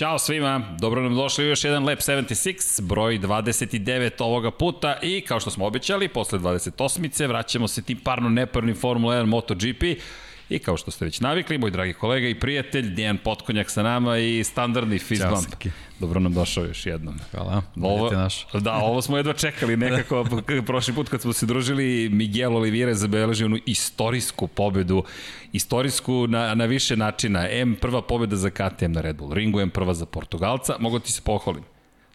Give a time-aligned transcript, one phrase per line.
[0.00, 5.20] Ćao svima, dobro nam došli u još jedan Lab 76, broj 29 ovoga puta i
[5.20, 7.26] kao što smo obećali, posle 28.
[7.26, 10.02] vraćamo se tim parno neparnim Formula 1 MotoGP
[10.50, 14.18] I kao što ste već navikli, moj dragi kolega i prijatelj, Dejan Potkonjak sa nama
[14.18, 15.74] i standardni fist bump.
[15.98, 17.18] Dobro nam došao još jednom.
[17.30, 18.46] Hvala, ovo, naš.
[18.52, 20.26] Da, ovo smo jedva čekali nekako,
[20.66, 25.04] prošli put kad smo se družili, Miguel Oliveira zabeležio onu istorijsku pobedu,
[25.52, 27.48] istorijsku na, na više načina.
[27.50, 31.12] M prva pobeda za KTM na Red Bull Ringu, M prva za Portugalca, mogu ti
[31.12, 31.62] se pohvalim.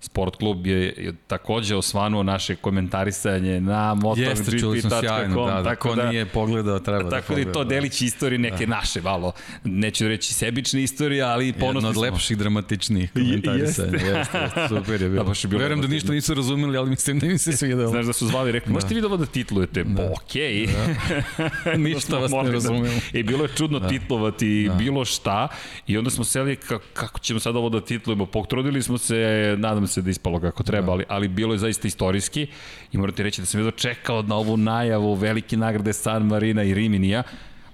[0.05, 5.45] Sport klub je, je takođe osvanuo naše komentarisanje na MotoGP.com.
[5.45, 7.69] Da, da, ko da, nije pogledao, treba da Tako da je to da.
[7.69, 8.75] delić istorije neke da.
[8.75, 9.31] naše, malo,
[9.63, 13.91] neću reći sebične istorije, ali ponosno Jedno od lepših, dramatičnijih komentarisanja.
[13.91, 14.07] Jeste.
[14.07, 15.23] jeste, jeste, super je bilo.
[15.23, 17.89] Da, baš je bilo Verujem da ništa nisu razumeli, ali mislim da im se svidelo.
[17.89, 18.73] Znaš da su zvali i rekli, da.
[18.73, 19.83] možete vi da ovo da titlujete?
[19.83, 20.11] Da.
[20.21, 20.67] Okej.
[20.67, 20.69] Okay.
[21.65, 21.77] Da.
[21.87, 22.85] ništa vas ne razumemo.
[22.85, 23.87] Da, I bilo je čudno da.
[23.87, 24.73] titlovati da.
[24.75, 25.47] bilo šta
[25.87, 28.25] i onda smo seli kako, kako ćemo sad ovo da titlujemo.
[28.25, 30.91] Potrudili smo se, nadam se se da ispalo kako treba, da.
[30.91, 32.47] ali, ali bilo je zaista istorijski
[32.91, 36.73] i morate reći da sam jedno čekao na ovu najavu velike nagrade San Marina i
[36.73, 37.23] Riminija,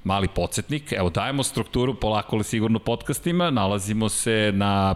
[0.04, 4.96] mali podsjetnik, evo dajemo strukturu polako li sigurno podcastima, nalazimo se na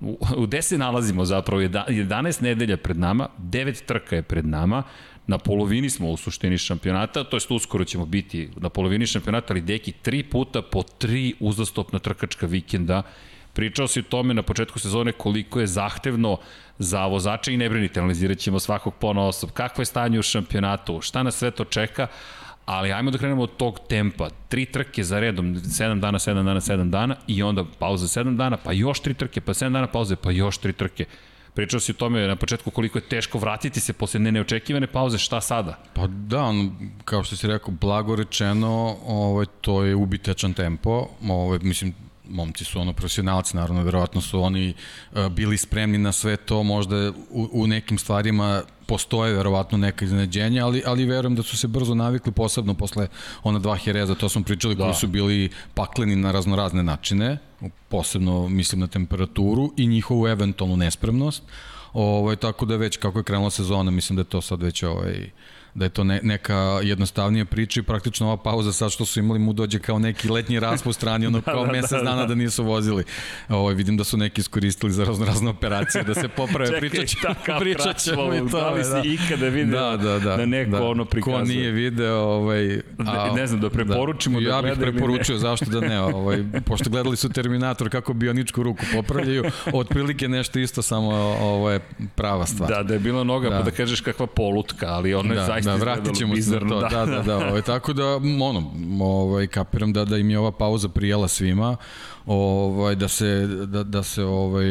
[0.00, 4.82] u, u gde se nalazimo zapravo, 11 nedelja pred nama, 9 trka je pred nama,
[5.26, 9.60] na polovini smo u suštini šampionata, to jest uskoro ćemo biti na polovini šampionata, ali
[9.60, 13.02] deki tri puta po tri uzastopna trkačka vikenda
[13.52, 16.38] Pričao si o tome na početku sezone koliko je zahtevno
[16.78, 19.50] za vozače i ne brinite, analizirat ćemo svakog pona osob.
[19.50, 22.06] Kakvo je stanje u šampionatu, šta nas sve to čeka,
[22.64, 24.28] ali ajmo da krenemo od tog tempa.
[24.48, 28.56] Tri trke za redom, 7 dana, 7 dana, 7 dana i onda pauza 7 dana,
[28.56, 31.04] pa još tri trke, pa 7 dana pauze, pa još tri trke.
[31.54, 35.40] Pričao si o tome na početku koliko je teško vratiti se posle neočekivane pauze, šta
[35.40, 35.78] sada?
[35.94, 36.70] Pa da, on,
[37.04, 41.08] kao što si rekao, blago rečeno, ovaj, to je ubitečan tempo.
[41.28, 41.94] Ovaj, mislim,
[42.30, 44.74] momci su ono profesionalci, naravno, verovatno su oni
[45.12, 50.64] uh, bili spremni na sve to, možda u, u nekim stvarima postoje verovatno neka iznenađenja,
[50.66, 53.08] ali, ali verujem da su se brzo navikli, posebno posle
[53.42, 54.84] ona dva Hereza, to smo pričali, da.
[54.84, 57.38] koji su bili pakleni na raznorazne načine,
[57.88, 61.42] posebno mislim na temperaturu i njihovu eventualnu nespremnost,
[61.92, 65.30] ovaj, tako da već kako je krenula sezona, mislim da je to sad već ovaj,
[65.74, 69.38] da je to ne, neka jednostavnija priča i praktično ova pauza sad što su imali
[69.38, 72.26] mu dođe kao neki letnji raspust rani, ono da, kao da, mesec da, dana da.
[72.26, 73.04] da nisu vozili.
[73.48, 76.80] Ovo, ovaj, vidim da su neki iskoristili za razno razne operacije da se poprave.
[76.80, 78.60] Pričat ćemo, pričat ćemo i to.
[78.60, 79.02] Da li si da.
[79.04, 80.82] ikada video da, da, da, da neko da.
[80.82, 81.38] ono prikazuje?
[81.38, 85.40] Ko nije video, ovaj, a, ne znam, da preporučimo da, da Ja bih preporučio, ne.
[85.40, 90.82] zašto da ne, ovaj, pošto gledali su Terminator kako bioničku ruku popravljaju, otprilike nešto isto,
[90.82, 91.10] samo
[91.40, 91.80] ovo je
[92.14, 92.70] prava stvar.
[92.70, 93.58] Da, da je bila noga, da.
[93.58, 96.68] pa da kažeš kakva polutka, ali ono da, je zaista da, vratit ćemo se na
[96.68, 100.38] to, da, da, da, da ovaj, tako da, ono, ovaj, kapiram da, da im je
[100.38, 101.76] ova pauza prijela svima,
[102.26, 104.66] ovaj, da se, da, da se ovaj,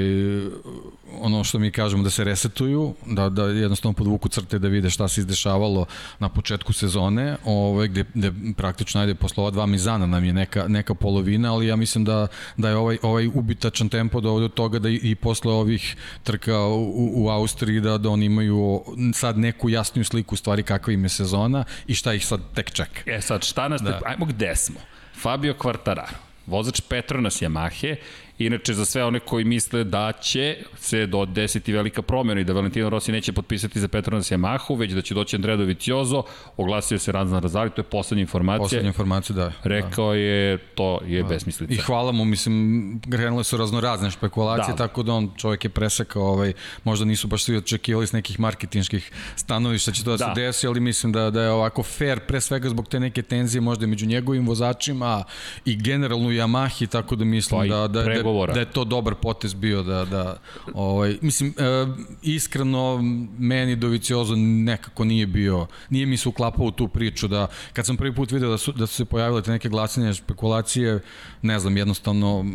[1.21, 5.07] ono što mi kažemo da se resetuju, da, da jednostavno podvuku crte da vide šta
[5.07, 5.85] se izdešavalo
[6.19, 10.67] na početku sezone, ovaj, gde, gde praktično ajde posle ova dva mizana nam je neka,
[10.67, 12.27] neka polovina, ali ja mislim da,
[12.57, 16.59] da je ovaj, ovaj ubitačan tempo do, do toga da i, i posle ovih trka
[16.59, 18.81] u, u Austriji da, da oni imaju
[19.13, 23.01] sad neku jasniju sliku stvari kakva im je sezona i šta ih sad tek čeka.
[23.05, 23.99] E sad, šta nas da.
[23.99, 24.79] te, ajmo gde smo?
[25.21, 27.95] Fabio Quartararo vozač Petronas Yamahe
[28.39, 32.53] Inače, za sve one koji misle da će se do deseti velika promjena i da
[32.53, 36.23] Valentino Rossi neće potpisati za Petronas Yamahu, već da će doći Andrea Dovizioso,
[36.57, 38.63] oglasio se Razan Razali, to je poslednja informacija.
[38.63, 39.51] Poslednja informacija, da.
[39.63, 40.15] Rekao da.
[40.15, 41.29] je, to je da.
[41.29, 41.73] besmislica.
[41.73, 44.87] I hvala mu, mislim, krenule su raznorazne špekulacije, da.
[44.87, 49.11] tako da on, čovjek je presekao, ovaj, možda nisu baš svi očekivali s nekih marketinških
[49.35, 52.41] stanovišta će to da, da se desi, ali mislim da, da je ovako fair, pre
[52.41, 55.23] svega zbog te neke tenzije možda među njegovim vozačima
[55.65, 58.53] i generalno Yamahi, tako da mislim pa da, da, da, pregovora.
[58.53, 60.37] Da je to dobar potez bio da, da
[60.73, 61.87] ovaj, mislim, e,
[62.21, 62.99] iskreno
[63.39, 67.97] meni Doviciozo nekako nije bio, nije mi se uklapao u tu priču da kad sam
[67.97, 70.99] prvi put video da su, da su se pojavile te neke glasine, špekulacije,
[71.41, 72.45] ne znam, jednostavno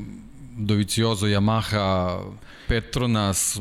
[0.56, 2.20] Doviciozo, Yamaha,
[2.68, 3.60] Petronas,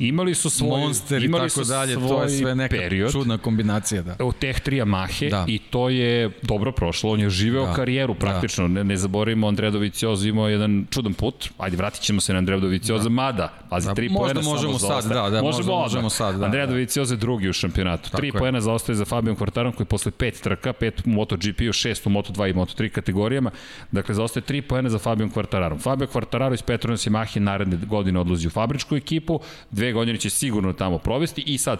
[0.00, 4.02] imali su svoj, Monster imali i tako dalje, to je sve neka period, čudna kombinacija.
[4.02, 4.24] Da.
[4.24, 5.44] U teh tri Yamahe da.
[5.48, 7.74] i to je dobro prošlo, on je živeo da.
[7.74, 8.18] karijeru da.
[8.20, 8.74] praktično, da.
[8.74, 12.58] ne, ne zaboravimo Andrea Doviciozo imao jedan čudan put, ajde vratit ćemo se na Andrea
[12.58, 13.08] Doviciozo, da.
[13.08, 16.38] mada, pazi, da, tri možda možemo sad, da, da, možemo, možda, možemo sad.
[16.38, 16.72] Da, Andrea da.
[16.72, 18.32] Doviciozo je drugi u šampionatu, tako tri je.
[18.32, 22.50] poena zaostaje za Fabijom Quartarom koji posle pet trka, pet u MotoGP-u, šest u Moto2
[22.50, 23.50] i Moto3 kategorijama,
[23.92, 25.78] dakle zaostaje tri poena za Fabijom Quartararom.
[25.82, 29.40] Fabio Quartararo iz Petronas Yamahe naredne godine odlazi u fabričku ekipu,
[29.70, 31.78] dve godine će sigurno tamo provesti i sad,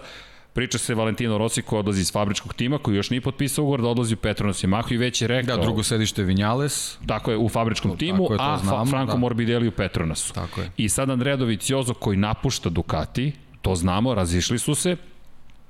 [0.57, 3.87] Priča se Valentino Rossi koji odlazi iz fabričkog tima, koji još nije potpisao ugovor da
[3.87, 5.57] odlazi u Petronas Yamaha i već je rekao...
[5.57, 6.97] Da, drugo sedište Vinales.
[7.07, 9.17] Tako je, u fabričkom to, timu, je, a znamo, Franco da.
[9.17, 10.33] Morbidelli u Petronasu.
[10.33, 10.71] Tako je.
[10.77, 13.31] I sad Andrea Doviciozo koji napušta Ducati,
[13.61, 14.97] to znamo, razišli su se,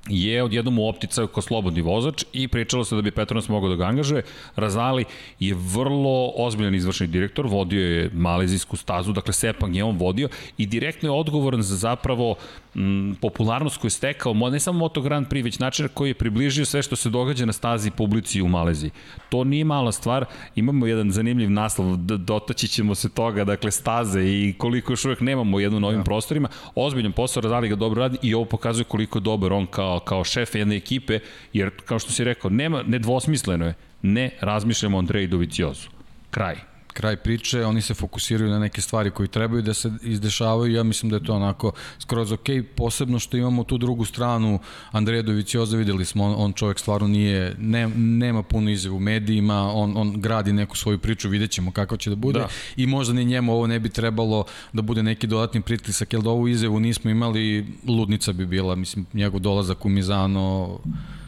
[0.10, 3.76] je odjednom u opticaju kao slobodni vozač i pričalo se da bi Petronas mogao da
[3.76, 4.24] ga angažuje.
[4.56, 5.06] Razali
[5.40, 10.66] je vrlo ozbiljan izvršni direktor, vodio je malezijsku stazu, dakle Sepang je on vodio i
[10.66, 12.36] direktno je odgovoran za zapravo
[12.78, 16.66] m, popularnost koju je stekao, ne samo Moto Grand Prix, već način koji je približio
[16.66, 18.92] sve što se događa na stazi publici u Maleziji.
[19.30, 20.26] To nije mala stvar,
[20.56, 25.60] imamo jedan zanimljiv naslov, dotaći ćemo se toga, dakle staze i koliko još uvek nemamo
[25.60, 26.04] jednu na ovim ja.
[26.04, 30.00] prostorima, ozbiljan posao, Razali ga dobro radi i ovo pokazuje koliko je dobar on kao,
[30.00, 31.20] kao šef jedne ekipe,
[31.54, 35.90] jer kao što si rekao, nema, nedvosmisleno je, ne razmišljamo o Andreji Doviciozu.
[36.30, 40.84] Kraj kraj priče, oni se fokusiraju na neke stvari koji trebaju da se izdešavaju, ja
[40.84, 44.60] mislim da je to onako skroz ok, posebno što imamo tu drugu stranu,
[44.92, 49.72] Andreja Dovicioza, videli smo, on, on čovjek stvarno nije, ne, nema puno izve u medijima,
[49.74, 52.48] on, on gradi neku svoju priču, vidjet ćemo kako će da bude da.
[52.76, 56.30] i možda ni njemu ovo ne bi trebalo da bude neki dodatni pritisak, jer da
[56.30, 60.80] ovu izjavu nismo imali, ludnica bi bila, mislim, njegov dolazak u Mizano,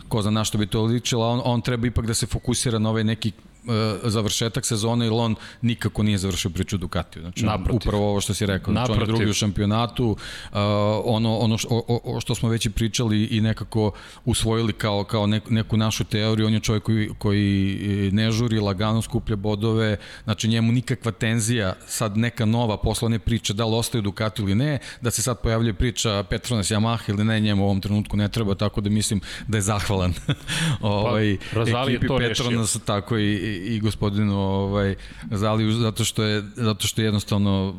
[0.07, 2.89] ko zna na što bi to ličila, on, on treba ipak da se fokusira na
[2.89, 3.31] ovaj neki
[4.03, 7.21] završetak sezone ili on nikako nije završio priču Ducatiju.
[7.21, 7.75] Znači, Naprotiv.
[7.75, 8.73] upravo ovo što si rekao.
[8.73, 10.17] Znači, on je drugi u šampionatu, uh,
[11.05, 13.91] ono, ono što, o, o, što smo već i pričali i nekako
[14.25, 19.01] usvojili kao, kao neku, neku našu teoriju, on je čovjek koji, koji ne žuri, lagano
[19.01, 24.41] skuplja bodove, znači njemu nikakva tenzija, sad neka nova poslovne priče, da li ostaju Ducati
[24.41, 28.17] ili ne, da se sad pojavljuje priča Petronas Yamaha ili ne, njemu u ovom trenutku
[28.17, 30.13] ne treba, tako da mislim da je zahvalan
[30.81, 32.85] ovaj, pa, ekipi Petronas, rešio.
[32.85, 34.95] tako i, i gospodinu ovaj,
[35.31, 37.75] Zaliju zato što je, zato što je jednostavno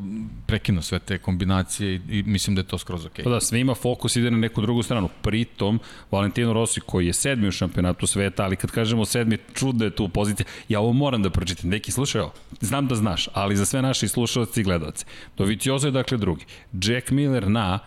[0.46, 3.22] prekinuo sve te kombinacije i, i mislim da je to skroz okej.
[3.22, 3.24] Okay.
[3.24, 5.08] Pa da, svima fokus ide na neku drugu stranu.
[5.22, 5.80] Pritom,
[6.10, 10.08] Valentino Rossi koji je sedmi u šampionatu sveta, ali kad kažemo sedmi, čudno je tu
[10.08, 10.46] pozicija.
[10.68, 11.70] Ja ovo moram da pročitam.
[11.70, 12.32] Neki slušaj ovo.
[12.60, 15.04] Znam da znaš, ali za sve naše slušalci i gledalci.
[15.36, 16.44] Doviciozo je dakle drugi.
[16.72, 17.78] Jack Miller na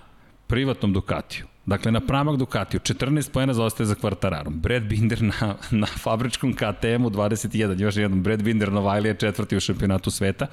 [0.48, 1.53] privatnom Ducatiju.
[1.66, 4.60] Dakle, na pramak Ducatiju, 14 pojena zaostaje za kvartararom.
[4.60, 8.24] Brad Binder na, na fabričkom KTM-u 21, još jedan.
[8.24, 10.48] Brad Binder Novajli je četvrti u šampionatu sveta.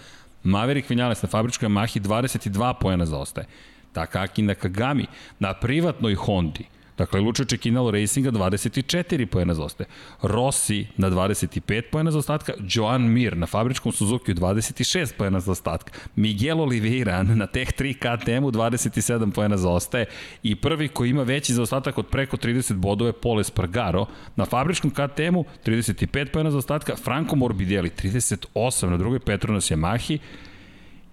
[0.44, 3.46] Maverick Vinales na fabričkoj Yamahi 22 pojena zaostaje.
[3.92, 5.06] Takaki Nakagami
[5.38, 6.64] na privatnoj Hondi
[7.00, 9.88] Dakle, Lučo Čekinalo Racinga 24 pojena zaostaje.
[10.22, 17.22] Rossi na 25 pojena zaostatka, Joan Mir na fabričkom Suzuki 26 pojena zaostatka, Miguel Oliveira
[17.22, 20.06] na Tech 3 KTM-u 27 pojena zaostaje
[20.42, 24.06] i prvi koji ima veći zaostatak od preko 30 bodove Pole Spargaro
[24.36, 30.18] na fabričkom KTM-u 35 pojena zaostatka, Franco Morbidelli 38 na drugoj Petronas Yamahi.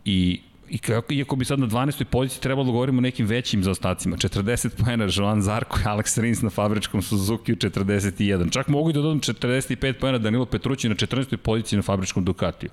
[0.06, 2.04] I I kako, iako bi sad na 12.
[2.04, 6.42] poziciji trebalo da govorimo o nekim većim zaostacima, 40 poena Joan Zarko i Alex Rins
[6.42, 8.52] na fabričkom Suzuki 41.
[8.52, 11.38] Čak mogu i da dodam 45 poena Danilo Petrući na 14.
[11.38, 12.70] poziciji na fabričkom Ducatiju.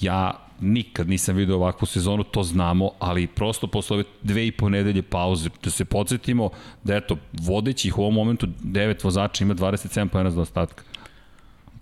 [0.00, 4.68] Ja nikad nisam video ovakvu sezonu, to znamo, ali prosto posle ove dve i po
[4.68, 6.50] nedelje pauze, da se podsjetimo
[6.84, 10.84] da eto, vodeći ih u ovom momentu devet vozača ima 27 pojena za ostatka.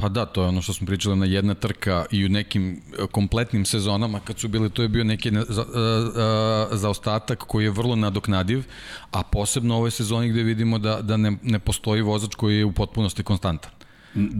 [0.03, 3.07] Pa da, to je ono što smo pričali na jedna trka i u nekim e,
[3.07, 7.65] kompletnim sezonama kad su bili, to je bio neki za, za, e, e, zaostatak koji
[7.65, 8.65] je vrlo nadoknadiv,
[9.11, 12.65] a posebno u ovoj sezoni gde vidimo da, da ne, ne postoji vozač koji je
[12.65, 13.71] u potpunosti konstantan.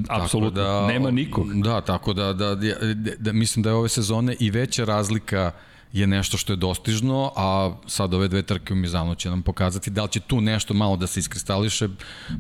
[0.09, 1.63] Apsolutno, da, nema nikog.
[1.63, 5.72] Da, tako da, da, da, da, mislim da je ove sezone i veća razlika uh,
[5.93, 9.91] je nešto što je dostižno, a sad ove dve trke u Mizanu će nam pokazati
[9.91, 11.89] da li će tu nešto malo da se iskristališe,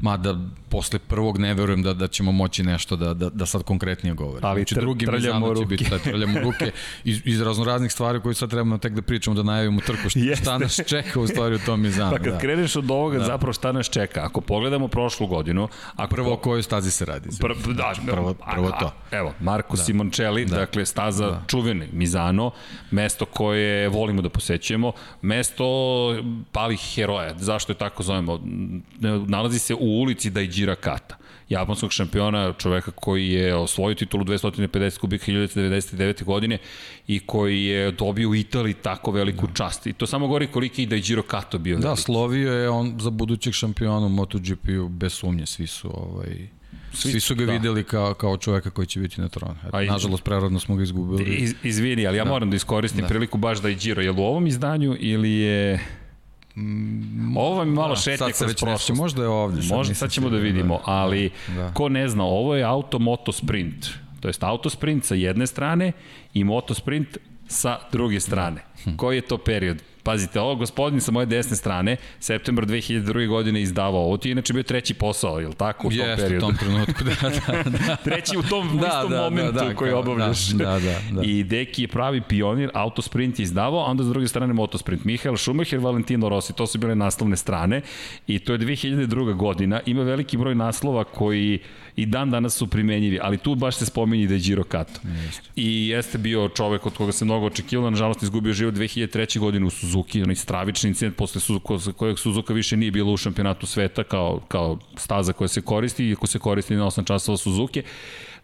[0.02, 4.14] mada posle prvog ne verujem da, da ćemo moći nešto da, da, da sad konkretnije
[4.14, 4.48] govorimo.
[4.48, 5.60] Ali znači, tr drugi Mizano ruke.
[5.60, 6.72] će biti da trljamo ruke
[7.04, 10.58] iz, iz raznoraznih stvari koje sad trebamo tek da pričamo, da najavimo trku šta, šta
[10.58, 12.10] nas čeka u stvari u tom Mizanu.
[12.10, 12.38] Pa kad da.
[12.38, 13.24] kreneš od ovoga, da.
[13.24, 14.24] zapravo šta nas čeka?
[14.24, 15.68] Ako pogledamo prošlu godinu...
[15.96, 17.28] Ako prvo o kojoj stazi se radi?
[17.40, 18.92] Pr, da, prvo, prvo to.
[19.10, 19.82] Evo, Marko da.
[19.82, 20.56] Simoncelli, da.
[20.56, 21.42] dakle staza da.
[21.46, 22.50] čuveni Mizano,
[22.90, 25.66] mesto koje volimo da posećujemo, mesto
[26.52, 27.34] palih heroja.
[27.38, 28.40] Zašto je tako zovemo?
[29.26, 31.16] Nalazi se u ulici Daijira Kata
[31.48, 36.24] japanskog šampiona, čoveka koji je osvojio titulu 250 kubika 1999.
[36.24, 36.58] godine
[37.06, 39.52] i koji je dobio u Italiji tako veliku da.
[39.52, 39.86] čast.
[39.86, 41.76] I to samo govori koliki i Daijiro Kato bio.
[41.76, 42.02] Da, veliki.
[42.02, 46.61] slovio je on za budućeg šampiona u MotoGP-u bez sumnje, svi su ovaj
[46.92, 47.52] Svi, Svi su ga da.
[47.52, 49.54] videli kao, kao čoveka koji će biti na tronu.
[49.66, 51.34] Eto, A, nažalost, prerodno smo ga izgubili.
[51.34, 52.30] Iz, izvini, ali ja da.
[52.30, 53.06] moram da iskoristim da.
[53.08, 54.02] priliku baš da i Giro.
[54.02, 55.80] Je li u ovom izdanju ili je...
[56.56, 59.00] Mm, ovo mi malo da, šetnje kroz prošlost.
[59.00, 59.62] Možda je ovde.
[59.62, 61.72] Sad, možda, sad ćemo da vidimo, da, ali da.
[61.74, 63.86] ko ne zna, ovo je auto moto sprint.
[64.20, 65.92] To jest auto sprint sa jedne strane
[66.34, 67.18] i moto sprint
[67.48, 68.64] sa druge strane.
[68.84, 68.96] Hm.
[68.96, 69.82] Koji je to period?
[70.02, 73.28] Pazite, ovo gospodin sa moje desne strane, septembar 2002.
[73.28, 74.16] godine izdavao ovo.
[74.16, 76.46] Ti je inače bio treći posao, je li tako, u tom Jeste, periodu?
[76.46, 77.96] u tom trenutku, da, da, da.
[78.04, 80.46] treći u tom Da, istom da, da, momentu da, koji kao, obavljaš.
[80.48, 81.22] da, da, da, da.
[81.30, 85.04] I Deki je pravi pionir, Autosprint je izdavao, a onda s druge strane Motosprint.
[85.04, 87.80] Mihael Schumacher, Valentino Rossi, to su bile naslovne strane
[88.26, 89.34] i to je 2002.
[89.36, 89.80] godina.
[89.86, 91.58] Ima veliki broj naslova koji
[91.96, 95.00] i dan danas su primenjivi, ali tu baš se spominje da je Giro Kato.
[95.56, 99.38] I jeste bio čovek od koga se mnogo očekivalo, nažalost izgubio život 2003.
[99.38, 103.66] godine u Suzuki, onaj stravični incident posle Suzuka, kojeg Suzuka više nije bilo u šampionatu
[103.66, 107.82] sveta kao, kao staza koja se koristi, iako se koristi na 8 časova Suzuki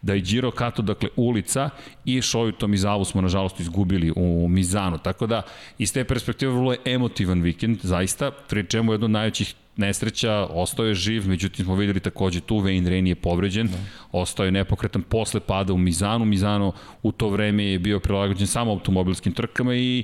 [0.01, 1.69] da je Giro Kato, dakle ulica
[2.05, 5.41] i Šoju Tomizavu smo nažalost izgubili u Mizanu, tako da
[5.77, 10.47] iz te perspektive vrlo je emotivan vikend, zaista, pri čemu je jedno od najvećih nesreća,
[10.49, 13.77] ostao je živ, međutim smo videli takođe tu, Wayne Rain je povređen, da.
[14.11, 16.71] ostao je nepokretan posle pada u Mizanu, Mizano
[17.03, 20.03] u to vreme je bio prilagođen samo automobilskim trkama i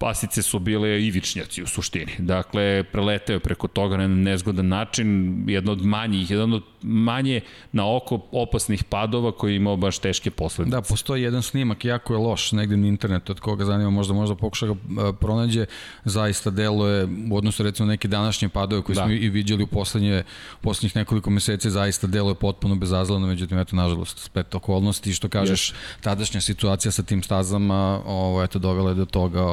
[0.00, 2.12] pasice su bile ivičnjaci u suštini.
[2.18, 7.40] Dakle, preleteo je preko toga na nezgodan način, jedno od manjih, jedan od manje
[7.72, 10.76] na oko opasnih padova koji je imao baš teške posledice.
[10.76, 14.34] Da, postoji jedan snimak, jako je loš negde na internetu, od koga zanima, možda možda
[14.34, 14.74] pokuša ga
[15.12, 15.66] pronađe,
[16.04, 19.02] zaista deluje u odnosu recimo neke današnje padove koje da.
[19.02, 20.22] smo i vidjeli u poslednje,
[20.60, 25.74] poslednjih nekoliko meseci, zaista deluje potpuno bezazleno, međutim, eto, nažalost, spet okolnosti, što kažeš, yes.
[26.00, 29.46] tadašnja situacija sa tim stazama, ovo, eto, dovela je do toga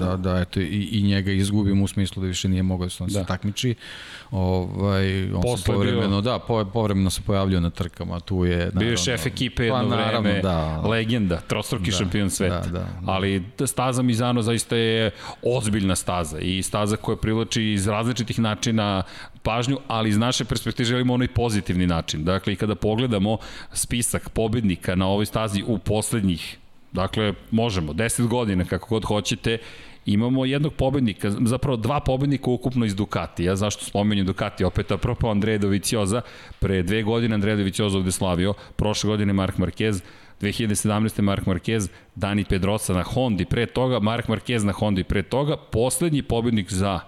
[0.00, 3.04] da, da eto, i, i njega izgubimo u smislu da više nije mogao da se,
[3.04, 3.10] da.
[3.10, 3.74] se takmiči.
[4.30, 6.20] Ovaj, on Posle se povremeno, bio...
[6.20, 6.38] da,
[6.72, 8.56] povremeno se pojavljao na trkama, tu je...
[8.56, 12.60] Naravno, bio je šef ekipe jedno pa, naravno, vreme, da, legenda, trostruki da, šampion sveta.
[12.60, 13.12] Da, da, da.
[13.12, 15.10] Ali staza Mizano zaista je
[15.42, 19.02] ozbiljna staza i staza koja privlači iz različitih načina
[19.42, 22.24] pažnju, ali iz naše perspektive želimo onaj pozitivni način.
[22.24, 23.38] Dakle, i kada pogledamo
[23.72, 26.59] spisak pobednika na ovoj stazi u poslednjih
[26.92, 29.58] Dakle, možemo, 10 godina, kako god hoćete,
[30.06, 32.96] imamo jednog pobednika, zapravo dva pobednika ukupno iz
[33.38, 34.64] Ja Zašto spomenju Ducati?
[34.64, 36.22] Opet apropo Andreja Dovicioza,
[36.58, 40.00] pre dve godine Andreja Dovicioza ovde slavio, prošle godine Mark Marquez,
[40.40, 41.20] 2017.
[41.22, 46.22] Mark Marquez, Dani Pedrosa na Hondi, pre toga Mark Marquez na Hondi, pre toga poslednji
[46.22, 47.00] pobednik za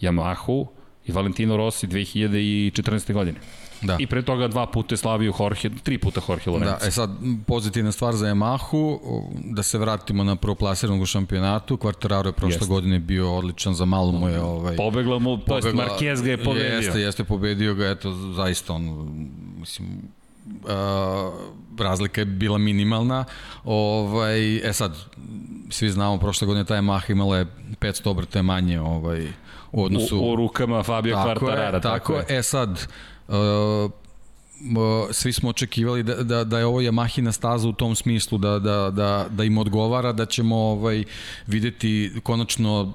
[0.00, 0.66] Yamahu
[1.06, 3.12] i Valentino Rossi 2014.
[3.12, 3.38] godine.
[3.82, 3.96] Da.
[3.98, 6.76] I pre toga dva puta je slavio Jorge, tri puta Jorge Lorenzo.
[6.80, 7.10] Da, e sad,
[7.46, 9.00] pozitivna stvar za Yamahu,
[9.44, 12.68] da se vratimo na prvoplasiranog u šampionatu, Quartararo je prošle Jest.
[12.68, 14.40] godine bio odličan, za malo mu je...
[14.40, 16.76] Ovaj, pobegla mu, to je Marquez ga je pobedio.
[16.76, 19.08] Jeste, jeste, pobedio ga, eto, zaista on,
[19.58, 19.88] mislim,
[20.46, 20.60] uh,
[21.78, 23.24] razlika je bila minimalna.
[23.64, 24.96] Ovaj, e sad,
[25.70, 27.46] svi znamo, prošle godine ta Yamaha imala je
[27.80, 29.26] 500 obrata manje ovaj,
[29.72, 30.18] u odnosu...
[30.18, 31.74] U, u rukama Fabio tako Quartarara.
[31.74, 32.38] Je, tako, tako je.
[32.38, 33.11] E sad, Uh,
[35.12, 38.90] svi smo očekivali da, da, da je ovo Yamahina staza u tom smislu da, da,
[38.90, 41.04] da, da im odgovara, da ćemo ovaj,
[41.46, 42.92] videti konačno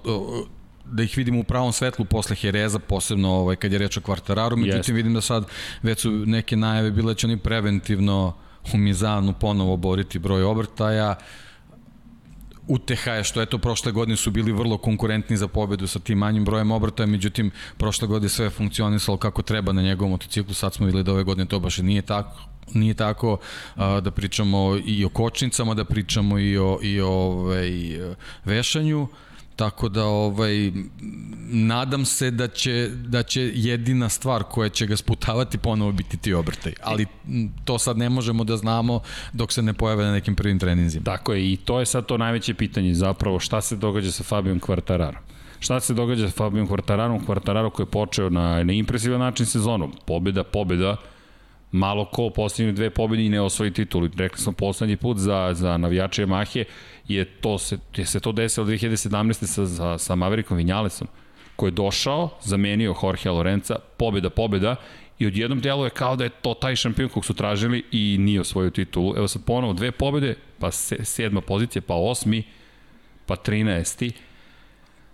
[0.85, 4.57] da ih vidimo u pravom svetlu posle Hereza, posebno ovaj, kad je reč o Kvartararu,
[4.57, 4.97] međutim yes.
[4.97, 5.45] vidim da sad
[5.83, 8.33] već su neke najave bile da će oni preventivno
[8.73, 11.46] u Mizanu ponovo boriti broj obrtaja, uh,
[12.67, 16.45] UTH je što eto prošle godine su bili vrlo konkurentni za pobedu sa tim manjim
[16.45, 20.85] brojem obrtaja, međutim prošle godine sve je funkcionisalo kako treba na njegovom motociklu, sad smo
[20.85, 22.39] videli da ove godine to baš nije tako,
[22.73, 23.37] nije tako
[23.75, 27.71] da pričamo i o kočnicama, da pričamo i o, i o ovaj,
[28.45, 29.07] vešanju.
[29.57, 30.71] Tako da ovaj
[31.49, 36.33] nadam se da će da će jedina stvar koja će ga sputavati ponovo biti ti
[36.33, 36.73] obrtaj.
[36.83, 37.05] Ali
[37.65, 38.99] to sad ne možemo da znamo
[39.33, 41.03] dok se ne pojave na nekim prvim treninzima.
[41.03, 44.59] Tako je i to je sad to najveće pitanje zapravo šta se događa sa Fabijom
[44.59, 45.21] Kvartararom.
[45.59, 47.25] Šta se događa sa Fabijom Kvartararom?
[47.25, 49.91] Kvartararo koji je počeo na, na impresivan način sezonu.
[50.05, 50.95] Pobjeda, pobjeda,
[51.71, 54.09] malo ko posljednje dve pobjede i ne osvoji titulu.
[54.17, 56.63] Rekli smo poslednji put za, za navijače Yamahe
[57.07, 59.45] je, to se, je se to desilo 2017.
[59.45, 61.07] sa, sa, sa Maverickom Vinjalesom
[61.55, 64.75] koji je došao, zamenio Jorge Lorenza, pobjeda, pobjeda
[65.19, 68.41] i odjednom delo je kao da je to taj šampion kog su tražili i nije
[68.41, 69.13] osvojio titulu.
[69.17, 72.43] Evo sad ponovo dve pobjede, pa sedma pozicija, pa osmi,
[73.25, 74.11] pa 13.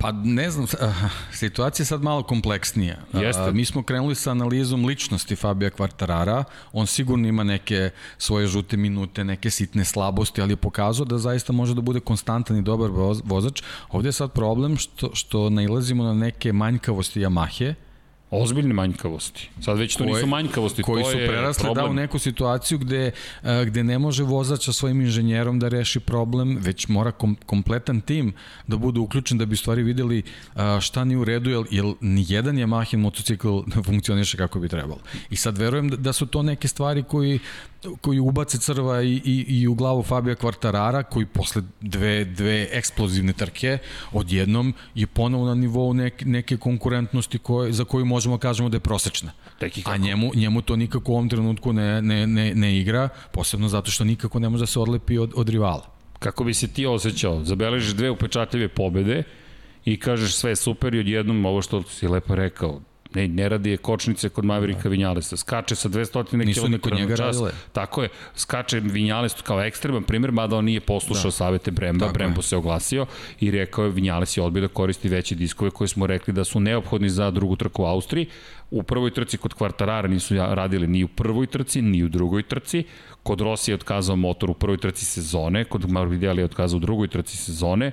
[0.04, 0.66] Pa ne znam,
[1.32, 2.96] situacija je sad malo kompleksnija.
[3.14, 3.52] Jeste.
[3.52, 6.44] Mi smo krenuli sa analizom ličnosti Fabija Kvartarara.
[6.74, 11.54] On sigurno ima neke svoje žute minute, neke sitne slabosti, ali je pokazao da zaista
[11.54, 12.90] može da bude konstantan i dobar
[13.24, 13.64] vozač.
[13.90, 17.74] Ovde je sad problem što, što nailazimo na neke manjkavosti Yamahe,
[18.34, 19.50] ozbiljne manjkavosti.
[19.62, 23.12] Sad već to koje, nisu manjkavosti, koji to su prerasli da u neku situaciju gde,
[23.66, 28.34] gde ne može vozač sa svojim inženjerom da reši problem, već mora kom, kompletan tim
[28.68, 30.24] da bude uključen da bi stvari videli
[30.82, 35.00] šta nije u redu, jer, jer nijedan Yamahin motocikl ne funkcioniše kako bi trebalo.
[35.30, 37.40] I sad verujem da, da su to neke stvari koji
[38.02, 43.34] koji ubace crva i, i, i u glavu Fabija Kvartarara, koji posle dve, dve eksplozivne
[43.34, 43.78] trke
[44.12, 48.80] odjednom je ponovo na nivou neke, neke konkurentnosti koje, za koju možemo kažemo da je
[48.80, 49.32] prosečna.
[49.86, 53.92] A njemu, njemu to nikako u ovom trenutku ne, ne, ne, ne igra, posebno zato
[53.92, 55.90] što nikako ne može da se odlepi od, od rivala.
[56.20, 57.44] Kako bi se ti osjećao?
[57.44, 59.24] Zabeležiš dve upečatljive pobede
[59.86, 62.82] i kažeš sve super i odjednom ovo što si lepo rekao,
[63.16, 64.90] ne, ne radi je kočnice kod Maverika da.
[64.90, 67.20] Vinjalesa, skače sa 200 km na čas.
[67.20, 67.52] Radile.
[67.74, 71.32] Tako je, skače Vinjales kao ekstreman primer, mada on nije poslušao da.
[71.32, 72.44] savete Bremba, Tako Brembo je.
[72.44, 73.06] se oglasio
[73.40, 76.60] i rekao je Vinjales je odbio da koristi veće diskove koje smo rekli da su
[76.60, 78.28] neophodni za drugu trku u Austriji.
[78.72, 82.84] U prvoj trci kod Kvartarara nisu radili ni u prvoj trci, ni u drugoj trci.
[83.24, 87.08] Kod Rossi je otkazao motor u prvoj trci sezone, kod Morbidelli je otkazao u drugoj
[87.08, 87.92] trci sezone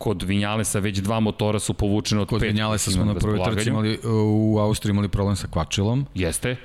[0.00, 2.48] kod Vinjalesa već dva motora su povučene od kod pet.
[2.48, 6.06] Kod Vinjalesa smo na prvoj trci imali, u Austriji imali problem sa kvačilom.
[6.14, 6.56] Jeste.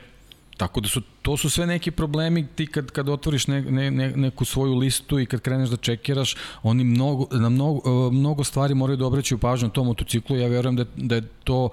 [0.58, 4.10] Tako da su, to su sve neki problemi ti kad, kad otvoriš ne, ne, ne,
[4.16, 8.98] neku svoju listu i kad kreneš da čekiraš, oni mnogo, na mnogo, mnogo stvari moraju
[8.98, 10.38] da obraćaju pažnju na tom motociklu.
[10.38, 11.70] Ja verujem da, da je to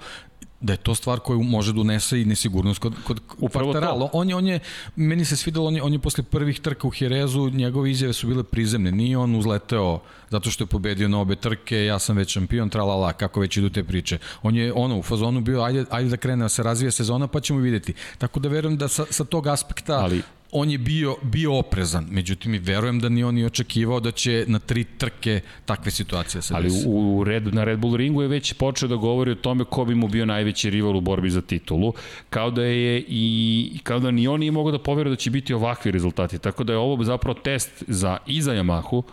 [0.63, 4.09] da je to stvar koju može da unese i nesigurnost kod, kod Quartararo.
[4.13, 4.59] On je, on je,
[4.95, 8.27] meni se svidelo, on je, on je posle prvih trka u Jerezu, njegove izjave su
[8.27, 8.91] bile prizemne.
[8.91, 13.13] Nije on uzleteo zato što je pobedio na obe trke, ja sam već šampion, tralala,
[13.13, 14.17] kako već idu te priče.
[14.43, 17.39] On je ono, u fazonu bio, ajde, ajde da krene da se razvija sezona, pa
[17.39, 17.93] ćemo videti.
[18.17, 20.21] Tako da verujem da sa, sa tog aspekta Ali
[20.53, 24.45] on je bio, bio oprezan, međutim i verujem da ni on i očekivao da će
[24.47, 28.27] na tri trke takve situacije se Ali u, u red, na Red Bull ringu je
[28.27, 31.41] već počeo da govori o tome ko bi mu bio najveći rival u borbi za
[31.41, 31.93] titulu,
[32.29, 35.53] kao da je i kao da ni on nije mogao da poveruje da će biti
[35.53, 39.03] ovakvi rezultati, tako da je ovo zapravo test za i za Yamahu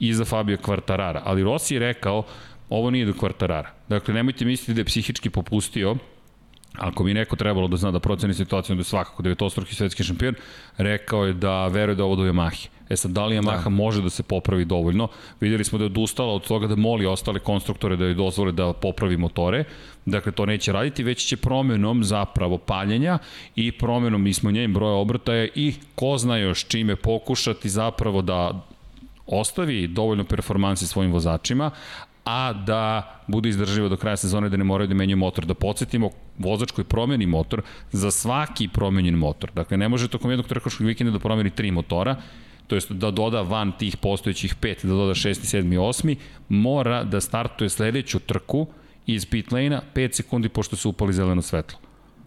[0.00, 2.22] i za Fabio Quartarara, ali Rossi je rekao
[2.70, 3.68] ovo nije do Quartarara.
[3.88, 5.96] Dakle, nemojte misliti da je psihički popustio,
[6.78, 10.34] Ako mi neko trebalo da zna da proceni situaciju, da je svakako devetostruki svetski šampion,
[10.78, 12.68] rekao je da veruje da ovo do Yamahe.
[12.88, 13.70] E sad, da li Yamaha da.
[13.70, 15.08] može da se popravi dovoljno?
[15.40, 18.72] Videli smo da je odustala od toga da moli ostale konstruktore da joj dozvole da
[18.72, 19.64] popravi motore.
[20.04, 23.18] Dakle, to neće raditi, već će promenom zapravo paljenja
[23.56, 28.66] i promenom ismanjenjem broja obrtaja i ko zna još čime pokušati zapravo da
[29.26, 31.70] ostavi dovoljno performansi svojim vozačima,
[32.24, 35.46] a da bude izdrživo do kraja sezone da ne moraju da menjaju motor.
[35.46, 39.50] Da podsjetimo, vozač koji promeni motor za svaki promenjen motor.
[39.54, 42.16] Dakle, ne može tokom jednog trkačkog vikenda da promeni tri motora,
[42.66, 46.16] to jest da doda van tih postojećih pet, da doda šesti, sedmi, osmi,
[46.48, 48.66] mora da startuje sledeću trku
[49.06, 51.85] iz pit lane-a 5 sekundi pošto se upali zeleno svetlo.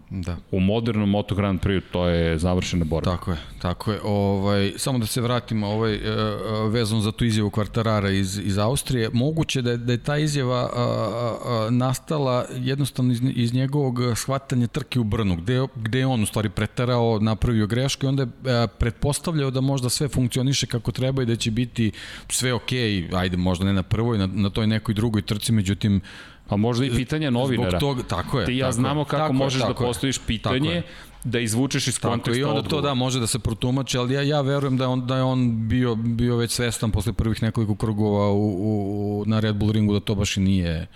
[0.10, 0.38] Da.
[0.52, 3.12] U modernom Moto Grand Prix to je završena borba.
[3.12, 4.00] Tako je, tako je.
[4.04, 8.58] Ovaj, samo da se vratimo ovaj, e, e, vezano za tu izjavu Kvartarara iz, iz
[8.58, 9.10] Austrije.
[9.13, 14.67] Moguće da je, da je ta izjava a, a, nastala jednostavno iz, iz njegovog shvatanja
[14.67, 18.54] trke u Brnu, gde, gde je on u stvari pretarao, napravio grešku i onda je
[18.54, 21.91] a, pretpostavljao da možda sve funkcioniše kako treba i da će biti
[22.30, 26.02] sve okej, okay, ajde možda ne na prvoj, na, na toj nekoj drugoj trci, međutim
[26.49, 27.69] Pa možda i pitanja novinara.
[27.69, 28.45] Zbog toga, tako je.
[28.45, 30.81] Ti ja tako znamo kako tako možeš da tako da postojiš pitanje,
[31.23, 32.83] da izvučeš iz tako konteksta i onda odgovor.
[32.83, 35.23] to da može da se protumači, ali ja, ja verujem da je on, da je
[35.23, 39.93] on bio, bio već svestan posle prvih nekoliko krugova u, u, na Red Bull ringu
[39.93, 40.88] da to baš i nije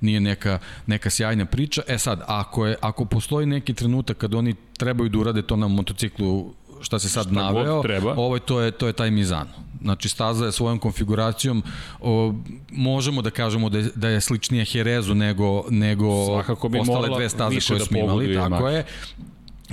[0.00, 1.82] nije neka, neka sjajna priča.
[1.86, 5.68] E sad, ako, je, ako postoji neki trenutak kad oni trebaju da urade to na
[5.68, 8.14] motociklu šta se sad šta naveo, treba.
[8.16, 9.50] ovaj, to, je, to je taj Mizano.
[9.82, 11.62] Znači, staza je svojom konfiguracijom,
[12.00, 12.34] o,
[12.70, 17.28] možemo da kažemo da je, da je sličnija Herezu nego, nego Svakako bi ostale dve
[17.28, 18.84] staze koje da smo imali, tako je.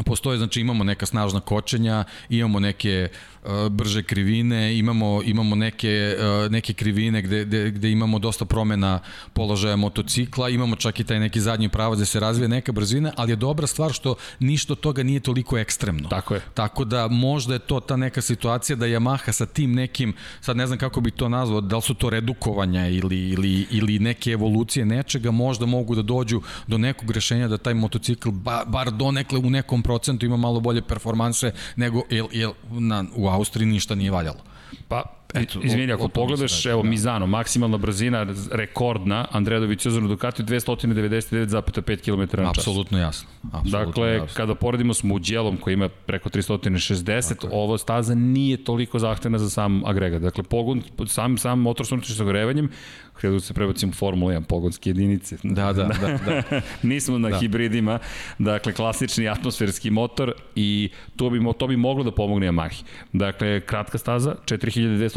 [0.06, 3.35] Postoje, znači imamo neka snažna kočenja, imamo neke uh,
[3.70, 9.00] brže krivine, imamo, imamo neke, uh, neke krivine gde, gde, gde imamo dosta promena
[9.34, 13.32] položaja motocikla, imamo čak i taj neki zadnji pravac gde se razvije neka brzina, ali
[13.32, 16.10] je dobra stvar što ništa od toga nije toliko ekstremno.
[16.10, 16.42] Tako je.
[16.54, 20.68] Tako da možda je to ta neka situacija da Yamaha sa tim nekim, sad ne
[20.68, 24.86] znam kako bi to nazvao, da li su to redukovanja ili, ili, ili neke evolucije
[24.86, 29.50] nečega, možda mogu da dođu do nekog rešenja da taj motocikl ba, bar donekle u
[29.50, 34.39] nekom procentu ima malo bolje performanse nego jel, jel, na, u Austriji ništa nije valjalo.
[34.88, 35.04] Pa,
[35.36, 36.89] Eto, izvini, ako pogledaš, evo, da.
[36.89, 42.58] Mizano, maksimalna brzina, rekordna, Andredović sezonu Ducati 299,5 km na čas.
[42.58, 43.30] Apsolutno jasno.
[43.43, 44.28] Apsolutno dakle, jasno.
[44.38, 47.50] kada poredimo s Muđelom koji ima preko 360, dakle.
[47.54, 50.21] ovo staza nije toliko zahtevna za sam agregat.
[50.21, 52.69] Dakle, pogon, sam, sam motor s unutrašnjim sagorevanjem,
[53.13, 55.38] htio da se prebacim Formula 1, pogonske jedinice.
[55.43, 56.19] Da, da, da.
[56.26, 56.62] da.
[56.84, 57.39] Nismo na da.
[57.39, 58.00] hibridima,
[58.39, 62.84] dakle, klasični atmosferski motor i to bi, to bi moglo da pomogne Yamahi.
[63.13, 64.36] Dakle, kratka staza,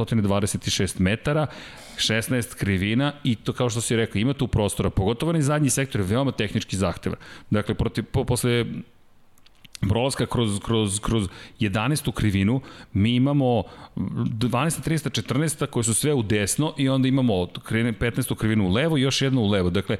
[0.08, 1.46] 4226 metara,
[1.96, 6.00] 16 krivina i to kao što si rekao, ima tu prostora, pogotovo na zadnji sektor
[6.00, 7.18] je veoma tehnički zahtevan.
[7.50, 8.64] Dakle, protiv, po, posle
[9.80, 11.28] prolaska kroz, kroz, kroz
[11.60, 12.12] 11.
[12.12, 12.60] krivinu,
[12.92, 13.62] mi imamo
[13.96, 14.88] 12.
[14.88, 15.22] 13.
[15.22, 15.66] 14.
[15.66, 18.34] koje su sve u desno i onda imamo 15.
[18.36, 19.70] krivinu u levo i još jednu u levo.
[19.70, 19.96] Dakle,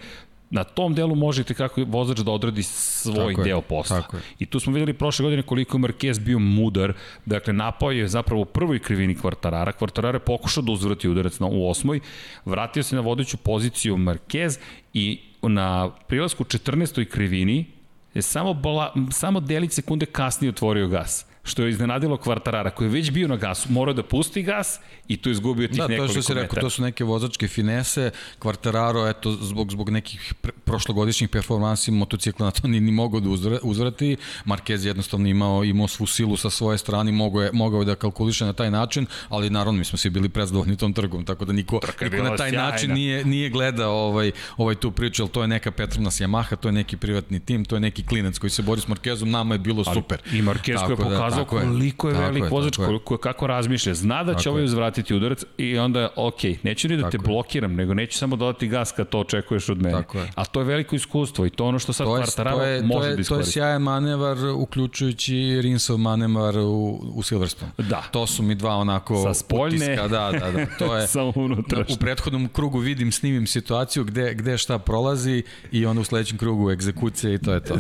[0.51, 4.01] na tom delu možete kako vozač da odradi svoj tako deo je, posla.
[4.01, 4.23] Tako je.
[4.39, 6.93] I tu smo videli prošle godine koliko je Marquez bio mudar.
[7.27, 9.73] Dakle, napao je zapravo u prvoj krivini Kvartarara.
[9.73, 12.01] Kvartarara je pokušao da uzvrati udarac na, u osmoj,
[12.45, 14.59] vratio se na vodeću poziciju Marquez
[14.93, 17.05] i na prilasku 14.
[17.05, 17.67] krivini
[18.15, 22.93] je samo, bola, samo delić sekunde kasnije otvorio gas što je iznenadilo Kvartarara, koji je
[22.93, 26.07] već bio na gasu, morao da pusti gas i tu izgubio tih da, nekoliko metara.
[26.07, 30.35] Da, to što si rekao, to su neke vozačke finese, Kvartararo, eto, zbog, zbog nekih
[30.65, 33.31] prošlogodišnjih performansi motocikla na to ni, ni mogao da
[33.63, 37.95] uzvrati, Marquez jednostavno imao, imao svu silu sa svoje strane, mogao je, mogao je da
[37.95, 41.53] kalkuliše na taj način, ali naravno mi smo svi bili prezdovoljni tom trgom, tako da
[41.53, 42.71] niko, niko na taj sjajna.
[42.71, 46.69] način nije, nije gledao ovaj, ovaj tu priču, ali to je neka Petronas Yamaha, to
[46.69, 49.59] je neki privatni tim, to je neki klinac koji se bori s Marquezom, nama je
[49.59, 50.19] bilo ali, super.
[50.33, 53.47] I Marquez koji je da, pokazao pokazao tako koliko je, je velik vozač, koliko, kako
[53.47, 53.95] razmišlja.
[53.95, 57.19] Zna da će tako ovaj uzvratiti udarac i onda, ok, neću ni da tako te
[57.19, 59.97] blokiram, nego neću samo dodati gas kad to očekuješ od mene.
[59.97, 60.31] Tako je.
[60.35, 62.83] A to je veliko iskustvo i to ono što sad to je, Quartararo to je,
[62.83, 63.53] može to je, da iskoristi.
[63.53, 67.73] To je sjajan manevar, uključujući Rinsov manevar u, u Silverstone.
[67.79, 68.03] Da.
[68.11, 69.77] To su mi dva onako Sa spoljne.
[69.77, 70.67] Utiska, da, da, da.
[70.79, 71.33] To je, Samo
[71.89, 76.71] u prethodnom krugu vidim, snimim situaciju gde, gde šta prolazi i onda u sledećem krugu
[76.71, 77.75] egzekucije i to je to.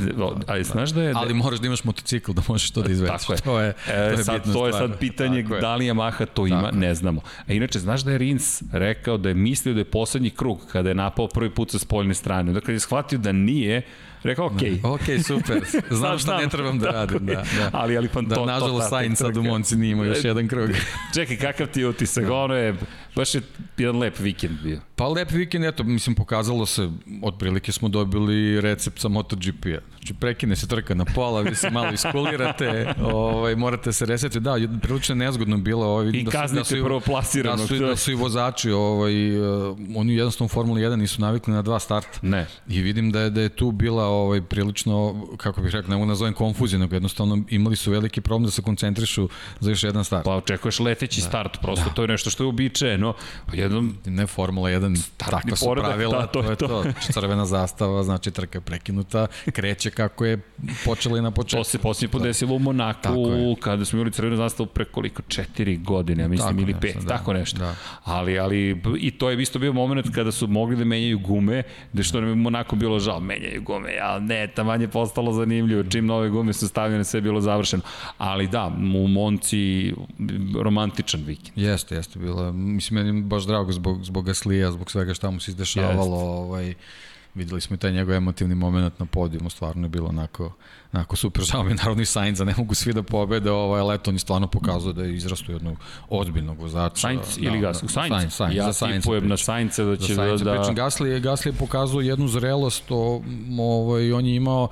[0.46, 1.12] Ali znaš da je...
[1.16, 3.20] Ali moraš da imaš motocikl da možeš to da izvedeš.
[3.20, 3.37] Tako je.
[3.44, 6.46] To je, to je e, sad, to je sad pitanje Tako da li Yamaha to
[6.46, 7.20] ima, Tako ne znamo.
[7.48, 10.88] A inače, znaš da je Rins rekao da je mislio da je poslednji krug kada
[10.88, 12.52] je napao prvi put sa spoljne strane.
[12.52, 13.82] Dakle, je shvatio da nije,
[14.22, 14.62] Rekao, ok.
[14.82, 15.60] Ok, super.
[15.98, 17.26] Znam šta ne trebam da radim.
[17.26, 17.70] Da, da.
[17.72, 20.70] ali, ali pan da, to, nažalost, Sainz sad u Monci nije imao još jedan krug.
[21.14, 22.24] Čekaj, kakav ti je utisak?
[22.24, 22.34] Da.
[22.34, 22.74] Ono je,
[23.16, 23.40] baš je
[23.76, 24.80] jedan lep vikend bio.
[24.96, 26.90] Pa lep vikend, eto, mislim, pokazalo se,
[27.22, 29.80] otprilike smo dobili recept sa MotoGP-a.
[29.98, 34.40] Znači, prekine se trka na pola, vi se malo iskulirate, ovaj, morate se resetiti.
[34.40, 35.86] Da, prilično nezgodno bilo.
[35.86, 37.56] Ovaj, I da kaznite da su, prvo plasirano.
[37.56, 41.62] Da su, da su i vozači, ovaj, uh, oni jednostavno Formula 1 nisu navikli na
[41.62, 42.18] dva starta.
[42.22, 42.46] Ne.
[42.68, 46.06] I vidim da je, da je tu bila ovaj, prilično, kako bih rekao, ne mogu
[46.06, 49.28] da nazovem konfuziju, nego jednostavno imali su veliki problem da se koncentrišu
[49.60, 50.24] za još jedan start.
[50.24, 51.26] Pa očekuješ leteći da.
[51.26, 51.94] start, prosto da.
[51.94, 53.14] to je nešto što je uobičajeno.
[53.46, 53.96] Pa jednom...
[54.06, 56.66] Ne Formula 1, takva su pravila, da, to, to je to.
[56.66, 56.82] to.
[56.82, 60.38] Znači, crvena zastava, znači trka je prekinuta, kreće kako je
[60.84, 61.60] počela i na početku.
[61.60, 65.76] To se posljednji put desilo u Monaku, kada smo imali crvenu zastavu pre koliko, četiri
[65.76, 67.58] godine, ja mislim, tako ili pet, da, tako nešto.
[67.58, 67.74] Da.
[68.04, 72.02] Ali, ali, i to je isto bio moment kada su mogli da menjaju gume, gde
[72.02, 76.06] što nam je Monako bilo žao, menjaju gume, ja ne, taman je postalo zanimljivo, čim
[76.06, 77.82] nove gume su stavljene, sve je bilo završeno.
[78.18, 79.94] Ali da, u Monci
[80.60, 81.58] romantičan vikend.
[81.58, 82.52] Jeste, jeste bilo.
[82.52, 86.16] Mislim, meni baš drago zbog, zbog Gaslija, zbog svega šta mu se izdešavalo.
[86.16, 86.26] Jeste.
[86.26, 86.74] Ovaj,
[87.34, 90.52] videli smo i taj njegov emotivni moment na podijumu, stvarno je bilo onako
[90.92, 94.18] Onako super, žao mi naravno i Sainza, ne mogu svi da pobede, ovaj, ali eto,
[94.18, 95.76] stvarno pokazuje da je izrastu jednog
[96.08, 97.00] ozbiljnog vozača.
[97.00, 97.88] Sainz da, ili Gasly?
[97.88, 98.08] Sainz?
[98.10, 100.24] Sainz, Sainz ja za Sainz tipujem na Sainza da će da...
[100.24, 100.54] da...
[100.54, 103.22] Pričam, Gasly je, Gasly je pokazao jednu zrelost, o,
[103.58, 104.68] ovaj, on je imao,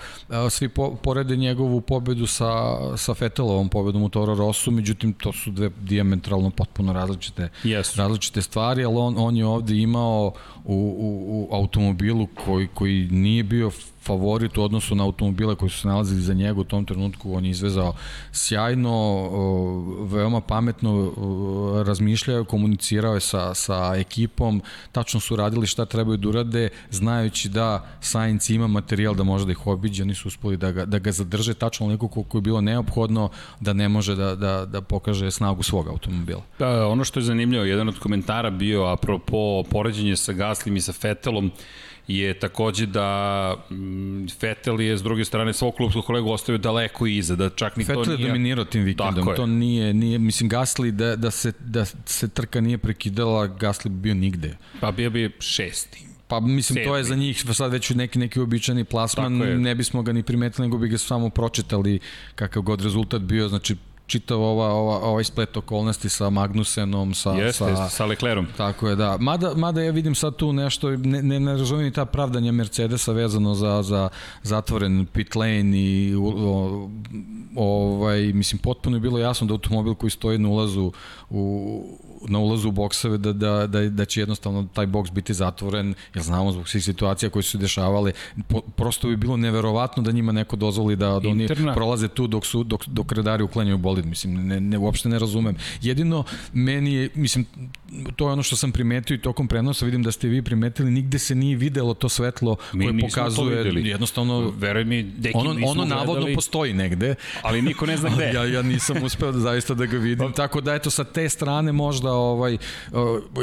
[0.50, 5.50] svi po, porede njegovu pobedu sa, sa Fetelovom pobedom u Toro Rosu, međutim, to su
[5.50, 7.98] dve diametralno potpuno različite, yes.
[7.98, 10.32] različite stvari, ali on, on je ovde imao
[10.64, 13.70] u, u, u automobilu koji, koji nije bio
[14.06, 17.44] favorit u odnosu na automobile koji su se nalazili za njega u tom trenutku, on
[17.44, 17.94] je izvezao
[18.32, 18.96] sjajno,
[20.04, 21.12] veoma pametno
[21.86, 27.86] razmišljao, komunicirao je sa, sa ekipom, tačno su radili šta trebaju da urade, znajući da
[28.00, 31.12] Sainz ima materijal da može da ih obiđe, oni su uspeli da ga, da ga
[31.12, 35.62] zadrže tačno onoliko koliko je bilo neophodno da ne može da, da, da pokaže snagu
[35.62, 36.42] svog automobila.
[36.58, 40.92] Da, ono što je zanimljivo, jedan od komentara bio apropo poređenje sa Gaslim i sa
[40.92, 41.50] Fetelom,
[42.08, 47.36] je takođe da mm, Vettel je s druge strane svog klubskog kolegu ostavio daleko iza,
[47.36, 48.16] da čak ni Vettel to nije...
[48.16, 52.28] Vettel je dominirao tim vikendom, to nije, nije, mislim Gasly da, da, se, da se
[52.28, 54.56] trka nije prekidala, Gasly bi bio nigde.
[54.80, 56.06] Pa bio bi šesti.
[56.28, 56.84] Pa mislim, Sedmi.
[56.84, 60.66] to je za njih sad već neki, neki običani plasman, ne bismo ga ni primetili,
[60.68, 61.98] nego bi ga samo pročitali
[62.34, 67.76] kakav god rezultat bio, znači čitav ova, ova, ovaj splet okolnosti sa Magnusenom, sa, Jeste,
[67.76, 68.46] sa, sa Leclerom.
[68.56, 69.16] Tako je, da.
[69.20, 73.54] Mada, mada ja vidim sad tu nešto, ne, ne, ne razumijem ta pravdanja Mercedesa vezano
[73.54, 74.08] za, za
[74.42, 76.88] zatvoren pit lane i o,
[77.56, 80.92] ovaj, mislim, potpuno je bilo jasno da automobil koji stoji na ulazu
[81.30, 85.94] u, na ulazu u boksove da, da, da, da će jednostavno taj boks biti zatvoren,
[86.14, 88.12] jer znamo zbog svih situacija koje su se dešavale,
[88.48, 92.46] po, prosto bi bilo neverovatno da njima neko dozvoli da, da oni prolaze tu dok,
[92.46, 95.56] su, dok, dok redari uklanjaju bolid, mislim, ne, ne, uopšte ne razumem.
[95.82, 97.46] Jedino, meni je, mislim,
[98.16, 101.18] to je ono što sam primetio i tokom prenosa, vidim da ste vi primetili, nigde
[101.18, 106.34] se nije videlo to svetlo koje pokazuje, jednostavno, Veruj mi, deki, ono, ono navodno gledali,
[106.34, 107.14] postoji negde.
[107.42, 108.24] Ali niko ne zna gde.
[108.34, 111.72] ja, ja nisam uspeo da zaista da ga vidim, tako da eto sa te strane
[111.72, 112.58] možda ovaj,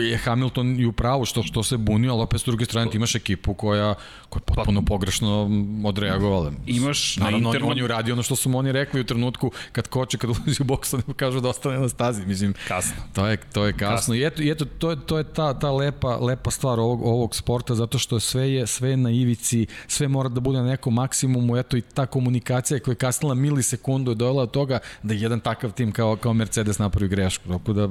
[0.02, 2.98] je Hamilton i u pravu što, što se bunio, ali opet s druge strane ti
[2.98, 3.96] imaš ekipu koja,
[4.30, 5.50] koja je potpuno pa, pogrešno
[5.86, 6.52] odreagovala.
[6.68, 7.68] Imaš Naravno, na internom...
[7.68, 10.30] on, on je uradio ono što su mu oni rekli u trenutku kad koče, kad
[10.30, 12.26] ulazi u boks, ne kažu da ostane na stazi.
[12.26, 12.96] Mislim, kasno.
[13.14, 13.96] To je, to je kasno.
[13.96, 14.16] kasno.
[14.16, 17.36] I eto, i eto to je, to je ta, ta lepa, lepa stvar ovog, ovog
[17.36, 20.94] sporta, zato što sve je, sve je na ivici, sve mora da bude na nekom
[20.94, 25.40] maksimumu, eto i ta komunikacija koja je kasnila milisekundu je dojela od toga da jedan
[25.40, 27.50] takav tim kao, kao Mercedes napravi grešku.
[27.50, 27.90] Tako da,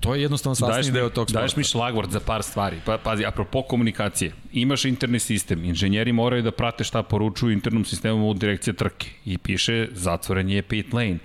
[0.00, 1.38] to je jednostavno sasvim deo tog sporta.
[1.38, 2.76] Daješ mi šlagvort za par stvari.
[2.84, 8.30] Pa, pazi, apropo komunikacije, imaš interni sistem, inženjeri moraju da prate šta poručuju internom sistemu
[8.30, 11.18] u direkcije trke i piše zatvoren je pit lane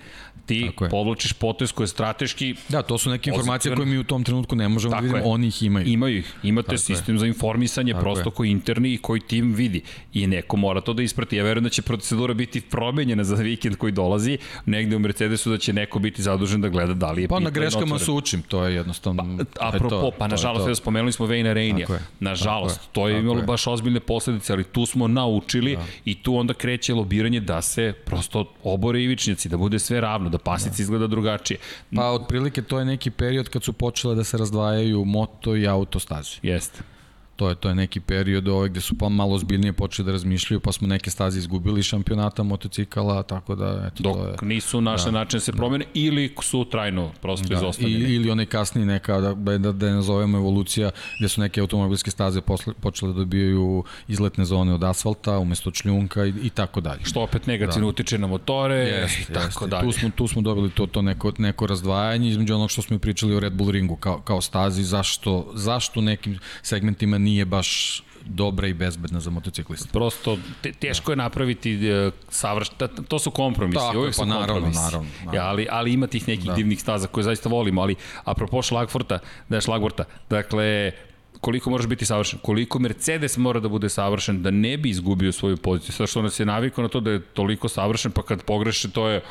[0.48, 4.24] ti povlačiš potez koji je strateški Da, to su neke informacije koje mi u tom
[4.24, 5.86] trenutku ne možemo da vidimo, oni ih imaju.
[5.86, 6.34] Imaju ih.
[6.42, 7.18] Imate Tako sistem je.
[7.18, 8.32] za informisanje Tako prosto je.
[8.34, 9.82] koji interni i koji tim vidi.
[10.14, 11.36] I neko mora to da isprati.
[11.36, 14.38] Ja verujem da će procedura biti promenjena za vikend koji dolazi.
[14.66, 17.50] Negde u Mercedesu da će neko biti zadužen da gleda da li je Pa na
[17.50, 19.38] greškama se učim, to je jednostavno...
[19.58, 20.74] Pa, apropo, to, pa nažalost, to.
[20.74, 21.86] spomenuli smo Vejna Reinija.
[22.20, 25.82] Nažalost, Tako to je imalo baš ozbiljne posledice, ali tu smo naučili da.
[26.04, 30.37] i tu onda kreće lobiranje da se prosto obore ivičnjaci, da bude sve ravno, da
[30.38, 30.82] pasica da.
[30.82, 31.58] izgleda drugačije.
[31.96, 36.38] Pa otprilike to je neki period kad su počele da se razdvajaju moto i autostaze.
[36.42, 36.97] Jeste.
[37.38, 40.60] To je, to je neki period ovaj gde su pa malo zbiljnije počeli da razmišljaju,
[40.60, 44.34] pa smo neke staze izgubili šampionata motocikala, tako da eto Dok to je.
[44.42, 45.56] nisu naše da, načine se da.
[45.56, 45.90] promene da.
[45.94, 48.14] ili su trajno prosto da, izostavljeni.
[48.14, 52.40] Ili one kasnije neka da da da, da nazovemo evolucija gde su neke automobilske staze
[52.40, 57.04] posle, počele da dobijaju izletne zone od asfalta umesto čljunka i, i tako dalje.
[57.04, 57.90] Što opet negativno da.
[57.90, 59.70] utiče na motore jest, i tako jest.
[59.70, 59.86] dalje.
[59.86, 63.34] Tu smo tu smo dobili to to neko neko razdvajanje između onog što smo pričali
[63.34, 68.74] o Red Bull ringu kao kao stazi zašto zašto nekim segmentima nije baš dobra i
[68.74, 69.88] bezbedna za motociklista.
[69.92, 72.68] Prosto te, teško je napraviti uh, savrš,
[73.08, 74.80] to su kompromisi, Tako, uvijek pa, su naravno, kompromisi.
[74.80, 75.38] Naravno, naravno.
[75.38, 76.54] Ja, ali, ali ima tih nekih da.
[76.54, 80.92] divnih staza koje zaista volimo, ali apropo Šlagforta, da je Šlagvorta, dakle,
[81.40, 85.56] koliko možeš biti savršen, koliko Mercedes mora da bude savršen da ne bi izgubio svoju
[85.56, 85.92] poziciju.
[85.92, 89.08] Sada što nas je navikao na to da je toliko savršen, pa kad pogreše to
[89.08, 89.22] je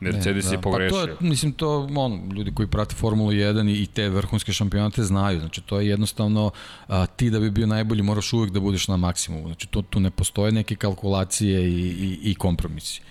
[0.00, 0.56] Mercedes ne, da.
[0.56, 0.98] je pogrešio.
[0.98, 5.02] Pa to je, mislim, to on, ljudi koji prate Formulu 1 i te vrhunske šampionate
[5.02, 5.40] znaju.
[5.40, 6.50] Znači, to je jednostavno,
[6.88, 9.46] a, ti da bi bio najbolji moraš uvek da budeš na maksimumu.
[9.46, 13.02] Znači, to, tu ne postoje neke kalkulacije i, i, i kompromisi.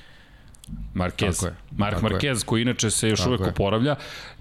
[0.93, 1.51] Marquez.
[1.77, 3.47] Mark Marquez, koji inače se još Tako uvek je.
[3.47, 3.95] oporavlja,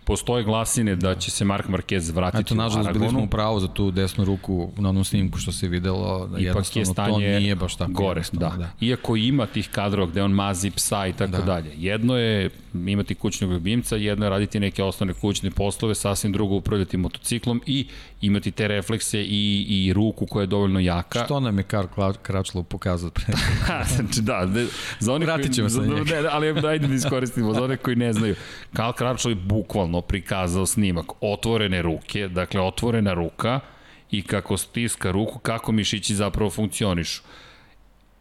[0.08, 3.90] postoje glasine da će se Mark Marquez vratiti Eto, nažalost, bili smo pravo za tu
[3.90, 7.76] desnu ruku na onom snimku što se videlo, da Ipak je stanje to nije baš
[7.76, 8.48] tako gore, da.
[8.58, 8.70] da.
[8.80, 11.42] Iako ima tih kadrova gde on mazi psa i tako da.
[11.42, 11.72] dalje.
[11.76, 16.96] Jedno je imati kućnog ljubimca, jedno je raditi neke osnovne kućne poslove, sasvim drugo upravljati
[16.96, 17.86] motociklom i
[18.20, 21.24] imati te reflekse i, i ruku koja je dovoljno jaka.
[21.24, 21.86] Što nam je Karl
[22.22, 23.24] Kračlov pokazao pre?
[23.96, 24.66] znači, da, de,
[24.98, 28.34] za one Vratit ćemo se ne, ali ajde da iskoristimo, za one koji ne znaju.
[28.72, 33.60] Karl Kračlov je bukvalno prikazao snimak otvorene ruke, dakle otvorena ruka
[34.10, 37.22] i kako stiska ruku, kako mišići zapravo funkcionišu.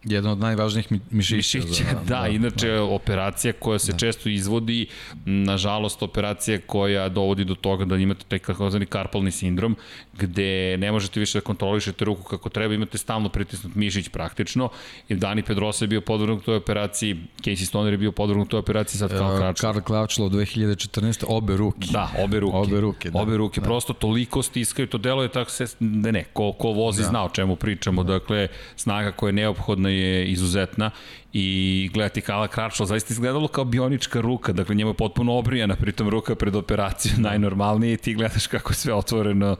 [0.10, 1.36] Jedan od najvažnijih mišića.
[1.36, 2.84] Mišića, da, da, da, inače da.
[2.84, 3.98] operacija koja se da.
[3.98, 4.88] često izvodi,
[5.26, 9.76] nažalost operacija koja dovodi do toga da imate taj kakozani karpalni sindrom,
[10.14, 14.70] gde ne možete više da kontrolišete ruku kako treba, imate stalno pritisnut mišić praktično.
[15.10, 19.00] I Dani Pedrosa je bio podvrgnut toj operaciji, Casey Stoner je bio podvrgnut toj operaciji,
[19.00, 19.74] sad Karl Kračlo.
[19.74, 21.26] Karl Kračlo u 2014.
[21.28, 21.88] obe ruke.
[21.92, 22.58] Da, obe ruke.
[22.58, 23.22] Obe ruke, da.
[23.22, 23.66] Obe ruke, da.
[23.66, 27.08] prosto toliko stiskaju, to delo je tako se, ne, ne, ko, ko vozi da.
[27.08, 28.14] zna o čemu pričamo, da.
[28.14, 30.92] dakle, snaga koja je neophodna je izuzetna
[31.34, 36.10] i gledati Kala Kračla, zaista izgledalo kao bionička ruka, dakle njemu je potpuno obrijana, pritom
[36.10, 39.58] ruka pred operaciju najnormalnije i ti gledaš kako je sve otvoreno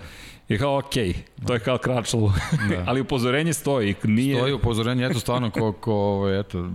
[0.50, 1.14] I kao, okay,
[1.48, 2.34] to je kao Kračlo.
[2.70, 2.84] Da.
[2.88, 3.96] Ali upozorenje stoji.
[4.04, 4.36] Nije...
[4.38, 6.70] Stoji upozorenje, eto, stvarno, ko, ko eto,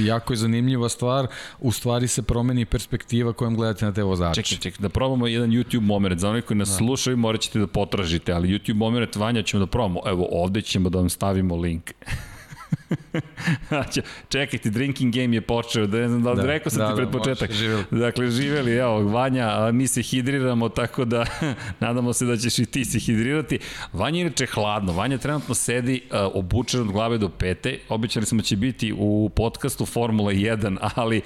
[0.00, 1.26] jako je zanimljiva stvar,
[1.60, 4.42] u stvari se promeni perspektiva kojom gledate na te vozače.
[4.42, 6.74] Čekaj, čekaj, da probamo jedan YouTube moment, za onih koji nas da.
[6.74, 10.90] slušaju morat ćete da potražite, ali YouTube moment Vanja ćemo da probamo, evo ovde ćemo
[10.90, 11.90] da vam stavimo link.
[14.28, 16.96] Čekajte, drinking game je počeo, da ne znam da li da, rekao sam da, ti
[16.96, 17.52] pred da, početak.
[17.52, 17.84] Živjeli.
[17.90, 21.26] Dakle, živeli, evo, Vanja, mi se hidriramo, tako da
[21.80, 23.58] nadamo se da ćeš i ti se hidrirati.
[23.92, 28.36] Vanja je inače hladno, Vanja trenutno sedi uh, obučen od glave do pete, običali smo
[28.36, 31.22] da će biti u podcastu Formula 1, ali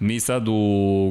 [0.00, 0.52] Mi sad u,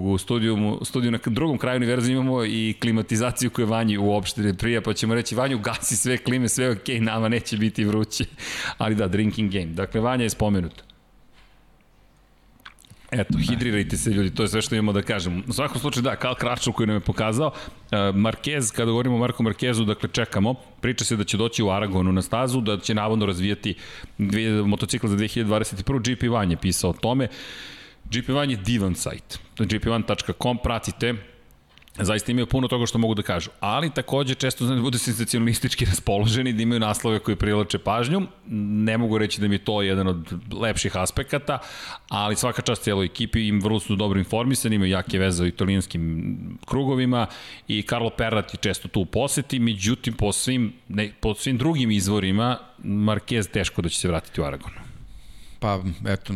[0.05, 4.81] u studiju, studiju na drugom kraju univerzuma imamo i klimatizaciju koju Vanji uopšte ne prija,
[4.81, 8.25] pa ćemo reći Vanju gasi sve klime, sve ok, okej, okay, nama neće biti vruće.
[8.77, 9.65] Ali da, drinking game.
[9.65, 10.83] Dakle, Vanja je spomenuta.
[13.11, 13.39] Eto, da.
[13.39, 15.43] hidrirajte se ljudi, to je sve što imamo da kažem.
[15.47, 17.51] U svakom slučaju da, Kal Kračov koji nam je pokazao,
[17.91, 21.71] e, Marquez, kada govorimo o Marku Marquezu, dakle čekamo, priča se da će doći u
[21.71, 23.75] Aragonu na stazu, da će navodno razvijati
[24.65, 26.15] motocikl za 2021.
[26.15, 27.27] GP Van je pisao o tome.
[28.11, 29.39] GP1 je divan sajt.
[29.57, 31.13] gp1.com, pratite,
[31.97, 33.49] zaista imaju puno toga što mogu da kažu.
[33.59, 38.21] Ali takođe često znam da budu sensacionalistički raspoloženi, da imaju naslove koji privlače pažnju.
[38.85, 41.59] Ne mogu reći da mi je to jedan od lepših aspekata,
[42.09, 46.37] ali svaka čast cijeloj ekipi im vrlo su dobro informisani, imaju jake veze u italijanskim
[46.65, 47.27] krugovima
[47.67, 51.91] i Carlo Perrat je često tu u poseti, međutim po svim, ne, po svim drugim
[51.91, 54.75] izvorima Marquez teško da će se vratiti u Aragonu.
[55.59, 56.33] Pa, eto,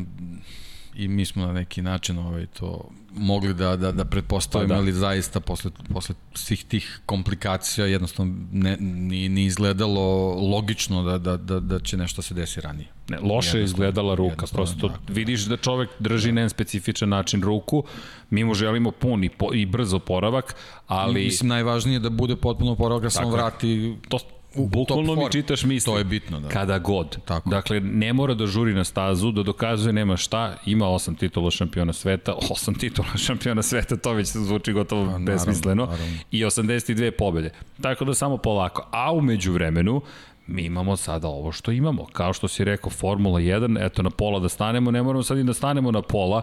[0.95, 4.79] i mi smo na neki način ovaj, to mogli da, da, da pretpostavimo, pa da.
[4.79, 11.37] ali zaista posle, posle svih tih komplikacija jednostavno ne, ni, ni izgledalo logično da, da,
[11.37, 12.87] da, da će nešto se desi ranije.
[13.09, 16.41] Ne, loše je izgledala ruka, prosto da, vidiš da čovek drži da.
[16.41, 17.83] na specifičan način ruku,
[18.29, 20.55] mi mu želimo pun i, po, i brzo poravak,
[20.87, 21.23] ali...
[21.23, 23.95] Mislim, najvažnije je da bude potpuno oporavak, da se on vrati...
[24.09, 24.19] To,
[24.55, 25.91] Bukvalno mi čitaš misli.
[25.91, 26.49] To je bitno, da.
[26.49, 27.17] Kada god.
[27.25, 27.49] Tako.
[27.49, 31.93] Dakle, ne mora da žuri na stazu, da dokazuje nema šta, ima osam titula šampiona
[31.93, 36.17] sveta, osam titula šampiona sveta, to već zvuči gotovo A, besmisleno, naravno.
[36.31, 37.49] i 82 pobede.
[37.81, 38.87] Tako da samo polako.
[38.91, 40.01] A umeđu vremenu,
[40.47, 42.05] mi imamo sada ovo što imamo.
[42.05, 45.43] Kao što si rekao, Formula 1, eto na pola da stanemo, ne moramo sad i
[45.43, 46.41] da stanemo na pola.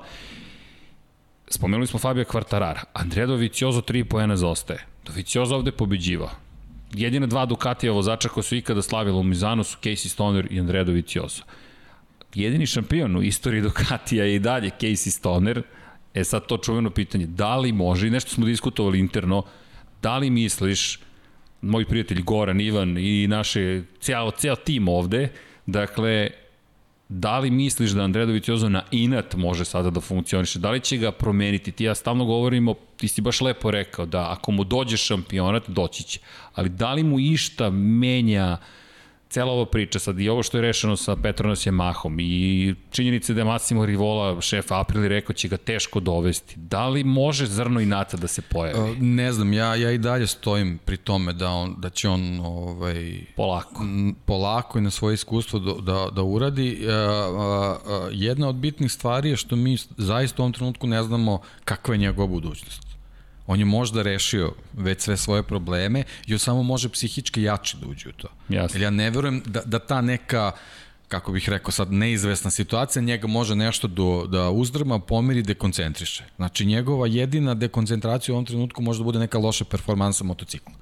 [1.49, 2.81] Spomenuli smo Fabio Quartarara.
[2.93, 4.87] Andrea Doviciozo 3 poena zaostaje.
[5.07, 6.31] Doviciozo ovde pobeđivao
[6.95, 10.85] jedina dva Ducatija vozača koja su ikada slavila u Mizanu su Casey Stoner i Andrea
[10.85, 11.43] Dovizioso.
[12.35, 15.63] Jedini šampion u istoriji Ducatija je i dalje Casey Stoner.
[16.15, 19.43] E sad to čuveno pitanje, da li može, i nešto smo diskutovali interno,
[20.03, 20.99] da li misliš,
[21.63, 25.29] moj prijatelj Goran, Ivan i naše, cijel, cijel tim ovde,
[25.67, 26.31] dakle,
[27.13, 30.59] Da li misliš da Andreja Doviciozo na inat može sada da funkcioniše?
[30.59, 31.73] Da li će ga promeniti?
[31.73, 36.03] Ti ja stalno govorimo, ti si baš lepo rekao da ako mu dođe šampionat, doći
[36.03, 36.21] će.
[36.55, 38.80] Ali da li mu išta menja uh,
[39.31, 43.41] cela ova priča sad i ovo što je rešeno sa Petronas Mahom i činjenice da
[43.41, 46.55] je Massimo Rivola, šef Aprili, rekao će ga teško dovesti.
[46.59, 48.97] Da li može zrno i nata da se pojavi?
[49.01, 53.21] Ne znam, ja, ja i dalje stojim pri tome da, on, da će on ovaj,
[53.37, 53.85] polako.
[54.25, 56.87] polako i na svoje iskustvo da, da, da uradi.
[58.13, 61.99] Jedna od bitnih stvari je što mi zaista u ovom trenutku ne znamo kakva je
[61.99, 62.90] njegova budućnost.
[63.51, 67.87] On je možda rešio već sve svoje probleme i on samo može psihički jači da
[67.87, 68.29] uđe u to.
[68.49, 68.77] Jasne.
[68.77, 70.53] Jer ja ne verujem da, da ta neka
[71.09, 76.25] kako bih rekao sad, neizvesna situacija, njega može nešto do, da uzdrma, pomiri, dekoncentriše.
[76.37, 80.73] Znači, njegova jedina dekoncentracija u ovom trenutku može da bude neka loša performansa motocikla.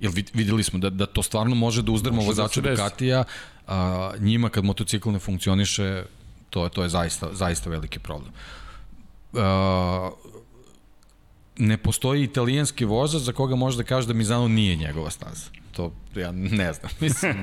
[0.00, 3.24] Jer videli smo da, da to stvarno može da uzdrma da vozača da Ducatija,
[3.66, 6.04] a, njima kad motocikl ne funkcioniše,
[6.50, 8.32] to, to je zaista, zaista veliki problem.
[11.58, 15.50] Ne postoji italijanski vozač za koga može da kaže da Mizano nije njegova staza.
[15.72, 16.90] To ja ne znam.
[17.00, 17.34] Mislim,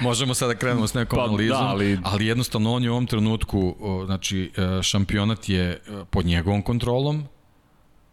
[0.00, 1.98] možemo sada da krenemo s nekom pa, analizom, da, ali...
[2.02, 5.78] ali jednostavno on je u ovom trenutku, znači e, šampionat je e,
[6.10, 7.24] pod njegovom kontrolom,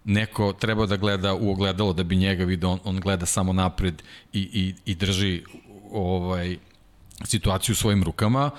[0.04, 4.04] neko treba da gleda u ogledalo da bi njega vidio, on, on gleda samo napred
[4.34, 5.44] i, i, i drži
[5.92, 6.58] ovaj
[7.26, 8.52] situaciju u svojim rukama,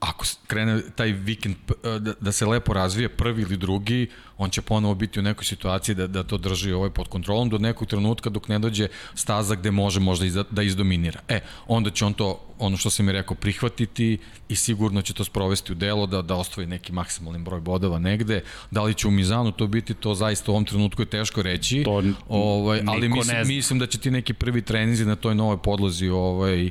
[0.00, 4.10] ako krene taj vikend da, da se lepo razvije prvi ili drugi,
[4.40, 7.58] on će ponovo biti u nekoj situaciji da, da to drži ovaj pod kontrolom do
[7.58, 11.20] nekog trenutka dok ne dođe staza gde može možda iz, da izdominira.
[11.28, 15.24] E, onda će on to, ono što sam mi rekao, prihvatiti i sigurno će to
[15.24, 18.42] sprovesti u delo da, da ostvoji neki maksimalni broj bodova negde.
[18.70, 21.82] Da li će u Mizanu to biti, to zaista u ovom trenutku je teško reći.
[21.84, 26.08] To ovaj, ali mislim, mislim da će ti neki prvi treninzi na toj novoj podlozi
[26.08, 26.70] ovaj,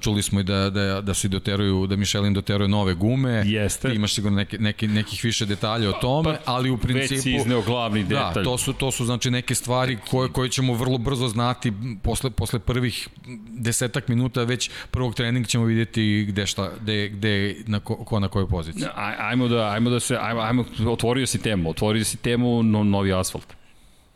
[0.00, 3.42] čuli smo i da, da, da se doteruju, da Michelin doteruje nove gume.
[3.46, 3.88] Jeste.
[3.88, 7.22] Ti imaš sigurno neke, neke, nekih više detalja o tome, pa, ali u principu već
[7.22, 8.34] si izneo glavni da, detalj.
[8.34, 12.30] Da, to su, to su znači neke stvari koje, koje ćemo vrlo brzo znati posle,
[12.30, 13.08] posle prvih
[13.48, 18.28] desetak minuta već prvog treninga ćemo vidjeti gde šta, gde, gde na ko, ko na
[18.28, 18.86] kojoj poziciji.
[18.94, 22.84] Aj, ajmo da, ajmo da se, ajmo, ajmo, otvorio si temu, otvorio si temu no,
[22.84, 23.46] novi asfalt.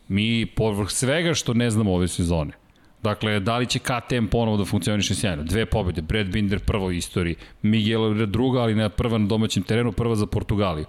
[0.08, 2.52] Mi, povrh svega što ne znamo ove sezone,
[3.02, 5.42] Dakle, da li će KTM ponovo da funkcioniše sjajno?
[5.42, 9.92] Dve pobjede, Brad Binder prvo u istoriji, Miguel druga, ali na prva na domaćem terenu,
[9.92, 10.86] prva za Portugaliju.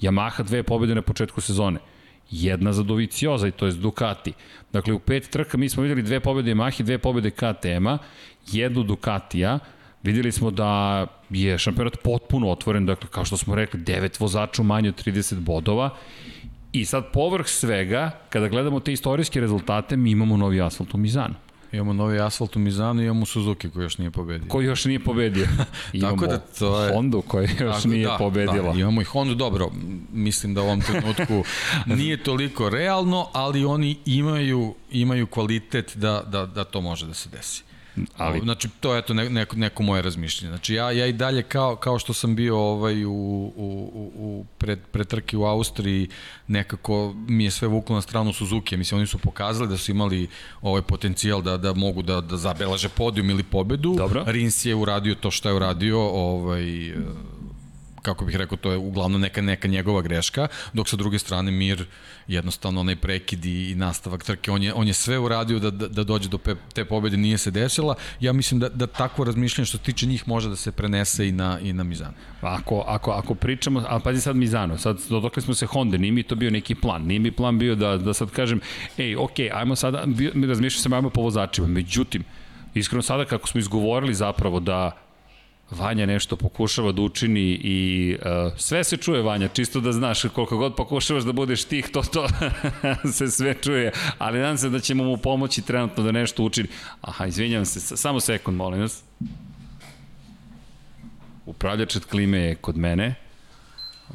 [0.00, 1.80] Yamaha dve pobjede na početku sezone.
[2.30, 4.32] Jedna za Dovicioza to je Ducati.
[4.72, 7.98] Dakle, u pet trka mi smo videli dve pobjede Yamaha, dve pobjede KTM-a,
[8.46, 9.58] jednu Ducatija,
[10.06, 14.88] Videli smo da je šampionat potpuno otvoren, dakle, kao što smo rekli, devet vozača manje
[14.88, 15.90] od 30 bodova
[16.72, 21.34] I sad povrh svega, kada gledamo te istorijske rezultate, mi imamo novi asfalt u Mizanu.
[21.72, 24.48] Imamo novi asfalt u Mizanu imamo Suzuki koji još nije pobedio.
[24.48, 25.46] Koji još nije pobedio.
[25.92, 26.92] imamo Tako da to je...
[26.92, 28.72] Honda koja još Tako, nije da, pobedila.
[28.72, 29.70] Da, imamo i Honda, dobro,
[30.12, 31.44] mislim da u ovom trenutku
[31.98, 37.28] nije toliko realno, ali oni imaju, imaju kvalitet da, da, da to može da se
[37.28, 37.65] desi.
[38.16, 38.40] Ali...
[38.40, 40.50] Znači, to je eto neko, neko moje razmišljenje.
[40.50, 43.12] Znači, ja, ja i dalje kao, kao što sam bio ovaj, u,
[43.56, 46.08] u, u pred, pred trke u Austriji,
[46.48, 48.76] nekako mi je sve vuklo na stranu Suzuki.
[48.76, 50.28] Mislim, oni su pokazali da su imali
[50.62, 53.94] ovaj potencijal da, da mogu da, da zabelaže podijum ili pobedu.
[53.96, 54.24] Dobro.
[54.26, 56.94] Rins je uradio to što je uradio, ovaj,
[58.06, 61.86] kako bih rekao, to je uglavnom neka, neka njegova greška, dok sa druge strane Mir
[62.28, 66.04] jednostavno onaj prekid i, nastavak trke, on je, on je sve uradio da, da, da
[66.04, 67.94] dođe do pe, te pobede, nije se desila.
[68.20, 71.58] Ja mislim da, da takvo razmišljanje što tiče njih može da se prenese i na,
[71.60, 72.14] i na Mizano.
[72.40, 76.22] Ako, ako, ako pričamo, a pazi sad Mizano, sad dodokle smo se Honda, nije mi
[76.22, 78.60] to bio neki plan, nije mi plan bio da, da sad kažem,
[78.98, 80.04] ej, ok, ajmo sada,
[80.34, 82.24] mi razmišljamo se ajmo po vozačima, međutim,
[82.74, 85.05] iskreno sada kako smo izgovorili zapravo da
[85.70, 90.56] Vanja nešto pokušava da učini i uh, sve se čuje Vanja, čisto da znaš koliko
[90.56, 92.28] god pokušavaš da budeš tih, to to
[93.16, 96.68] se sve čuje, ali nadam se da ćemo mu pomoći trenutno da nešto učini.
[97.00, 99.02] Aha, izvinjam se, samo sekund, molim vas.
[101.46, 103.14] Upravljač od klime je kod mene.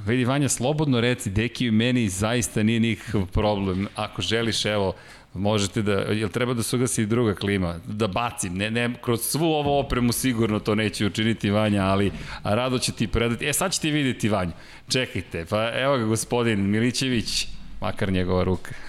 [0.05, 3.87] Vidi Vanja, slobodno reci, deki meni zaista nije nikakav problem.
[3.95, 4.93] Ako želiš, evo,
[5.33, 7.75] Možete da, jel treba da se ugasi i druga klima?
[7.87, 12.11] Da bacim, ne, ne, kroz svu ovu opremu sigurno to neće učiniti Vanja, ali
[12.43, 13.45] rado će ti predati.
[13.45, 14.51] E, sad ćete videti Vanju.
[14.89, 17.47] Čekajte, pa evo ga gospodin Milićević,
[17.81, 18.71] makar njegova ruka.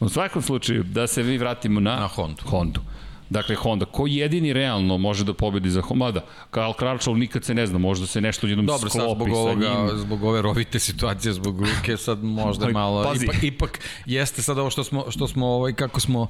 [0.00, 2.42] U svakom slučaju, da se vi vratimo na, na Hondu.
[2.46, 2.80] Hondu.
[3.30, 5.98] Dakle, Honda, ko jedini realno može da pobedi za Honda?
[5.98, 6.20] Mada,
[6.50, 9.68] Karl Kračov nikad se ne zna, možda se nešto jednom Dobro, sklopi zbog sa ovoga,
[9.68, 9.98] njim.
[9.98, 13.04] Zbog ove rovite situacije, zbog ruke, sad možda Ali, malo...
[13.04, 13.24] Pazi.
[13.24, 16.28] Ipak, ipak jeste sad ovo što smo, što smo ovaj, kako smo uh,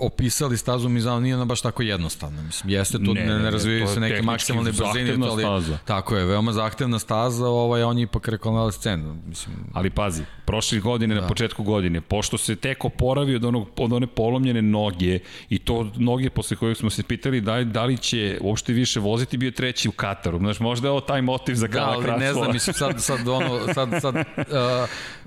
[0.00, 2.42] opisali stazu Mizano, nije ona baš tako jednostavna.
[2.42, 5.78] Mislim, jeste tu, ne, ne, ne razvijaju se neke maksimalne brzine, ali, staza.
[5.84, 9.16] tako je, veoma zahtevna staza, ovaj, on je ipak reklamirali scenu.
[9.26, 9.56] Mislim.
[9.72, 11.20] Ali pazi, prošle godine, da.
[11.20, 15.18] na početku godine, pošto se tek oporavio od, onog, od one polomljene noge
[15.48, 19.36] i to noge posle kojeg smo se pitali da, da li će uopšte više voziti,
[19.36, 20.38] bio treći u Kataru.
[20.38, 23.28] Znaš, možda je ovo taj motiv za Kala Da, ali ne znam, mislim, sad, sad,
[23.28, 24.24] ono, sad, sad uh,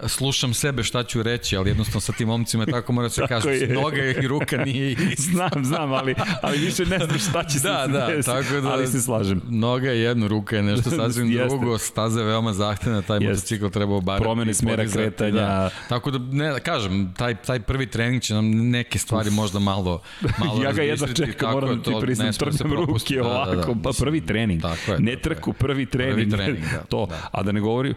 [0.10, 3.68] slušam sebe šta ću reći, ali jednostavno sa tim momcima je tako mora se kaže,
[3.68, 5.32] noga i ruka nije isto.
[5.32, 8.70] znam, znam, ali, ali više ne znam šta će da, se da, desiti, tako da,
[8.70, 9.42] ali se slažem.
[9.50, 13.30] Noga je jedno, ruka je nešto sasvim drugo, staza je veoma zahtevna, taj Jeste.
[13.30, 14.24] motocikl treba obarati.
[14.24, 15.42] Promene smera kretanja.
[15.42, 15.70] Da.
[15.90, 20.02] Tako da, ne, kažem, taj, taj prvi trening će nam neke stvari možda malo
[20.40, 23.82] malo ja ga jedva čekam, moram da ti priznam, trnem ruke ovako, da, da, da,
[23.84, 27.30] pa prvi trening, tako je, ne trku, prvi trening, prvi trening da, to, da.
[27.32, 27.94] a da ne govorim,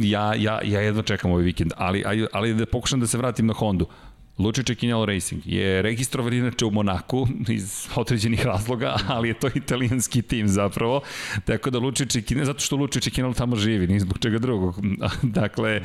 [0.00, 3.52] ja, ja, ja jedva čekam ovaj vikend, ali, ali da pokušam da se vratim na
[3.52, 3.86] Hondu,
[4.38, 10.22] Lučiće Kinjalo Racing je registrovan inače u Monaku iz određenih razloga, ali je to italijanski
[10.22, 11.00] tim zapravo.
[11.44, 14.80] Tako da Lučiće Kinjalo, zato što Lučiće Kinjalo tamo živi, ni zbog čega drugog.
[15.22, 15.80] dakle,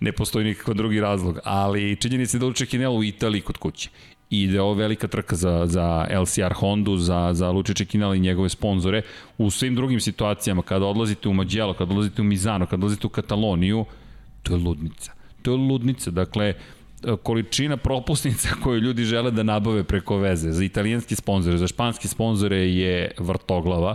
[0.00, 1.38] ne postoji nikakav drugi razlog.
[1.44, 3.90] Ali činjenica je da Lučiće Kinjalo u Italiji kod kuće
[4.30, 8.20] i da je ovo velika trka za, za LCR Hondu, za, za Lučiće Kinala i
[8.20, 9.02] njegove sponzore.
[9.38, 13.10] U svim drugim situacijama, kada odlazite u Mađelo, kada odlazite u Mizano, kada odlazite u
[13.10, 13.84] Kataloniju,
[14.42, 15.12] to je ludnica.
[15.42, 16.10] To je ludnica.
[16.10, 16.54] Dakle,
[17.22, 22.56] količina propusnica koju ljudi žele da nabave preko veze za italijanski sponzore, za španski sponzore
[22.56, 23.94] je vrtoglava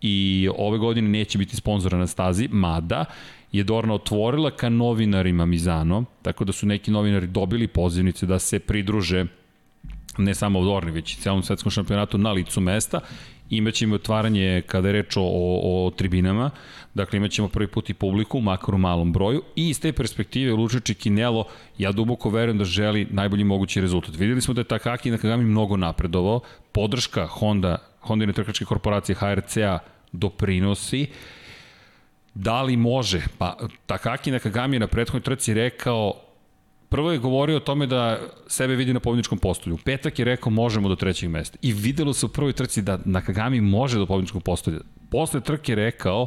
[0.00, 3.04] i ove godine neće biti sponzora na stazi, mada
[3.52, 8.58] je Dorna otvorila ka novinarima Mizano, tako da su neki novinari dobili pozivnice da se
[8.58, 9.26] pridruže
[10.18, 13.00] ne samo u Dorni, već i celom svetskom šampionatu na licu mesta.
[13.50, 16.50] Imaćemo otvaranje kada je reč o, o, tribinama,
[16.94, 20.98] dakle imaćemo prvi put i publiku, makar u malom broju, i iz te perspektive Lučić
[20.98, 21.44] Kinelo,
[21.78, 24.16] ja duboko verujem da želi najbolji mogući rezultat.
[24.16, 26.40] Videli smo da je Takaki na Kagami mnogo napredovao,
[26.72, 29.78] podrška Honda, Honda trkačke korporacije HRC-a
[30.12, 31.06] doprinosi,
[32.34, 33.22] Da li može?
[33.38, 33.56] Pa
[33.86, 36.14] Takaki na Kagami je na prethodnoj trci rekao
[36.92, 39.78] prvo je govorio o tome da sebe vidi na pobjedničkom postolju.
[39.84, 41.58] Petak je rekao možemo do trećeg mesta.
[41.62, 44.78] I videlo se u prvoj trci da Nakagami može do pobjedničkog postolja.
[45.10, 46.26] Posle trke je rekao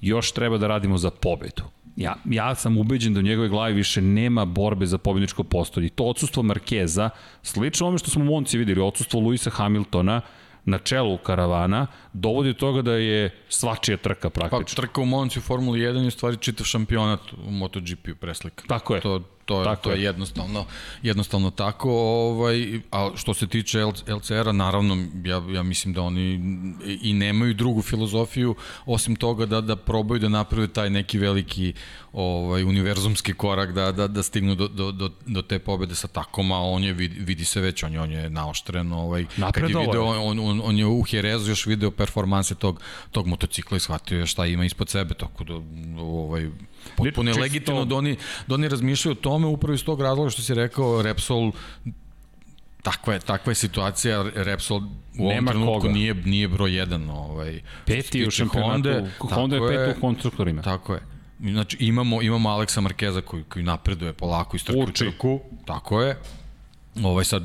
[0.00, 1.62] još treba da radimo za pobedu.
[1.96, 5.88] Ja, ja sam ubeđen da u njegove glavi više nema borbe za pobjedničko postolje.
[5.88, 7.10] To odsustvo Markeza,
[7.42, 10.20] slično ome što smo u Monci videli, odsustvo Luisa Hamiltona,
[10.64, 14.76] na čelu karavana dovodi do toga da je svačija trka praktično.
[14.76, 18.64] Pa trka u Monci u Formuli 1 je stvari čitav šampionat u MotoGP-u preslika.
[18.66, 19.00] Tako je.
[19.00, 20.64] To To je, tako to je, je jednostavno,
[21.02, 21.90] jednostavno tako.
[21.90, 26.40] Ovaj, a što se tiče LCR-a, naravno, ja, ja mislim da oni
[27.02, 28.54] i nemaju drugu filozofiju,
[28.86, 31.72] osim toga da, da probaju da naprave taj neki veliki
[32.12, 36.52] ovaj, univerzumski korak da, da, da stignu do, do, do, do te pobede sa takom,
[36.52, 39.76] a on je, vidi, vidi se već, on je, on je naoštren, ovaj, kad je
[39.80, 42.80] video, on, on, on je u Jerezu još video performanse tog,
[43.10, 45.54] tog motocikla i shvatio je šta ima ispod sebe, tako da
[46.02, 46.50] ovaj,
[46.96, 48.16] potpuno je legitimno da oni,
[48.46, 51.52] da oni razmišljaju o tome upravo iz tog razloga što si rekao Repsol
[52.82, 54.76] takva je, takva je situacija, Repsol
[55.18, 55.92] u ovom Nema trenutku koga.
[55.92, 57.10] nije, nije broj jedan.
[57.10, 60.62] Ovaj, peti u šampionatu, Honda, Honda je pet u konstruktorima.
[60.62, 61.00] Tako je.
[61.40, 65.40] Znači imamo imamo Aleksa Markeza koji koji napreduje polako iz trku trku.
[65.64, 66.16] Tako je.
[67.02, 67.42] Ovaj sad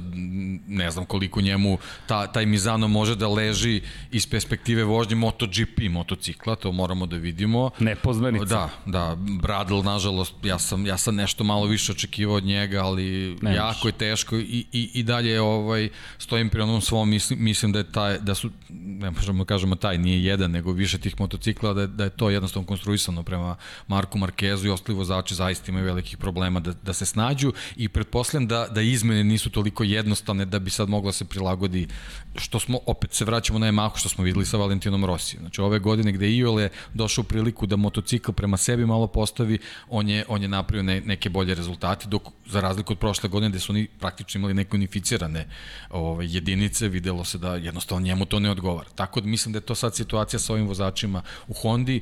[0.68, 1.78] ne znam koliko njemu
[2.08, 3.82] ta, taj Mizano može da leži
[4.12, 7.70] iz perspektive vožnje MotoGP motocikla, to moramo da vidimo.
[7.80, 8.46] Nepoznanica.
[8.46, 13.38] Da, da, Bradl nažalost, ja sam, ja sam nešto malo više očekivao od njega, ali
[13.42, 13.56] Nemaš.
[13.56, 17.80] jako je teško i, i, i dalje ovaj, stojim pri onom svom, mislim, mislim da
[17.80, 21.74] je taj, da su, ne možemo da kažemo taj, nije jedan, nego više tih motocikla,
[21.74, 23.56] da je, da je to jednostavno konstruisano prema
[23.88, 28.48] Marku Markezu i ostali vozači zaista imaju velikih problema da, da se snađu i pretpostavljam
[28.48, 31.88] da, da izmene nisu toliko jednostavne da bi sad mogla se prilagodi
[32.36, 35.38] što smo, opet se vraćamo na Yamahu što smo videli sa Valentinom Rossi.
[35.38, 39.60] Znači ove godine gde Iole je došao u priliku da motocikl prema sebi malo postavi,
[39.90, 43.50] on je, on je napravio ne, neke bolje rezultate, dok za razliku od prošle godine
[43.50, 45.48] gde su oni praktično imali neke unificirane
[45.90, 48.90] ove, jedinice, videlo se da jednostavno njemu to ne odgovara.
[48.96, 52.02] Tako da mislim da je to sad situacija sa ovim vozačima u Hondi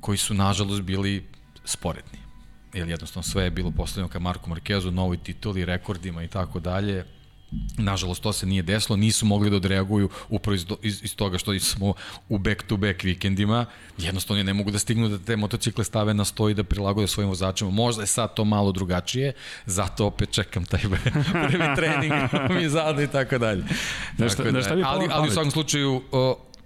[0.00, 1.26] koji su nažalost bili
[1.64, 2.27] sporedni
[2.74, 7.04] jer jednostavno sve je bilo postavljeno ka Marku Markezu, novoj tituli, rekordima i tako dalje.
[7.78, 11.58] Nažalost, to se nije desilo, nisu mogli da odreaguju upravo iz, iz, iz toga što
[11.58, 11.94] smo
[12.28, 13.66] u back-to-back vikendima.
[13.98, 17.28] Jednostavno ne mogu da stignu da te motocikle stave na sto i da prilagode svojim
[17.28, 17.70] vozačima.
[17.70, 19.32] Možda je sad to malo drugačije,
[19.66, 20.80] zato opet čekam taj
[21.48, 22.12] prvi trening
[22.58, 23.64] mi zada i tako dalje.
[24.18, 26.02] Na šta, da, šta bi ali, ali u svakom slučaju,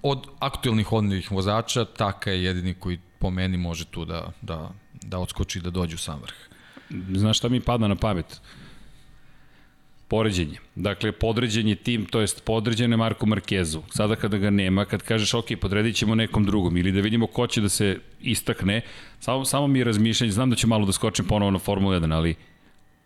[0.03, 4.71] od aktuelnih odnih vozača, Taka je jedini koji po meni može tu da, da
[5.05, 6.35] da odskoči da dođu sam vrh.
[7.19, 8.41] Znaš šta mi pada na pamet?
[10.09, 10.59] Poređenje.
[10.75, 13.83] Dakle, podređen je tim, to jest podređen je Marko Markezu.
[13.91, 17.47] Sada kada ga nema, kad kažeš ok, podredit ćemo nekom drugom ili da vidimo ko
[17.47, 18.81] će da se istakne,
[19.21, 22.15] samo, samo mi je razmišljanje, znam da ću malo da skočim ponovo na Formula 1,
[22.15, 22.35] ali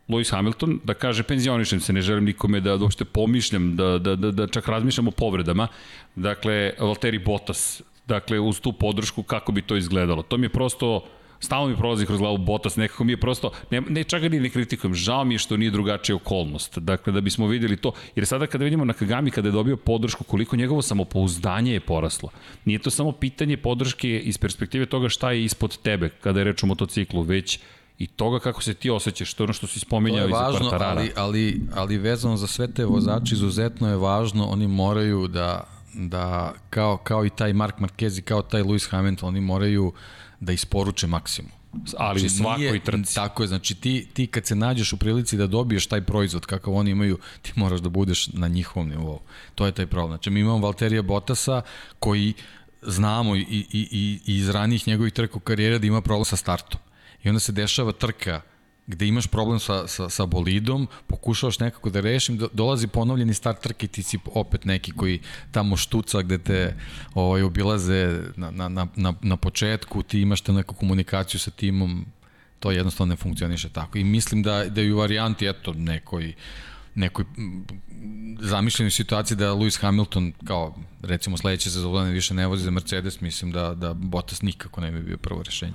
[0.08, 4.30] Lewis Hamilton, da kaže penzionišem se, ne želim nikome da uopšte pomišljam, da, da, da,
[4.30, 5.68] da čak razmišljam o povredama.
[6.16, 10.22] Dakle, Valtteri Bottas, dakle, uz tu podršku kako bi to izgledalo.
[10.22, 11.04] To mi je prosto
[11.40, 14.40] Stalno mi prolazi kroz glavu Botas, nekako mi je prosto, ne, ne čak ga ni
[14.40, 16.78] ne kritikujem, žao mi je što nije drugačija okolnost.
[16.78, 20.24] Dakle, da bismo videli to, jer sada kada vidimo na Kagami kada je dobio podršku,
[20.24, 22.30] koliko njegovo samopouzdanje je poraslo.
[22.64, 26.62] Nije to samo pitanje podrške iz perspektive toga šta je ispod tebe kada je reč
[26.62, 27.58] o motociklu, već
[27.98, 30.98] i toga kako se ti osjećaš, to je ono što si spominjao iza Quartarara.
[30.98, 35.64] Ali, ali, ali vezano za sve te vozače, izuzetno je važno, oni moraju da,
[35.96, 39.92] da kao, kao i taj Mark Marquez i kao taj Lewis Hamilton, oni moraju
[40.40, 41.50] da isporuče maksimum.
[41.98, 43.14] Ali znači, u svakoj nije, trci.
[43.14, 46.74] Tako je, znači ti, ti kad se nađeš u prilici da dobiješ taj proizvod kakav
[46.74, 49.20] oni imaju, ti moraš da budeš na njihovom nivou.
[49.54, 50.10] To je taj problem.
[50.10, 51.62] Znači mi imamo Valterija Botasa
[51.98, 52.34] koji
[52.82, 56.36] znamo i, i, i, i iz ranijih njegovih trka u karijera da ima problem sa
[56.36, 56.80] startom.
[57.22, 58.40] I onda se dešava trka
[58.86, 63.60] gde imaš problem sa, sa, sa bolidom, pokušavaš nekako da rešim, do, dolazi ponovljeni start
[63.60, 65.20] trke, ti si opet neki koji
[65.52, 66.76] tamo štuca gde te
[67.14, 72.06] ovaj, obilaze na, na, na, na, početku, ti imaš te neku komunikaciju sa timom,
[72.60, 73.98] to jednostavno ne funkcioniše tako.
[73.98, 76.34] I mislim da, da je u varijanti, eto, nekoj
[76.96, 77.24] nekoj
[78.40, 83.52] zamišljenoj situaciji da Lewis Hamilton kao recimo sledeće sezone više ne vozi za Mercedes, mislim
[83.52, 85.74] da, da Bottas nikako ne bi bio prvo rešenje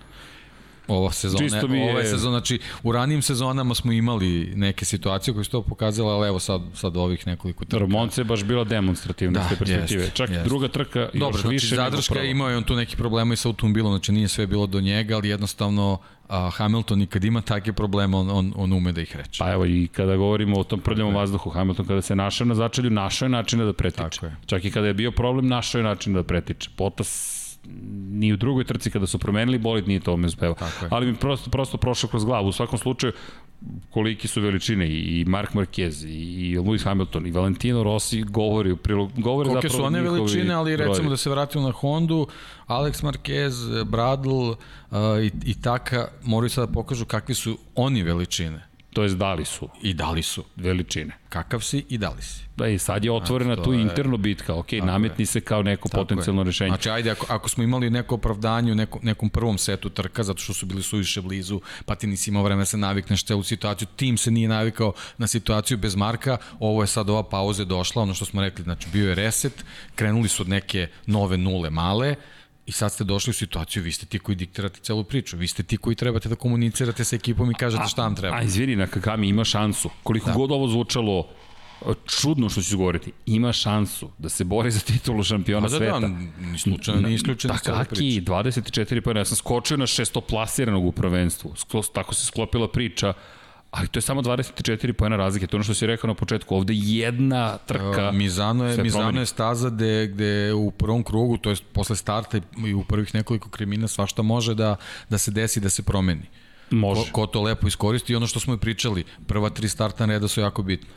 [0.91, 1.91] ova sezona, Čisto mi je...
[1.91, 6.27] ove sezone, znači u ranijim sezonama smo imali neke situacije koje su to pokazale, ali
[6.27, 7.85] evo sad, sad ovih nekoliko trka.
[7.87, 10.03] Monce je baš bila demonstrativna da, perspektive.
[10.03, 10.45] Jest, Čak jest.
[10.45, 13.49] druga trka Dobro, još znači, više zadrška imao je on tu neki problema i sa
[13.49, 15.99] automobilom, znači nije sve bilo do njega, ali jednostavno
[16.31, 19.39] a Hamilton i kad ima takve probleme, on, on, on ume da ih reče.
[19.39, 22.89] Pa evo i kada govorimo o tom prljavom vazduhu, Hamilton kada se našao na začelju,
[22.89, 24.25] našao je načina da pretiče.
[24.25, 24.35] Je.
[24.45, 26.69] Čak i kada je bio problem, našao je način da pretiče.
[26.75, 27.40] Potas
[28.11, 30.55] ni u drugoj trci kada su promenili bolid nije to me uspeva.
[30.89, 32.47] Ali mi prosto, prosto prošlo kroz glavu.
[32.47, 33.13] U svakom slučaju,
[33.89, 39.11] koliki su veličine i Mark Marquez i Lewis Hamilton i Valentino Rossi govori u prilog
[39.17, 41.09] govori Kolike zapravo su one veličine, ali recimo broj.
[41.09, 42.27] da se vratimo na Hondu,
[42.67, 44.57] Alex Marquez, Bradl uh,
[45.23, 49.69] i, i Taka moraju sada da pokažu kakvi su oni veličine To jest dali su
[49.81, 50.43] I dali su.
[50.55, 51.17] veličine.
[51.29, 52.41] Kakav si i dali si.
[52.57, 55.89] Da i sad je otvorena Znači, tu je- interno bitka, ok, nametni se kao neko
[55.89, 56.69] potencijalno rešenje.
[56.69, 60.39] Znači, ajde, ako, ako smo imali neko opravdanje u nekom, nekom prvom setu trka, zato
[60.39, 63.87] što su bili suviše blizu, pa ti nisi imao vreme da se navikneš celu situaciju,
[63.95, 68.01] tim se nije navikao na situaciju bez Marka, ovo je sad ova pauza je došla,
[68.03, 69.65] ono što smo rekli, znači bio je reset,
[69.95, 72.15] krenuli su od neke nove nule male,
[72.65, 75.63] I sad ste došli u situaciju, vi ste ti koji diktirate celu priču, vi ste
[75.63, 78.37] ti koji trebate da komunicirate sa ekipom i kažete šta vam treba.
[78.37, 79.89] A izvini, Nakagami ima šansu.
[80.03, 80.33] Koliko da.
[80.33, 81.27] god ovo zvučalo
[81.81, 81.85] e,
[82.21, 85.99] čudno što ću govoriti, ima šansu da se bori za titulu šampiona Pa da, sveta.
[85.99, 86.07] da,
[86.41, 88.21] ni slučajno nije isključen iz cele priče.
[88.25, 89.19] Takaki, 24 pojena.
[89.19, 91.53] Ja sam skočio na šesto plasiranog u prvenstvu.
[91.53, 93.13] Sklo- Tako se sklopila priča.
[93.71, 95.47] Ali to je samo 24 pojena razlike.
[95.47, 96.55] To je ono što si rekao na početku.
[96.55, 98.09] Ovde jedna trka.
[98.09, 99.19] Uh, Mizano je, Mizano promeni.
[99.21, 103.49] je staza gde, gde u prvom krugu, to je posle starta i u prvih nekoliko
[103.49, 104.75] krimina svašta može da,
[105.09, 106.25] da se desi, da se promeni.
[106.71, 107.01] Može.
[107.01, 110.27] Ko, ko to lepo iskoristi i ono što smo i pričali, prva tri starta reda
[110.27, 110.89] su jako bitne.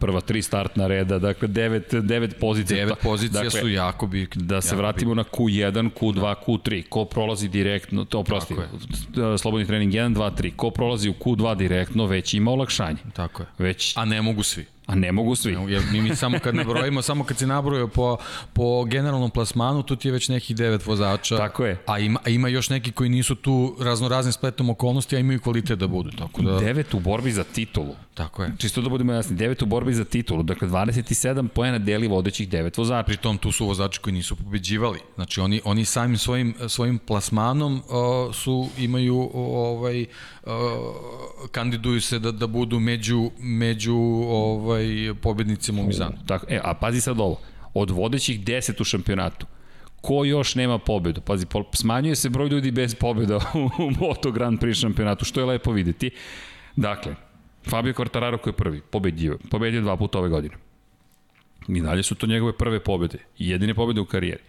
[0.00, 2.76] Prva tri startna reda, dakle devet, devet pozicija.
[2.84, 4.42] Devet pozicija dakle, su jako bitne.
[4.42, 6.88] Da se jako vratimo na Q1, Q2, Q3.
[6.88, 8.54] Ko prolazi direktno, to prosti,
[9.38, 10.56] slobodni trening 1, 2, 3.
[10.56, 12.98] Ko prolazi u Q2 direktno, već ima olakšanje.
[13.12, 13.46] Tako je.
[13.58, 14.66] Već, A ne mogu svi.
[14.86, 15.56] a ne mogu svi.
[15.68, 18.16] Jer mi, mi samo kad nabrojimo, samo kad si nabrojio po,
[18.52, 21.36] po generalnom plasmanu, tu ti je već nekih devet vozača.
[21.36, 21.76] Tako je.
[21.86, 25.78] A ima, a ima još neki koji nisu tu raznoraznim spletom okolnosti, a imaju kvalitet
[25.78, 26.10] da budu.
[26.10, 27.94] Tako da, Devet u borbi za titulu.
[28.18, 28.52] Tako je.
[28.58, 30.42] Čisto da budemo jasni, devet u borbi za titulu.
[30.42, 33.06] Dakle, 27 pojena deli vodećih devet vozača.
[33.06, 34.98] Pritom tu su vozači koji nisu pobeđivali.
[35.14, 40.52] Znači oni oni samim svojim svojim plasmanom uh, su imaju ovaj uh,
[41.50, 43.96] kandiduju se da da budu među među
[44.28, 46.18] ovaj pobednicima u Mizanu.
[46.26, 47.40] Tako, e, a pazi sad ovo.
[47.74, 49.46] Od vodećih 10 u šampionatu,
[50.00, 51.20] ko još nema pobedu?
[51.20, 53.36] Pazi, smanjuje se broj ljudi bez pobeda
[53.78, 56.10] u Moto Grand Prix šampionatu, što je lepo videti.
[56.76, 57.14] Dakle,
[57.66, 60.54] Fabio Quartararo koji je prvi, pobedio, pobedio dva puta ove godine.
[61.68, 64.42] I dalje su to njegove prve pobede, jedine pobede u karijeri.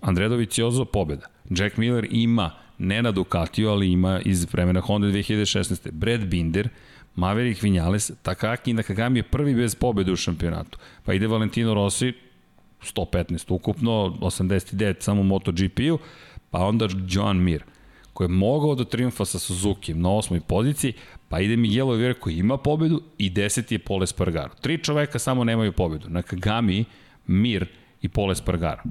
[0.00, 1.26] Andrea Dovizioso pobeda.
[1.50, 5.90] Jack Miller ima, ne na Ducatiju, ali ima iz vremena Honda 2016.
[5.90, 6.68] Brad Binder,
[7.16, 10.78] Maverick Vinales, Takaki Nakagami je prvi bez pobede u šampionatu.
[11.04, 12.12] Pa ide Valentino Rossi,
[12.82, 15.98] 115 ukupno, 89 samo MotoGP-u,
[16.50, 17.64] pa onda John Mir,
[18.12, 20.92] koji je mogao do triumfa sa Suzuki na osmoj poziciji,
[21.30, 24.50] pa ide Miguel Oliveira koji ima pobedu i deseti je Pole Spargaro.
[24.60, 26.08] Tri čoveka samo nemaju pobedu.
[26.08, 26.84] Nakagami,
[27.26, 27.66] Mir
[28.02, 28.82] i Pole Spargaro.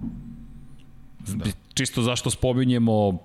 [1.27, 1.45] Da.
[1.73, 3.19] Čisto zašto spominjemo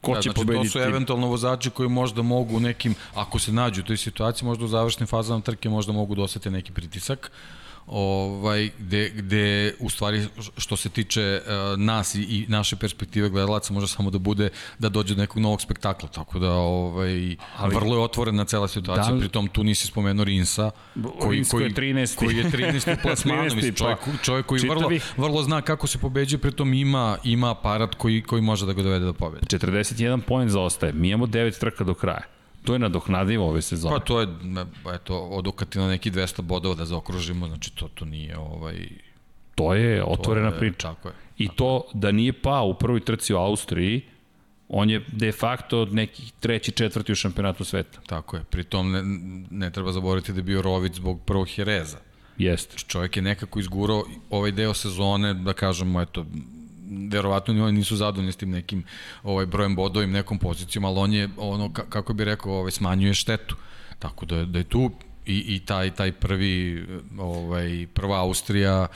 [0.00, 0.66] ko Da, će znači, pobediti.
[0.66, 4.64] to su eventualno vozači koji možda mogu nekim, ako se nađu u toj situaciji, možda
[4.64, 7.32] u završnim fazama trke možda mogu da osete neki pritisak
[7.88, 9.38] ovaj, gde, gde
[9.78, 10.26] u stvari
[10.56, 14.88] što se tiče uh, nas i, i naše perspektive gledalaca može samo da bude da
[14.88, 19.12] dođe do nekog novog spektakla, tako da ovaj, Ali, vrlo je otvorena cela situacija, Da
[19.12, 20.70] li- pritom tu nisi spomenuo Rinsa,
[21.18, 22.16] koji, Rins koji je 13.
[22.16, 22.92] koji je 13.
[22.92, 24.10] u plasmanu, 13., mislim, čovjek, pa.
[24.22, 28.42] čovjek koji vrlo, Čitavih- vrlo zna kako se pobeđuje, pritom ima, ima aparat koji, koji
[28.42, 29.46] može da ga dovede do pobede.
[29.48, 30.92] 41 poen zaostaje.
[30.92, 32.22] Mi imamo 9 trka do kraja.
[32.68, 33.96] To je nadoknadivo ove sezone.
[33.96, 34.28] Pa to je,
[34.94, 38.88] eto, odukati na neki 200 bodova da zaokružimo, znači to, to nije ovaj...
[39.54, 40.88] To je otvorena to je, priča.
[40.88, 41.14] Tako je.
[41.38, 44.02] I to da nije pao u prvoj trci u Austriji,
[44.68, 48.00] on je de facto nekih treći, četvrti u šampionatu sveta.
[48.06, 48.44] Tako je.
[48.44, 49.02] Pritom ne,
[49.50, 51.96] ne treba zaboraviti da je bio Rovic zbog prvog Jereza.
[52.38, 52.76] Jeste.
[52.78, 56.26] Čovjek je nekako izgurao ovaj deo sezone, da kažemo, eto,
[57.10, 58.84] verovatno ni oni nisu zadovoljni s tim nekim
[59.22, 62.70] ovaj brojem bodova i nekom pozicijom, ali on je ono ka- kako bi rekao, ovaj
[62.70, 63.56] smanjuje štetu.
[63.98, 64.90] Tako da da je tu
[65.26, 66.86] i, i taj taj prvi
[67.18, 68.86] ovaj prva Austrija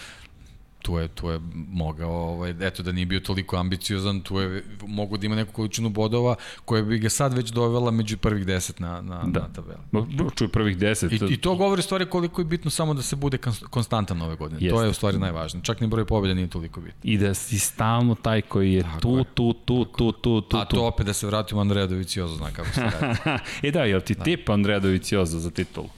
[0.83, 5.17] tu je, tu je mogao, ovaj, eto da nije bio toliko ambiciozan, tu je mogu
[5.17, 9.01] da ima neku količinu bodova koja bi ga sad već dovela među prvih 10 na,
[9.01, 9.41] na, Da.
[9.41, 9.79] na tabeli.
[9.91, 11.31] Ma, Čuj prvih 10.
[11.31, 14.37] I, I to govori stvari koliko je bitno samo da se bude kons- konstantan ove
[14.37, 14.61] godine.
[14.61, 14.77] Jeste.
[14.77, 15.65] To je u stvari najvažnije.
[15.65, 17.01] Čak ni broj pobjeda nije toliko bitno.
[17.03, 19.25] I da si stalno taj koji je tu, je.
[19.25, 20.77] tu, tu, tu, tu, tu, A tu.
[20.77, 23.19] to opet da se vratimo Andreja Doviciozo, zna kako se radi.
[23.63, 25.89] e da, jel ti tip Andreja Dovicioza za titulu?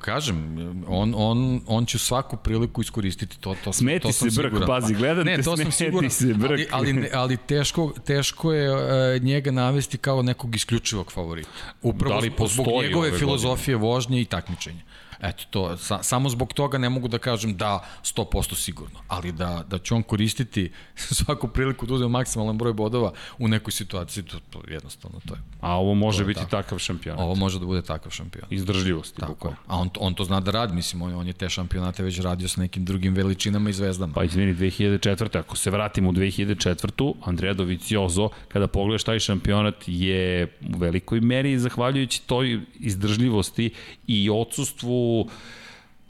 [0.00, 0.56] Kažem,
[0.88, 4.50] on, on, on će svaku priliku iskoristiti, to, to, sam- Smeti to sam se brk,
[4.50, 4.66] siguran.
[4.66, 6.50] pazi, gledam ne, te, to sam smeti siguran, se brk.
[6.50, 8.70] Ali, ali, ali teško, teško je
[9.16, 11.48] uh, njega navesti kao nekog isključivog favorita.
[11.82, 14.80] Upravo Da li zbog njegove ove filozofije vožnje i takmičenja.
[15.20, 19.64] Eto, to, sa, samo zbog toga ne mogu da kažem da 100% sigurno, ali da,
[19.68, 20.72] da će on koristiti
[21.18, 25.40] svaku priliku da uzme maksimalan broj bodova u nekoj situaciji, to, to jednostavno to je.
[25.60, 26.50] A ovo može biti tako.
[26.50, 27.16] takav šampion.
[27.18, 28.44] Ovo može da bude takav šampion.
[28.50, 29.20] Izdržljivosti.
[29.20, 29.34] Tako je.
[29.34, 29.58] bukvalno.
[29.66, 32.48] A on, on to zna da radi, mislim, on, on je te šampionate već radio
[32.48, 34.12] sa nekim drugim veličinama i zvezdama.
[34.12, 35.38] Pa izvini, 2004.
[35.38, 37.14] Ako se vratimo u 2004.
[37.24, 43.70] Andrea Doviciozo, kada pogledaš taj šampionat, je u velikoj meri zahvaljujući toj izdržljivosti
[44.06, 45.05] i odsustvu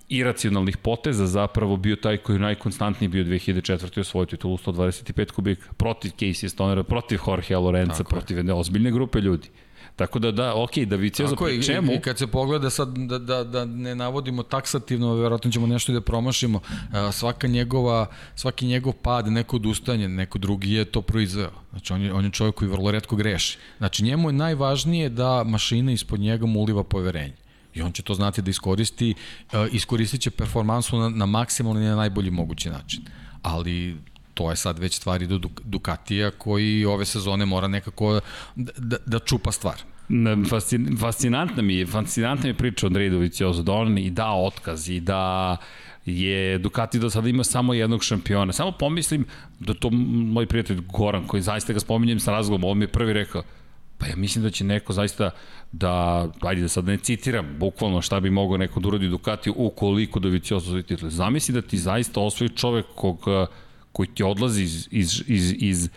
[0.09, 4.01] iracionalnih poteza zapravo bio taj koji je najkonstantniji bio 2004.
[4.01, 9.21] osvojio titulu 125 kubika protiv Casey Stonera, protiv Jorge Lorenza, Tako protiv jedne ozbiljne grupe
[9.21, 9.49] ljudi.
[9.97, 11.93] Tako da da, ok, da Viciozo Tako je, pri čemu...
[11.93, 15.93] i, i kad se pogleda sad da, da, da ne navodimo taksativno, verovatno ćemo nešto
[15.93, 16.61] i da promašimo,
[16.93, 21.51] a, svaka njegova, svaki njegov pad, neko odustajanje, neko drugi je to proizveo.
[21.71, 23.59] Znači on je, on je čovjek koji vrlo redko greši.
[23.79, 27.46] Znači njemu je najvažnije da mašina ispod njega mu uliva poverenje.
[27.77, 29.15] I on će to znati da iskoristi,
[29.53, 33.03] uh, iskoristit će performansu na, na maksimalni i na najbolji mogući način.
[33.43, 33.97] Ali
[34.35, 38.21] to je sad već stvari do Ducatija koji ove sezone mora nekako
[38.55, 39.77] da, da, da čupa stvar.
[40.51, 44.31] Fascin, fascinantna mi je, fascinantna mi je priča o Andreju Doviciozo, da on i da
[44.31, 45.57] otkaz i da
[46.05, 48.53] je Ducati do sada ima samo jednog šampiona.
[48.53, 49.25] Samo pomislim
[49.61, 53.13] da to moj prijatelj Goran, koji zaista ga spominjem sa razgovorom, on mi je prvi
[53.13, 53.43] rekao,
[53.99, 55.31] pa ja mislim da će neko zaista
[55.79, 60.21] da, ajde da sad ne citiram, bukvalno šta bi mogao neko da uradi Ducati ukoliko
[60.21, 61.11] Doviciozo zove titul.
[61.11, 63.25] Zamisli da ti zaista osvoji čovek kog,
[63.93, 65.89] koji ti odlazi iz, iz, iz, iz,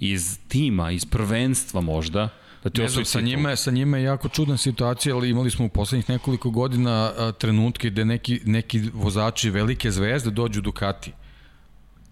[0.00, 2.28] iz tima, iz prvenstva možda,
[2.64, 5.66] da ti ne znam, sa njima, sa njima je jako čudna situacija, ali imali smo
[5.66, 11.12] u poslednjih nekoliko godina a, trenutke gde neki, neki vozači velike zvezde dođu Ducati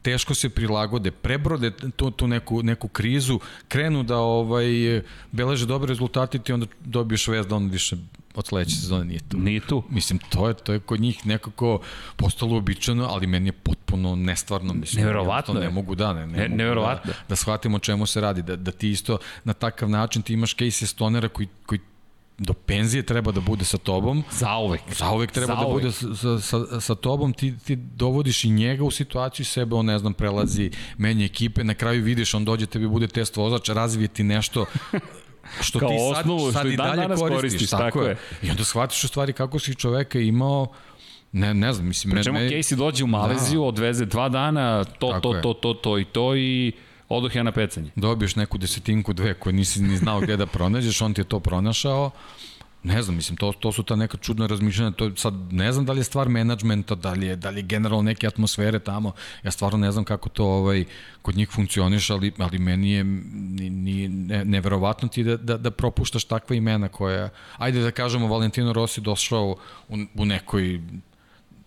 [0.07, 4.67] teško se prilagode, prebrode tu, tu neku, neku krizu, krenu da ovaj
[5.33, 7.97] beleže dobre rezultate ti onda dobiješ vez da on više
[8.35, 9.39] od sledeće sezone nije tu.
[9.39, 9.83] Nije tu.
[9.91, 11.81] Mislim, to je, to je kod njih nekako
[12.17, 14.75] postalo uobičajeno, ali meni je potpuno nestvarno.
[14.75, 17.13] Mislim, neverovatno Ne mogu da, ne, ne, ne mogu neverovatno.
[17.13, 20.57] da, da shvatimo čemu se radi, da, da ti isto na takav način ti imaš
[20.57, 21.81] Casey Stonera koji, koji
[22.39, 24.25] do penzije treba da bude sa tobom.
[24.31, 24.81] Zauvek.
[24.99, 25.69] Zauvek treba Zauvek.
[25.69, 29.87] da bude sa, sa, sa tobom, ti, ti dovodiš i njega u situaciju sebe, on
[29.87, 34.09] ne znam, prelazi, menja ekipe, na kraju vidiš, on dođe, tebi bude test vozač, razvije
[34.09, 34.67] ti nešto
[35.61, 38.17] što Kao ti sad, osnovu, sad što i dalje koristiš, koristiš tako, tako je.
[38.43, 40.69] I onda shvatiš u stvari kako si čoveka imao
[41.33, 42.15] Ne, ne znam, mislim...
[42.15, 42.49] Pričemu, me...
[42.49, 43.67] Casey dođe u Maleziju, da.
[43.67, 46.73] odveze dva dana, to, to, to, to, to, to i to i
[47.09, 47.91] odoh ja na pecanje.
[47.97, 51.41] Dobiješ neku desetinku, dve koje nisi ni znao gde da pronađeš, on ti je to
[51.41, 52.11] pronašao.
[52.87, 55.93] Ne znam, mislim, to, to su ta neka čudna razmišljanja, to sad ne znam da
[55.93, 59.51] li je stvar menadžmenta, da li je, da li je generalno neke atmosfere tamo, ja
[59.51, 60.85] stvarno ne znam kako to ovaj,
[61.23, 65.71] kod njih funkcioniš, ali, ali meni je ni, ni, ne, neverovatno ti da, da, da
[65.71, 69.57] propuštaš takva imena koja, ajde da kažemo, Valentino Rossi došao
[69.89, 70.81] u, u nekoj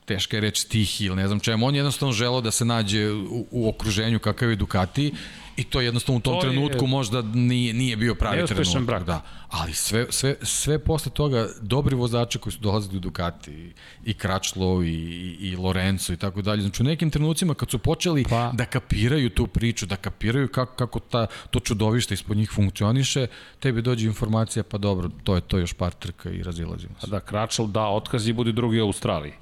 [0.09, 3.45] teška je reč stihi ili ne znam čemu, on jednostavno želao da se nađe u,
[3.51, 5.11] u okruženju kakav je Ducati
[5.57, 6.89] i to jednostavno u tom to trenutku je...
[6.89, 8.83] možda nije, nije bio pravi trenutak.
[8.83, 9.03] Brak.
[9.05, 9.21] Da.
[9.49, 13.73] Ali sve, sve, sve posle toga, dobri vozači koji su dolazili u Ducati,
[14.05, 17.79] i, Kračlo, i, i, i Lorenzo i tako dalje, znači u nekim trenucima kad su
[17.79, 18.51] počeli pa.
[18.53, 23.27] da kapiraju tu priču, da kapiraju kako, kako ta, to čudovište ispod njih funkcioniše,
[23.59, 27.07] tebi dođe informacija, pa dobro, to je to još par trka i razilazimo se.
[27.07, 29.33] Da, Kračl da otkaz i budi drugi u Australiji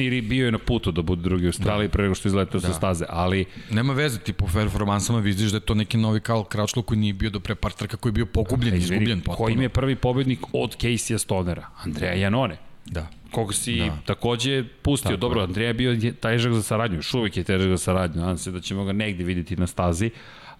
[0.00, 1.92] ili bio je na putu da bude drugi u Australiji da.
[1.92, 2.66] pre nego što izletao da.
[2.66, 3.44] sa staze, ali...
[3.70, 7.12] Nema veze, ti po performansama vidiš da je to neki novi Karl Kračlo koji nije
[7.12, 9.36] bio do pre par trka, koji je bio pogubljen, izgubljen potpuno.
[9.36, 11.66] Koji im je prvi pobednik od Casey Stonera?
[11.84, 12.56] Andreja Janone.
[12.86, 13.96] Da koga si da.
[14.06, 15.10] takođe pustio.
[15.10, 18.20] Tako Dobro, Andreja je bio težak za saradnju, još uvijek je težak za saradnju.
[18.20, 20.10] Nadam se da ćemo ga negde videti na stazi,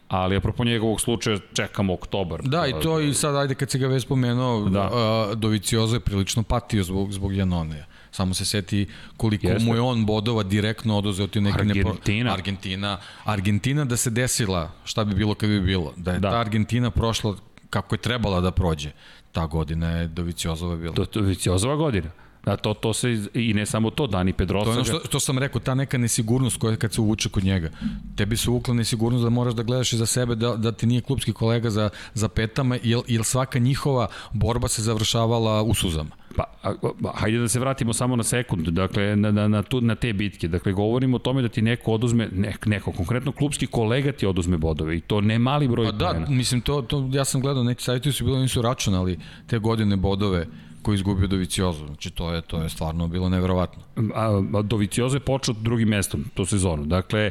[0.08, 2.42] ali apropo njegovog slučaja čekamo oktobar.
[2.42, 4.84] Da, i to i sad, ajde kad si ga već spomenuo, da.
[4.84, 7.84] uh, Doviciozo je prilično patio zbog, zbog Janone.
[8.14, 8.86] Samo se seti
[9.16, 9.68] koliko Jeste.
[9.68, 11.90] mu je on bodova direktno oduzeo ti neke Argentina.
[12.24, 12.34] Nepo...
[12.34, 12.98] Argentina.
[13.24, 15.92] Argentina da se desila, šta bi bilo kad bi bilo.
[15.96, 16.30] Da je da.
[16.30, 17.36] ta Argentina prošla
[17.70, 18.90] kako je trebala da prođe.
[19.32, 20.94] Ta godina je Doviciozova bila.
[20.94, 22.10] Do, Doviciozova godina.
[22.44, 24.64] Da, to, to se, i ne samo to, Dani Pedrosa.
[24.64, 27.44] To je ono što, što sam rekao, ta neka nesigurnost koja kad se uvuče kod
[27.44, 27.70] njega.
[28.16, 31.00] Tebi se uvukla nesigurnost da moraš da gledaš i za sebe, da, da ti nije
[31.00, 36.10] klubski kolega za, za petama, jer, jer svaka njihova borba se završavala u suzama.
[36.36, 36.70] Pa, a,
[37.04, 40.12] a, hajde da se vratimo samo na sekund, dakle, na, na, na, tu, na te
[40.12, 40.48] bitke.
[40.48, 44.56] Dakle, govorimo o tome da ti neko oduzme, ne, neko, konkretno klubski kolega ti oduzme
[44.56, 45.86] bodove i to ne mali broj.
[45.86, 46.26] Pa da, pojena.
[46.30, 50.46] mislim, to, to, ja sam gledao, neki sajti su bilo, nisu računali te godine bodove
[50.84, 51.86] koji izgubio Doviciozo.
[51.86, 53.82] Znači, to je, to je stvarno bilo neverovatno.
[54.14, 56.84] A, a Doviciozo je počeo drugim mestom tu sezonu.
[56.84, 57.30] Dakle,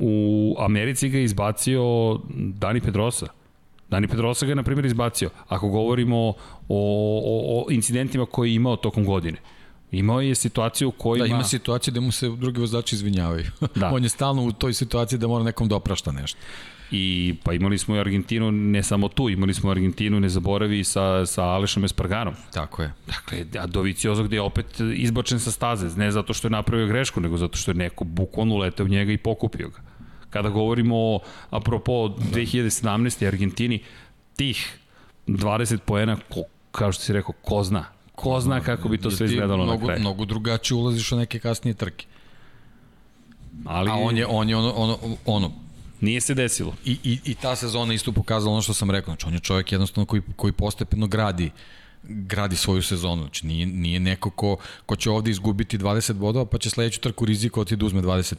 [0.00, 1.82] u Americi ga je izbacio
[2.34, 3.26] Dani Pedrosa.
[3.90, 5.30] Dani Pedrosa ga je, na primjer, izbacio.
[5.48, 6.34] Ako govorimo o,
[6.68, 9.38] o, o incidentima koje je imao tokom godine.
[9.92, 13.44] Imao je situaciju u kojoj Da, ima situacije da mu se drugi vozači izvinjavaju.
[13.74, 13.90] Da.
[13.94, 16.38] On je stalno u toj situaciji da mora nekom da oprašta nešto.
[16.90, 21.26] I pa imali smo i Argentinu, ne samo tu, imali smo Argentinu, ne zaboravi, sa,
[21.26, 22.34] sa Alešom Esparganom.
[22.52, 22.92] Tako je.
[23.06, 27.20] Dakle, a Doviciozo gde je opet izbačen sa staze, ne zato što je napravio grešku,
[27.20, 29.80] nego zato što je neko bukvalno uleteo u njega i pokupio ga.
[30.30, 31.20] Kada govorimo o,
[31.50, 33.26] apropo 2017.
[33.26, 33.82] Argentini,
[34.36, 34.78] tih
[35.26, 37.84] 20 poena, ko, kao što si rekao, ko zna.
[38.14, 40.00] Ko zna kako bi to sve izgledalo mnogo, na kraju.
[40.00, 42.06] Mnogo drugačije ulaziš u neke kasnije trke.
[43.64, 43.90] Ali...
[43.90, 45.52] A on je, on je ono, ono, ono
[46.00, 46.74] Nije se desilo.
[46.84, 49.14] I, i, I ta sezona isto pokazala ono što sam rekao.
[49.14, 51.50] Znači, on je čovjek jednostavno koji, koji postepeno gradi
[52.02, 53.22] gradi svoju sezonu.
[53.22, 57.24] Znači, nije, nije neko ko, ko će ovde izgubiti 20 bodova, pa će sledeću trku
[57.24, 58.34] rizikovati da uzme 25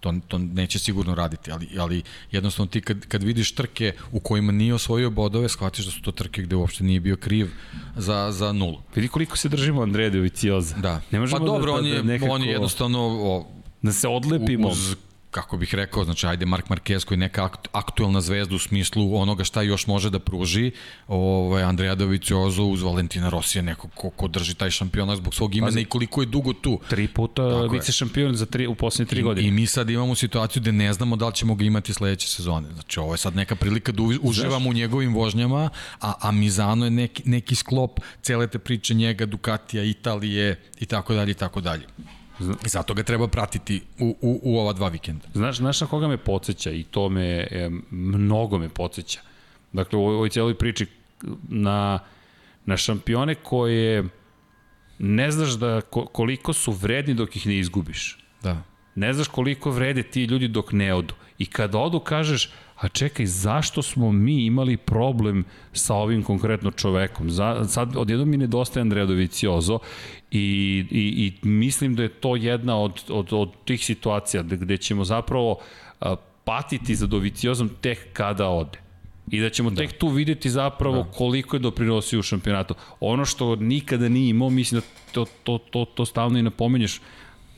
[0.00, 4.52] to, to neće sigurno raditi, ali, ali jednostavno ti kad, kad vidiš trke u kojima
[4.52, 7.50] nije osvojio bodove, shvatiš da su to trke gde uopšte nije bio kriv
[7.96, 8.78] za, za nulu.
[8.94, 10.76] Vidi koliko se držimo Andreja Dovicioza.
[10.76, 11.00] Da.
[11.10, 12.32] Ne možemo pa dobro, da, on, je, da nekako...
[12.32, 12.98] on je jednostavno...
[13.22, 13.46] O,
[13.82, 14.68] da se odlepimo.
[14.68, 14.96] Uz
[15.30, 19.44] kako bih rekao, znači ajde Mark Marquez koji je neka aktuelna zvezda u smislu onoga
[19.44, 20.70] šta još može da pruži,
[21.08, 25.66] ovaj Andrea Dovizioso uz Valentina Rosija neko ko, ko drži taj šampionat zbog svog imena
[25.66, 26.80] Pazi, i koliko je dugo tu.
[26.88, 29.48] Tri puta vice šampion za tri, u poslednje tri godine.
[29.48, 32.72] I mi sad imamo situaciju gde ne znamo da li ćemo ga imati sledeće sezone.
[32.72, 35.70] Znači ovo je sad neka prilika da uživamo u njegovim vožnjama,
[36.00, 41.14] a, a Mizano je neki, neki sklop cele te priče njega, Ducatija, Italije i tako
[41.14, 41.86] dalje i tako dalje.
[42.40, 45.26] I zato ga treba pratiti u, u, u ova dva vikenda.
[45.34, 49.20] Znaš, znaš na koga me podsjeća i to me, e, mnogo me podsjeća.
[49.72, 50.86] Dakle, u ovoj cijeloj priči
[51.48, 51.98] na,
[52.66, 54.04] na šampione koje
[54.98, 55.80] ne znaš da
[56.12, 58.18] koliko su vredni dok ih ne izgubiš.
[58.42, 58.62] Da.
[58.94, 61.14] Ne znaš koliko vrede ti ljudi dok ne odu.
[61.38, 67.30] I kada odu kažeš, a čekaj, zašto smo mi imali problem sa ovim konkretno čovekom?
[67.30, 69.78] Za, sad odjedno mi nedostaje Andrea Doviciozo
[70.30, 74.76] i, i, i mislim da je to jedna od, od, od tih situacija gde, gde
[74.76, 75.58] ćemo zapravo
[76.00, 78.78] a, patiti za Doviciozom tek kada ode.
[79.30, 79.76] I da ćemo da.
[79.76, 81.10] tek tu videti zapravo da.
[81.10, 82.74] koliko je doprinosio u šampionatu.
[83.00, 87.00] Ono što nikada nije imao, mislim da to, to, to, to stalno i napomenješ,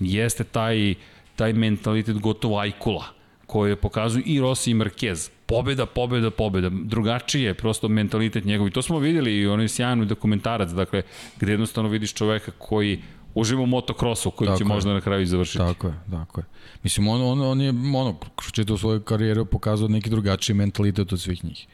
[0.01, 0.95] jeste taj,
[1.37, 3.22] taj mentalitet gotovo ajkula
[3.53, 5.31] koje pokazuju i Rossi i Marquez.
[5.47, 6.71] Pobeda, pobeda, pobeda.
[6.73, 8.69] Drugačije je prosto mentalitet njegov.
[8.69, 11.03] I to smo videli i onaj sjajni dokumentarac, dakle,
[11.41, 13.03] gde jednostavno vidiš čoveka koji
[13.35, 14.69] uživa u motokrosu koji će je.
[14.69, 15.59] možda na kraju završiti.
[15.59, 16.45] Tako je, tako je.
[16.83, 18.17] Mislim, on, on, on je, ono,
[18.53, 21.67] čito svoju karijeru pokazao neki drugačiji mentalitet od svih njih.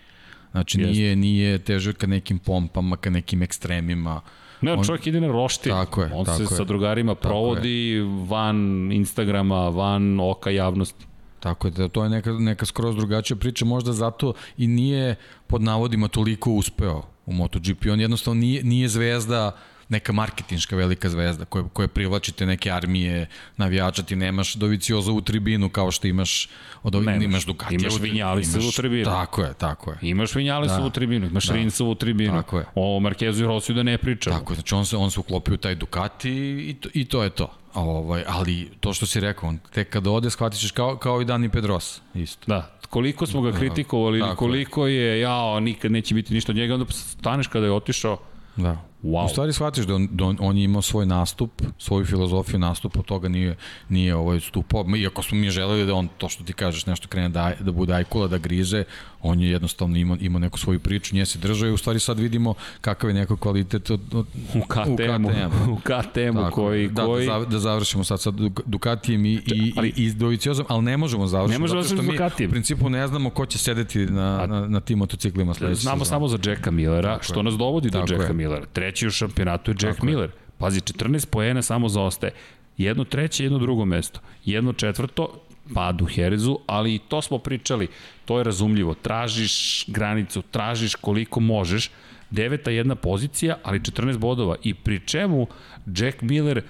[0.51, 4.21] Znači, nije, nije težak ka nekim pompama, ka nekim ekstremima.
[4.61, 5.73] Ne, on, čovjek ide na roštilj.
[5.73, 6.57] Tako je, on tako se je.
[6.57, 11.08] sa drugarima provodi van Instagrama, van oka javnosti.
[11.41, 15.17] Tako je, da to je neka, neka skroz drugačija priča, možda zato i nije
[15.47, 17.87] pod navodima toliko uspeo u MotoGP.
[17.93, 19.57] On jednostavno nije, nije zvezda
[19.89, 23.27] neka marketinška velika zvezda koja, koja privlačite neke armije
[23.57, 26.49] navijača, ti nemaš Dovicioza u tribinu kao što imaš
[26.83, 27.75] od ovih, nemaš, imaš Ducati.
[27.75, 29.05] Imaš Vinjalisa u tribinu.
[29.05, 29.99] Tako je, tako je.
[30.03, 31.55] Imaš Vinjalisa da, u tribinu, imaš da.
[31.55, 32.33] Rinsa u tribinu.
[32.33, 32.65] Tako je.
[32.75, 34.39] O Markezu i Rosiju da ne pričamo.
[34.39, 36.31] Tako je, znači on se, on se uklopio u taj Ducati
[36.71, 37.58] i to, i to je to.
[37.75, 41.25] Ovaj, ali to što si rekao, on tek kada ode shvatit ćeš kao, kao i
[41.25, 42.45] Dani Pedrosa, isto.
[42.47, 46.75] Da, koliko smo ga kritikovali, ili koliko je, jao, nikad neće biti ništa od njega,
[46.75, 48.19] onda staneš kada je otišao,
[48.59, 48.77] Da.
[49.03, 49.25] Wow.
[49.25, 52.99] U stvari shvatiš da on, da on, on je imao svoj nastup, svoju filozofiju nastupa,
[52.99, 53.57] od toga nije,
[53.89, 54.85] nije ovaj stupao.
[54.97, 57.95] Iako smo mi želeli da on, to što ti kažeš, nešto krene da, da bude
[57.95, 58.85] ajkula, da grize,
[59.23, 62.19] on je jednostavno imao, imao neku svoju priču, nje se držao i u stvari sad
[62.19, 67.27] vidimo kakav je neko kvalitet od, od, u KTM-u, u KTM-u koji, da, koji...
[67.27, 68.33] Da, da završimo sad sa
[68.67, 71.53] Ducatijem i, i, ali, i, i Doviciozom, ali ne možemo završiti.
[71.53, 72.51] Ne možemo završiti Ducatijem.
[72.51, 76.11] U principu ne znamo ko će sedeti na, na, na tim motociklima sledeće Znamo sezon.
[76.11, 77.43] samo za Jacka Millera, Tako što je.
[77.45, 78.33] nas dovodi do Jacka je.
[78.33, 78.67] Millera.
[78.73, 80.31] Treći u šampionatu je Jack Tako Miller.
[80.31, 80.37] Je.
[80.59, 82.33] Pazi, 14 poena samo zaostaje.
[82.77, 84.21] Jedno treće, jedno drugo mesto.
[84.45, 85.29] Jedno četvrto,
[85.75, 87.89] pad u Herezu, ali i to smo pričali,
[88.25, 88.95] to je razumljivo.
[88.95, 91.91] Tražiš granicu, tražiš koliko možeš,
[92.31, 94.57] deveta jedna pozicija, ali 14 bodova.
[94.63, 95.47] I pri čemu
[95.87, 96.63] Jack Miller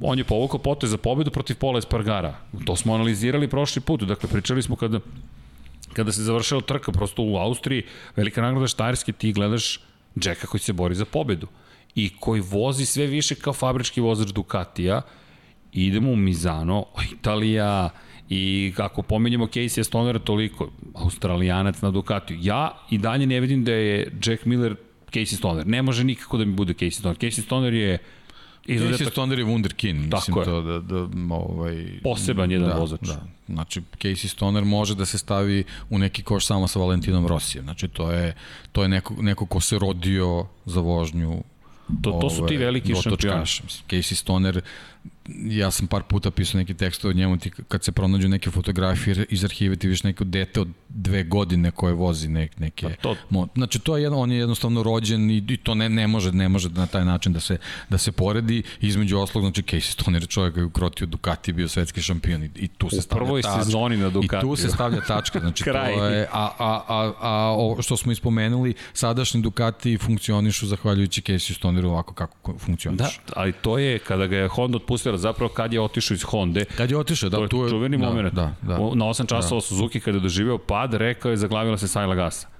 [0.00, 2.34] on je povukao potez za pobedu protiv Pola Espargara.
[2.64, 4.02] To smo analizirali prošli put.
[4.02, 5.00] Dakle, pričali smo kada,
[5.92, 7.82] kada se završila trka prosto u Austriji,
[8.16, 9.80] velika nagrada Štajerske, ti gledaš
[10.14, 11.46] Jacka koji se bori za pobedu
[11.94, 15.02] i koji vozi sve više kao fabrički vozač Ducatija.
[15.72, 17.90] Idemo u Mizano, Italija,
[18.28, 23.72] I kako pomenjamo Casey Stonera toliko, australijanac na Ducatiju, ja i dalje ne vidim da
[23.72, 24.76] je Jack Miller
[25.12, 25.66] Casey Stoner.
[25.66, 27.16] Ne može nikako da mi bude Casey Stoner.
[27.16, 27.98] Casey Stoner je
[28.68, 29.00] Izuzetak...
[29.00, 32.00] Casey Stoner je wunderkind, mislim Tako to da, da ovaj...
[32.02, 33.00] Poseban jedan da, vozač.
[33.00, 37.64] Da, znači Casey Stoner može da se stavi u neki koš samo sa Valentinom Rosijem.
[37.64, 38.34] Znači to je,
[38.72, 41.42] to je neko, neko ko se rodio za vožnju
[42.02, 43.42] To, to su ti veliki šampioni.
[43.88, 44.60] Casey Stoner
[45.48, 49.26] ja sam par puta pisao neki tekst o njemu, ti kad se pronađu neke fotografije
[49.28, 52.88] iz arhive, ti viš neko dete od dve godine koje vozi nek, neke...
[52.88, 53.16] Pa to...
[53.30, 56.32] Mo, znači, to je jedno, on je jednostavno rođen i, i to ne, ne može,
[56.32, 57.58] ne može na taj način da se,
[57.88, 58.62] da se poredi.
[58.80, 62.50] Između oslog, znači, Casey Stoner je čovjek koji je ukrotio Ducati, bio svetski šampion i,
[62.54, 63.16] i tu se stavlja tačka.
[63.16, 64.36] U prvoj sezoni na Ducati.
[64.36, 65.70] I tu se stavlja tačka, znači to
[66.04, 66.28] je...
[66.32, 72.14] A, a, a, a ovo što smo ispomenuli, sadašnji Ducati funkcionišu zahvaljujući Casey Stoneru ovako
[72.14, 73.20] kako funkcionišu.
[73.26, 76.64] Da, ali to je kada ga je Honda otpustila zapravo kad je otišao iz Honde.
[76.76, 78.34] Kad je otišao, da, to je čuveni da, moment.
[78.34, 79.66] Da, da, na 8 časova da.
[79.66, 82.55] Suzuki kada je doživeo pad, rekao je zaglavila se Sajla Gasa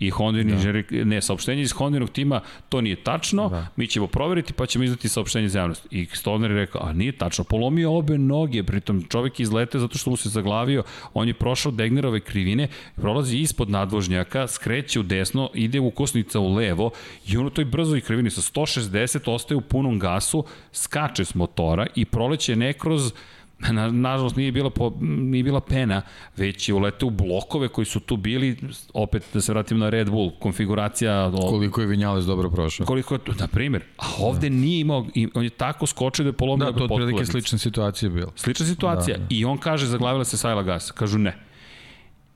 [0.00, 0.50] i Honda da.
[0.50, 3.66] inženjeri, ne, saopštenje iz Hondinog tima, to nije tačno, da.
[3.76, 5.86] mi ćemo proveriti pa ćemo izdati saopštenje za javnost.
[5.90, 10.10] I Stoner je rekao, a nije tačno, polomio obe noge, pritom čovjek izlete zato što
[10.10, 10.82] mu se zaglavio,
[11.14, 16.54] on je prošao Degnerove krivine, prolazi ispod nadvožnjaka, skreće u desno, ide u kosnica u
[16.54, 16.90] levo
[17.26, 21.86] i on u toj brzoj krivini sa 160 ostaje u punom gasu, skače s motora
[21.94, 23.12] i proleće ne kroz
[23.72, 26.02] Na, nažalost nije bila, po, nije bila pena,
[26.36, 28.56] već je ulete u blokove koji su tu bili,
[28.94, 31.26] opet da se vratim na Red Bull, konfiguracija...
[31.34, 32.86] O, koliko je Vinjales dobro prošao.
[32.86, 34.56] Koliko je, na primjer, a ovde da.
[34.56, 38.10] nije imao, on je tako skočio da je polomio da, to je otprilike slična situacija
[38.10, 38.32] bila.
[38.36, 39.26] Slična situacija da, da.
[39.30, 41.36] i on kaže, zaglavila se Sajla Gas, kažu ne.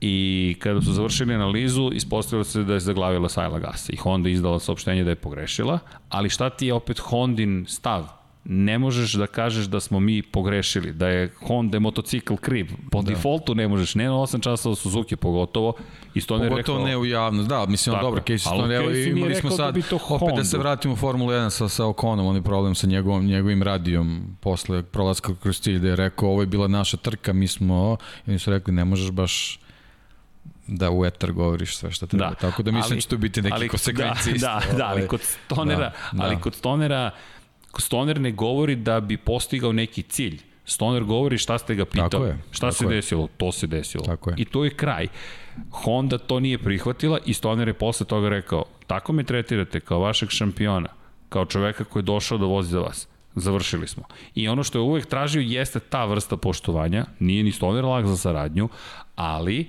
[0.00, 4.60] I kada su završili analizu, ispostavilo se da je zaglavila Sajla Gas i Honda izdala
[4.60, 8.23] saopštenje da je pogrešila, ali šta ti je opet Hondin stav?
[8.44, 12.70] Ne možeš da kažeš da smo mi pogrešili, da je Honda motocikl kriv.
[12.90, 13.10] Po da.
[13.10, 15.72] defaultu ne možeš, ne na 8 časova Suzuki pogotovo.
[16.14, 19.34] I Stoner pogotovo rekao, ne u javnost, da, mislim, tako, dobro, Casey Stoner, evo, imali
[19.34, 22.42] smo sad, da opet da se vratimo u Formulu 1 sa, sa Okonom, on je
[22.42, 26.68] problem sa njegovom, njegovim radijom posle prolaska kroz cilj, da je rekao, ovo je bila
[26.68, 29.58] naša trka, mi smo, i oni su rekli, ne možeš baš
[30.66, 32.28] da u etar govoriš sve što treba.
[32.28, 32.34] Da.
[32.34, 34.32] Tako da mislim ali, da će to biti neki konsekvenci.
[34.38, 35.08] Da, da, da, ali ovaj.
[35.08, 36.24] kod Stonera, da, da.
[36.24, 37.10] ali kod Stonera
[37.80, 40.40] Stoner ne govori da bi postigao neki cilj.
[40.64, 42.10] Stoner govori šta ste ga pitali.
[42.10, 42.88] Tako je, šta tako se je.
[42.88, 43.28] desilo?
[43.36, 44.04] To se desilo.
[44.04, 44.36] Tako je.
[44.38, 45.08] I to je kraj.
[45.70, 50.30] Honda to nije prihvatila i Stoner je posle toga rekao, tako me tretirate kao vašeg
[50.30, 50.88] šampiona,
[51.28, 53.08] kao čoveka koji je došao da vozi za vas.
[53.34, 54.04] Završili smo.
[54.34, 58.16] I ono što je uvek tražio jeste ta vrsta poštovanja, nije ni Stoner lag za
[58.16, 58.68] saradnju,
[59.16, 59.66] ali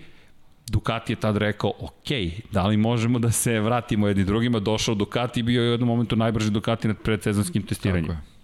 [0.68, 2.10] Ducati je tad rekao, ok,
[2.52, 6.16] da li možemo da se vratimo jedni drugima, došao Ducati bio je u jednom momentu
[6.16, 8.06] najbrži Ducati nad predsezonskim testiranjem.
[8.06, 8.36] Tako je.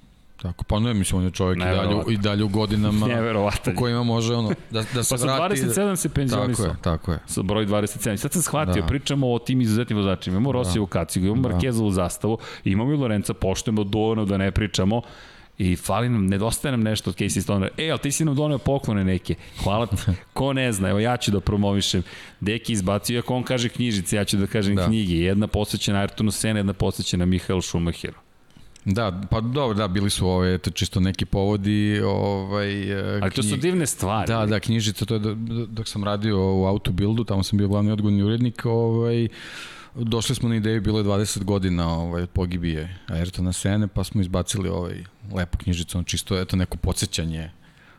[0.41, 3.07] Tako, pa ne, mislim, on je čovjek i dalje, i dalje u godinama
[3.71, 5.61] u kojima može ono, da, da se pa vrati.
[5.67, 6.65] Pa sa 27 se penzionisao.
[6.65, 7.19] Tako je, tako je.
[7.25, 8.17] Sa broj 27.
[8.17, 8.87] Sad sam shvatio, da.
[8.87, 10.37] pričamo o tim izuzetnim vozačima.
[10.37, 10.91] Imamo Rosijevu da.
[10.91, 11.49] kacigu, imamo da.
[11.49, 15.01] Markezovu zastavu, imamo i Lorenca, poštujemo dovoljno da ne pričamo
[15.57, 17.69] I fali nam, nedostaje nam nešto od Casey Stoner.
[17.77, 19.35] E, ali ti si nam donio poklone neke.
[19.63, 19.95] Hvala ti.
[20.33, 22.03] Ko ne zna, evo ja ću da promovišem.
[22.39, 24.85] Deki izbacio, iako on kaže knjižice, ja ću da kažem da.
[24.85, 25.13] knjige.
[25.13, 28.17] Jedna posvećena Ayrtonu Sena, jedna posvećena Mihaelu Schumacheru.
[28.85, 32.01] Da, pa dobro, da, bili su ove, eto, čisto neki povodi.
[32.05, 34.27] Ovaj, e, Ali to su divne stvari.
[34.27, 35.21] Da, da, knjižica, to je
[35.67, 39.27] dok sam radio u autobildu, tamo sam bio glavni odgovorni urednik, ovaj,
[39.95, 44.69] došli smo na ideju, bilo je 20 godina ovaj, pogibije Ayrtona Sene, pa smo izbacili
[44.69, 47.49] ovaj lepu knjižicu, on čisto eto neko podsjećanje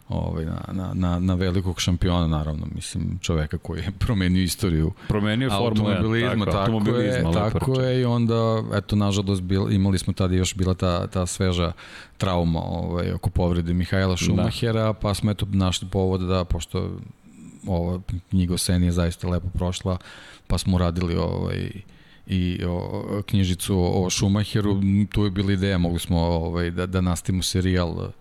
[0.09, 5.49] ovaj, na, na, na, na velikog šampiona, naravno, mislim, čoveka koji je promenio istoriju promenio
[5.53, 10.35] automobilizma, tako, tako, automobilizma, je, tako je, i onda, eto, nažalost, bil, imali smo tada
[10.35, 11.73] još bila ta, ta sveža
[12.17, 14.93] trauma ovaj, oko povrede Mihajla Šumahera, da.
[14.93, 16.91] pa smo eto našli povod da, pošto
[17.67, 18.01] ova
[18.31, 19.99] knjiga o Seni je zaista lepo prošla,
[20.47, 21.71] pa smo radili ovaj,
[22.27, 27.43] i o, knjižicu o Schumacheru, tu je bila ideja, mogli smo ovaj, da, da nastavimo
[27.43, 28.13] serijal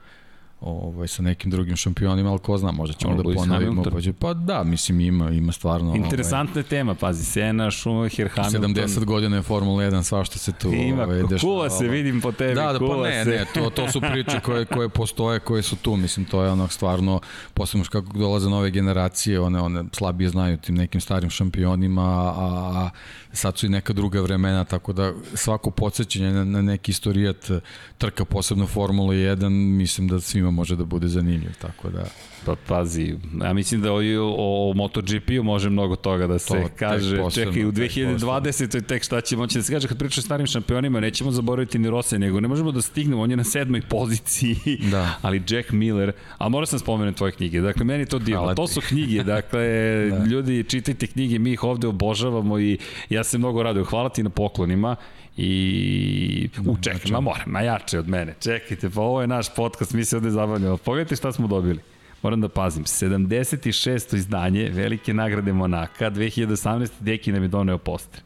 [0.62, 3.84] ovaj, sa nekim drugim šampionima, ali ko zna, možda ćemo da ponovimo.
[3.84, 3.90] Pa,
[4.20, 5.96] pa da, mislim, ima, ima stvarno...
[5.96, 8.74] Interesantna ovaj, tema, pazi, Sena, Schumacher, Hamilton...
[8.74, 11.40] 70 godina je Formula 1, sva što se tu ima, ovaj, dešava.
[11.40, 13.30] Kula se, vidim po tebi, da, da, pa ne, se.
[13.30, 16.68] ne, to, to su priče koje, koje postoje, koje su tu, mislim, to je ono
[16.68, 17.20] stvarno,
[17.54, 22.34] posebno kako dolaze nove generacije, one, one slabije znaju tim nekim starim šampionima, a,
[22.76, 22.90] a
[23.34, 27.52] sad su i neka druga vremena, tako da svako podsjećanje na, na neki istorijat
[27.98, 32.06] trka, posebno Formula 1, mislim da svima može da bude zanimljiv, tako da...
[32.46, 34.00] Pa pazi, ja mislim da o,
[34.38, 37.18] o MotoGP-u može mnogo toga da se to, kaže.
[37.18, 38.86] Posebno, Čekaj, u 2020.
[38.88, 42.20] tek šta će moći da se kaže kad pričaš starim šampionima, nećemo zaboraviti ni Rose,
[42.20, 44.56] nego ne možemo da stignemo, on je na sedmoj poziciji,
[44.92, 45.16] da.
[45.22, 48.82] ali Jack Miller, a moram sam spomenuti tvoje knjige, dakle meni to divno, to su
[48.88, 49.62] knjige, dakle
[50.10, 50.26] da.
[50.26, 52.78] ljudi čitajte knjige, mi ih ovde obožavamo i
[53.10, 54.96] ja se mnogo radujem, hvala ti na poklonima
[55.38, 56.50] I...
[56.66, 58.36] U, čekaj, ma moram, ma jače od mene.
[58.40, 60.78] Čekajte, pa ovo je naš podcast, mi se ovde zabavljamo.
[60.78, 61.80] Pogledajte šta smo dobili.
[62.24, 64.16] Moram da pazim, 76.
[64.16, 66.90] izdanje Velike nagrade Monaka, 2018.
[67.00, 68.22] Deki nam je doneo poster.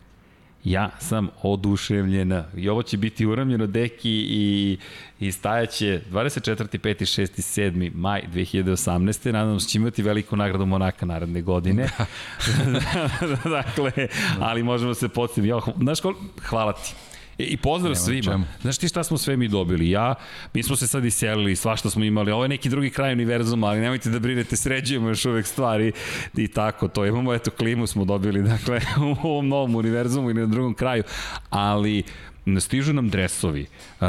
[0.65, 2.45] Ja sam oduševljena.
[2.57, 4.77] I ovo će biti uramljeno deki i,
[5.19, 6.77] i stajaće 24.
[6.77, 7.21] 5.
[7.21, 7.61] 6.
[7.61, 7.91] 7.
[7.95, 9.31] maj 2018.
[9.31, 11.89] Nadam se da će imati veliku nagradu Monaka naredne godine.
[13.55, 14.07] dakle,
[14.39, 15.53] ali možemo se podsjetiti.
[15.77, 16.21] Znaš koliko?
[16.49, 16.95] Hvala ti.
[17.37, 18.31] I, i pozdrav Nema svima.
[18.31, 18.45] Čemu.
[18.61, 19.89] Znaš ti šta smo sve mi dobili?
[19.89, 20.15] Ja,
[20.53, 22.31] mi smo se sad iselili, svašta smo imali.
[22.31, 25.91] Ovo je neki drugi kraj univerzuma, ali nemojte da brinete, sređujemo još uvek stvari
[26.37, 27.05] i tako to.
[27.05, 28.81] Imamo, eto, klimu smo dobili, dakle,
[29.23, 31.03] u ovom novom univerzumu ili na drugom kraju.
[31.49, 32.03] Ali,
[32.59, 34.07] stižu nam dresovi, uh,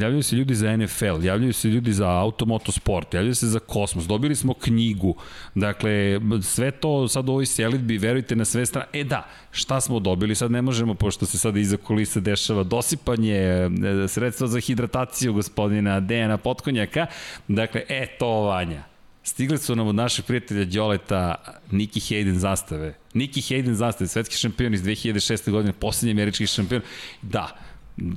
[0.00, 4.36] javljaju se ljudi za NFL, javljaju se ljudi za automotosport, javljaju se za kosmos, dobili
[4.36, 5.14] smo knjigu,
[5.54, 10.00] dakle, sve to sad u ovoj selitbi, verujte na sve strane, e da, šta smo
[10.00, 13.70] dobili, sad ne možemo, pošto se sad iza kulisa dešava dosipanje, e,
[14.08, 17.06] sredstva za hidrataciju gospodina Dejana Potkonjaka,
[17.48, 18.94] dakle, e, to vanja,
[19.24, 21.34] Stigli su nam od našeg prijatelja Đoleta
[21.70, 22.94] Niki Hayden zastave.
[23.14, 25.50] Niki Hayden zastave, svetski šampion iz 2006.
[25.50, 26.82] godine, poslednji američki šampion.
[27.22, 27.56] Da,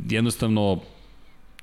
[0.10, 0.80] jednostavno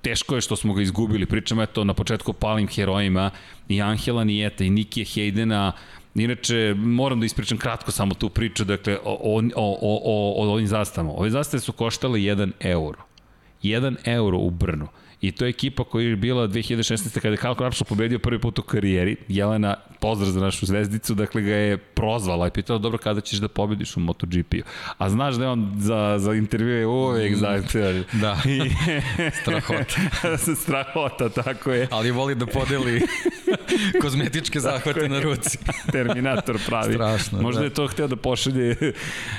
[0.03, 1.27] teško je što smo ga izgubili.
[1.27, 3.31] Pričamo eto na početku palim herojima
[3.69, 5.73] i Angela Nijeta i Nikije Haydena.
[6.15, 10.67] Inače, moram da ispričam kratko samo tu priču, dakle, o, o, o, o, o ovim
[10.67, 11.13] zastavama.
[11.13, 12.99] Ove zastave su koštale 1 euro.
[13.63, 14.89] 1 euro u Brnu.
[15.25, 17.21] I to je ekipa koja je bila 2016.
[17.21, 19.17] kada je Kyle Crutchlow pobedio prvi put u karijeri.
[19.29, 23.49] Jelena, pozdrav za našu zvezdicu, dakle ga je prozvala i pitala, dobro, kada ćeš da
[23.49, 24.63] pobediš u MotoGP-u?
[24.99, 28.05] A znaš da je on za, za intervju je uvek mm, zahtjevan.
[28.13, 28.39] Da,
[29.43, 29.97] strahota.
[30.63, 31.89] strahota, tako je.
[31.91, 33.01] Ali voli da podeli
[34.03, 35.59] kozmetičke zahvate na ruci.
[35.93, 36.95] Terminator pravi.
[36.95, 37.65] Strašno, Možda da.
[37.65, 38.93] je to hteo da pošalje.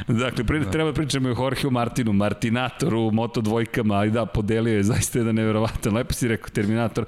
[0.07, 0.71] Dakle, pri, da.
[0.71, 5.39] treba pričamo i o Jorgeu Martinu, Martinatoru, Moto dvojkama, ali da, podelio je zaista jedan
[5.75, 5.95] neverovatan.
[5.95, 7.05] Lepo si rekao Terminator,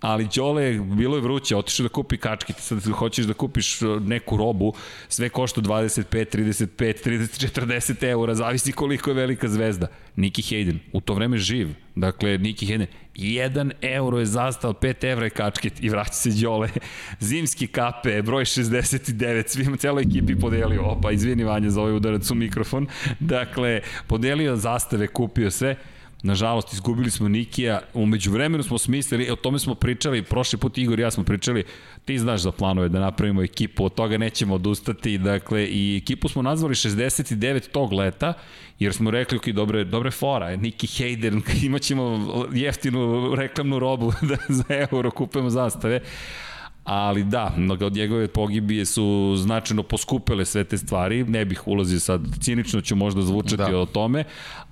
[0.00, 4.02] ali Đole, bilo je vruće, otišao da kupi kačke, ti sad hoćeš da kupiš uh,
[4.02, 4.72] neku robu,
[5.08, 9.86] sve košta 25, 35, 30, 40 eura, zavisi koliko je velika zvezda.
[10.16, 15.24] Niki Hayden, u to vreme živ, dakle Niki Hayden, 1 euro je zastao, 5 evra
[15.24, 16.68] je kačket i vraća se Đole.
[17.20, 22.34] Zimski kape, broj 69, svima, celoj ekipi podelio, opa, izvini Vanja za ovaj udarac u
[22.34, 22.86] mikrofon,
[23.20, 25.76] dakle, podelio zastave, kupio sve,
[26.22, 30.98] Nažalost, izgubili smo Nikija, umeđu vremenu smo smislili, o tome smo pričali, prošli put Igor
[30.98, 31.64] i ja smo pričali,
[32.04, 36.42] ti znaš za planove da napravimo ekipu, od toga nećemo odustati, dakle, i ekipu smo
[36.42, 38.32] nazvali 69 tog leta,
[38.78, 44.64] jer smo rekli, ok, dobre, dobre fora, Niki Hayden, imaćemo jeftinu reklamnu robu da za
[44.92, 46.00] euro kupujemo zastave,
[46.84, 52.20] ali da, od njegove pogibije su značajno poskupele sve te stvari, ne bih ulazio sad,
[52.40, 53.78] cinično ću možda zvučati da.
[53.78, 54.24] o tome,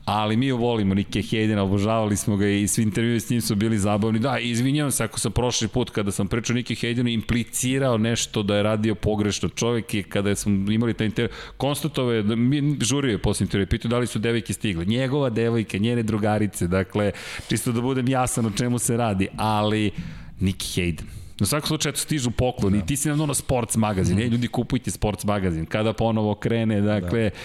[0.05, 3.79] ali mi volimo Nike Haydena, obožavali smo ga i svi intervjui s njim su bili
[3.79, 4.19] zabavni.
[4.19, 8.57] Da, izvinjavam se ako sam prošli put kada sam pričao Nike Haydenu implicirao nešto da
[8.57, 9.49] je radio pogrešno.
[9.49, 13.67] Čovjek je kada smo imali taj intervju, konstatovao je, da mi žurio je posle intervju,
[13.67, 14.85] pitao da li su devojke stigle.
[14.85, 17.13] Njegova devojka, njene drugarice, dakle,
[17.49, 19.91] čisto da budem jasan o čemu se radi, ali
[20.41, 21.28] Nike Hayden.
[21.41, 22.79] Na svakom slučaju, eto, stižu pokloni.
[22.79, 22.87] Da.
[22.87, 24.17] Ti si nam ono sports magazin.
[24.17, 24.21] Mm.
[24.21, 25.67] E, ljudi, kupujte sports magazin.
[25.67, 27.37] Kada ponovo krene, dakle, da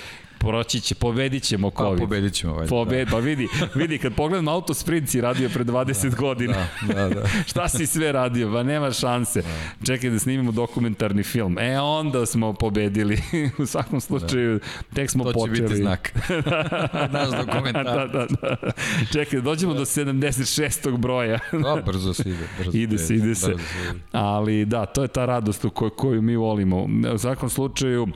[0.47, 1.99] proći će, pobedit ćemo pa, COVID.
[1.99, 2.53] Pa, pobedit ćemo.
[2.53, 3.11] Ovaj, Pobed, da.
[3.11, 6.67] Pa vidi, vidi, kad pogledam Auto Sprint si radio pre 20 da, godina.
[6.87, 7.27] Da, da, da.
[7.51, 8.51] Šta si sve radio?
[8.53, 9.41] Pa nema šanse.
[9.41, 9.85] Da.
[9.85, 11.57] Čekaj da snimimo dokumentarni film.
[11.59, 13.21] E, onda smo pobedili.
[13.59, 14.95] U svakom slučaju, da.
[14.95, 15.49] tek smo počeli.
[15.49, 16.13] To će biti znak.
[17.13, 18.09] Naš dokumentar.
[18.11, 18.71] Da, da, da.
[19.13, 19.79] Čekaj, dođemo da.
[19.79, 20.97] do 76.
[20.97, 21.39] broja.
[21.51, 22.47] da, brzo se ide.
[22.59, 23.53] Brzo ide se, ide se.
[24.11, 26.87] Ali da, to je ta radost koju, koju mi volimo.
[27.13, 28.07] U svakom slučaju,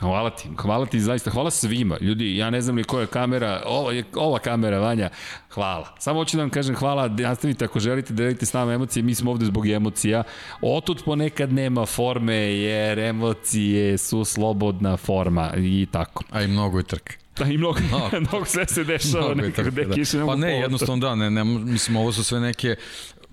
[0.00, 1.96] Hvala ti, hvala ti zaista, hvala svima.
[2.00, 5.10] Ljudi, ja ne znam li koja kamera, ova, je, ova kamera, Vanja,
[5.50, 5.94] hvala.
[5.98, 9.30] Samo hoću da vam kažem hvala, nastavite ako želite, delite s nama emocije, mi smo
[9.30, 10.22] ovde zbog emocija.
[10.62, 16.24] Otud ponekad nema forme, jer emocije su slobodna forma i tako.
[16.30, 17.16] A i mnogo je trke.
[17.38, 20.26] Da, i mnogo, no, mnogo sve se dešava, nekako gde da.
[20.26, 22.76] Pa ne, jednostavno da, ne, ne, mislim, ovo su sve neke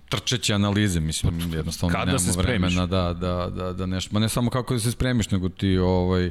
[0.09, 4.49] trčeće analize, mislim, jednostavno Kada nemamo vremena da, da, da, da nešto, ma ne samo
[4.49, 6.29] kako da se spremiš, nego ti ovaj,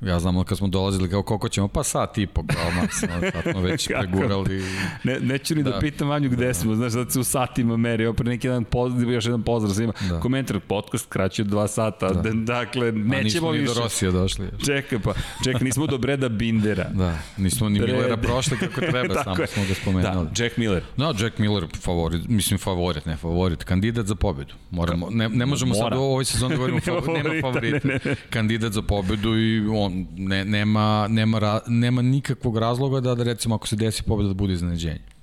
[0.00, 3.52] Ja znam kad smo dolazili kao koliko ćemo, pa sat i po kao maksimalno, sat
[3.52, 4.64] smo već pregurali.
[5.04, 6.54] Ne, neću ni da, da pitam Vanju gde da.
[6.54, 9.92] smo, znaš da se u satima meri, opet neki dan pozdrav, još jedan pozdrav svima.
[10.08, 10.20] Da.
[10.20, 12.30] Komentar, podcast kraći od dva sata, da.
[12.32, 13.24] dakle, nećemo više.
[13.24, 14.44] nismo ni do Rosija došli.
[14.52, 14.66] Još.
[14.66, 16.88] Čekaj pa, čekaj, nismo do Breda Bindera.
[16.94, 20.26] Da, nismo ni Millera prošli kako treba, samo smo ga spomenuli.
[20.34, 20.82] Da, Jack Miller.
[20.96, 24.54] Da, Jack Miller, favorit, mislim favorit, ne favorit, kandidat za pobedu.
[24.70, 25.88] Moramo, ne, ne možemo Mora.
[25.90, 26.80] sad u ovoj sezoni da govorimo,
[27.22, 27.88] nema favorita.
[27.88, 28.16] Ne, ne.
[28.30, 33.54] Kandidat za pobedu i on ne, nema, nema, ra, nema nikakvog razloga da, da recimo
[33.54, 35.18] ako se desi pobeda da bude iznenađenje.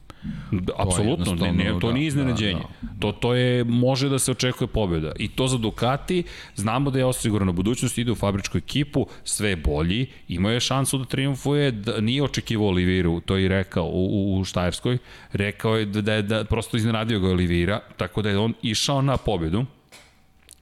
[0.52, 2.62] Da, apsolutno, ne, ne, to da, nije iznenađenje.
[2.82, 3.00] Da, da.
[3.00, 5.12] To, to je, može da se očekuje pobjeda.
[5.20, 6.24] I to za Ducati,
[6.56, 10.98] znamo da je osigurano budućnost, ide u fabričku ekipu, sve je bolji, imao je šansu
[10.98, 14.98] da triumfuje, da nije očekivao Oliviru, to je i rekao u, u Štajerskoj,
[15.34, 19.18] rekao je da, da, da prosto iznenadio ga Olivira, tako da je on išao na
[19.18, 19.66] pobjedu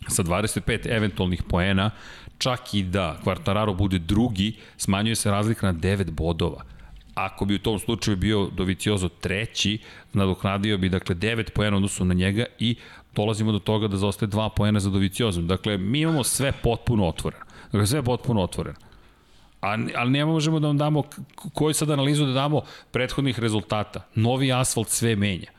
[0.08, 1.92] sa 25 eventualnih poena,
[2.44, 6.64] čak i da Quartararo bude drugi, smanjuje se razlika na 9 bodova.
[7.14, 9.78] Ako bi u tom slučaju bio Doviciozo treći,
[10.14, 12.76] nadoknadio bi dakle 9 poena odnosu na njega i
[13.16, 15.48] dolazimo do toga da zaostaje 2 poena za Doviciozom.
[15.48, 17.46] Dakle, mi imamo sve potpuno otvoreno.
[17.72, 18.78] Dakle, sve potpuno otvoreno.
[19.62, 21.04] A, ali ne možemo da vam damo,
[21.54, 22.62] koju sad analizu da damo
[22.92, 24.08] prethodnih rezultata.
[24.16, 25.52] Novi asfalt sve menja.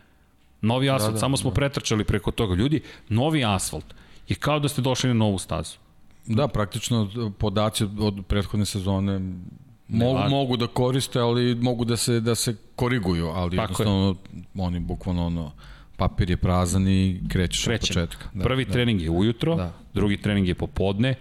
[0.60, 1.54] Novi asfalt, da, da, samo smo da.
[1.54, 2.54] pretrčali preko toga.
[2.54, 3.94] Ljudi, novi asfalt
[4.28, 5.83] je kao da ste došli na novu stazu.
[6.26, 9.20] Da, praktično podaci od prethodne sezone
[9.88, 14.16] mogu, ne, mogu da koriste, ali mogu da se da se koriguju, ali Tako jednostavno
[14.32, 14.42] je.
[14.54, 15.52] oni bukvalno ono
[15.96, 18.28] papir je prazan i krećeš od početka.
[18.34, 18.72] Da, Prvi da.
[18.72, 19.72] trening je ujutro, da.
[19.94, 21.14] drugi trening je popodne,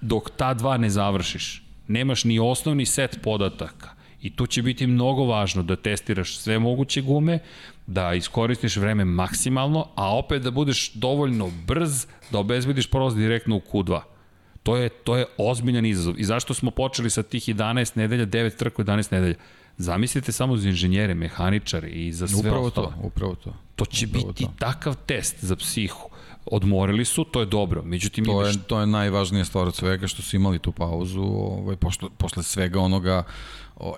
[0.00, 3.88] dok ta dva ne završiš, nemaš ni osnovni set podataka.
[4.22, 7.38] I tu će biti mnogo važno da testiraš sve moguće gume,
[7.86, 13.60] da iskoristiš vreme maksimalno, a opet da budeš dovoljno brz da obezbediš prolaz direktno u
[13.60, 14.00] Q2.
[14.62, 16.18] To je, to je ozbiljan izazov.
[16.18, 19.34] I zašto smo počeli sa tih 11 nedelja, 9 trku 11 nedelja?
[19.78, 22.86] Zamislite samo za inženjere, mehaničare i za sve upravo ostalo.
[22.86, 23.52] To, upravo to.
[23.76, 24.52] To će upravo biti to.
[24.58, 26.08] takav test za psihu.
[26.46, 27.82] Odmorili su, to je dobro.
[27.82, 31.76] Međutim, to je, to je najvažnija stvar od svega što su imali tu pauzu, ovaj,
[31.76, 33.24] posle, posle svega onoga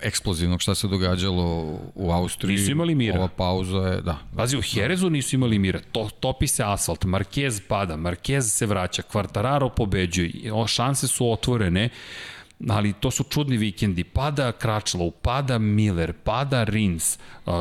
[0.03, 2.57] eksplozivnog šta se događalo u Austriji.
[2.57, 3.19] Nisu imali mira.
[3.19, 4.19] Ova pauza je, da.
[4.37, 5.81] Pazi, u Herezu nisu imali mira.
[5.93, 11.89] To, topi se asfalt, Marquez pada, Marquez se vraća, Quartararo pobeđuje, o, šanse su otvorene
[12.69, 14.05] ali to su čudni vikendi.
[14.05, 17.19] Pada Kračlov, pada Miller, pada Rins,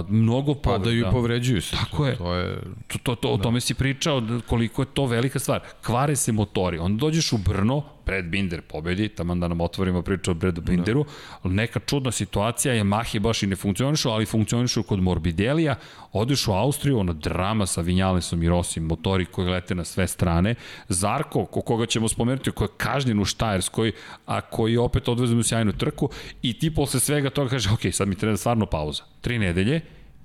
[0.08, 0.84] mnogo povreda.
[0.84, 1.76] Padaju i povređuju se.
[1.76, 2.16] Tako je.
[2.16, 2.58] To je...
[2.88, 3.44] To, to, to, o da.
[3.44, 5.62] tome si pričao koliko je to velika stvar.
[5.86, 6.78] Kvare se motori.
[6.78, 11.06] Onda dođeš u Brno, Brad Binder pobedi, tamo da nam otvorimo priču o Bradu Binderu,
[11.44, 11.50] da.
[11.50, 15.76] neka čudna situacija, Yamaha baš i ne funkcionišu, ali funkcionišu kod Morbidelija,
[16.12, 20.56] odeš u Austriju, ona drama sa Vinjalesom i Rosim, motori koji lete na sve strane,
[20.90, 23.92] Zarko, ko koga ćemo spomenuti, koji je kažnjen u Štajerskoj,
[24.26, 26.10] a koji opet odvezemo sjajnu trku,
[26.42, 29.04] i ti posle svega toga kaže, ok, sad mi treba stvarno pauza.
[29.22, 29.82] Tri nedelje,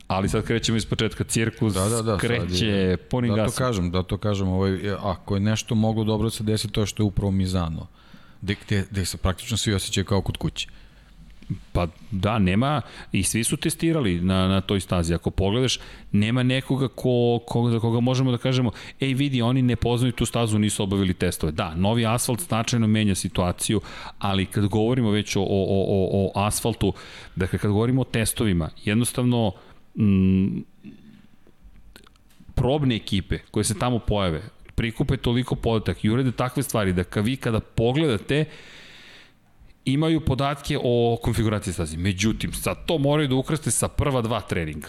[0.09, 3.51] Ali sad krećemo iz početka, cirkus da, da, da, kreće je, punim da gasom.
[3.51, 6.69] Da to kažem, da to kažem, ovaj, ako je nešto moglo dobro da se desi,
[6.69, 7.87] to je što je upravo Mizano,
[8.43, 10.69] gde, gde, gde se praktično svi osjećaju kao kod kuće.
[11.73, 15.15] Pa da, nema, i svi su testirali na, na toj stazi.
[15.15, 15.79] Ako pogledaš,
[16.13, 18.71] nema nekoga ko, ko, za koga možemo da kažemo,
[19.01, 21.53] ej vidi, oni ne poznaju tu stazu, nisu obavili testove.
[21.53, 23.81] Da, novi asfalt značajno menja situaciju,
[24.19, 26.93] ali kad govorimo već o, o, o, o asfaltu,
[27.37, 29.53] dakle kad govorimo o testovima, jednostavno
[29.97, 30.65] mm,
[32.55, 34.43] probne ekipe koje se tamo pojave,
[34.75, 38.45] prikupe toliko podatak i urede takve stvari da ka vi kada pogledate
[39.85, 41.97] imaju podatke o konfiguraciji stazi.
[41.97, 44.89] Međutim, sad to moraju da ukraste sa prva dva treninga.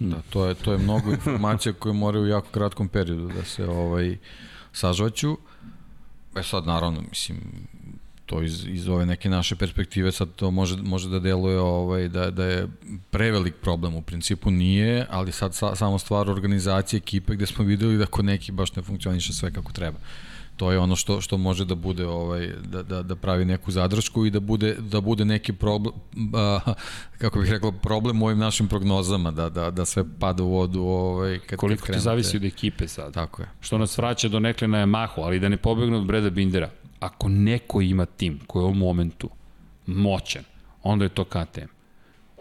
[0.00, 3.68] Da, to je, to je mnogo informacija koje moraju u jako kratkom periodu da se
[3.68, 4.16] ovaj,
[4.72, 5.36] sažvaću.
[6.36, 7.38] E sad, naravno, mislim,
[8.28, 12.30] to iz, iz ove neke naše perspektive sad to može, može da deluje ovaj, da,
[12.30, 12.68] da je
[13.10, 17.98] prevelik problem, u principu nije, ali sad sa, samo stvar organizacije ekipe gde smo videli
[17.98, 19.98] da kod neki baš ne funkcioniše sve kako treba.
[20.56, 24.26] To je ono što što može da bude ovaj da, da, da pravi neku zadršku
[24.26, 25.94] i da bude da bude neki problem
[26.34, 26.60] a,
[27.18, 30.82] kako bih rekao problem u ovim našim prognozama da da da sve pada u vodu
[30.82, 33.14] ovaj kad koliko kad ti zavisi od ekipe sad?
[33.14, 33.48] Tako je.
[33.60, 37.28] Što nas vraća do nekle na Yamahu ali da ne pobegne od Breda Bindera ako
[37.28, 39.30] neko ima tim koji je u momentu
[39.86, 40.44] moćan,
[40.82, 41.78] onda je to KTM.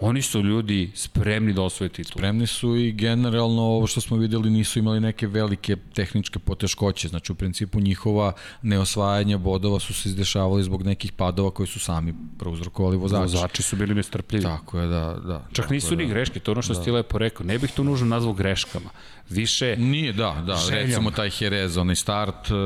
[0.01, 2.11] Oni su ljudi spremni da osvoje titul.
[2.11, 7.07] Spremni su i generalno ovo što smo videli nisu imali neke velike tehničke poteškoće.
[7.07, 12.13] Znači u principu njihova neosvajanja bodova su se izdešavali zbog nekih padova koji su sami
[12.39, 13.21] prouzrokovali vozači.
[13.21, 14.43] Vozači su bili nestrpljivi.
[14.43, 15.19] Tako je, da.
[15.25, 16.84] da Čak nisu da, ni greške, to je ono što da.
[16.84, 17.45] si lepo rekao.
[17.45, 18.89] Ne bih to nužno nazvao greškama
[19.29, 19.75] više.
[19.77, 20.85] Nije, da, da, željom.
[20.85, 22.57] recimo taj Jerez, onaj start, uh,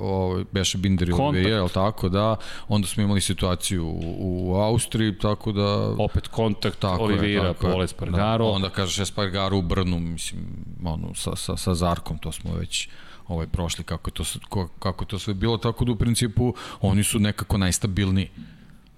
[0.00, 2.36] ovaj, beše Binder i Olivier, jel tako, da,
[2.68, 5.94] onda smo imali situaciju u, u Austriji, tako da...
[5.98, 8.44] Opet kontakt tako Olivira, Pole Spargaro.
[8.44, 10.42] Da, onda kažeš Espargaro u Brnu, mislim,
[10.84, 12.88] ono, sa, sa, sa Zarkom, to smo već
[13.28, 14.24] ovaj prošli kako je to
[14.78, 18.30] kako to sve bilo tako da u principu oni su nekako najstabilniji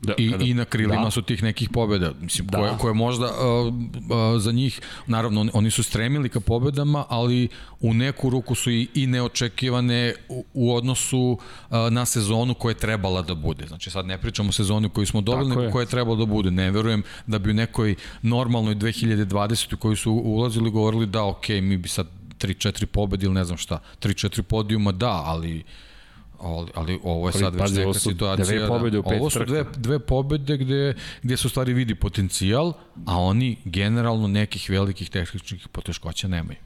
[0.03, 1.11] Da, I, kada, I na krilima da.
[1.11, 2.59] su tih nekih pobjeda, mislim, da.
[2.59, 7.49] koje, koje možda uh, uh, za njih, naravno, oni su stremili ka pobedama, ali
[7.81, 12.79] u neku ruku su i, i neočekivane u, u odnosu uh, na sezonu koja je
[12.79, 13.66] trebala da bude.
[13.66, 16.51] Znači, sad ne pričamo o sezoni koju smo dobili, nego koja je trebala da bude.
[16.51, 19.77] Ne verujem da bi u nekoj normalnoj 2020.
[19.77, 22.07] koju su ulazili govorili da, ok, mi bi sad
[22.39, 25.65] 3-4 pobedi ili ne znam šta, 3-4 podijuma da, ali
[26.43, 28.59] ali, ali ovo je sad već neka situacija.
[28.59, 31.94] Dve pobede u pet Ovo su dve, dve pobede gde, gde se u stvari vidi
[31.94, 32.73] potencijal,
[33.06, 36.59] a oni generalno nekih velikih tehničkih poteškoća nemaju.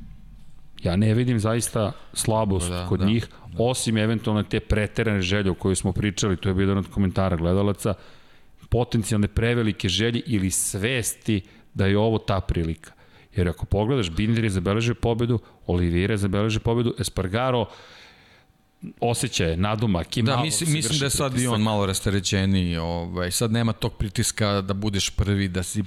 [0.82, 3.62] Ja ne vidim zaista slabost da, kod da, njih, da.
[3.64, 7.36] osim eventualno te preterane želje o kojoj smo pričali, to je bio jedan od komentara
[7.36, 7.94] gledalaca,
[8.68, 11.40] potencijalne prevelike želje ili svesti
[11.74, 12.92] da je ovo ta prilika.
[13.36, 17.66] Jer ako pogledaš, Binder je zabeležio pobedu, Oliveira je zabeležio pobedu, Espargaro
[19.00, 21.52] osjećaje, nadumak i da, malo mislim, mislim da je sad pritisak.
[21.52, 25.84] i on malo rasterećeni, ovaj, sad nema tog pritiska da budeš prvi, da si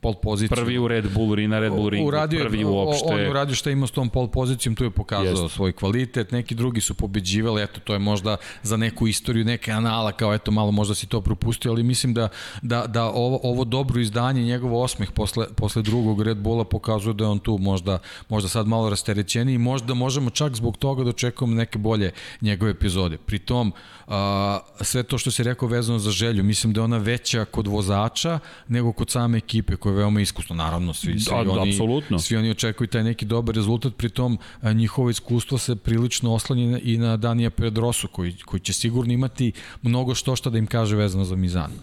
[0.00, 0.56] pol poziciju.
[0.56, 3.06] Prvi u Red Bull, na Red Bull ringu, uradio, prvi uopšte.
[3.06, 5.54] On uradio šta ima s tom pol pozicijom, tu je pokazao Jest.
[5.54, 10.12] svoj kvalitet, neki drugi su pobeđivali, eto, to je možda za neku istoriju, neke anala,
[10.12, 12.28] kao eto, malo možda si to propustio, ali mislim da,
[12.62, 17.24] da, da ovo, ovo dobro izdanje, njegov osmeh posle, posle drugog Red Bulla pokazuje da
[17.24, 21.10] je on tu možda, možda sad malo rasterećeni i možda možemo čak zbog toga da
[21.10, 22.07] očekujemo neke bolje
[22.40, 23.16] njegove epizode.
[23.16, 23.72] Pritom,
[24.06, 27.66] a, sve to što se rekao vezano za želju, mislim da je ona veća kod
[27.66, 30.56] vozača nego kod same ekipe koja je veoma iskusna.
[30.56, 32.18] Naravno, svi, svi, da, oni, apsolutno.
[32.18, 36.98] svi oni očekuju taj neki dobar rezultat, pritom a, njihovo iskustvo se prilično oslanje i
[36.98, 39.52] na Danija Pedrosu, koji, koji će sigurno imati
[39.82, 41.74] mnogo što što da im kaže vezano za Mizanu.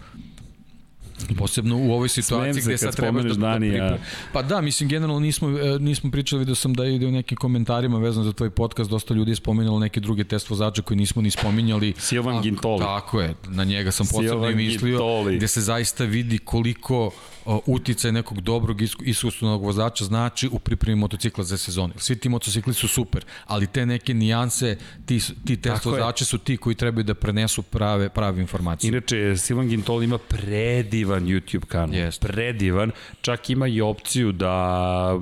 [1.38, 3.98] Posebno u ovoj situaciji gde sad treba da, da
[4.32, 7.98] Pa da, mislim, generalno nismo, e, nismo pričali, vidio sam da ide u nekim komentarima
[7.98, 11.30] vezano za tvoj podcast, dosta ljudi je spominjalo neke druge test vozače koji nismo ni
[11.30, 11.94] spominjali.
[11.98, 12.80] Silvan Gintoli.
[12.80, 15.36] Tako je, na njega sam posebno mislio, Gintoli.
[15.36, 17.10] gde se zaista vidi koliko
[17.66, 21.94] uticaj nekog dobrog iskustvenog vozača znači u pripremi motocikla za sezonu.
[21.96, 26.26] Svi ti motocikli su super, ali te neke nijanse, ti, ti test Tako vozače je.
[26.26, 28.88] su ti koji trebaju da prenesu prave, prave informacije.
[28.88, 31.96] Inače, Silvan Gintol ima predivan YouTube kanal.
[31.96, 32.20] Yes.
[32.20, 32.90] Predivan.
[33.20, 35.20] Čak ima i opciju da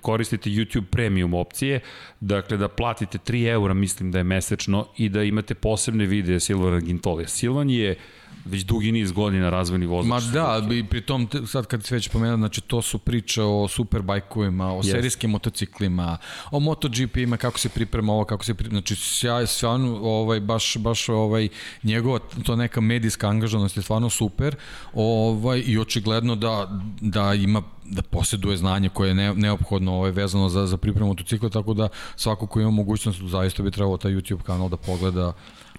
[0.00, 1.80] koristite YouTube premium opcije,
[2.20, 6.80] dakle da platite 3 eura, mislim da je mesečno, i da imate posebne videe Silvana
[6.80, 7.28] Gintolija.
[7.28, 7.96] Silvan je
[8.44, 10.08] već dugi niz godina razvojni vozač.
[10.08, 13.68] Ma da, i pri tom, sad kad se već pomenuo, znači to su priče o
[13.68, 14.90] superbajkovima, o yes.
[14.90, 16.18] serijskim motociklima,
[16.50, 21.08] o MotoGP-ima, kako se priprema ovo, kako se priprema, znači sjaj, stvarno, ovaj, baš, baš
[21.08, 21.48] ovaj,
[21.82, 24.56] njegova, to neka medijska angažanost je stvarno super,
[24.94, 30.48] ovaj, i očigledno da, da ima da posjeduje znanje koje je ne, neophodno ovaj, vezano
[30.48, 34.42] za, za pripremu motocikla, tako da svako ko ima mogućnost, zaista bi trebalo taj YouTube
[34.42, 35.32] kanal da pogleda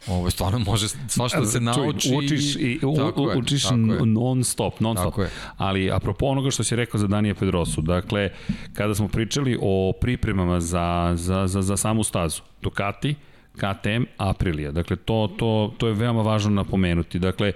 [0.07, 2.09] Ovo stvarno može svašta da se nauči.
[2.09, 3.63] Čuj, učiš i, u, tako je, učiš
[4.05, 5.17] non stop, non stop.
[5.17, 5.30] Je.
[5.57, 8.30] Ali apropo onoga što si rekao za Danija Pedrosu, dakle,
[8.73, 13.15] kada smo pričali o pripremama za, za, za, za samu stazu, Ducati,
[13.55, 14.71] KTM, Aprilia.
[14.71, 17.19] Dakle, to, to, to je veoma važno napomenuti.
[17.19, 17.51] Dakle,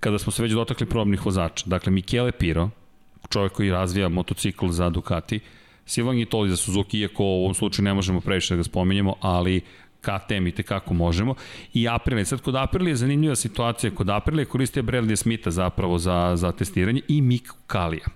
[0.00, 2.70] kada smo se već dotakli probnih vozača, dakle, Michele Piro,
[3.28, 5.40] čovjek koji razvija motocikl za Ducati,
[5.86, 9.60] Silvan Gitoli za Suzuki, iako u ovom slučaju ne možemo previše da ga spominjemo, ali
[10.00, 11.34] KTM i tekako možemo.
[11.74, 16.32] I Aprilia, sad kod Aprilia je zanimljiva situacija, kod Aprilia koristio Bradley Smitha zapravo za,
[16.36, 18.06] za testiranje i Mick Kalija.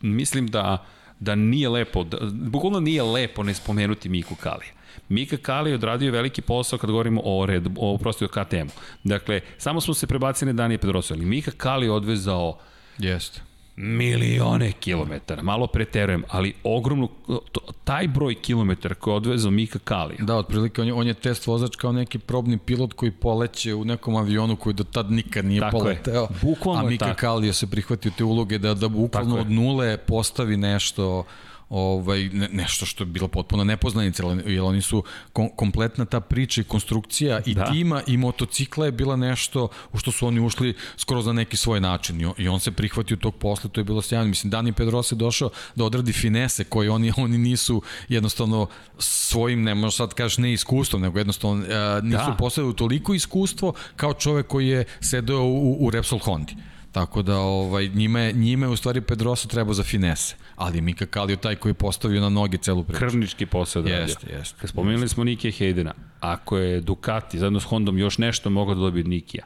[0.00, 0.86] Mislim da,
[1.20, 4.72] da nije lepo, da, bukvalno nije lepo ne spomenuti Miku Kalija.
[5.08, 8.70] Mika Kali je odradio veliki posao kad govorimo o red, o prosto o KTM-u.
[9.04, 12.58] Dakle, samo smo se prebacili na Danije Pedrosa, ali Mika Kali je odvezao
[12.98, 13.47] Jeste
[13.80, 17.08] milione kilometara, malo preterujem, ali ogromno,
[17.84, 20.18] taj broj kilometara koji je odvezao Mika Kalija.
[20.24, 23.84] Da, otprilike on je, on je test vozač kao neki probni pilot koji poleće u
[23.84, 26.22] nekom avionu koji do tad nikad nije tako poleteo.
[26.22, 26.28] Je.
[26.42, 31.24] Bukvalno a Mika Kalija se prihvatio te uloge da, da bukvalno od nule postavi nešto
[31.70, 36.60] ovaj, ne, nešto što je bilo potpuno nepoznanica, jer oni su kom, kompletna ta priča
[36.60, 37.64] i konstrukcija i da.
[37.72, 41.80] tima i motocikla je bila nešto u što su oni ušli skoro za neki svoj
[41.80, 44.28] način i on, i on se prihvatio tog posla, to je bilo sjajno.
[44.28, 48.66] Mislim, Dani Pedrosa je došao da odradi finese koje oni, oni nisu jednostavno
[48.98, 52.36] svojim, ne možeš sad kažeš ne iskustvom, nego jednostavno uh, nisu da.
[52.38, 56.56] posledili toliko iskustvo kao čovek koji je sedeo u, u Repsol Hondi.
[56.98, 61.56] Tako da ovaj, njime, njime u stvari Pedrosa treba za finese, ali Mika Kalio taj
[61.56, 62.98] koji je postavio na noge celu priču.
[62.98, 64.68] Krvnički posao da Jeste, jeste.
[64.68, 69.04] Spomenuli smo Nike Hejdena, ako je Ducati zajedno s Hondom još nešto mogao da dobije
[69.04, 69.44] Nikija,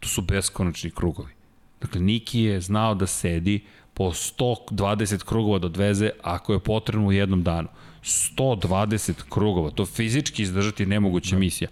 [0.00, 1.32] to su beskonačni krugovi.
[1.80, 3.60] Dakle, Niki je znao da sedi
[3.94, 7.68] po 120 krugova da odveze ako je potrebno u jednom danu.
[8.02, 11.38] 120 krugova, to fizički izdržati nemoguća da.
[11.38, 11.68] misija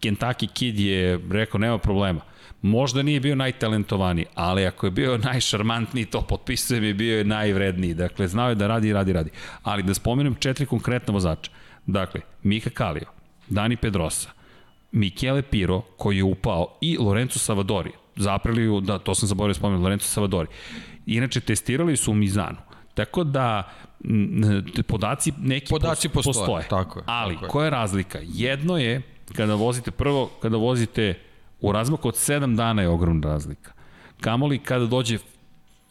[0.00, 2.20] Kentucky Kid je rekao nema problema.
[2.64, 7.94] Možda nije bio najtalentovaniji, ali ako je bio najšarmantniji, to potpisujem i bio je najvredniji.
[7.94, 9.30] Dakle, znao je da radi, radi, radi.
[9.62, 11.50] Ali da spomenem četiri konkretna vozača.
[11.86, 13.06] Dakle, Mika Kalio,
[13.48, 14.30] Dani Pedrosa,
[14.92, 17.90] Michele Piro, koji je upao, i Lorenzo Savadori.
[18.16, 20.48] Zapriliju, da, to sam zaboravio spomenuti, Lorenzo Savadori.
[21.06, 22.56] Inače, testirali su u Mizanu.
[22.94, 23.70] Tako da,
[24.86, 26.68] podaci neki podaci postoje, postoje.
[26.68, 27.50] Tako je, ali tako je.
[27.50, 28.18] koja je razlika?
[28.22, 29.02] Jedno je
[29.36, 31.14] kada vozite prvo, kada vozite
[31.60, 33.72] u razmaku od 7 dana je ogromna razlika.
[34.20, 35.18] Kamoli kada dođe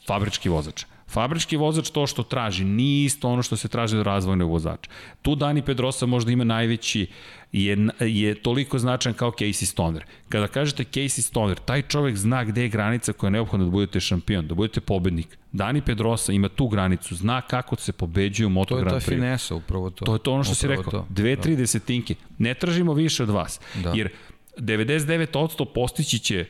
[0.08, 0.86] fabrički vozač.
[1.14, 4.90] Fabrički vozač to što traži nije isto ono što se traži od razvojnog vozača.
[5.22, 7.08] Tu Dani Pedrosa možda ima najveći,
[7.52, 10.06] je, je toliko značajan kao Casey Stoner.
[10.30, 14.00] Kada kažete Casey Stoner, taj čovek zna gde je granica koja je neophodna da budete
[14.00, 15.38] šampion, da budete pobednik.
[15.52, 19.06] Dani Pedrosa ima tu granicu, zna kako se pobeđuje u Moto Grand Prix.
[19.06, 20.06] To je ta finesa, upravo to.
[20.06, 21.06] To je to ono što upravo si rekao.
[21.10, 21.58] Dve, tri da.
[21.58, 22.16] desetinke.
[22.38, 23.60] Ne tražimo više od vas.
[23.84, 23.92] Da.
[23.96, 24.10] Jer
[24.58, 26.46] 99% postići će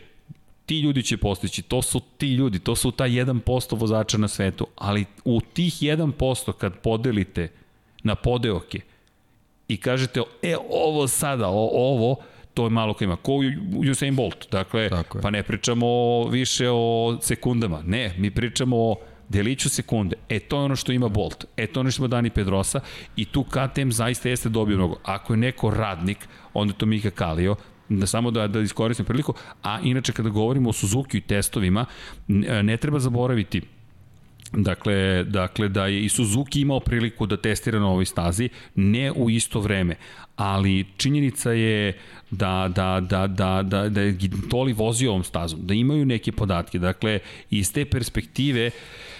[0.65, 4.67] ti ljudi će postići, to su ti ljudi, to su ta 1% vozača na svetu,
[4.75, 7.51] ali u tih 1% kad podelite
[8.03, 8.79] na podeoke
[9.67, 12.15] i kažete, e, ovo sada, o, ovo,
[12.53, 13.15] to je malo ko ima.
[13.15, 13.31] Ko
[13.91, 14.89] Usain Bolt, dakle,
[15.21, 15.87] pa ne pričamo
[16.27, 18.95] više o sekundama, ne, mi pričamo o
[19.29, 20.15] deliću sekunde.
[20.29, 21.45] E, to je ono što ima Bolt.
[21.57, 22.79] E, to je ono što ima Dani Pedrosa
[23.15, 24.97] i tu KTM zaista jeste dobio mnogo.
[25.03, 27.55] Ako je neko radnik, onda je to Mika Kalio,
[27.89, 29.33] da samo da, da iskoristim priliku,
[29.63, 31.85] a inače kada govorimo o Suzuki i testovima,
[32.63, 33.61] ne treba zaboraviti
[34.57, 39.29] Dakle, dakle, da je i Suzuki imao priliku da testira na ovoj stazi, ne u
[39.29, 39.95] isto vreme,
[40.35, 41.97] ali činjenica je
[42.31, 46.79] da, da, da, da, da, da je Gintoli vozio ovom stazom, da imaju neke podatke.
[46.79, 47.19] Dakle,
[47.49, 49.12] iz te perspektive uh,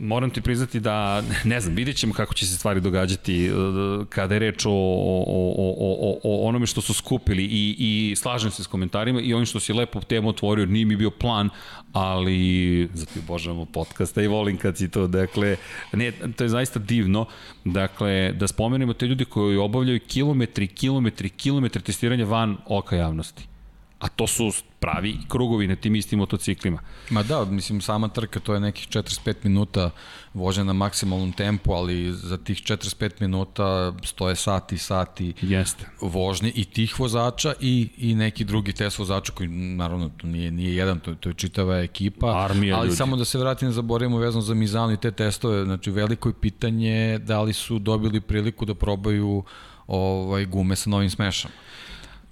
[0.00, 4.34] moram ti priznati da, ne znam, vidjet ćemo kako će se stvari događati uh, kada
[4.34, 8.64] je reč o, o, o, o, o onome što su skupili i, i slažem se
[8.64, 11.48] s komentarima i onim što si lepo temu otvorio, nije mi bio plan,
[11.92, 15.56] ali zato obožavamo podcasta i volim kad si to, dakle,
[15.92, 17.26] ne, to je zaista divno,
[17.64, 23.53] dakle, da spomenemo te ljudi koji obavljaju kilometri, kilometri, kilometri testiranja van oka javnosti
[24.04, 26.78] a to su pravi krugovi na tim istim motociklima.
[27.10, 29.90] Ma da, mislim, sama trka to je nekih 45 minuta
[30.34, 35.86] vožnja na maksimalnom tempu, ali za tih 45 minuta stoje sati, sati Jeste.
[36.00, 40.76] vožnje i tih vozača i, i neki drugi test vozača koji, naravno, to nije, nije
[40.76, 42.96] jedan, to, to je čitava ekipa, Armija ali ljudi.
[42.96, 47.18] samo da se vratim, zaboravimo vezano za Mizanu i te testove, znači veliko je pitanje
[47.18, 49.44] da li su dobili priliku da probaju
[49.86, 51.54] ovaj gume sa novim smešama.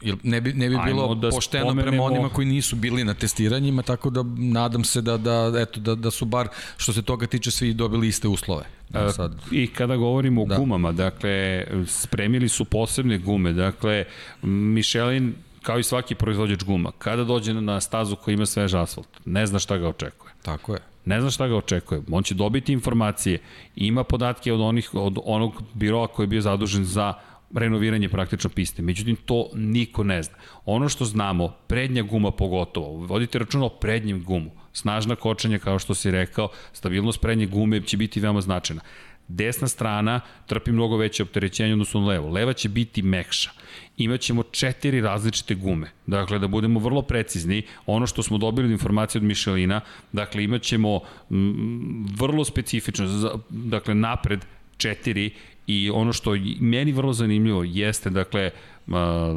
[0.05, 1.91] Jer ne bi, ne bi bilo da pošteno spomenemo...
[1.91, 5.95] prema onima koji nisu bili na testiranjima, tako da nadam se da, da, eto, da,
[5.95, 8.65] da su bar što se toga tiče svi dobili iste uslove.
[8.89, 9.37] Da, sad.
[9.51, 10.57] I kada govorimo o da.
[10.57, 14.05] gumama, dakle, spremili su posebne gume, dakle,
[14.43, 19.47] Michelin kao i svaki proizvođač guma, kada dođe na stazu koja ima svež asfalt, ne
[19.47, 20.33] zna šta ga očekuje.
[20.43, 20.81] Tako je.
[21.05, 22.03] Ne zna šta ga očekuje.
[22.11, 23.39] On će dobiti informacije,
[23.77, 27.15] ima podatke od onih od onog biroa koji je bio zadužen za
[27.55, 28.83] renoviranje praktično piste.
[28.83, 30.35] Međutim, to niko ne zna.
[30.65, 34.51] Ono što znamo, prednja guma pogotovo, vodite računa o prednjem gumu.
[34.73, 38.83] Snažna kočenja, kao što si rekao, stabilnost prednje gume će biti veoma značajna.
[39.29, 42.29] Desna strana trpi mnogo veće opterećenje odnosno na levo.
[42.31, 43.51] Leva će biti mekša.
[43.97, 45.91] Imaćemo četiri različite gume.
[46.07, 49.81] Dakle, da budemo vrlo precizni, ono što smo dobili od informacije od Michelina,
[50.13, 51.01] dakle, imaćemo
[51.31, 53.07] m, vrlo specifično,
[53.49, 54.45] dakle, napred
[54.77, 55.31] četiri
[55.67, 56.31] I ono što
[56.61, 58.51] meni vrlo zanimljivo jeste, dakle,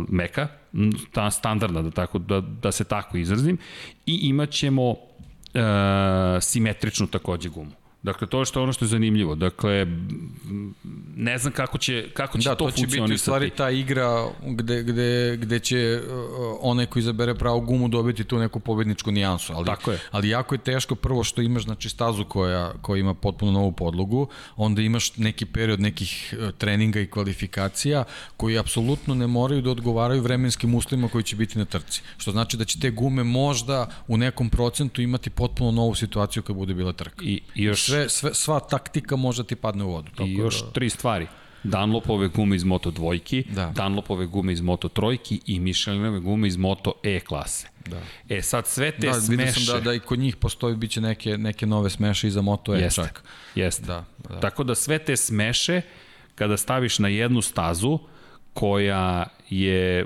[0.10, 0.48] meka,
[1.12, 3.58] ta standardna, da, tako, da, da se tako izrazim,
[4.06, 4.98] i imaćemo uh,
[6.42, 7.72] simetričnu takođe gumu.
[8.06, 9.36] Dakle, to je što ono što je zanimljivo.
[9.36, 9.88] Dakle,
[11.16, 12.96] ne znam kako će, kako će da, to, to funkcionisati.
[12.96, 17.00] Da, to će biti u stvari ta igra gde, gde, gde će uh, onaj ko
[17.00, 19.54] izabere pravu gumu dobiti tu neku pobedničku nijansu.
[19.56, 20.00] Ali, Tako je.
[20.12, 24.28] Ali jako je teško prvo što imaš znači, stazu koja, koja ima potpuno novu podlogu,
[24.56, 28.04] onda imaš neki period nekih uh, treninga i kvalifikacija
[28.38, 32.02] koji apsolutno ne moraju da odgovaraju vremenskim uslovima koji će biti na trci.
[32.18, 36.56] Što znači da će te gume možda u nekom procentu imati potpuno novu situaciju kad
[36.56, 37.24] bude bila trka.
[37.24, 40.12] I, i još sve, sve, sva taktika može ti padne u vodu.
[40.12, 40.72] Tako I još da...
[40.72, 41.28] tri stvari.
[41.64, 43.74] Dunlopove gume iz Moto dvojki, da.
[43.76, 47.68] Dunlopove gume iz Moto trojki i Michelinove gume iz Moto E klase.
[47.86, 48.02] Da.
[48.30, 49.66] E sad sve te da, smeše...
[49.66, 52.76] sam da, da i kod njih postoji biće neke, neke nove smeše i za Moto
[52.76, 53.24] E jeste, čak.
[53.56, 53.86] Jeste.
[53.86, 54.40] Da, da.
[54.40, 55.82] Tako da sve te smeše
[56.36, 58.00] kada staviš na jednu stazu
[58.54, 60.06] koja je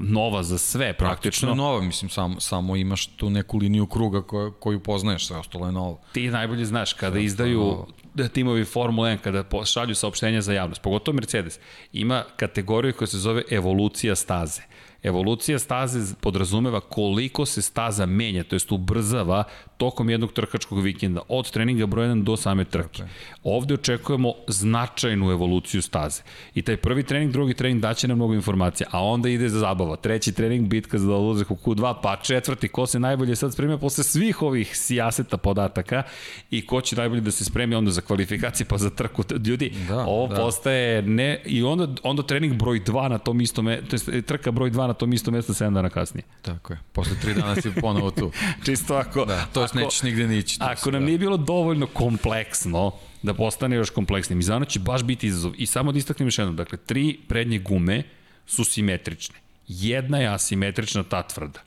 [0.00, 1.06] nova za sve praktično.
[1.06, 5.66] Praktično nova, mislim, samo, samo imaš tu neku liniju kruga koju, koju poznaješ, sve ostalo
[5.66, 6.00] je novo.
[6.12, 7.86] Ti najbolje znaš, kada sve izdaju
[8.32, 11.58] timovi Formula 1 kada šalju saopštenja za javnost, pogotovo Mercedes,
[11.92, 14.62] ima kategoriju koja se zove evolucija staze.
[15.02, 19.44] Evolucija staze podrazumeva koliko se staza menja, to jest ubrzava
[19.76, 23.02] tokom jednog trkačkog vikenda, od treninga broj 1 do same trke.
[23.44, 26.22] Ovde očekujemo značajnu evoluciju staze.
[26.54, 29.96] I taj prvi trening, drugi trening daće nam mnogo informacija, a onda ide za zabava.
[29.96, 34.04] Treći trening, bitka za dolazak u Q2, pa četvrti, ko se najbolje sad spremio posle
[34.04, 36.02] svih ovih sijaseta podataka
[36.50, 39.24] i ko će najbolje da se spremi onda za kvalifikacije, pa za trku.
[39.46, 40.36] Ljudi, da, ovo da.
[40.36, 41.42] postaje ne...
[41.46, 44.94] I onda, onda trening broj 2 na tom istom, to je trka broj 2 na
[44.94, 46.24] tom istom mjestu 7 dana kasnije.
[46.42, 46.78] Tako je.
[46.92, 48.32] Posle 3 dana si ponovo tu.
[48.66, 49.24] Čisto ako...
[49.24, 50.58] Da, to ako, nećeš nigde nići.
[50.60, 51.06] Ako nam da.
[51.06, 52.92] nije bilo dovoljno kompleksno,
[53.22, 54.40] da postane još kompleksnim.
[54.40, 55.52] I zano će baš biti izazov.
[55.56, 58.02] I samo da istaknem još jednom, dakle, tri prednje gume
[58.46, 59.36] su simetrične.
[59.68, 61.60] Jedna je asimetrična, ta tvrda.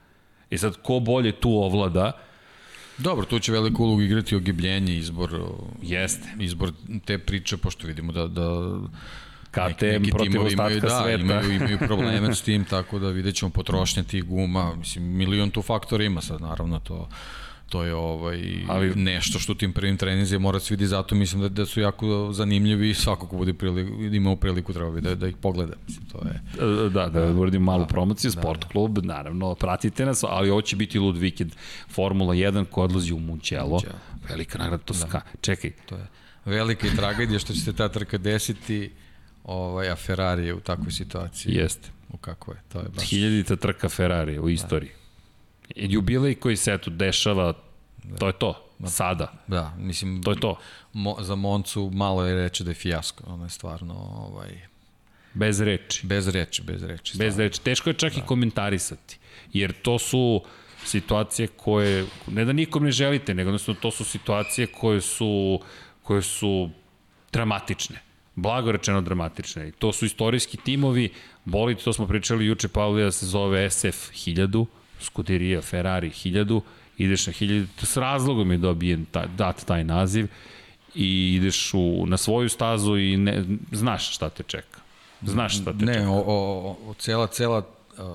[0.49, 2.11] I e sad, ko bolje tu ovlada,
[2.97, 6.29] Dobro, tu će veliku ulogu igrati ogibljenje, izbor, Jeste.
[6.39, 6.71] izbor
[7.05, 8.79] te priče, pošto vidimo da, da
[9.53, 11.23] KTM neki, neki protiv ostatka imaju, da, sveta.
[11.23, 14.75] Imaju, imaju probleme s tim, tako da vidjet ćemo potrošnje tih guma.
[14.75, 17.09] Mislim, milion tu faktora ima sad, naravno, to
[17.73, 21.49] to je ovaj ali nešto što tim prvim treninzima mora se vidi zato mislim da
[21.49, 25.27] da su jako zanimljivi i svako ko bude priliku ima priliku treba bi da da
[25.27, 25.73] ih pogleda.
[25.87, 26.41] Mislim to je
[26.89, 30.61] da da da uradim malu da, promociju da, sport klub naravno pratite nas ali ovo
[30.61, 31.51] će biti lud vikend.
[31.89, 33.81] Formula 1 ko odlazi u Mugello.
[34.29, 35.39] Velika nagrada Toska da.
[35.41, 35.71] čekaj.
[35.85, 36.07] To je
[36.45, 38.91] velika i tragedija što će se ta trka desiti
[39.43, 41.55] ovaj, a Ferrari je u takvoj situaciji.
[41.55, 41.89] Jeste.
[42.09, 43.09] U kako je, to je baš...
[43.09, 44.91] Hiljadita trka Ferrari u istoriji.
[45.75, 45.81] Da.
[45.81, 47.53] Jubilej koji se eto dešava,
[48.03, 48.17] da.
[48.17, 48.89] to je to, da.
[48.89, 49.33] sada.
[49.47, 50.23] Da, mislim...
[50.23, 50.57] To je to.
[50.93, 54.61] Mo, za Moncu malo je reći da je fijasko, ono je stvarno, ovaj...
[55.33, 56.07] Bez reči.
[56.07, 57.13] Bez reči, bez reči.
[57.13, 57.27] Stvarno.
[57.27, 57.61] Bez reči.
[57.61, 58.21] Teško je čak da.
[58.21, 59.17] i komentarisati,
[59.53, 60.41] jer to su
[60.85, 65.59] situacije koje, ne da nikom ne želite, nego odnosno to su situacije koje su,
[66.03, 66.69] koje su
[67.31, 69.67] dramatične blago rečeno dramatične.
[69.67, 71.09] I to su istorijski timovi,
[71.45, 74.65] bolid, to smo pričali juče, Pavlija se zove SF 1000,
[74.99, 76.61] Scuderia Ferrari 1000,
[76.97, 80.27] ideš na 1000, s razlogom je dobijen taj, dat taj naziv
[80.95, 84.79] i ideš u, na svoju stazu i ne, znaš šta te čeka.
[85.21, 86.05] Znaš šta te ne, čeka.
[86.05, 88.05] Ne, o, o, o, cela, cela uh,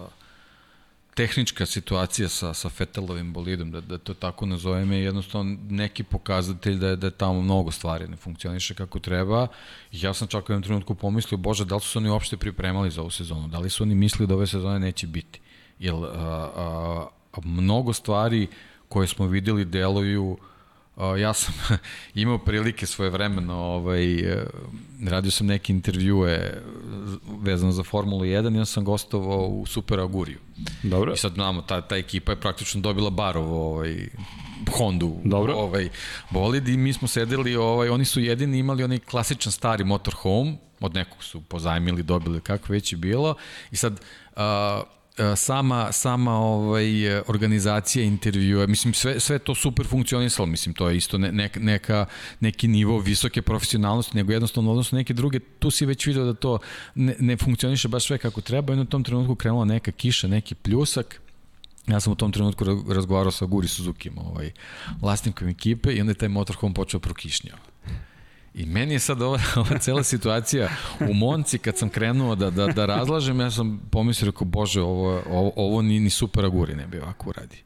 [1.19, 6.77] tehnička situacija sa, sa Fetelovim bolidom, da, da to tako nazovem, je jednostavno neki pokazatelj
[6.79, 9.47] da je, da je tamo mnogo stvari ne funkcioniše kako treba.
[9.93, 13.01] Ja sam čak u jednom trenutku pomislio, bože, da li su oni uopšte pripremali za
[13.01, 13.49] ovu sezonu?
[13.49, 15.41] Da li su oni mislili da ove sezone neće biti?
[15.79, 18.47] Jer a, a, a, mnogo stvari
[18.89, 20.39] koje smo videli deluju
[21.19, 21.55] ja sam
[22.15, 24.47] imao prilike svoje vremeno, ovaj, e,
[25.09, 26.63] radio sam neke intervjue
[27.41, 30.39] vezano za Formulu 1 i ja sam gostovao u Super Aguriju.
[30.83, 31.13] Dobro.
[31.13, 34.09] I sad znamo, ta, ta ekipa je praktično dobila Barovo ovaj,
[34.77, 35.55] Hondu Dobro.
[35.55, 35.89] ovaj
[36.31, 40.95] bolid i mi smo sedeli, ovaj oni su jedini imali onaj klasičan stari motorhome, od
[40.95, 43.35] nekog su pozajmili, dobili kako već je bilo.
[43.71, 44.43] I sad uh,
[45.37, 51.19] sama sama ovaj organizacija intervjua mislim sve sve to super funkcionisalo mislim to je isto
[51.19, 52.07] ne, neka
[52.41, 56.59] neki nivo visoke profesionalnosti nego jednostavno odnosno neke druge tu si već video da to
[56.95, 60.55] ne, ne funkcioniše baš sve kako treba i na tom trenutku krenula neka kiša neki
[60.55, 61.21] pljusak
[61.89, 64.51] Ja sam u tom trenutku razgovarao sa Guri Suzuki, ovaj,
[65.01, 67.59] vlasnikom ekipe i onda je taj motorhome počeo prokišnjao.
[68.59, 70.69] I meni je sad ova, ova cela situacija
[71.11, 75.23] u Monci kad sam krenuo da, da, da razlažem, ja sam pomislio, rekao, bože, ovo,
[75.31, 77.61] ovo, ovo ni, ni super aguri ne bi ovako uradio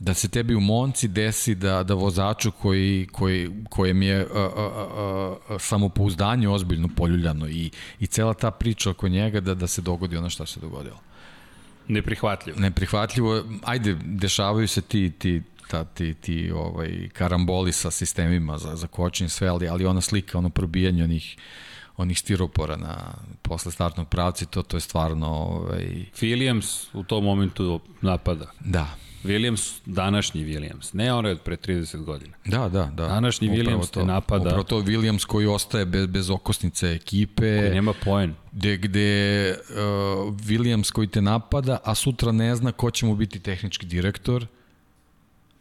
[0.00, 4.48] da se tebi u Monci desi da, da vozaču koji, koji, kojem je a, a,
[4.56, 9.82] a, a, samopouzdanje ozbiljno poljuljano i, i cela ta priča oko njega da, da se
[9.82, 11.00] dogodi ono što se dogodilo.
[11.88, 12.60] Neprihvatljivo.
[12.60, 13.44] Neprihvatljivo.
[13.64, 19.28] Ajde, dešavaju se ti, ti, ta, ti, ti ovaj, karamboli sa sistemima za, za kočenje
[19.28, 21.36] sve, ali, ali ona slika, ono probijanje onih
[21.96, 25.84] onih stiropora na posle startnog pravca to to je stvarno ovaj
[26.20, 28.46] Williams u tom momentu napada.
[28.60, 28.96] Da.
[29.24, 32.32] Williams, današnji Williams, ne onaj od pre 30 godina.
[32.44, 33.06] Da, da, da.
[33.06, 34.42] Današnji upravo Williams to, te napada.
[34.42, 37.58] Upravo to Williams koji ostaje bez, bez okosnice ekipe.
[37.58, 38.34] Koji nema poen.
[38.52, 39.76] Gde, gde uh,
[40.34, 44.46] Williams koji te napada, a sutra ne zna ko će mu biti tehnički direktor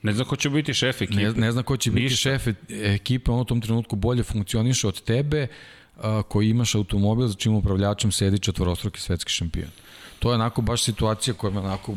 [0.02, 1.22] Ne zna ko će biti šef ekipe.
[1.22, 2.04] Ne, ne zna ko će Ništa.
[2.04, 5.48] biti šef ekipe, on u tom trenutku bolje funkcioniše od tebe,
[5.98, 9.70] a, koji imaš automobil za čim upravljačem sedi četvorostruki svetski šampion.
[10.20, 11.96] To je onako baš situacija koja me onako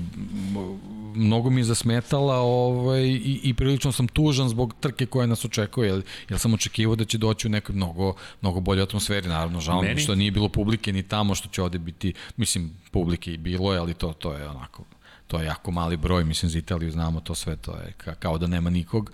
[1.15, 6.03] mnogo mi zasmetala ovaj, i, i prilično sam tužan zbog trke koja nas očekuje, jer,
[6.29, 10.01] jer sam očekivao da će doći u nekoj mnogo, mnogo bolje atmosferi, naravno, žao mi
[10.01, 13.79] što nije bilo publike ni tamo što će ovde biti, mislim, publike i bilo je,
[13.79, 14.85] ali to, to je onako
[15.33, 18.39] to je jako mali broj, mislim za Italiju znamo to sve, to je ka, kao
[18.39, 19.13] da nema nikog.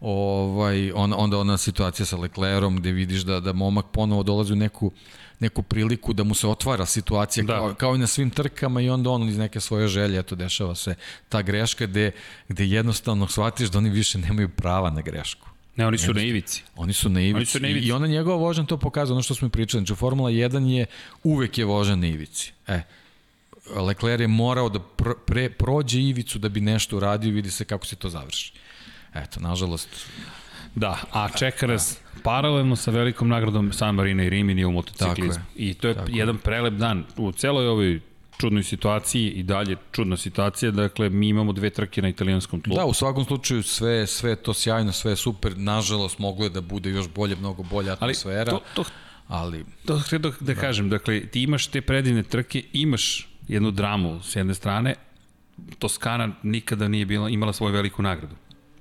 [0.00, 4.56] Ovaj, on, onda ona situacija sa Leclerom gde vidiš da, da momak ponovo dolazi u
[4.56, 4.90] neku
[5.40, 7.54] neku priliku da mu se otvara situacija da.
[7.54, 10.74] kao, kao i na svim trkama i onda on iz neke svoje želje, eto, dešava
[10.74, 10.94] se
[11.28, 12.10] ta greška gde,
[12.48, 15.48] gde jednostavno shvatiš da oni više nemaju prava na grešku.
[15.76, 16.62] Ne, oni su na ivici.
[16.76, 17.36] Oni su na ivici.
[17.36, 17.86] Oni su na ivici.
[17.86, 19.80] I onda njegova vožnja to pokazuje, ono što smo i pričali.
[19.84, 20.86] Znači, Formula 1 je,
[21.22, 22.52] uvek je vožan na ivici.
[22.66, 22.82] E,
[23.76, 27.64] Leclerc je morao da pr pre, prođe ivicu da bi nešto uradio i vidi se
[27.64, 28.52] kako se to završi.
[29.14, 29.88] Eto, nažalost...
[30.74, 35.44] Da, a čeka nas paralelno sa velikom nagradom San Marino i Rimini u motociklizmu.
[35.56, 37.04] I to je Tako jedan prelep dan.
[37.16, 38.00] U celoj ovoj
[38.40, 42.76] čudnoj situaciji i dalje čudna situacija, dakle mi imamo dve trke na italijanskom tlu.
[42.76, 46.90] Da, u svakom slučaju sve sve to sjajno, sve super, nažalost moglo je da bude
[46.90, 48.52] još bolje, mnogo bolja atmosfera.
[48.52, 48.90] Ali to, to,
[49.28, 49.64] ali...
[49.86, 54.22] To htio da, da, da kažem, dakle ti imaš te predivne trke, imaš jednu dramu
[54.22, 54.94] s jedne strane,
[55.78, 58.34] Toskana nikada nije bila, imala svoju veliku nagradu.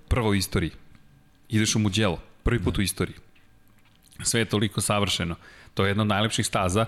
[0.07, 0.71] Prvo u istoriji.
[1.49, 2.79] Ideš u Mugello, prvi put da.
[2.79, 3.15] u istoriji.
[4.23, 5.35] Sve je toliko savršeno.
[5.73, 6.85] To je jedna od najlepših staza.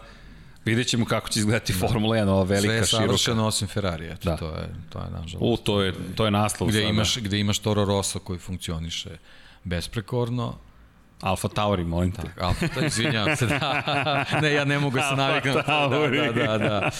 [0.66, 1.80] Vidjet ćemo kako će izgledati da.
[1.80, 2.86] Formula 1, ova velika, široka.
[2.86, 3.48] Sve je savršeno široka.
[3.48, 4.38] osim Ferrari, eto, da.
[4.38, 5.38] to je, to je nažalost.
[5.40, 6.70] U, to je, to je naslov.
[6.70, 6.90] Gde sada.
[6.90, 9.18] imaš, gde imaš Toro Rosso koji funkcioniše
[9.64, 10.56] besprekorno,
[11.22, 12.22] Alfa Tauri, molim te.
[12.22, 14.26] Da, Alfa Tauri, izvinjavam se, da.
[14.42, 15.54] Ne, ja ne mogu da se navikam.
[15.54, 16.92] Da, da, da, da.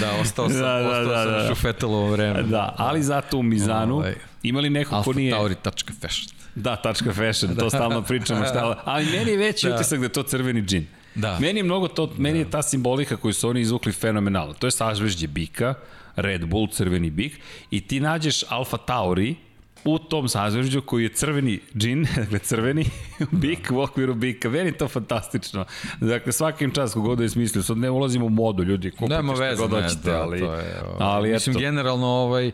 [0.00, 1.48] Da, ostao sam, da, da, ostao da, da, sam da.
[1.48, 2.42] šufetelovo vreme.
[2.42, 5.34] Da, ali zato u Mizanu ovaj, imali neko Alfa ko nije...
[5.34, 6.28] Alfa Tauri, fashion.
[6.54, 9.74] Da, tačka fashion, to stalno pričamo šta, ali meni je veći da.
[9.74, 10.86] utisak da je to crveni džin.
[11.14, 11.38] Da.
[11.40, 14.54] Meni je mnogo to, meni je ta simbolika koju su oni izvukli fenomenalno.
[14.54, 15.74] To je sažvežđe bika,
[16.16, 17.40] Red Bull, crveni bik,
[17.70, 19.36] i ti nađeš Alfa Tauri,
[19.84, 22.84] u tom sazvežđu koji je crveni džin, dakle crveni
[23.42, 24.50] bik u okviru bika.
[24.50, 25.64] Meni to fantastično.
[26.00, 28.90] Dakle, svakim čas kogod da je smislio, sad ne ulazimo u modu, ljudi,
[29.34, 31.60] što veze, god hoćete, ali, to je, ovaj, ali Mislim, eto.
[31.60, 32.52] generalno, ovaj,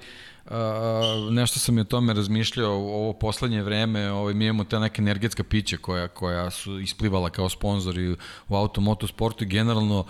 [0.51, 4.81] Uh, nešto sam i o tome razmišljao u ovo poslednje vreme, ovaj, mi imamo te
[4.81, 8.13] neke energetska pića koja, koja su isplivala kao sponzori
[8.49, 10.05] u automotosportu i generalno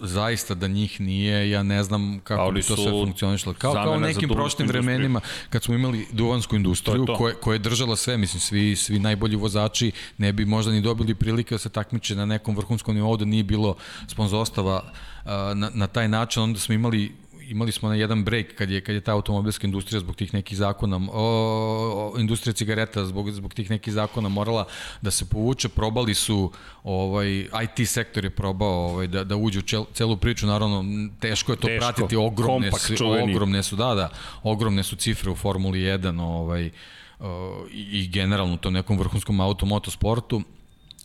[0.00, 3.54] zaista da njih nije, ja ne znam kako bi to sve funkcionišlo.
[3.58, 5.20] Kao, kao nekim prošlim vremenima
[5.50, 7.18] kad smo imali duvansku industriju to to.
[7.18, 11.14] Koje, koja je držala sve, mislim, svi, svi najbolji vozači ne bi možda ni dobili
[11.14, 13.76] prilike da se takmiče na nekom vrhunskom nivou da nije bilo
[14.06, 14.92] sponzorstava
[15.54, 17.12] na, na taj način, onda smo imali
[17.48, 20.58] imali smo na jedan break kad je kad je ta automobilska industrija zbog tih nekih
[20.58, 24.66] zakona o, o industrija cigareta zbog zbog tih nekih zakona morala
[25.02, 26.52] da se povuče, probali su
[26.84, 30.84] ovaj IT sektor je probao ovaj da da uđe u celu priču, naravno
[31.20, 31.78] teško je to teško.
[31.78, 34.10] pratiti, ogromne Kompak, su, ogromne su, da, da,
[34.42, 36.70] ogromne su cifre u Formuli 1, ovaj
[37.70, 40.42] i generalno to nekom vrhunskom automotosportu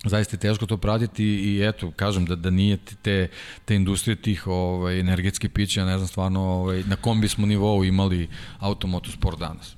[0.10, 3.28] zaista je teško to pratiti i eto, kažem da, da nije te,
[3.66, 7.84] te industrije tih ovaj, energetske piće, ja ne znam stvarno ovaj, na kom bismo nivou
[7.84, 8.28] imali
[8.60, 9.76] automotosport danas.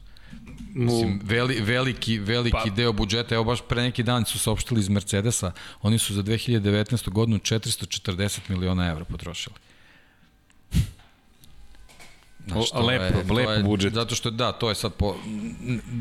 [0.73, 4.89] Mislim, veli, veliki, veliki pa, deo budžeta, evo baš pre neki dan su saopštili iz
[4.89, 7.09] Mercedesa, oni su za 2019.
[7.09, 9.55] godinu 440 miliona evra potrošili.
[12.47, 13.93] Znaš, to lepo, je, lepo je, budžet.
[13.93, 15.15] Zato što da, to je sad po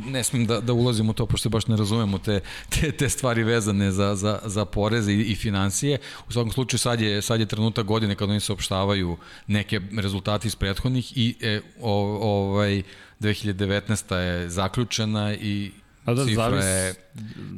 [0.07, 3.43] ne smem da da ulazim u to pošto baš ne razumemo te te te stvari
[3.43, 5.99] vezane za za za poreze i, i financije.
[6.29, 9.17] U svakom slučaju sad je sad je trenutak godine kad oni saopštavaju
[9.47, 12.83] neke rezultate iz prethodnih i e, o, ovaj
[13.21, 15.73] 2019 je zaključena i
[16.05, 16.65] A da, cifra zavis...
[16.65, 16.95] je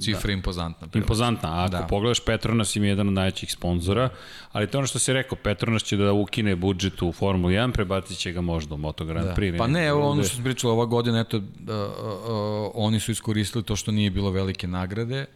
[0.00, 0.32] cifra da.
[0.32, 0.88] impozantna.
[0.88, 1.04] Prevoz.
[1.04, 1.86] Impozantna, ako da.
[1.90, 4.08] pogledaš Petronas im je jedan od najvećih sponzora,
[4.52, 8.18] ali to ono što si rekao, Petronas će da ukine budžet u Formulu 1, prebacit
[8.18, 9.34] će ga možda u Moto Grand da.
[9.34, 9.58] Prix.
[9.58, 13.64] Pa ne, evo ono što se pričalo ova godina, eto, uh, uh, oni su iskoristili
[13.64, 15.26] to što nije bilo velike nagrade,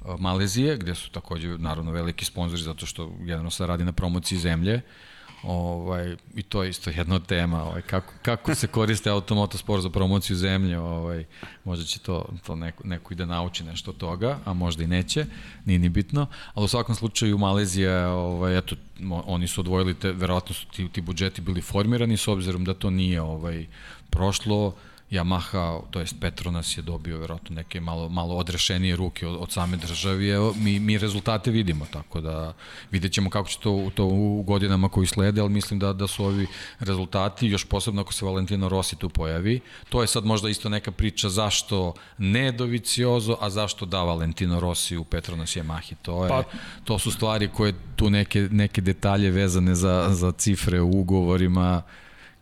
[0.00, 4.38] uh, Malezije, gde su takođe naravno veliki sponzori zato što jedno se radi na promociji
[4.38, 4.74] zemlje.
[4.74, 5.13] Uh,
[5.46, 10.36] Ovaj, I to je isto jedna tema, ovaj, kako, kako se koriste automotosport za promociju
[10.36, 11.24] zemlje, ovaj,
[11.64, 14.86] možda će to, to neko, neko i da nauči nešto od toga, a možda i
[14.86, 15.26] neće,
[15.64, 18.76] nije ni bitno, ali u svakom slučaju Malezija, ovaj, eto,
[19.10, 22.90] oni su odvojili, te, verovatno su ti, ti budžeti bili formirani s obzirom da to
[22.90, 23.66] nije ovaj,
[24.10, 24.74] prošlo,
[25.10, 29.76] Yamaha, to jest Petronas je dobio verovatno neke malo, malo odrešenije ruke od, od same
[29.76, 32.52] države, evo, mi, mi rezultate vidimo, tako da
[32.90, 36.24] vidjet ćemo kako će to, to u godinama koji slede, ali mislim da, da su
[36.24, 36.46] ovi
[36.80, 40.90] rezultati, još posebno ako se Valentino Rossi tu pojavi, to je sad možda isto neka
[40.90, 46.42] priča zašto ne Doviciozo, a zašto da Valentino Rossi u Petronas Yamahi, to, je, pa,
[46.84, 51.82] to su stvari koje tu neke, neke detalje vezane za, za cifre u ugovorima,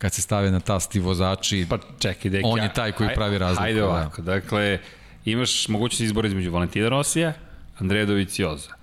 [0.03, 3.15] kad se stave na tast ti vozači, pa čekaj, deki, on je taj koji aj,
[3.15, 3.63] pravi razliku.
[3.63, 3.85] Ajde da.
[3.87, 4.33] ovako, da.
[4.33, 4.79] dakle,
[5.25, 7.33] imaš mogućnost izbora između Valentina Rosija,
[7.79, 8.73] Andreja Dovicioza.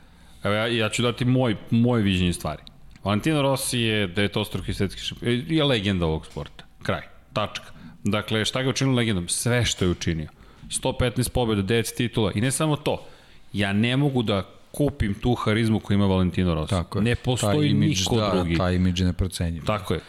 [0.44, 2.62] Evo, ja, ja ću dati moj, moj viđenje stvari.
[3.04, 6.64] Valentino Rossi je da je to struki svetski šampion, je legenda ovog sporta.
[6.82, 7.02] Kraj.
[7.32, 7.66] Tačka.
[8.04, 9.28] Dakle, šta ga je učinilo legendom?
[9.28, 10.28] Sve što je učinio.
[10.68, 13.06] 115 pobjeda, 9 titula i ne samo to.
[13.52, 14.42] Ja ne mogu da
[14.72, 16.70] kupim tu harizmu koju ima Valentino Rossi.
[16.70, 17.04] Tako je.
[17.04, 18.56] Ne postoji imidž, niko da, drugi.
[18.56, 19.64] Taj imidž je neprocenjiv.
[19.64, 20.00] Tako je.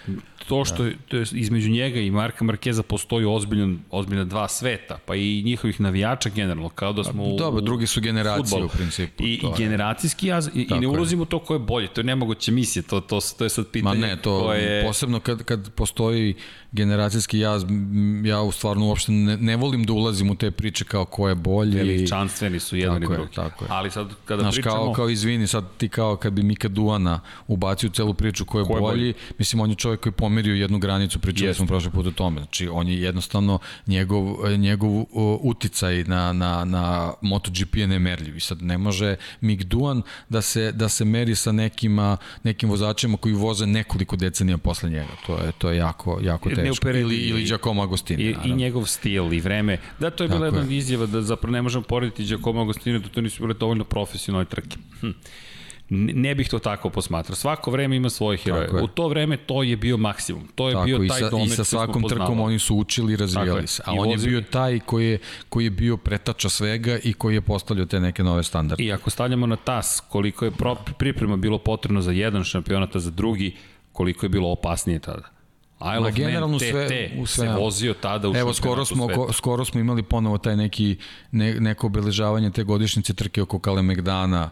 [0.48, 5.16] To što to je između njega i Marka Markeza postoji ozbiljan, ozbiljna dva sveta, pa
[5.16, 8.66] i njihovih navijača generalno, kao da smo Dobro, drugi su generacije futbolu.
[8.66, 9.24] u principu.
[9.24, 12.52] I, i generacijski jaz, i, i ne ulazimo to ko je bolje, to je nemoguće
[12.52, 14.00] misije, to, to, to je sad pitanje.
[14.00, 14.84] Ma ne, to je...
[14.86, 16.36] posebno kad, kad postoji
[16.72, 17.66] generacijski jaz,
[18.24, 21.36] ja u stvarno uopšte ne, ne volim da ulazim u te priče kao ko je
[21.36, 21.78] bolji.
[21.78, 23.32] Veličanstveni su jedan tako i drugi.
[23.32, 23.68] Je, tako je.
[23.72, 24.76] Ali sad kada Znaš, pričamo...
[24.76, 28.66] Kao, kao izvini, sad ti kao kad bi Mika Duana ubacio celu priču ko je,
[28.66, 31.58] ko je bolji, bolji, mislim on je čovjek koji pomerio jednu granicu, pričali Jest.
[31.58, 32.42] smo prošle put o tome.
[32.42, 35.06] Znači on je jednostavno njegov, njegov uh,
[35.42, 38.38] uticaj na, na, na MotoGP je nemerljiv.
[38.38, 43.18] I sad ne može Mik Duan da se, da se meri sa nekima, nekim vozačima
[43.18, 45.12] koji voze nekoliko decenija posle njega.
[45.28, 46.90] To je, to je jako, jako teško.
[46.90, 48.24] Ili, ili Giacomo Agostini.
[48.24, 49.78] I, I njegov stil i vreme.
[50.00, 50.78] Da, to je bila jedna je.
[50.78, 54.78] izjava da zapravo ne možemo porediti Giacomo Agostini da to nisu bile dovoljno profesionalne trke.
[55.02, 55.12] Hm
[55.94, 57.36] ne bih to tako posmatrao.
[57.36, 58.70] Svako vreme ima svoje heroje.
[58.84, 60.48] U to vreme to je bio maksimum.
[60.56, 63.68] To je tako, bio taj domet I sa svakom trkom oni su učili i razvijali
[63.68, 63.84] se.
[63.86, 65.20] A I on je bio taj koji je,
[65.50, 68.84] koji je bio pretača svega i koji je postavljao te neke nove standarde.
[68.84, 70.52] I ako stavljamo na tas koliko je
[70.98, 73.56] priprema bilo potrebno za jedan šampionata, za drugi,
[73.92, 75.30] koliko je bilo opasnije tada.
[75.82, 79.34] Isle of generalno Man, sve, u sve, se vozio tada u Evo, skoro smo, ko,
[79.34, 80.98] skoro smo imali ponovo taj neki,
[81.32, 84.50] ne, neko obeležavanje te godišnjice trke oko Kalemegdana,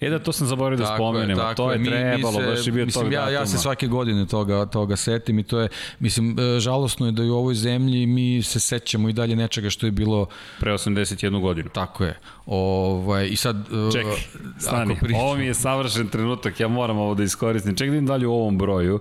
[0.00, 2.66] E da, to sam zaboravio da spomenem, je, to je mi, trebalo, mi se, baš
[2.66, 5.68] je bio mislim, tog ja, ja se svake godine toga, toga setim i to je,
[5.98, 9.70] mislim, e, žalosno je da i u ovoj zemlji mi se sećamo i dalje nečega
[9.70, 10.26] što je bilo...
[10.60, 11.68] Pre 81 godinu.
[11.68, 12.18] Tako je.
[12.46, 13.56] Ovaj, I sad...
[13.56, 14.12] E, Čekaj,
[14.58, 15.20] stani, pričam...
[15.20, 17.76] ovo mi je savršen trenutak, ja moram ovo da iskoristim.
[17.76, 19.00] Čekaj da im dalje u ovom broju,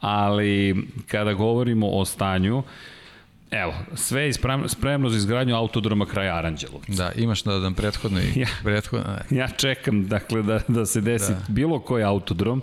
[0.00, 0.76] ali
[1.08, 2.62] kada govorimo o stanju,
[3.50, 6.92] Evo, sve je spremno, spremno za izgradnju autodroma kraja Aranđelovca.
[6.92, 9.16] Da, imaš da dan prethodno i ja, prethodno.
[9.30, 11.40] Ja čekam, dakle, da, da se desi da.
[11.48, 12.62] bilo koji autodrom.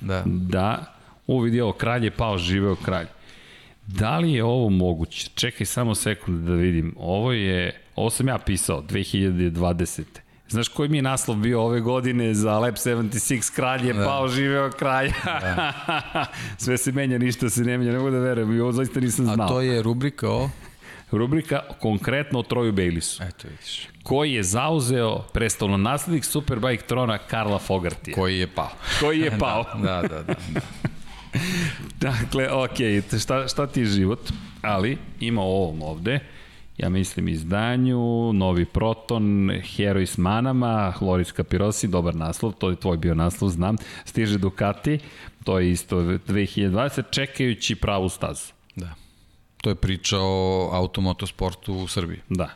[0.00, 0.22] Da.
[0.26, 0.94] Da.
[1.26, 3.06] U vidi ovo, kralj je pao, živeo kralj.
[3.86, 5.30] Da li je ovo moguće?
[5.34, 6.94] Čekaj samo sekund da vidim.
[6.98, 10.02] Ovo je, ovo sam ja pisao, 2020.
[10.54, 14.04] Znaš koji mi je naslov bio ove godine za Lab 76 kralj je da.
[14.04, 15.12] pao, živeo kralj.
[15.24, 15.72] Da.
[16.64, 19.24] Sve se menja, ništa se ne menja, ne mogu da verujem i ovo zaista nisam
[19.24, 19.46] znao.
[19.46, 20.50] A to je rubrika o?
[21.10, 23.22] Rubrika konkretno o Troju Bejlisu.
[23.22, 23.88] Eto vidiš.
[24.02, 28.14] Koji je zauzeo prestolno naslednik Superbike trona Karla Fogartija.
[28.14, 28.70] Koji je pao.
[29.00, 29.64] Koji je pao.
[29.82, 30.22] da, da, da.
[30.22, 30.60] da.
[32.10, 34.30] dakle, okej, okay, šta, šta ti je život?
[34.62, 36.20] Ali ima ovom ovde
[36.78, 42.96] ja mislim izdanju, Novi Proton, Heroj s manama, Loris Capirosi, dobar naslov, to je tvoj
[42.96, 44.98] bio naslov, znam, stiže Ducati,
[45.44, 48.52] to je isto 2020, čekajući pravu stazu.
[48.76, 48.94] Da.
[49.56, 52.20] To je priča o automotosportu u Srbiji.
[52.28, 52.50] Da.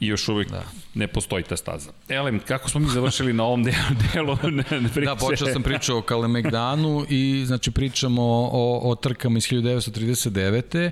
[0.00, 0.62] I još uvijek da.
[0.94, 1.90] ne postoji ta staza.
[2.08, 3.76] Elem, kako smo mi završili na ovom delu,
[4.14, 4.36] delu
[4.94, 5.00] priče?
[5.00, 8.22] Da, počeo sam pričao o Kalemegdanu i znači pričamo
[8.52, 10.90] o, o trkama iz 1939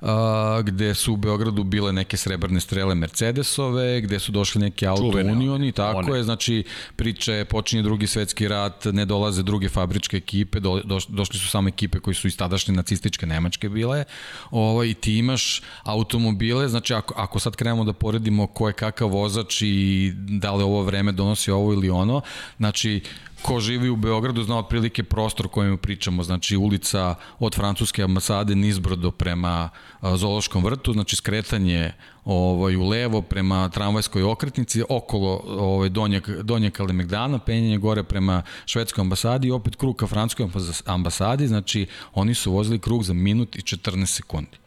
[0.00, 5.02] a, gde su u Beogradu bile neke srebrne strele Mercedesove, gde su došli neki auto
[5.02, 6.16] Čuvene, Unioni, tako one.
[6.16, 6.64] je, znači
[6.96, 11.68] priče, počinje drugi svetski rat, ne dolaze druge fabričke ekipe, do, do, došli su samo
[11.68, 14.04] ekipe koji su iz tadašnje nacističke Nemačke bile,
[14.50, 19.08] ovo, i ti imaš automobile, znači ako, ako sad krenemo da poredimo ko je kakav
[19.08, 22.20] vozač i da li ovo vreme donosi ovo ili ono,
[22.58, 23.00] znači
[23.42, 29.10] ko živi u Beogradu zna otprilike prostor kojem pričamo, znači ulica od francuske ambasade nizbrdo
[29.10, 29.68] prema
[30.02, 31.92] Zološkom vrtu, znači skretanje
[32.24, 39.02] ovaj, u levo prema tramvajskoj okretnici, okolo ovaj, donjeg, donjeg Kalemegdana, penjanje gore prema švedskoj
[39.02, 40.48] ambasadi i opet krug ka francuskoj
[40.84, 44.65] ambasadi, znači oni su vozili krug za minut i 14 sekundi.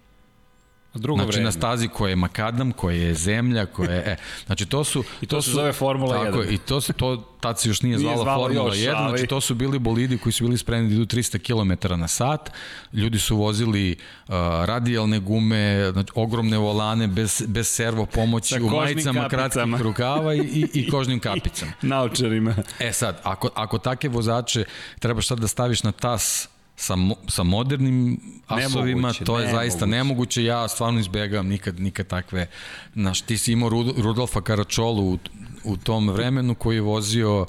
[0.93, 1.45] Drugo znači vreme.
[1.45, 4.03] na stazi koja je makadam, koja je zemlja, koja je...
[4.05, 5.03] E, znači to su...
[5.21, 6.53] I to, to se zove Formula tako, 1.
[6.53, 9.09] I to se, to, tad se još nije, nije zvala Formula još, 1, ali...
[9.09, 12.51] znači to su bili bolidi koji su bili spremni da idu 300 km na sat,
[12.93, 14.33] ljudi su vozili uh,
[14.65, 20.67] radijalne gume, znači ogromne volane bez, bez servo pomoći, u majicama kratkih rukava i, i,
[20.73, 21.71] i kožnim kapicama.
[21.81, 22.55] Naučarima.
[22.79, 24.65] E sad, ako, ako take vozače
[24.99, 26.49] trebaš sad da staviš na tas
[26.79, 26.95] sa,
[27.27, 29.55] sa modernim asovima, nemoguće, to je nemoguće.
[29.55, 30.43] zaista nemoguće.
[30.43, 32.47] Ja stvarno izbegavam nikad, nikad takve...
[32.93, 35.17] Znaš, ti si imao Rud, Rudolfa Karačolu u,
[35.63, 37.45] u tom vremenu koji je vozio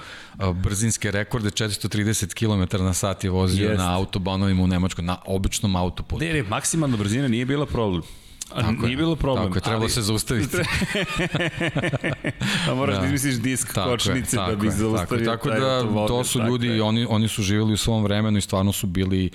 [0.54, 3.78] brzinske rekorde, 430 km na sat je vozio Jest.
[3.78, 6.24] na autobanovima u Nemačkoj, na običnom autoputu.
[6.24, 8.02] Ne, ne, maksimalna brzina nije bila problem.
[8.54, 9.46] Tako nije je, bilo problem.
[9.46, 9.90] Tako je, trebalo ali...
[9.90, 10.56] se zaustaviti.
[12.70, 16.06] A moraš da, da izmisliš disk tako kočnice je, da bi zaustavio tako, tako da
[16.06, 19.30] to su ljudi, oni, oni su živjeli u svom vremenu i stvarno su bili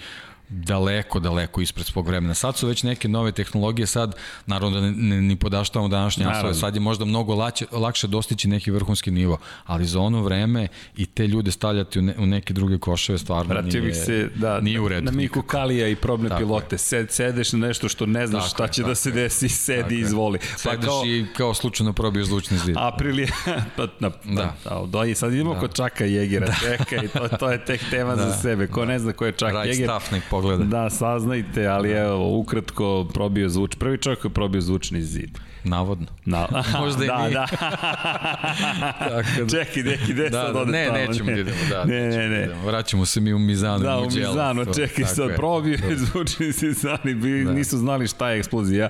[0.50, 2.34] daleko, daleko ispred svog vremena.
[2.34, 4.16] Sad su već neke nove tehnologije, sad,
[4.46, 8.48] naravno da ne, ne, ni podaštavamo današnje asove, sad je možda mnogo laće, lakše dostići
[8.48, 10.68] neki vrhunski nivo, ali za ono vreme
[10.98, 14.60] i te ljude stavljati u, ne, u neke druge koševe stvarno Vratio nije, se, da,
[14.60, 15.06] nije u redu.
[15.06, 18.56] Na Miku Kalija i probne Tako pilote, Sed, sedeš na nešto što ne znaš tako
[18.56, 20.40] šta će je, da se desi, sedi i izvoli.
[20.40, 22.76] Pa Sedeš kao, i kao slučajno probiješ zvučni zid.
[22.78, 23.28] Aprilija,
[23.78, 24.56] pa, na, da.
[24.64, 25.60] Da, da, sad idemo da.
[25.60, 28.30] kod Čaka Jegera, čekaj, to, to je tek tema da.
[28.30, 28.86] za sebe, ko da.
[28.86, 29.88] ne zna ko je Čak right Jeger.
[30.36, 30.64] Pogleda.
[30.64, 32.00] Da, saznajte, ali da.
[32.00, 35.40] evo, ukratko probio zvuč, prvi čovjek koji je probio zvučni zid.
[35.64, 36.08] Navodno.
[36.26, 36.48] Na,
[36.82, 37.32] Možda i da, nije.
[37.34, 37.48] Da,
[39.10, 39.50] Tako da.
[39.50, 40.98] Čekaj, neki gde da, sad da, ne, tamo.
[40.98, 41.86] nećemo da idemo, da.
[41.86, 42.48] Ne, ne, ne.
[42.48, 43.84] Da Vraćamo se mi u Mizanu.
[43.84, 45.36] Da, u Mizanu, čekaj, sad je.
[45.36, 47.52] probio je zvučni zid, bi, da.
[47.52, 48.90] nisu znali šta je eksplozija,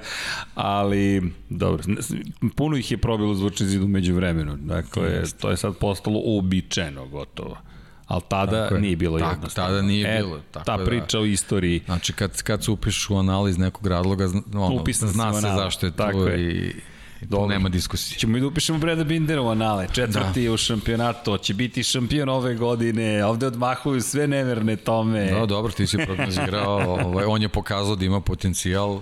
[0.55, 1.84] ali dobro,
[2.55, 4.55] puno ih je probilo zvučni zid umeđu vremenu.
[4.55, 7.57] Dakle, to je sad postalo uobičajeno gotovo
[8.07, 9.69] ali tada tako nije bilo tako, jednostavno.
[9.69, 10.40] Tada nije e, bilo.
[10.52, 10.86] Tako ta da.
[10.86, 11.82] priča o istoriji.
[11.86, 15.98] Znači, kad, kad se upišeš u analiz nekog razloga, ono, zna se zašto je to
[15.98, 16.56] tako i...
[16.56, 16.95] Je.
[17.22, 17.48] Dobro.
[17.48, 18.19] nema diskusije.
[18.19, 19.88] Ćemo mi da upišemo Breda Bindera u anale.
[19.91, 20.52] Četvrti da.
[20.52, 23.26] u šampionatu, će biti šampion ove godine.
[23.26, 25.32] Ovde odmahuju sve neverne tome.
[25.32, 26.77] Da, dobro, ti si prognozirao.
[27.06, 28.99] ovaj, on je pokazao da ima potencijal.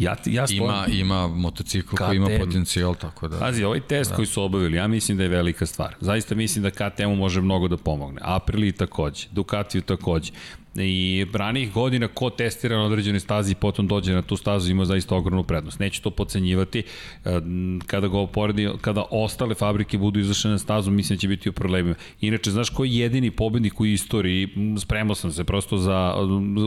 [0.00, 2.04] Ja, ja ima, ima motocikl KTM.
[2.04, 3.38] koji ima potencijal, tako da...
[3.38, 4.16] Pazi, ovaj test da.
[4.16, 5.94] koji su obavili, ja mislim da je velika stvar.
[6.00, 8.20] Zaista mislim da KTM-u može mnogo da pomogne.
[8.24, 10.32] Aprili takođe, Ducatiju takođe.
[10.74, 14.84] I ranih godina ko testira na određenoj stazi i potom dođe na tu stazu ima
[14.84, 15.78] zaista ogromnu prednost.
[15.78, 16.78] Neću to pocenjivati.
[16.78, 17.40] E,
[17.86, 21.52] kada go poredi, kada ostale fabrike budu izašle na stazu, mislim da će biti u
[21.52, 21.94] problemima.
[22.20, 24.48] Inače, znaš ko je jedini pobednik u istoriji?
[24.78, 26.14] Spremao sam se prosto za,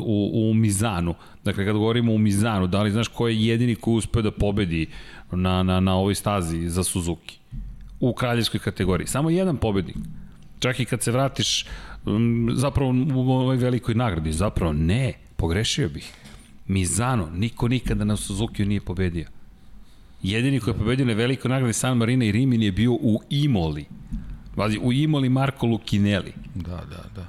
[0.06, 1.16] u, u Mizanu.
[1.44, 4.88] Dakle, kada govorimo u Mizanu, da li znaš ko je jedini ko uspe da pobedi
[5.32, 7.40] na, na, na ovoj stazi za Suzuki?
[8.00, 9.08] U kraljevskoj kategoriji.
[9.08, 9.96] Samo jedan pobednik.
[10.60, 11.66] Čak i kad se vratiš
[12.56, 14.32] zapravo u ovoj velikoj nagradi.
[14.34, 16.14] Zapravo ne, pogrešio bih.
[16.68, 19.26] Mizano, niko nikada na Suzuki nije pobedio.
[20.24, 23.86] Jedini koji je pobedio na velikoj nagradi San Marino i Rimin je bio u Imoli.
[24.56, 26.34] Vazi, u Imoli Marko Lukinelli.
[26.56, 27.28] Da, da, da.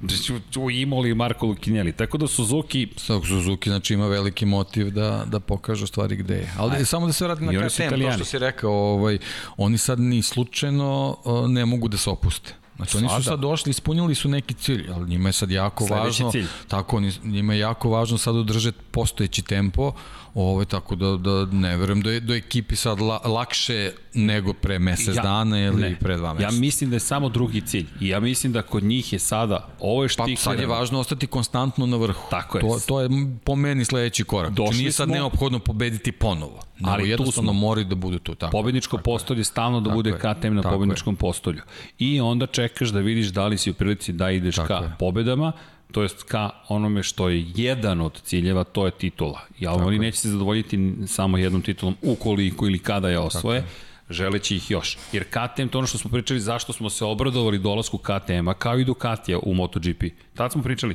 [0.00, 1.92] Znači, u Imoli Marko Lukinelli.
[1.92, 2.88] Tako da Suzuki...
[2.96, 6.52] Sad Suzuki znači ima veliki motiv da, da pokaže stvari gde je.
[6.58, 9.18] Ali Aj, samo da se vratim na KTM, to što si rekao, ovaj,
[9.56, 11.16] oni sad ni slučajno
[11.48, 12.54] ne mogu da se opuste.
[12.76, 16.04] Znači oni su sad došli, ispunili su neki cilj, ali njima je sad jako Sledeći
[16.04, 16.46] važno, cilj.
[16.68, 19.92] tako njima je jako važno sad održati postojeći tempo,
[20.34, 24.78] Ovo, tako da, da ne verujem da je do ekipi sad la, lakše nego pre
[24.78, 25.96] mesec ja, dana ili ne.
[26.00, 26.54] pre dva meseca.
[26.54, 27.86] Ja mislim da je samo drugi cilj.
[28.00, 30.36] I ja mislim da kod njih je sada, ovo je štikler.
[30.36, 32.30] Pa sad je važno ostati konstantno na vrhu.
[32.30, 32.60] Tako je.
[32.60, 33.08] To, to je
[33.44, 34.48] po meni sledeći korak.
[34.48, 36.60] Znači, Došli znači nije sad smo, neophodno pobediti ponovo.
[36.82, 38.34] Ali jednostavno moraju da budu tu.
[38.34, 41.18] Tako, pobedničko tako postolje stalno da bude KTM na pobedničkom je.
[41.18, 41.62] postolju.
[41.98, 44.92] I onda čekaš da vidiš da li si u prilici da ideš tako ka je.
[44.98, 45.52] pobedama
[45.94, 49.40] to jest ka onome što je jedan od ciljeva, to je titula.
[49.58, 50.00] Ja, Tako oni je.
[50.00, 53.72] neće se zadovoljiti samo jednom titulom ukoliko ili kada je osvoje, Tako
[54.10, 54.98] želeći ih još.
[55.12, 58.84] Jer KTM, to ono što smo pričali, zašto smo se obradovali dolasku KTM-a, kao i
[58.84, 60.02] Ducatija u MotoGP.
[60.34, 60.94] Tad smo pričali,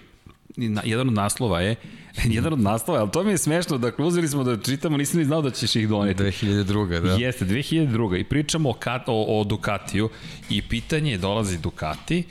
[0.56, 1.76] na, jedan od naslova je,
[2.38, 5.26] jedan od naslova, ali to mi je smešno, dakle uzeli smo da čitamo, nisam ni
[5.26, 6.24] znao da ćeš ih doneti.
[6.24, 7.02] 2002.
[7.02, 7.14] da.
[7.14, 8.20] Jeste, 2002.
[8.20, 8.76] I pričamo o,
[9.08, 10.10] o, o Ducatiju
[10.50, 12.24] i pitanje je, dolazi Ducati,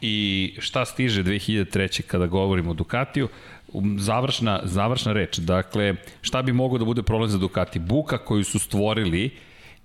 [0.00, 2.02] i šta stiže 2003.
[2.02, 3.28] kada govorimo o Ducatiju,
[3.72, 5.38] um, završna, završna reč.
[5.38, 7.78] Dakle, šta bi moglo da bude problem za Ducati?
[7.78, 9.30] Buka koju su stvorili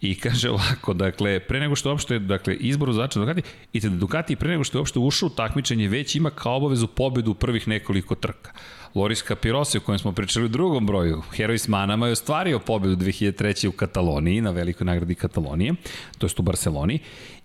[0.02, 3.90] i kaže ovako, dakle, pre nego što je uopšte, dakle, izbor začinu Ducati, i te
[3.90, 7.34] Ducati pre nego što je uopšte ušao u takmičenje, već ima kao obavezu pobedu u
[7.36, 8.52] prvih nekoliko trka.
[8.96, 12.96] Loris Capirosi, o kojem smo pričali u drugom broju, heroj s manama je ostvario pobedu
[12.96, 13.68] 2003.
[13.68, 15.74] u Kataloniji, na velikoj nagradi Katalonije,
[16.18, 17.00] to jest u Barceloni,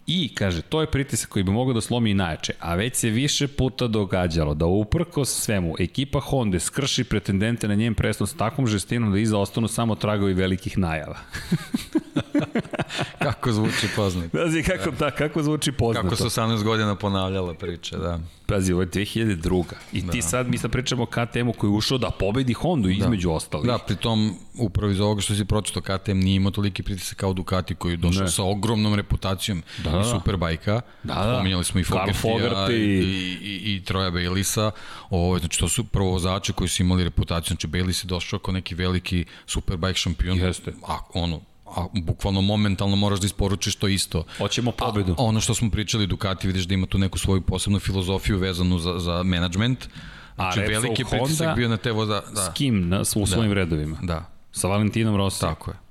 [0.06, 3.10] I, kaže, to je pritisak koji bi mogao da slomi i najjače, a već se
[3.10, 9.12] više puta događalo da uprko svemu ekipa Honda skrši pretendente na njen presnost takvom žestinom
[9.12, 11.18] da iza ostanu samo tragovi velikih najava.
[13.26, 14.38] kako zvuči poznato.
[14.38, 14.96] Pazi, kako, da.
[14.96, 16.08] da, kako zvuči poznato.
[16.08, 18.20] Kako su 18 godina ponavljala priče, da.
[18.46, 19.64] Pazi, ovo je 2002.
[19.92, 20.12] I da.
[20.12, 22.94] ti sad, mi sad pričamo o KTM-u koji je ušao da pobedi Hondu da.
[22.94, 23.34] između da.
[23.34, 23.66] ostalih.
[23.66, 27.74] Da, pritom, upravo iz ovoga što si pročito, KTM nije imao toliki pritisak kao Ducati
[27.74, 28.30] koji je došao ne.
[28.30, 30.80] sa ogromnom reputacijom da, i Superbajka.
[31.02, 31.36] Da, da.
[31.38, 34.70] Pominjali smo i Fogertija i, i, i, i Troja Bailisa.
[35.10, 37.46] Ovo, znači, to su prvo vozače koji su imali reputaciju.
[37.46, 40.38] Znači, Bailis je došao kao neki veliki Superbike šampion.
[40.38, 40.72] Jeste.
[40.88, 41.40] A, ono,
[41.76, 44.24] a bukvalno momentalno moraš da isporučiš to isto.
[44.38, 45.12] Hoćemo pobedu.
[45.18, 48.78] A, ono što smo pričali, Ducati vidiš da ima tu neku svoju posebnu filozofiju vezanu
[48.78, 49.88] za, za management.
[50.34, 52.22] Znači, a veliki Honda, pritisak bio na te voza.
[52.34, 52.40] Da.
[52.40, 53.54] S kim na, u svojim da.
[53.54, 53.96] redovima?
[54.02, 54.24] Da.
[54.52, 55.40] Sa Valentinom Rossi.
[55.40, 55.85] Tako je.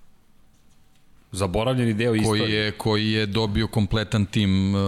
[1.35, 2.59] Zaboravljeni deo koji istorije.
[2.59, 4.81] je, koji je dobio kompletan tim uh,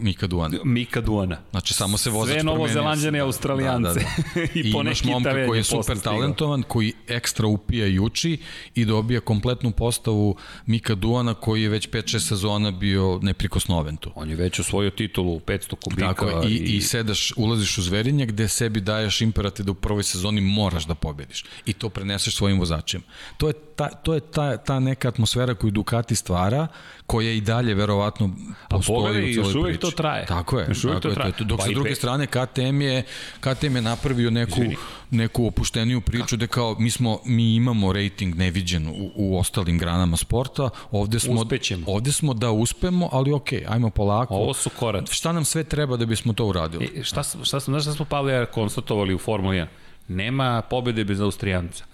[0.00, 0.58] Mika Duana.
[0.64, 1.38] Mika Duana.
[1.50, 2.58] Znači, samo se vozač Sve promenio.
[2.58, 3.88] novozelanđane i australijance.
[3.88, 4.00] Da, da,
[4.34, 4.42] da.
[4.60, 8.38] I I, po imaš momka koji je super talentovan, koji ekstra upija i uči
[8.74, 10.36] i dobija kompletnu postavu
[10.66, 14.10] Mika Duana koji je već 5-6 sezona bio neprikosnoven tu.
[14.14, 16.08] On je već osvojio titulu 500 kubika.
[16.08, 20.02] Tako je, i, i sedaš, ulaziš u zverinje gde sebi daješ imperativ da u prvoj
[20.02, 23.04] sezoni moraš da pobediš i to preneseš svojim vozačima.
[23.36, 26.66] To je ta, to je ta, ta neka atmosfera koju Ducati stvara,
[27.06, 28.30] koja i dalje verovatno
[28.70, 29.80] postoji pogledaj, u još celoj uvek priči.
[29.82, 30.26] to traje.
[30.26, 30.66] Tako je.
[30.68, 31.32] Još uvek tako to je, traje.
[31.40, 33.02] Dok Pa sa druge pe- strane KTM je,
[33.40, 34.76] KTM je napravio neku, Izvini.
[35.10, 40.16] neku opušteniju priču da kao mi smo mi imamo rating neviđen u, u ostalim granama
[40.16, 40.68] sporta.
[40.90, 41.84] Ovde smo Uspećemo.
[41.88, 44.34] Ovde smo da uspemo, ali okej, ajmo polako.
[44.34, 45.14] Ovo su koraci.
[45.14, 46.92] Šta nam sve treba da bismo to uradili?
[46.96, 49.66] E, šta, šta, smo, znaš šta smo Pavle konstatovali u Formuli 1?
[50.08, 51.84] Nema pobede bez Austrijanca.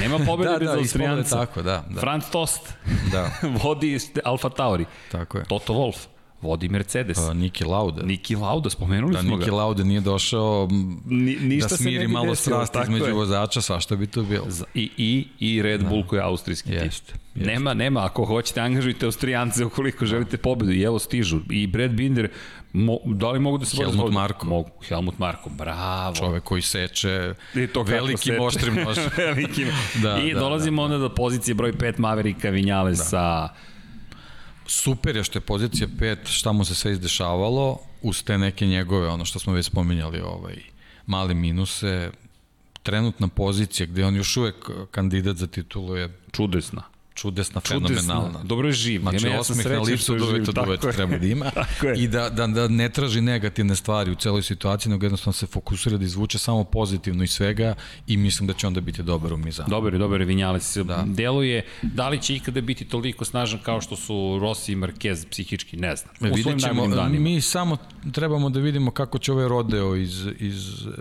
[0.00, 1.36] Nema pobede Da, bez da, Austrijanca.
[1.36, 2.00] tako, da, da.
[2.00, 2.74] Franz Tost
[3.12, 3.30] Da,
[3.62, 4.84] vodi Alfa Tauri.
[5.12, 5.44] tako je.
[5.44, 5.96] Toto Wolf
[6.44, 7.16] vodi Mercedes.
[7.18, 8.02] Pa, Niki Lauda.
[8.02, 9.56] Niki Lauda, spomenuli Da smo Niki ga.
[9.56, 10.68] Lauda nije došao
[11.04, 13.12] Ni, ništa da smiri malo desilo, strasti tako između je.
[13.12, 14.46] vozača, svašta bi to bilo.
[14.74, 16.78] I, i, i Red Bull koji je austrijski tim.
[16.78, 17.52] Jeste, jeste.
[17.52, 21.40] Nema, nema, ako hoćete angažujte Austrijance ukoliko želite pobedu i evo stižu.
[21.50, 22.28] I Brad Binder,
[22.72, 24.46] mo, da li mogu da se Helmut Marko.
[24.46, 26.14] Mogu, Helmut Marko, bravo.
[26.16, 28.40] Čovek koji seče I to velikim seče.
[28.40, 29.04] oštrim nožem.
[29.16, 29.68] Velikim.
[30.02, 33.48] Da, I da, dolazimo onda do pozicije broj 5 Maverika Vinjalesa.
[34.66, 39.08] Super je što je pozicija 5, šta mu se sve izdešavalo, uz te neke njegove,
[39.08, 40.56] ono što smo već spominjali, ovaj,
[41.06, 42.10] male minuse,
[42.82, 46.82] trenutna pozicija gde on još uvek kandidat za titulu je Čudesna.
[47.14, 47.88] Čudesna, Čudesna.
[47.88, 48.42] fenomenalna.
[48.42, 49.00] Dobro je živ.
[49.00, 50.92] Znači, ja sam osmeh na licu od je.
[50.92, 51.50] treba da ima
[51.96, 55.96] i da, da, da ne traži negativne stvari u celoj situaciji, nego jednostavno se fokusira
[55.96, 57.74] da izvuče samo pozitivno iz svega
[58.06, 59.68] i mislim da će onda biti dobar u Mizanu.
[59.68, 60.76] Dobar je, dobar je Vinjales.
[60.76, 61.04] Da.
[61.06, 65.76] Deluje, da li će ikada biti toliko snažan kao što su Rossi i Marquez psihički,
[65.76, 66.14] ne znam.
[66.14, 67.22] U svojim Vidjet ćemo, danima.
[67.24, 67.76] mi samo
[68.12, 70.92] trebamo da vidimo kako će ovaj rodeo iz, iz uh,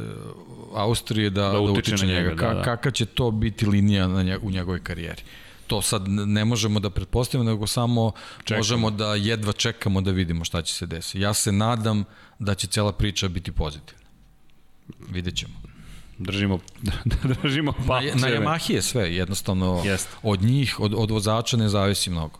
[0.76, 2.61] Austrije da, da, utiče utiče na njega, njega, da, da.
[2.61, 5.22] kakva će to biti linija na nje, u njegovoj karijeri.
[5.64, 8.60] To sad ne možemo da pretpostavimo, nego samo Čekamo.
[8.60, 11.19] možemo da jedva čekamo da vidimo šta će se desiti.
[11.19, 12.03] Ja se nadam
[12.40, 14.03] da će cela priča biti pozitivna.
[15.10, 15.53] Vidjet ćemo.
[16.18, 16.60] Držimo,
[17.44, 18.15] držimo Na, palčeve.
[18.15, 20.10] na Yamahi je sve, jednostavno Jeste.
[20.23, 22.40] od njih, od, od vozača ne zavisi mnogo.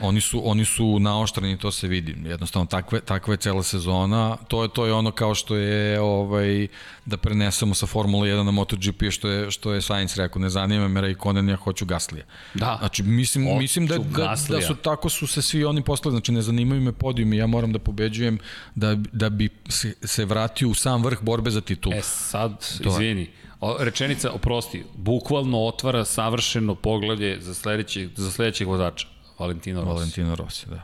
[0.00, 2.16] Oni su, oni su naoštreni, to se vidi.
[2.24, 4.36] Jednostavno, takve, takva je cela sezona.
[4.48, 6.66] To je, to je ono kao što je ovaj,
[7.06, 10.88] da prenesemo sa Formula 1 na MotoGP, što je, što je Sainz rekao, ne zanima
[10.88, 12.24] me Raikkonen, ja hoću Gaslija.
[12.54, 12.76] Da.
[12.78, 16.32] Znači, mislim, Hoću mislim da, da, da su tako su se svi oni poslali, znači
[16.32, 18.38] ne zanimaju me podijumi, ja moram da pobeđujem
[18.74, 21.94] da, da bi se, se vratio u sam vrh borbe za titulu.
[21.94, 23.30] E sad, To izvini,
[23.78, 29.06] rečenica, oprosti, bukvalno otvara savršeno poglavlje za, sledećeg, za sledećeg vozača,
[29.44, 29.94] Valentino Rossi.
[29.94, 30.82] Valentino Rossi, da.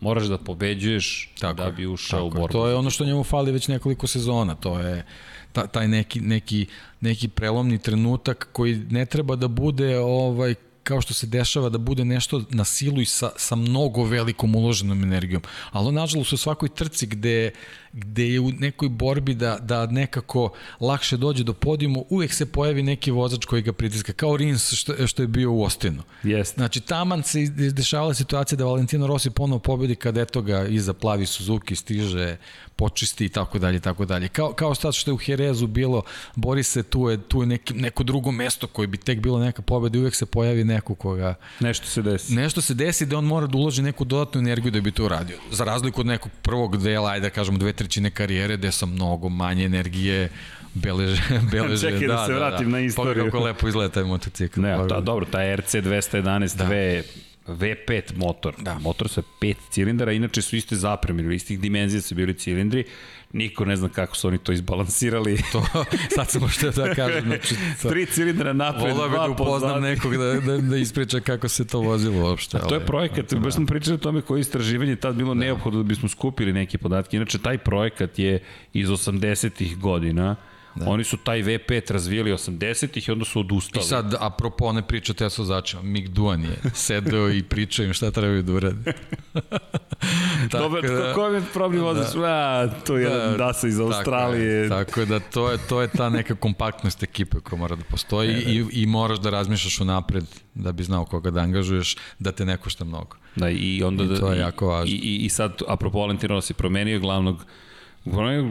[0.00, 2.52] Moraš da pobeđuješ Tako da bi ušao tako u borbu.
[2.52, 5.06] To je ono što njemu fali već nekoliko sezona, to je
[5.52, 6.66] ta, taj neki, neki,
[7.00, 10.54] neki prelomni trenutak koji ne treba da bude ovaj
[10.84, 15.02] kao što se dešava da bude nešto na silu i sa, sa mnogo velikom uloženom
[15.02, 15.42] energijom.
[15.70, 17.50] Ali on, nažalost, u svakoj trci gde,
[17.94, 20.50] gde je u nekoj borbi da, da nekako
[20.80, 25.06] lakše dođe do podijuma, uvek se pojavi neki vozač koji ga pritiska, kao Rins što,
[25.06, 26.02] što je bio u Ostinu.
[26.22, 26.54] Jeste.
[26.54, 31.26] Znači, taman se dešavala situacija da Valentino Rossi ponovo pobedi kad eto ga iza plavi
[31.26, 32.36] Suzuki stiže,
[32.76, 34.28] počisti i tako dalje, tako dalje.
[34.28, 36.02] Kao, kao sad što je u Jerezu bilo,
[36.34, 39.62] bori se, tu je, tu je neki, neko drugo mesto koje bi tek bilo neka
[39.62, 41.34] pobeda i uvek se pojavi neko koga...
[41.60, 42.34] Nešto se desi.
[42.34, 45.38] Nešto se desi da on mora da uloži neku dodatnu energiju da bi to uradio.
[45.50, 49.28] Za razliku od nekog prvog dela, ajde da kažemo dve trećine karijere, gde sam mnogo
[49.28, 50.28] manje energije
[50.74, 51.90] beleže, beleže.
[51.90, 53.14] Čekaj da se vratim na istoriju.
[53.14, 54.60] Pogledaj kako lepo izgleda taj motocikl.
[54.60, 55.02] Ne, ta, Pogledaj.
[55.02, 56.64] dobro, taj RC 211 da.
[56.64, 57.02] V,
[57.46, 58.54] V5 motor.
[58.58, 58.78] Da.
[58.78, 62.84] Motor sa pet cilindara, inače su iste zapreme, ili istih dimenzija su bili cilindri.
[63.34, 65.38] Niko ne zna kako su oni to izbalansirali.
[65.52, 65.64] to,
[66.14, 67.24] sad sam što da kažem.
[67.24, 71.48] Znači, to, Tri cilindra napred, Volao bi da upoznam nekog da, da, da ispriča kako
[71.48, 72.58] se to vozilo uopšte.
[72.58, 75.82] To je ali- projekat, baš smo pričali o tome koje istraživanje je tad bilo neophodno
[75.82, 77.16] da bismo skupili neke podatke.
[77.16, 78.42] Inače, taj projekat je
[78.72, 80.36] iz 80-ih godina.
[80.74, 80.90] Da.
[80.90, 83.84] Oni su taj V5 razvijeli 80-ih i onda su I odustali.
[83.84, 88.10] sad, apropo one priče te su začeo, Mick Duan je sedeo i pričao im šta
[88.10, 88.92] trebaju da urade.
[90.52, 91.82] Dobro, da, ko je problem?
[91.94, 94.68] Da, a, to je jedan dasa iz Australije.
[94.68, 97.84] Tako je, tako da to je, to je ta neka kompaktnost ekipe koja mora da
[97.84, 98.50] postoji E, da.
[98.50, 100.24] i, i moraš da razmišljaš unapred
[100.54, 103.16] da bi znao koga da angažuješ, da te ne košta mnogo.
[103.36, 104.94] Da, i onda I da, to je jako važno.
[104.94, 107.46] I, i, i sad, apropo Valentino Rossi, promenio glavnog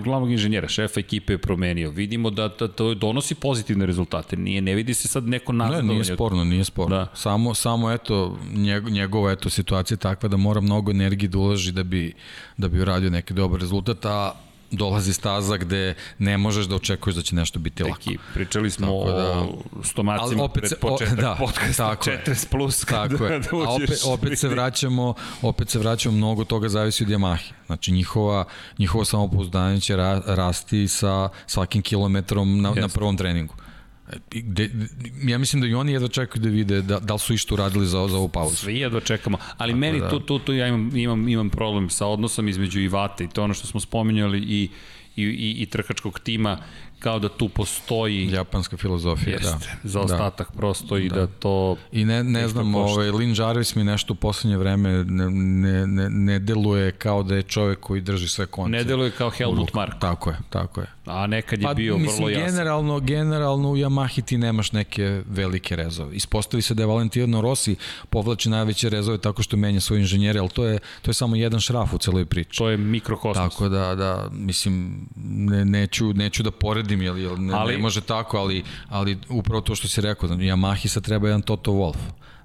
[0.03, 1.89] glavnog inženjera, šefa ekipe je promenio.
[1.89, 4.37] Vidimo da, da to donosi pozitivne rezultate.
[4.37, 5.87] Nije, ne vidi se sad neko nazadovanje.
[5.87, 6.95] Ne, nije sporno, nije sporno.
[6.95, 7.07] Da.
[7.13, 8.39] Samo, samo eto,
[8.89, 12.13] njegova eto, situacija je takva da mora mnogo energije da uloži da bi,
[12.57, 14.33] da bi uradio neki dobar rezultat, a
[14.73, 17.95] dolazi staza gde ne možeš da očekuješ da će nešto biti lako.
[17.99, 22.47] Eki, pričali smo da, o stomacima opet se, pred početak o, da, podcasta tako 40
[22.49, 22.85] plus.
[22.85, 23.39] Tako je.
[23.43, 27.51] Da A opet, opet, se vraćamo, opet se vraćamo, mnogo toga zavisi od Yamahe.
[27.65, 28.45] Znači njihova,
[28.79, 33.53] njihovo samopouzdanje će ra, rasti sa svakim kilometrom na, na prvom treningu.
[34.31, 34.69] Gde,
[35.23, 37.85] ja mislim da i oni jedva čekaju da vide da, da li su išto uradili
[37.85, 38.55] za, za ovu pauzu.
[38.55, 40.09] Svi jedva čekamo, ali Tako meni da.
[40.09, 43.53] tu, tu, tu ja imam, imam, imam problem sa odnosom između Ivate i to ono
[43.53, 44.69] što smo spominjali i,
[45.15, 46.57] i, i, i trkačkog tima
[47.03, 49.47] kao da tu postoji japanska filozofija, da.
[49.47, 49.89] jest, da.
[49.89, 50.57] Za ostatak da.
[50.57, 54.15] prosto i da, da to I ne ne znam, ovaj Lin Jarvis mi nešto u
[54.15, 58.71] poslednje vreme ne, ne, ne, ne deluje kao da je čovek koji drži sve konce.
[58.71, 59.97] Ne deluje kao Helmut Marko.
[59.99, 60.87] Tako je, tako je.
[61.05, 62.45] A nekad je pa, bio mislim, vrlo jasan.
[62.45, 66.15] Generalno, generalno u Yamahi ti nemaš neke velike rezove.
[66.15, 67.75] Ispostavi se da je Valentino Rossi
[68.09, 71.59] povlači najveće rezove tako što menja svoje inženjere, ali to je, to je samo jedan
[71.59, 72.57] šraf u celoj priči.
[72.57, 73.53] To je mikrokosmos.
[73.53, 78.01] Tako da, da mislim, ne, neću, neću da poredim, jer, jer ne, ali, ne može
[78.01, 81.97] tako, ali, ali upravo to što si rekao, znači, Yamahi sad treba jedan Toto Wolf,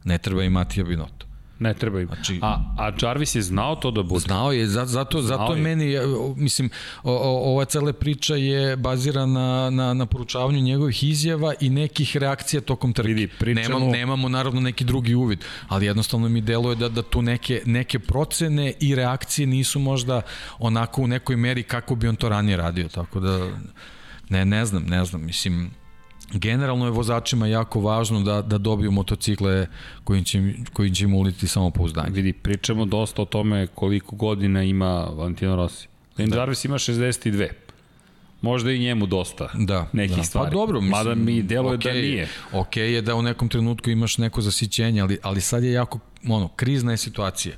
[0.04, 1.28] ne treba i Matija Binotto.
[1.58, 2.06] Ne treba im.
[2.06, 4.20] Znači, a, a Jarvis je znao to da bude?
[4.20, 5.94] Znao je, zato, zato, znao zato je meni,
[6.36, 6.70] mislim,
[7.02, 12.60] o, o, ova cela priča je bazirana na, na poručavanju njegovih izjava i nekih reakcija
[12.60, 13.08] tokom trke.
[13.08, 13.78] Vidi, pričamo...
[13.78, 17.98] nemamo, nemamo naravno neki drugi uvid, ali jednostavno mi deluje da, da tu neke, neke
[17.98, 20.22] procene i reakcije nisu možda
[20.58, 23.48] onako u nekoj meri kako bi on to ranije radio, tako da
[24.28, 25.70] ne, ne znam, ne znam, mislim,
[26.32, 29.66] generalno je vozačima jako važno da, da dobiju motocikle
[30.04, 32.10] koji će, koji će im uliti samopouzdanje.
[32.10, 35.88] Vidi, pričamo dosta o tome koliko godina ima Valentino Rossi.
[36.18, 36.36] Lane da.
[36.36, 37.48] Jarvis ima 62.
[38.40, 40.22] Možda i njemu dosta da, nekih da.
[40.22, 40.50] stvari.
[40.50, 42.28] Pa dobro, mislim, Mada mi deluje okay, da nije.
[42.52, 45.98] Ok je da u nekom trenutku imaš neko zasićenje, ali, ali sad je jako,
[46.28, 47.54] ono, krizna je situacija.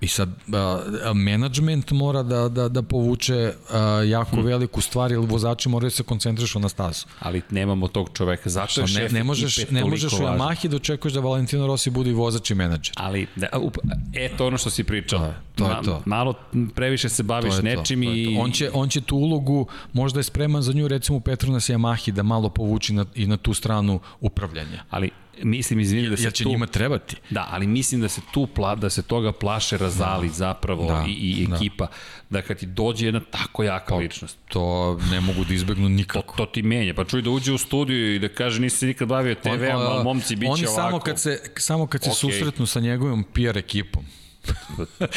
[0.00, 3.74] I sad, uh, management mora da, da, da povuče uh,
[4.08, 4.44] jako hmm.
[4.44, 7.06] veliku stvar, ili vozači moraju da se koncentrišu na stazu.
[7.18, 11.14] Ali nemamo tog čoveka, zato je ne, ne možeš, ne možeš u Yamahi da očekuješ
[11.14, 12.94] da Valentino Rossi bude i vozač i menadžer.
[12.96, 13.78] Ali, da, up,
[14.14, 15.18] eto ono što si pričao.
[15.18, 16.02] To to je to.
[16.06, 16.34] Malo
[16.74, 18.34] previše se baviš to nečim to, to i...
[18.34, 18.40] To.
[18.40, 22.22] On, će, on će tu ulogu, možda je spreman za nju, recimo Petronas Yamahi, da
[22.22, 24.84] malo povuči na, i na tu stranu upravljanja.
[24.90, 25.10] Ali
[25.42, 27.16] mislim izvini da se ja će tu njima trebati.
[27.30, 31.04] Da, ali mislim da se tu pla, da se toga plaše Razali da, zapravo da,
[31.08, 31.56] i, i da.
[31.56, 31.92] ekipa da.
[32.30, 34.38] da kad ti dođe jedna tako jaka to, ličnost.
[34.48, 36.36] To ne mogu da izbegnu nikako.
[36.36, 36.94] To, to ti menja.
[36.94, 40.04] Pa čuj da uđe u studiju i da kaže nisi se nikad bavio TV-om, ali
[40.04, 40.62] momci biće ovako.
[40.62, 42.14] Oni samo kad se samo kad se okay.
[42.14, 44.04] susretnu sa njegovim PR ekipom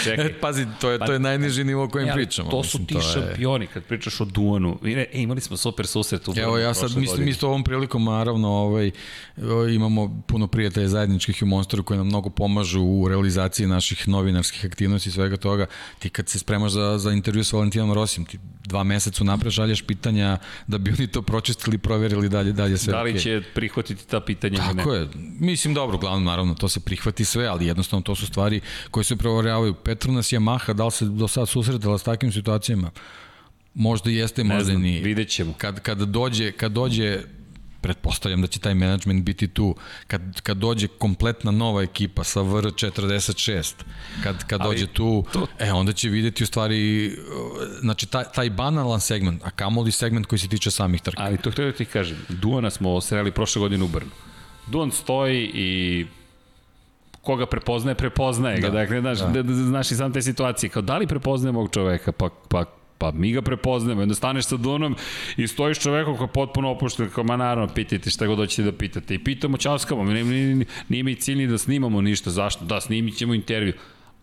[0.03, 0.26] Čekaj.
[0.31, 2.52] E, pazi, to je, pa, to je najniži nivo o kojem ja, pričamo.
[2.52, 4.80] To su ti to šampioni, kad pričaš o Duanu.
[4.84, 8.91] E, imali smo super susret u Evo, ja sad mislim isto ovom prilikom, naravno, ovaj,
[9.76, 15.10] imamo puno prijatelja zajedničkih u Monsteru koji nam mnogo pomažu u realizaciji naših novinarskih aktivnosti
[15.10, 15.65] i svega toga.
[15.99, 19.81] Ti kad se spremaš za, za intervju sa Valentinom Rosim, ti dva meseca napred šalješ
[19.81, 20.38] pitanja
[20.68, 22.93] da bi oni to pročistili i proverili dalje, dalje sve.
[22.93, 23.23] Da li okay.
[23.23, 24.84] će prihvatiti ta pitanja Tako ne?
[24.84, 25.07] Tako je.
[25.39, 28.61] Mislim, dobro, glavno, naravno, to se prihvati sve, ali jednostavno to su stvari
[28.91, 29.73] koje se proveravaju.
[29.73, 32.91] Petronas Yamaha, da li se do sad susretala s takvim situacijama?
[33.73, 35.02] Možda jeste, možda znam, nije.
[35.02, 35.53] Vidjet ćemo.
[35.57, 37.22] Kad, kad, dođe, kad dođe
[37.81, 39.76] pretpostavljam da će taj management biti tu
[40.07, 43.73] kad, kad dođe kompletna nova ekipa sa VR46
[44.23, 45.48] kad, kad dođe tu to...
[45.60, 47.11] e onda će videti u stvari
[47.80, 51.52] znači taj, taj banalan segment a kamoli segment koji se tiče samih trka ali to
[51.52, 54.11] htio da ti kažem Duana smo sreli prošle godine u Brnu
[54.68, 56.06] Duan stoji i
[57.22, 58.73] koga prepoznaje, prepoznaje da, ga.
[58.73, 59.43] Dakle, znaš, da.
[59.43, 60.69] da, znaš i sam te situacije.
[60.69, 62.11] Kao, da li prepoznaje ovog čoveka?
[62.11, 62.65] Pa, pa
[63.02, 64.02] pa mi ga prepoznajemo.
[64.02, 64.95] Onda staneš sa Dunom
[65.38, 68.77] i stojiš čovekom koji je potpuno opušten, kao ma naravno, pitajte šta god hoćete da
[68.77, 69.15] pitate.
[69.15, 72.65] I pitamo Časkamo, nije, nije, nije mi cilj ni da snimamo ništa, zašto?
[72.65, 73.73] Da, snimit ćemo intervju.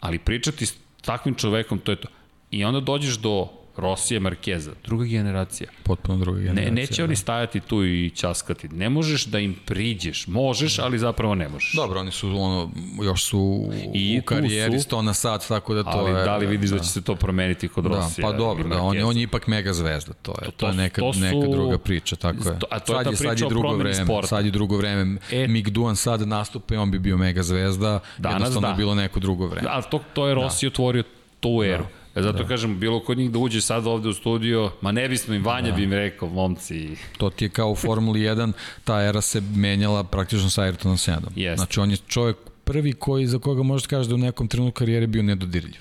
[0.00, 2.08] Ali pričati s takvim čovekom, to je to.
[2.50, 3.48] I onda dođeš do
[3.78, 5.70] Rosija Markeza, druga generacija.
[5.82, 6.70] Potpuno druga generacija.
[6.70, 7.04] Ne, neće da.
[7.04, 8.68] oni stajati tu i časkati.
[8.68, 10.26] Ne možeš da im priđeš.
[10.26, 11.72] Možeš, ali zapravo ne možeš.
[11.72, 12.70] Dobro, oni su ono,
[13.02, 16.16] još su I u karijeri su, 100 na sat, tako da to ali, je...
[16.16, 18.26] Ali da li vidiš da, da će se to promeniti kod da, Rosija?
[18.26, 20.12] Pa dobro, da, on, je, on je ipak mega zvezda.
[20.12, 22.56] To je, to, to, to je neka, to su, neka druga priča, tako je.
[22.70, 24.28] A to sad je ta priča sad je drugo vreme, sporta.
[24.28, 25.18] Sad je drugo vreme.
[25.32, 28.00] E, Mick Duan sad nastupa i on bi bio mega zvezda.
[28.18, 28.74] Danas jednostavno da.
[28.74, 29.68] bilo neko drugo vreme.
[29.70, 30.68] Ali to, to je Rossi da.
[30.68, 31.02] otvorio
[31.40, 31.84] tu eru.
[31.84, 31.98] Da.
[32.18, 32.44] E zato da.
[32.44, 35.70] kažem, bilo kod njih da uđe sad ovde u studio, ma ne bismo im, Vanja
[35.70, 35.76] da.
[35.76, 36.88] bi im rekao, momci.
[37.18, 38.52] To ti je kao u Formuli 1,
[38.84, 41.18] ta era se menjala praktično sa Ayrtonom 7.
[41.36, 41.58] Jest.
[41.58, 44.78] Znači on je čovjek prvi koji, za koga možeš da kažeš da u nekom trenutku
[44.78, 45.80] karijere bio nedodirljiv.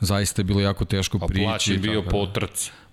[0.00, 1.44] zaista je bilo jako teško Pa prići.
[1.44, 2.32] plaćen bio po da.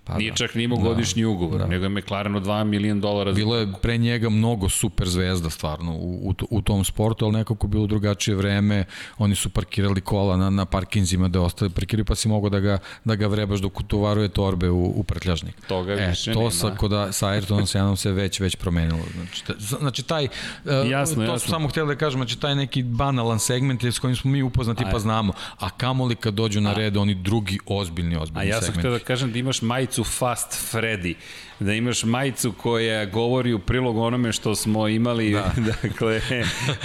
[0.04, 0.36] Pa Nije da.
[0.36, 0.84] čak ni imao Da.
[0.84, 1.66] godišnji ugovor, Da.
[1.66, 3.32] nego je McLaren od 2 milijon dolara.
[3.32, 7.66] Bilo je pre njega mnogo super zvezda stvarno u, u, u tom sportu, ali nekako
[7.66, 8.84] bilo drugačije vreme,
[9.18, 12.78] oni su parkirali kola na, na parkinzima da ostali parkiraju, pa si mogao da ga,
[13.04, 15.66] da ga vrebaš dok utovaruje torbe u, u prtljažnik.
[15.66, 16.50] Toga e, više to nema.
[16.50, 18.98] sa, koda, sa Ayrtonom se jednom se već, već promenilo.
[19.14, 20.28] Znači, ta, znači taj, e,
[20.86, 21.50] Jasno, to jasno.
[21.50, 24.98] samo htjeli da kažem, znači taj neki banalan segment s kojim smo mi upoznati pa
[24.98, 28.80] znamo, a kamoli kad dođu na red oni drugi ozbiljni, A ozbiljni ja sam segmenti.
[28.80, 31.14] htio da kažem da imaš majicu Fast Freddy,
[31.60, 35.52] da imaš majicu koja govori u prilog onome što smo imali, da.
[35.82, 36.20] dakle,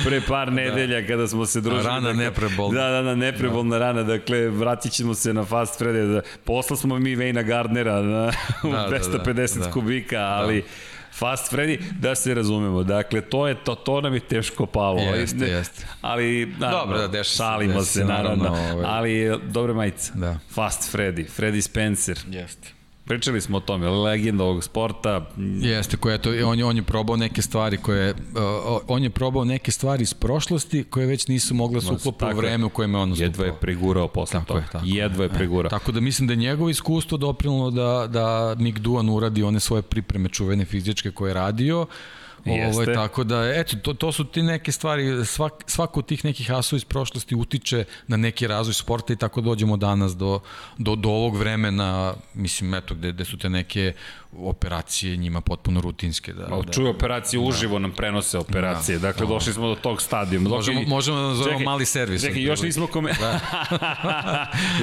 [0.04, 1.84] pre par nedelja kada smo se družili.
[1.84, 2.82] Rana dakle, neprebolna.
[2.82, 3.86] Da, da, da, neprebolna da.
[3.86, 8.26] rana, dakle, vratit ćemo se na Fast Freddy, da, posla smo mi Vejna Gardnera na
[8.26, 8.32] da,
[8.64, 9.72] Da, da, 250 da, da.
[9.72, 10.64] kubika, ali...
[11.14, 12.84] Fast Freddy, da se razumemo.
[12.84, 15.00] Dakle, to je to, to nam je teško palo.
[15.00, 15.86] Jeste, Ne- jeste.
[16.02, 18.44] Ali, naravno, Dobro, da, deša se, šalimo deša se, se, naravno.
[18.44, 18.86] naravno, ovaj.
[18.88, 20.12] Ali, dobra majica.
[20.16, 20.40] Da.
[20.54, 22.20] Fast Freddy, Freddy Spencer.
[22.28, 22.68] Jeste.
[23.08, 25.30] Pričali smo o tome, legenda ovog sporta.
[25.62, 28.18] Jeste, koje to, on, je, on je probao neke stvari koje, uh,
[28.88, 32.36] on je probao neke stvari iz prošlosti koje već nisu mogle se uklopu u je.
[32.36, 33.14] vreme u kojem je on.
[33.18, 34.60] Jedva je pregurao posle Tako toga.
[34.60, 34.92] je, tako je.
[34.92, 35.70] Jedva je pregurao.
[35.70, 39.82] Tako da mislim da je njegovo iskustvo doprinalo da, da Mick Duan uradi one svoje
[39.82, 41.80] pripreme čuvene fizičke koje je radio.
[41.80, 42.27] Jeste.
[42.50, 46.52] Ovo, tako da, eto, to, to su ti neke stvari, svak, svako od tih nekih
[46.52, 50.40] asova iz prošlosti utiče na neki razvoj sporta i tako dođemo danas do,
[50.78, 53.94] do, do ovog vremena, mislim, eto, gde, gde su te neke
[54.34, 56.34] operacije njima potpuno rutinske.
[56.34, 56.72] Da, da.
[56.72, 59.00] Čuje operacije, uživo nam prenose operacije.
[59.00, 60.50] Dakle, došli smo do tog stadijuma.
[60.50, 62.22] Možemo, Dok- možemo da nazovemo mali servis.
[62.22, 63.12] Čekaj, još nismo kome...
[63.20, 63.40] Da,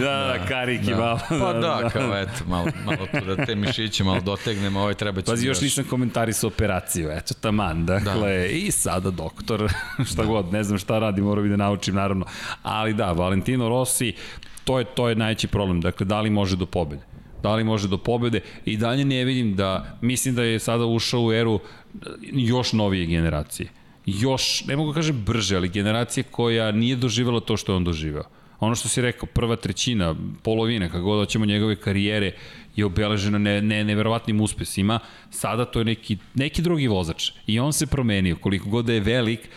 [0.00, 0.96] da, da, kariki Da.
[0.96, 1.18] malo.
[1.30, 5.26] Pa da, kao eto, malo, malo tu da te mišiće malo dotegnemo, ovaj treba će...
[5.26, 8.46] Pazi, još još- nisam komentarisao operaciju, eto taman, dakle, da.
[8.46, 9.72] i sada doktor,
[10.10, 10.28] šta da.
[10.28, 12.24] god, ne znam šta radi, moram bi da naučim, naravno,
[12.62, 14.12] ali da, Valentino Rossi,
[14.64, 17.02] to je, to je najveći problem, dakle, da li može do pobede?
[17.44, 18.40] Da li može do pobede?
[18.64, 21.58] I dalje ne vidim da, mislim da je sada ušao u eru
[22.32, 23.68] još novije generacije.
[24.06, 27.84] Još, ne mogu da kažem brže, ali generacije koja nije doživela to što je on
[27.84, 28.24] doživeo.
[28.60, 32.32] Ono što si rekao, prva trećina, polovina, kako god hoćemo njegove karijere,
[32.76, 34.98] je obeležena ne, ne, neverovatnim uspesima.
[35.30, 37.32] Sada to je neki, neki drugi vozač.
[37.46, 38.36] I on se promenio.
[38.36, 39.48] Koliko god da je velik,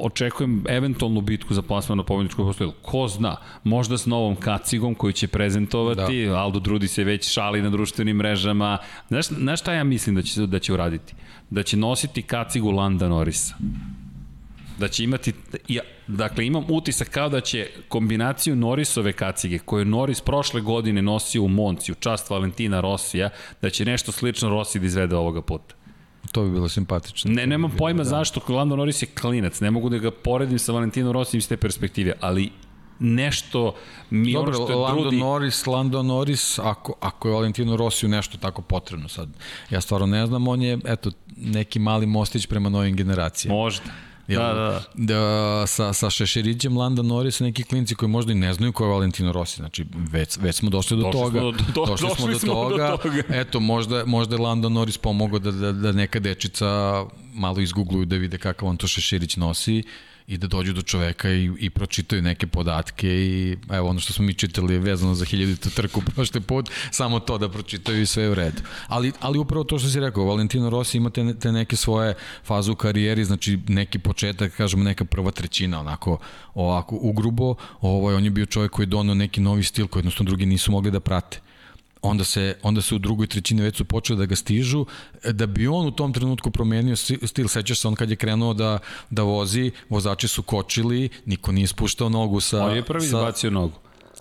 [0.00, 2.72] očekujem eventualnu bitku za plasman na pobedničku postoju.
[2.82, 6.38] Ko zna, možda s novom kacigom koju će prezentovati, da.
[6.38, 8.78] Aldo Drudi se već šali na društvenim mrežama.
[9.08, 11.14] Znaš, znaš šta ja mislim da će, da će uraditi?
[11.50, 13.54] Da će nositi kacigu Landa Norrisa
[14.78, 15.32] da će imati,
[15.68, 21.02] ja, dakle imam utisak kao da će kombinaciju Norisove kacige, koju je Noris prošle godine
[21.02, 23.30] nosio u Monci, u čast Valentina Rosija,
[23.62, 25.74] da će nešto slično Rossi da izvede ovoga puta.
[26.36, 27.30] To bi bilo simpatično.
[27.32, 28.08] Ne, nemam pojma da.
[28.08, 31.56] zašto, Lando Norris je klinac, ne mogu da ga poredim sa Valentinom Rossijem iz te
[31.56, 32.50] perspektive, ali
[32.98, 33.74] nešto
[34.10, 35.16] mi Dobro, ono što je Lando Drudi...
[35.16, 39.28] Norris, Lando Norris, ako, ako je Valentino Rossiju nešto tako potrebno sad,
[39.70, 43.56] ja stvarno ne znam, on je, eto, neki mali mostić prema novim generacijama.
[43.56, 43.84] Možda.
[44.28, 45.66] Jel, Da, da, da.
[45.66, 49.32] sa, sa Šešerićem, Landa Norris, neki klinci koji možda i ne znaju ko je Valentino
[49.32, 49.56] Rossi.
[49.56, 51.30] Znači, već, već smo došli do Došli toga.
[51.30, 52.96] smo do- do- došli, smo do, smo do toga.
[52.96, 53.22] toga.
[53.40, 56.66] Eto, možda, možda je Landa Norris pomogao da, da, da neka dečica
[57.34, 59.82] malo izgoogluju da vide kakav on to Šeširić nosi
[60.26, 64.24] i da dođu do čoveka i, i pročitaju neke podatke i evo ono što smo
[64.24, 68.22] mi čitali je vezano za hiljaditu trku prošli put, samo to da pročitaju i sve
[68.22, 68.62] je u redu.
[68.86, 72.70] Ali, ali upravo to što si rekao, Valentino Rossi ima te, te neke svoje faze
[72.70, 76.18] u karijeri, znači neki početak, kažemo neka prva trećina, onako
[76.54, 80.28] ovako ugrubo, ovaj, on je bio čovjek koji je donao neki novi stil koji jednostavno
[80.28, 81.40] drugi nisu mogli da prate
[82.06, 84.86] onda se, onda se u drugoj trećini već su počeli da ga stižu,
[85.32, 88.78] da bi on u tom trenutku promenio stil, sećaš se on kad je krenuo da,
[89.10, 92.64] da vozi, vozači su kočili, niko nije spuštao nogu sa...
[92.64, 93.78] On je prvi sa, izbacio nogu.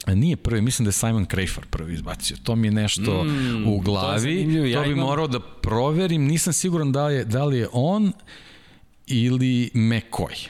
[0.07, 2.37] Nije prvi, mislim da je Simon Krejfar prvi izbacio.
[2.43, 4.53] To mi je nešto mm, u glavi.
[4.53, 5.05] To, ja to bi imam...
[5.05, 6.25] morao da proverim.
[6.25, 8.11] Nisam siguran da, je, da li je on
[9.07, 10.47] ili McCoy.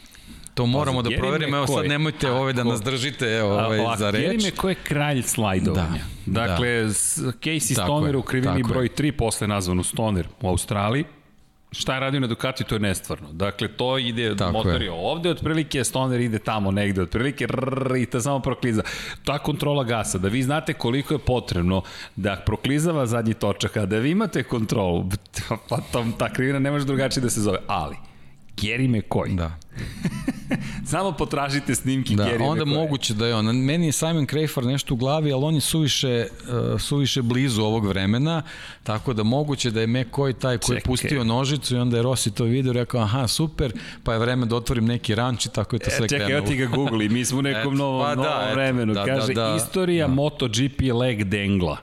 [0.56, 4.10] To moramo da proverimo, evo sad nemojte ove da nas držite evo, ovaj, ovak, za
[4.10, 4.24] reč.
[4.24, 6.04] Jerry McCoy je kralj slajdovanja.
[6.26, 6.90] Da, dakle, da.
[7.32, 11.06] Casey Stoner u krivini broj 3, posle nazvan u Stoner u Australiji,
[11.72, 13.32] šta je radio na Ducati, to je nestvarno.
[13.32, 18.06] Dakle, to ide, Tako motor je ovde, otprilike Stoner ide tamo negde, otprilike rrr, i
[18.06, 18.84] ta samo prokliza.
[19.26, 21.82] Ta kontrola gasa, da vi znate koliko je potrebno
[22.16, 25.10] da proklizava zadnji točak, a da vi imate kontrolu,
[25.70, 27.96] pa tom, ta krivina ne može drugačije da se zove, ali
[28.58, 29.36] Gary McCoy.
[29.36, 29.58] Da.
[30.86, 32.74] Samo potražite snimke da, Gary onda McCoy.
[32.76, 33.56] moguće da je on.
[33.56, 36.28] Meni je Simon Crafar nešto u glavi, ali on je suviše,
[36.74, 38.42] uh, suviše blizu ovog vremena,
[38.84, 40.88] tako da moguće da je McCoy taj koji je Čekaj.
[40.88, 43.74] pustio nožicu i onda je Rossi to vidio i rekao, aha, super,
[44.04, 46.38] pa je vreme da otvorim neki ranč i tako je to sve E, čekaj, krenulo.
[46.38, 48.94] evo ti ga googli, mi smo u nekom Eto, novom, pa da, novom eto, vremenu.
[48.94, 50.14] da, Kaže, da, da, istorija da.
[50.14, 51.78] MotoGP leg dengla.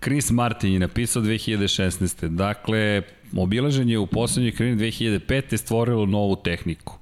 [0.00, 2.28] Chris Martin je napisao 2016.
[2.28, 3.02] Dakle,
[3.36, 5.56] obilaženje u poslednjoj kreni 2005.
[5.56, 6.98] stvorilo novu tehniku.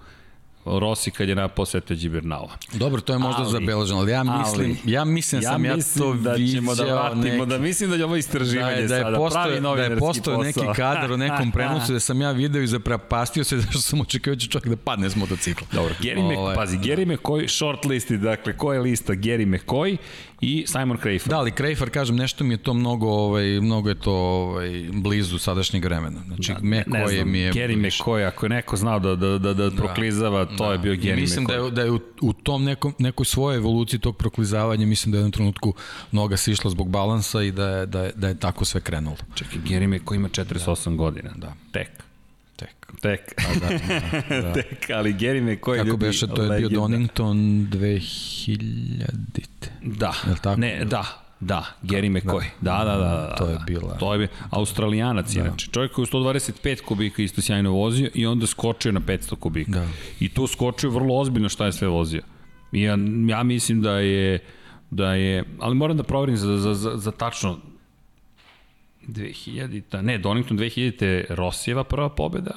[0.67, 2.51] Rossi kad je napao Sete Gibernala.
[2.73, 5.77] Dobro, to je možda Ali- zabeleženo, ali ja mislim, ali- ja mislim Ja sam ja
[5.77, 8.87] mislim to da ćemo da vratimo, neki- da mislim da je ovo da istraživanje je,
[8.87, 12.01] da je sada, postao, pravi da je novinarski postao neki kadar u nekom prenosu da
[12.01, 15.17] sam ja video i zaprapastio se zašto sam očekio da će čovjek da padne s
[15.17, 15.67] motocikla.
[15.73, 19.13] Dobro, Gary Mc, Ovaj, pazi, Gary McCoy, short listi, dakle, ko je lista?
[19.13, 19.97] Gary McCoy
[20.41, 21.29] i Simon Crafer.
[21.29, 25.39] Da, ali Krejfar, kažem, nešto mi je to mnogo, ovaj, mnogo je to ovaj, blizu
[25.39, 26.21] sadašnjeg vremena.
[26.27, 27.53] Znači, da, McCoy mi je...
[27.53, 31.21] Gary McCoy, ako je neko znao da, da, da, da proklizava, to je bio Gary
[31.21, 35.13] mislim da je, da je u, u tom nekom, nekoj svojoj evoluciji tog proklizavanja, mislim
[35.13, 35.75] da je u jednom trenutku
[36.13, 39.17] noga se išla zbog balansa i da je, da je, da je tako sve krenulo.
[39.35, 41.31] Čekaj, Gary McCoy ima 48 godina.
[41.37, 41.55] Da.
[41.73, 41.91] Tek.
[42.57, 42.93] Tek.
[43.01, 43.21] Tek.
[43.61, 44.53] Da, da, da.
[44.63, 46.81] Tek, ali Gary McCoy Kako ljudi, beše, to je bio legenda.
[46.81, 47.37] Donington
[47.73, 49.07] 2000
[49.83, 50.61] Da, Jel tako?
[50.61, 52.45] ne, da, da, Gary McCoy.
[52.61, 53.07] Da, da, da, da.
[53.21, 53.65] da To je da.
[53.67, 55.41] bila- To je bio Australijanac, da.
[55.41, 55.67] inače.
[55.67, 59.71] Čovjek koji je u 125 kubika isto sjajno vozio i onda skočio na 500 kubika.
[59.73, 59.87] Da.
[60.21, 62.23] I tu skočio vrlo ozbiljno šta je sve vozio.
[62.73, 62.97] I ja,
[63.29, 64.39] ja mislim da je,
[64.91, 67.59] da je, ali moram da proverim za, za, za, za tačno
[69.03, 72.55] 2000-ta, ne, Donington 2000-te Rosijeva prva pobeda,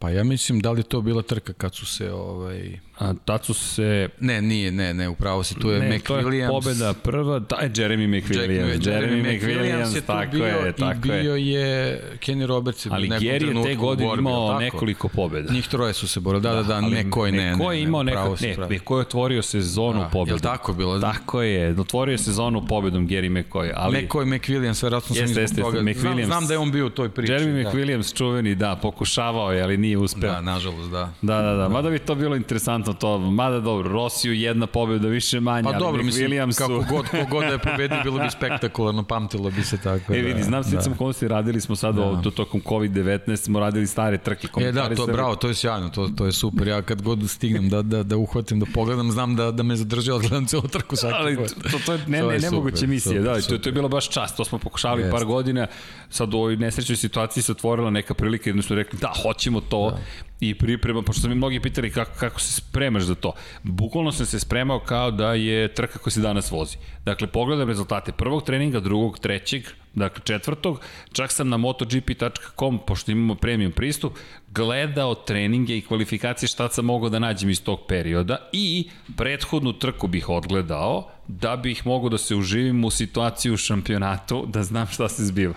[0.00, 3.54] Pa ja mislim da li to bila trka kad su se ovaj a tad su
[3.54, 6.48] se Ne, nije, ne, ne, upravo si, tu je ne, Mac to je Williams.
[6.48, 11.34] pobeda prva, da je Jeremy McWilliams, Jeremy, McWilliams, je tako bio je, tako i bio
[11.36, 11.52] je.
[11.52, 14.60] je Kenny Roberts je Ali Gary je te godine borbi, imao tako?
[14.60, 15.52] nekoliko pobeda.
[15.52, 18.02] Njih troje su se borili, da, da, da, ali McCoy ne, ne, McCoy je imao
[18.02, 18.56] ne, neko, ne.
[18.56, 20.36] McCoy je otvorio sezonu Da, pobedom.
[20.36, 20.98] jel tako bilo?
[21.00, 25.60] Tako je, otvorio je sezonu pobedom Gary McCoy, ali McCoy, McWilliams, verovatno sam Jeste, jeste,
[25.60, 25.80] toga.
[25.80, 26.24] McWilliams.
[26.26, 27.32] znam da je on bio u toj priči.
[27.32, 27.70] Jeremy da.
[27.70, 30.30] McWilliams čuveni, da, pokušavao je, ali nije uspeo.
[30.32, 31.12] Da, nažalost, da.
[31.22, 35.40] Da, da, da, mada bi to bilo interesantno to, mada dobro, Rosiju jedna pobjeda više
[35.40, 36.58] manje, Pa ali dobro, mislim, McWilliamsu...
[36.58, 40.14] kako god, ko god da je pobedio, bilo bi spektakularno, pamtilo bi se tako.
[40.14, 40.80] E vidi, znam da.
[40.82, 42.02] sam konosti, radili smo sad da.
[42.02, 45.12] ovdje tokom COVID-19, smo radili stare trke, E da, to komentarisali.
[45.12, 46.68] bravo, to je sjajno, to, to je super.
[46.68, 50.10] Ja kad god stignem da, da, da uhvatim, da pogledam, znam da, da me zadrži,
[50.10, 53.10] odgledam celu trku svaki Ali to, to je ne, To ne, je nemoguće super, misije,
[53.10, 53.60] super, da, to, super.
[53.60, 55.16] to je bilo baš čast, to smo pokušavali Jeste.
[55.16, 55.66] par godina,
[56.10, 59.90] sad u ovoj nesrećnoj situaciji se otvorila neka prilika, jedno smo rekli da, hoćemo to
[59.90, 59.98] da.
[60.40, 63.32] I priprema, pošto su mi mnogi pitali kako, kako se spremaš za to.
[63.62, 66.76] Bukvalno sam se spremao kao da je trka koja se danas vozi.
[67.04, 69.62] Dakle, pogledam rezultate prvog treninga, drugog, trećeg,
[69.94, 70.80] dakle četvrtog,
[71.12, 74.12] čak sam na motogp.com, pošto imamo premium pristup,
[74.48, 80.06] gledao treninge i kvalifikacije šta sam mogao da nađem iz tog perioda i prethodnu trku
[80.06, 85.08] bih odgledao da bih mogao da se uživim u situaciju u šampionatu, da znam šta
[85.08, 85.54] se zbiva.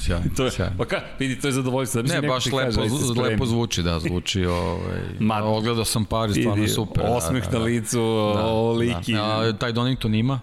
[0.00, 0.74] Sjajno, To je, sjajno.
[0.78, 2.02] pa ka, vidi, to je zadovoljstvo.
[2.02, 4.46] Da Ne, baš lepo, zvu, lepo zvuči, da, zvuči.
[4.46, 7.04] Ovaj, Ma- odgledao sam par i stvarno Vidi, super.
[7.06, 7.98] Osmeh da, na da, licu,
[8.34, 9.12] da, o, liki.
[9.12, 9.40] Da.
[9.40, 10.40] A, taj Donington ima?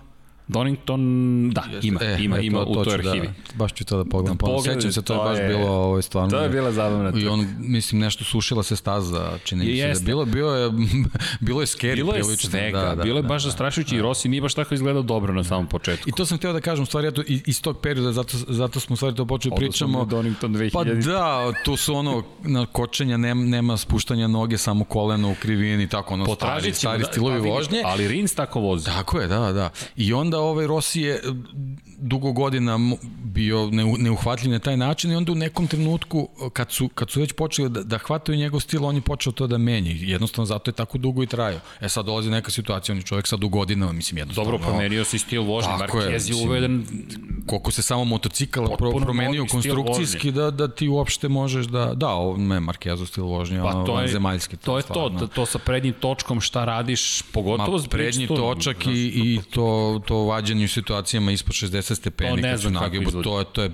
[0.50, 1.02] Donington,
[1.50, 3.28] da, ima, E, ima, e, ima u toj ću arhivi.
[3.28, 4.38] Da, baš ću to da pogledam.
[4.38, 6.30] Da Da pogledaj, Sećam se, to je to baš je- bilo ovaj, stvarno.
[6.30, 9.88] To je bila zabavna I on, mislim, nešto sušila se staza, čini mi se.
[9.94, 10.72] Da bilo, bilo je,
[11.40, 12.50] bilo je scary Bilo je prilično.
[12.50, 13.50] svega, da, da, bilo je da, baš da.
[13.50, 16.10] zastrašujući i Rossi nije baš tako izgledao dobro na samom početku.
[16.10, 18.94] I to sam hteo da kažem, stvari, eto, iz iz tog perioda, zato, zato smo
[18.94, 20.06] u stvari to počeli pričamo.
[20.06, 20.72] Donington 2000.
[20.72, 25.88] Pa da, tu su ono, na kočenja, nema, nema spuštanja noge, samo koleno u krivini,
[25.88, 27.82] tako ono, stari, stari da- stilovi pa vožnje.
[27.86, 28.86] Ali Rins tako vozi.
[28.86, 29.70] Tako je, da, da.
[29.96, 31.22] I onda ovaj Rossi je
[32.02, 32.80] dugo godina
[33.24, 37.20] bio neu- neuhvatljiv na taj način i onda u nekom trenutku kad su, kad su
[37.20, 39.92] već počeli da, da hvataju njegov stil, on je počeo to da menja.
[39.96, 41.60] Jednostavno zato je tako dugo i trajao.
[41.82, 44.52] E sad dolazi neka situacija, on je čovjek sad u godinama, mislim jednostavno.
[44.52, 45.72] Dobro, promenio si stil vožnje.
[45.72, 46.86] Je, Marquez je uveden
[47.48, 52.38] koliko se samo motocikl pro, promenio konstrukcijski da, da ti uopšte možeš da, da, ovo
[52.38, 54.58] ne Markezu stil vožnje, Pa ono, to je, zemaljski.
[54.58, 55.20] to je to, stvarno.
[55.20, 60.02] to, to sa prednjim točkom šta radiš, pogotovo Ma, s prednji točak i, i to,
[60.06, 62.30] to vađenje u situacijama ispod 60 stepeni.
[62.30, 63.72] To ne kad znam su kako nagibu, to je, to je,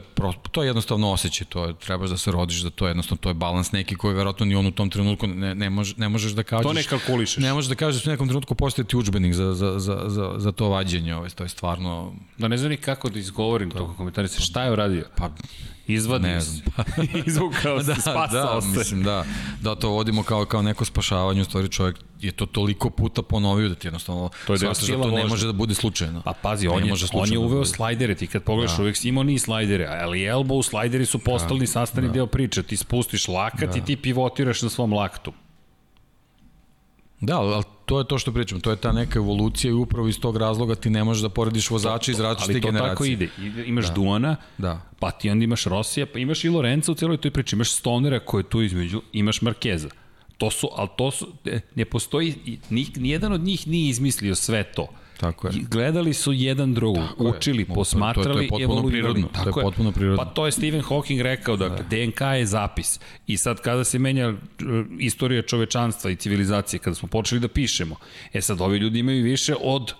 [0.51, 3.29] to je jednostavno osjećaj, to je, trebaš da se rodiš da to je jednostavno, to
[3.29, 6.31] je balans neki koji verovatno ni on u tom trenutku ne, ne, može, ne možeš
[6.31, 6.63] da kažeš.
[6.63, 7.37] To ne kalkulišeš.
[7.37, 10.33] Ne možeš da kažeš da u nekom trenutku postoji ti učbenik za, za, za, za,
[10.37, 13.93] za to vađenje, ovaj, to je stvarno, Da ne znam ni kako da izgovorim to
[13.97, 14.41] komentarice.
[14.41, 15.05] Šta je uradio?
[15.17, 15.29] pa
[15.87, 16.61] Izvadio se.
[17.27, 18.77] Izvukao se, da, spasao da, se.
[18.77, 19.25] mislim da,
[19.61, 23.69] da to vodimo kao, kao neko spašavanje, u stvari čovjek je to toliko puta ponovio
[23.69, 26.21] da ti jednostavno To je shvataš da to ne može da bude slučajno.
[26.21, 27.69] Pa pazi, on je, on je da uveo bude.
[27.69, 28.83] slajdere, ti kad pogledaš, da.
[28.83, 33.75] uvek imao ni slajdere, ali elbow slajderi su postali sastavni deo priče, ti spustiš lakat
[33.75, 35.33] i ti pivotiraš na svom laktu.
[37.21, 40.19] Da, ali to je to što pričam, to je ta neka evolucija i upravo iz
[40.19, 42.89] tog razloga ti ne možeš da porediš vozača iz različite generacije.
[42.89, 43.63] Ali to tako ide.
[43.65, 43.93] Imaš da.
[43.93, 44.81] Duana, da.
[44.99, 48.19] pa ti onda imaš Rosija, pa imaš i Lorenza u celoj toj priči, imaš Stonera
[48.19, 49.89] koji je tu između, imaš Markeza.
[50.37, 51.27] To su, ali to su,
[51.75, 52.35] ne postoji,
[52.95, 54.87] nijedan od njih nije izmislio sve to.
[55.17, 55.53] Tako je.
[55.69, 57.75] Gledali su jedan drugu, Tako učili, je.
[57.75, 59.27] posmatrali, to, to je potpuno prirodno.
[59.27, 60.17] Tako to je potpuno prirodno.
[60.17, 62.99] Pa to je Stephen Hawking rekao da, da DNK je zapis.
[63.27, 64.37] I sad kada se menja uh,
[64.99, 67.95] istorija čovečanstva i civilizacije, kada smo počeli da pišemo,
[68.33, 69.93] e sad ovi ljudi imaju više od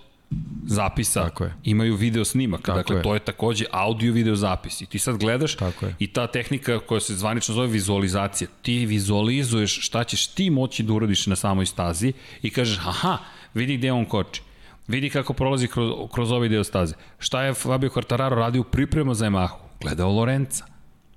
[0.66, 1.54] zapisa, Tako je.
[1.64, 2.62] imaju video snimak.
[2.62, 3.02] Tako dakle, je.
[3.02, 4.80] to je takođe audio video zapis.
[4.80, 5.94] I ti sad gledaš Tako je.
[5.98, 10.92] i ta tehnika koja se zvanično zove vizualizacija, ti vizualizuješ šta ćeš ti moći da
[10.92, 12.12] uradiš na samoj stazi
[12.42, 13.18] i kažeš, aha,
[13.54, 14.42] vidi gde on koči
[14.88, 16.94] Vidi kako prolazi kroz, kroz ovaj deo staze.
[17.18, 19.56] Šta je Fabio Quartararo radio u pripremu za Yamahu?
[19.80, 20.64] Gledao Lorenza,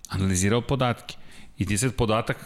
[0.09, 1.15] analizirao podatke.
[1.57, 2.37] I ti sad podatak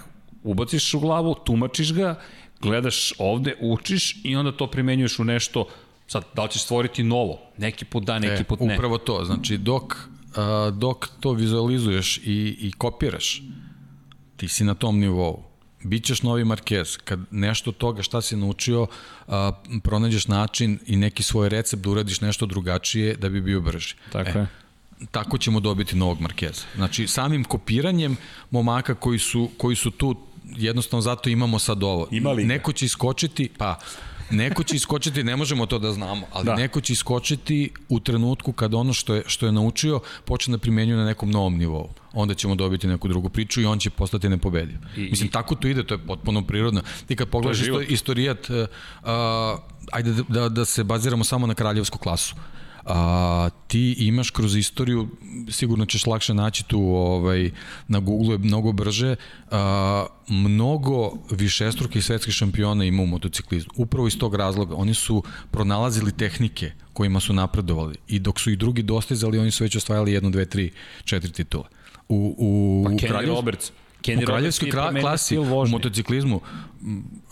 [0.43, 2.19] ubaciš u glavu, tumačiš ga,
[2.61, 5.67] gledaš ovde, učiš i onda to primenjuješ u nešto,
[6.07, 7.39] sad, da li ćeš stvoriti novo?
[7.57, 8.75] Neki put da, neki e, put ne.
[8.75, 9.95] Upravo to, znači dok,
[10.73, 13.41] dok to vizualizuješ i, i kopiraš,
[14.37, 15.52] ti si na tom nivou
[15.83, 16.99] Bićeš novi Marquez.
[17.03, 18.87] Kad nešto toga šta si naučio,
[19.27, 19.51] a,
[19.83, 23.95] pronađeš način i neki svoj recept da uradiš nešto drugačije da bi bio brži.
[24.11, 24.47] Tako e, je.
[25.11, 26.61] Tako ćemo dobiti novog Markeza.
[26.75, 28.17] Znači, samim kopiranjem
[28.51, 30.15] momaka koji su, koji su tu,
[30.45, 32.07] jednostavno zato imamo sad ovo.
[32.11, 33.79] Imali Neko će iskočiti, pa
[34.33, 36.55] neko će iskočiti, ne možemo to da znamo, ali da.
[36.55, 40.97] neko će iskočiti u trenutku kada ono što je, što je naučio počne da primenjuje
[40.97, 41.89] na nekom novom nivou.
[42.13, 44.77] Onda ćemo dobiti neku drugu priču i on će postati nepobediv.
[44.97, 46.81] I, Mislim, i, tako to ide, to je potpuno prirodno.
[47.07, 48.55] Ti kad pogledaš isto, istorijat, uh,
[49.91, 52.35] ajde da, da, da se baziramo samo na kraljevsku klasu.
[52.85, 55.07] A, ti imaš kroz istoriju,
[55.51, 57.51] sigurno ćeš lakše naći tu ovaj,
[57.87, 59.15] na Google je mnogo brže,
[59.51, 63.73] a, mnogo višestrukih svetskih šampiona ima u motociklizmu.
[63.75, 64.75] Upravo iz tog razloga.
[64.75, 69.63] Oni su pronalazili tehnike kojima su napredovali i dok su i drugi dostizali, oni su
[69.63, 70.71] već osvajali jednu, dve, tri,
[71.03, 71.65] četiri titule.
[72.09, 73.27] U, u, pa Kenny.
[73.27, 73.71] Roberts.
[74.03, 74.71] Kenny u kraljevskoj
[75.01, 76.41] klasi u motociklizmu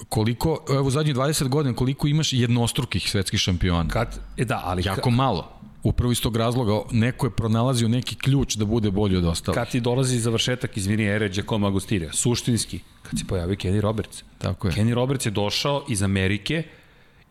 [0.10, 3.90] koliko, evo u zadnjih 20 godina, koliko imaš jednostrukih svetskih šampiona?
[3.90, 4.84] Kad, e da, ali...
[4.86, 5.10] Jako ka...
[5.10, 5.58] malo.
[5.84, 9.56] Upravo iz tog razloga, neko je pronalazio neki ključ da bude bolji od ostalih.
[9.56, 14.24] Kad ti dolazi završetak, izvini, ere Giacomo Agostirija, suštinski, kad se pojavio Kenny Roberts.
[14.38, 14.74] Tako je.
[14.74, 16.64] Kenny Roberts je došao iz Amerike,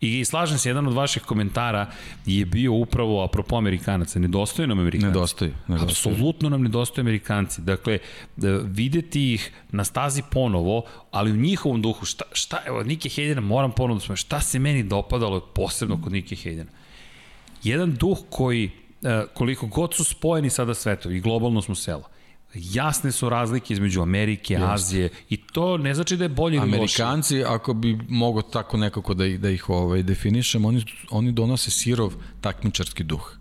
[0.01, 1.91] I slažem se, jedan od vaših komentara
[2.25, 5.07] je bio upravo, apropo Amerikanaca, nedostaju nam Amerikanci.
[5.07, 5.53] Nedostaju.
[5.67, 6.15] nedostaju.
[6.15, 7.61] Apsolutno nam nedostaju Amerikanci.
[7.61, 7.99] Dakle,
[8.35, 13.41] da videti ih na stazi ponovo, ali u njihovom duhu, šta, šta evo, Nike Haydena,
[13.41, 16.71] moram ponovno da šta se meni dopadalo posebno kod Nike Haydena?
[17.63, 18.71] Jedan duh koji,
[19.03, 22.03] e, koliko god su spojeni sada svetovi, i globalno smo selo,
[22.53, 24.65] jasne su razlike između Amerike, Just.
[24.65, 27.03] Azije i to ne znači da je bolje ili loše.
[27.03, 32.13] Amerikanci, ako bi mogo tako nekako da, da ih ovaj, definišem, oni, oni donose sirov
[32.41, 33.37] takmičarski duh.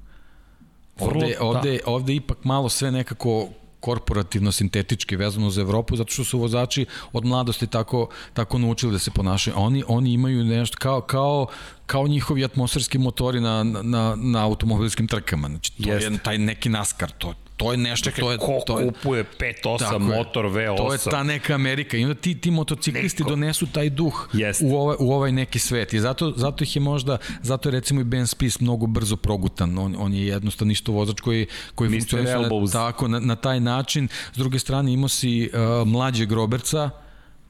[0.98, 1.90] Ovde, Vrlo, ovde, da.
[1.90, 3.48] ovde ipak malo sve nekako
[3.80, 8.98] korporativno sintetički vezano za Evropu zato što su vozači od mladosti tako tako naučili da
[8.98, 11.46] se ponašaju oni oni imaju nešto kao kao
[11.86, 16.10] kao njihovi atmosferski motori na na na automobilskim trkama znači to Jest.
[16.10, 18.38] je taj neki NASCAR to to je nešto, Čekaj, to je...
[18.38, 20.76] ko to je, kupuje 5.8 motor V8?
[20.76, 23.30] To je ta neka Amerika i onda ti, ti motociklisti Neko.
[23.30, 24.62] donesu taj duh Jest.
[24.64, 28.00] u ovaj, u ovaj neki svet i zato, zato ih je možda, zato je recimo
[28.00, 32.38] i Ben Spies mnogo brzo progutan, on, on je jednostavno isto vozač koji, koji funkcioniše
[32.38, 36.90] na, tako, na, na taj način, s druge strane imao si uh, mlađeg Robertsa,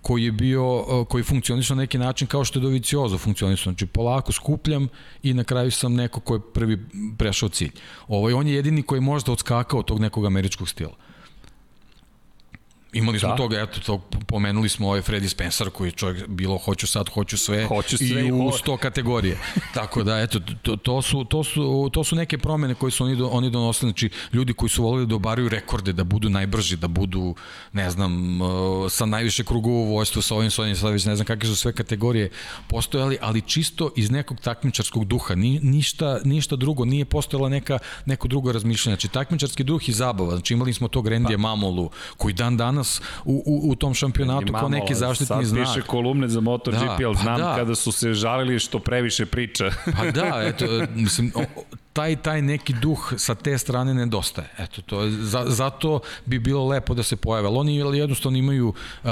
[0.02, 3.62] koji je bio, koji funkcioniše na neki način kao što je Doviciozo funkcioniše.
[3.62, 4.88] Znači, polako skupljam
[5.22, 6.78] i na kraju sam neko ko je prvi
[7.18, 7.72] prešao cilj.
[8.08, 11.09] Ovaj, on je jedini koji je možda odskakao tog nekog američkog stila.
[12.92, 13.36] Imali smo da.
[13.36, 17.38] toga, eto, to, pomenuli smo ovaj Freddy Spencer koji je čovjek bilo hoću sad, hoću
[17.38, 19.38] sve, hoću sve i u 100 kategorije.
[19.74, 23.16] Tako da, eto, to, to, su, to, su, to su neke promene koje su oni,
[23.16, 26.88] do, oni donosili, znači ljudi koji su volili da obaraju rekorde, da budu najbrži, da
[26.88, 27.34] budu,
[27.72, 31.16] ne znam, uh, sa najviše krugova u vojstvu, sa ovim, sa ovim, sad već ne
[31.16, 32.30] znam kakve su sve kategorije
[32.68, 38.28] postojali, ali čisto iz nekog takmičarskog duha, ni, ništa, ništa drugo, nije postojala neka, neko
[38.28, 38.94] drugo razmišljanje.
[38.94, 41.42] Znači, takmičarski duh i zabava, znači imali smo tog Rendija pa.
[41.42, 45.66] Mamolu, koji dan danas danas u, u, u tom šampionatu kao neki zaštitni znak.
[45.66, 47.54] Sad piše kolumne za MotoGP, da, ali pa znam da.
[47.56, 49.70] kada su se žalili što previše priča.
[49.98, 51.42] pa da, eto, mislim, o,
[51.92, 54.48] taj taj neki duh sa te strane nedostaje.
[54.58, 57.48] Eto to je za, zato bi bilo lepo da se pojave.
[57.48, 59.10] Ali oni jednostavno imaju uh,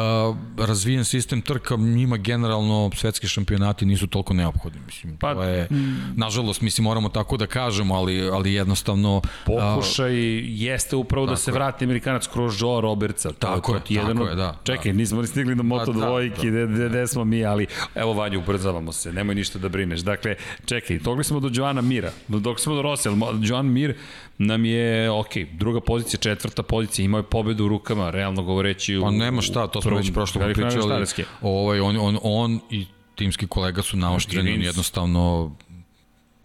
[0.58, 5.16] razvijen sistem trka, njima generalno svetski šampionati nisu toliko neophodni, mislim.
[5.16, 5.68] Pa, to je
[6.16, 11.52] nažalost mislim moramo tako da kažemo, ali ali jednostavno pokušaj uh, jeste upravo da se
[11.52, 13.32] vrati Amerikanac kroz Joe Robertsa.
[13.32, 14.58] Tako je, jedan tako je, da.
[14.64, 14.98] Čekaj, da.
[14.98, 18.38] nismo li stigli do Moto pa, dvojke, da, da, da, smo mi, ali evo Vanju,
[18.38, 20.00] ubrzavamo se, nemoj ništa da brineš.
[20.00, 20.34] Dakle,
[20.64, 23.94] čekaj, togli smo do Joana Mira, dok smo Rossi, ali Joan Mir
[24.38, 28.96] nam je, ok, druga pozicija, četvrta pozicija, imao je pobedu u rukama, realno govoreći.
[28.96, 31.06] U, pa nema šta, to smo već prošlo pričali.
[31.42, 35.52] Ovaj, on, on, on i timski kolega su naoštreni, jednostavno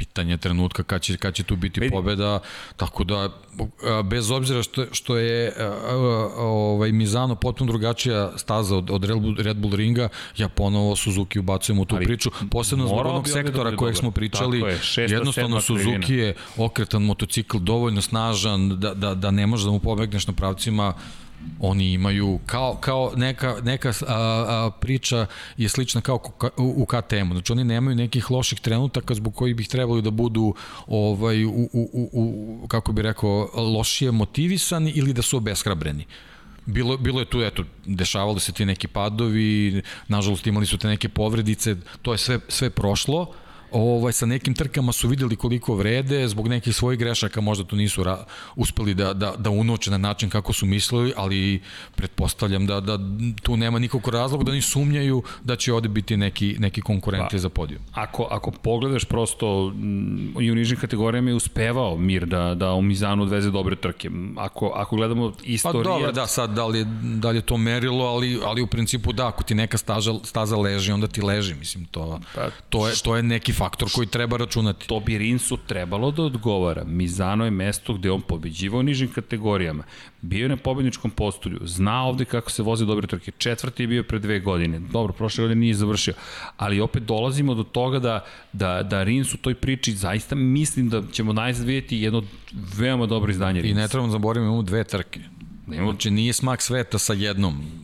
[0.04, 1.92] pitanje trenutka kad će, kad će tu biti Vidi.
[1.92, 2.40] pobeda,
[2.78, 3.30] tako da
[4.04, 5.54] bez obzira što, što je
[6.38, 11.40] ovaj, Mizano potpuno drugačija staza od, od Red, Bull, Red Bull ringa, ja ponovo Suzuki
[11.40, 15.62] ubacujem u tu Ali, priču, posebno zbog onog sektora da kojeg smo pričali, je, jednostavno
[15.62, 20.34] Suzuki je okretan motocikl, dovoljno snažan da, da, da ne može da mu pobegneš na
[20.34, 20.94] pravcima
[21.60, 25.26] oni imaju kao, kao neka, neka a, a, priča
[25.58, 26.20] je slična kao
[26.58, 27.34] u, KTM-u.
[27.34, 30.56] Znači oni nemaju nekih loših trenutaka zbog kojih bih trebali da budu
[30.88, 36.06] ovaj, u, u, u, u, kako bi rekao, lošije motivisani ili da su obeshrabreni.
[36.66, 41.10] Bilo, bilo je tu, eto, dešavalo se ti neki padovi, nažalost imali su te neke
[41.10, 43.34] povredice, to je sve, sve prošlo,
[43.74, 48.04] ovaj, sa nekim trkama su videli koliko vrede, zbog nekih svojih grešaka možda to nisu
[48.04, 48.26] ra,
[48.56, 51.62] uspeli da, da, da unoče na način kako su mislili, ali
[51.96, 53.00] pretpostavljam da, da
[53.44, 57.38] tu nema nikog razloga da ni sumnjaju da će ovde biti neki, neki konkurente pa,
[57.38, 57.82] za podijum.
[57.94, 62.82] Ako, ako pogledaš prosto mm, i u nižim kategorijama je uspevao Mir da, da u
[62.82, 64.10] Mizanu odveze dobre trke.
[64.38, 65.84] Ako, ako gledamo istoriju...
[65.84, 69.14] Pa dobro, da, sad da li da li je to merilo, ali, ali u principu
[69.14, 72.96] da, ako ti neka staža, staza leži, onda ti leži, mislim, to, pa, to, je,
[73.04, 74.88] to je neki faktor koji treba računati.
[74.88, 76.84] To bi Rinsu trebalo da odgovara.
[76.84, 79.84] Mizano je mesto gde on pobeđivao u nižim kategorijama.
[80.22, 83.32] Bio je na pobedničkom postulju, zna ovde kako se voze dobre trke.
[83.38, 84.80] Četvrti je bio pre dve godine.
[84.80, 86.14] Dobro, prošle godine nije završio.
[86.58, 91.02] Ali opet dolazimo do toga da, da, da Rins u toj priči zaista mislim da
[91.12, 92.24] ćemo najzad vidjeti jedno
[92.78, 93.72] veoma dobro izdanje Rins.
[93.72, 95.20] I ne trebamo zaboraviti, imamo dve trke.
[95.68, 97.83] Znači nije smak sveta sa jednom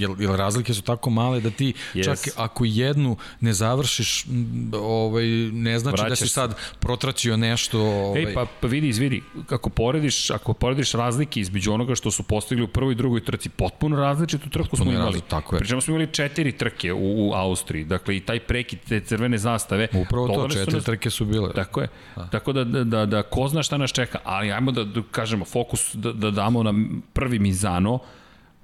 [0.00, 2.04] Jel, jel razlike su tako male da ti yes.
[2.04, 4.26] čak ako jednu ne završiš,
[4.74, 7.80] ovaj, ne znači Vraćaš da si sad protraćio nešto.
[7.80, 8.20] Ovaj...
[8.20, 12.64] Ej, pa, pa vidi, izvidi, kako porediš, ako porediš razlike između onoga što su postigli
[12.64, 15.04] u prvoj i drugoj trci, potpuno različitu trku smo imali.
[15.04, 15.58] Različ, tako je.
[15.58, 19.88] Pričamo smo imali četiri trke u, u Austriji, dakle i taj prekid te crvene zastave.
[19.92, 20.84] Upravo to, četiri nas...
[20.84, 21.52] trke su bile.
[21.54, 21.88] Tako je.
[22.16, 22.26] Da.
[22.26, 25.44] Tako da, da, da, da ko zna šta nas čeka, ali ajmo da, da kažemo,
[25.44, 26.74] fokus da, da damo na
[27.12, 27.98] prvi Mizano,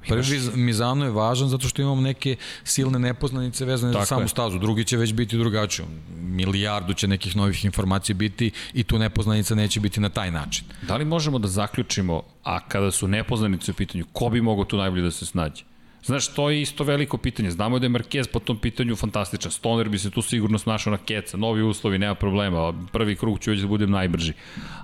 [0.09, 4.28] Prvi Mizano je važan zato što imamo neke silne nepoznanice vezane Tako za samu je.
[4.28, 4.59] stazu.
[4.59, 5.87] Drugi će već biti drugačiji.
[6.20, 10.65] Milijardu će nekih novih informacija biti i tu nepoznanica neće biti na taj način.
[10.83, 14.77] Da li možemo da zaključimo, a kada su nepoznanice u pitanju, ko bi mogao tu
[14.77, 15.65] najbolje da se snađe?
[16.07, 17.51] Znaš, to je isto veliko pitanje.
[17.51, 19.51] Znamo da je Marquez po tom pitanju fantastičan.
[19.51, 21.37] Stoner bi se tu sigurno snašao na keca.
[21.37, 22.73] Novi uslovi, nema problema.
[22.93, 24.33] Prvi krug ću već da budem najbrži.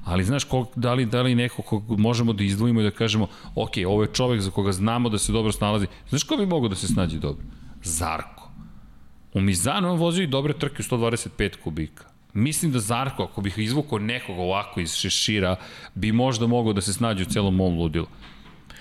[0.05, 3.28] Ali znaš, kog, da, li, da li neko kog možemo da izdvojimo i da kažemo,
[3.55, 5.86] ok, ovo je čovek za koga znamo da se dobro snalazi.
[6.09, 7.44] Znaš ko bi mogao da se snađe dobro?
[7.82, 8.51] Zarko.
[9.35, 12.05] U Mizanu on vozio i dobre trke u 125 kubika.
[12.35, 15.57] Mislim da Zarko, ako bih izvukao nekog ovako iz šešira,
[15.94, 18.07] bi možda mogao da se snađe u celom mom ludilu.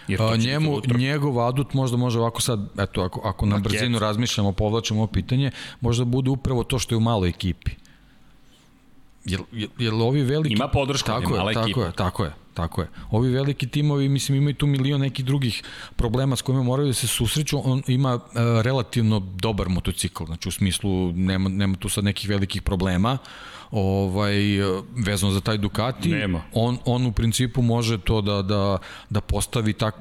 [0.07, 4.51] Jer A, njemu, njegov adut možda može ovako sad, eto, ako, ako na brzinu razmišljamo,
[4.51, 5.51] povlačimo ovo pitanje,
[5.81, 7.71] možda bude upravo to što je u maloj ekipi.
[9.25, 10.53] Jel, jel, jel ovi veliki...
[10.53, 11.85] Ima podršku, tako je, mala tako ekipa.
[11.85, 12.87] Je, tako je, tako je.
[13.11, 15.63] Ovi veliki timovi, mislim, imaju tu milion nekih drugih
[15.95, 17.61] problema s kojima moraju da se susreću.
[17.63, 18.21] On ima uh,
[18.61, 23.17] relativno dobar motocikl, znači u smislu nema, nema tu sad nekih velikih problema.
[23.71, 24.33] Ovaj,
[25.05, 26.41] vezano za taj Ducati, Nema.
[26.53, 28.77] On, on u principu može to da, da,
[29.09, 29.95] da postavi tak,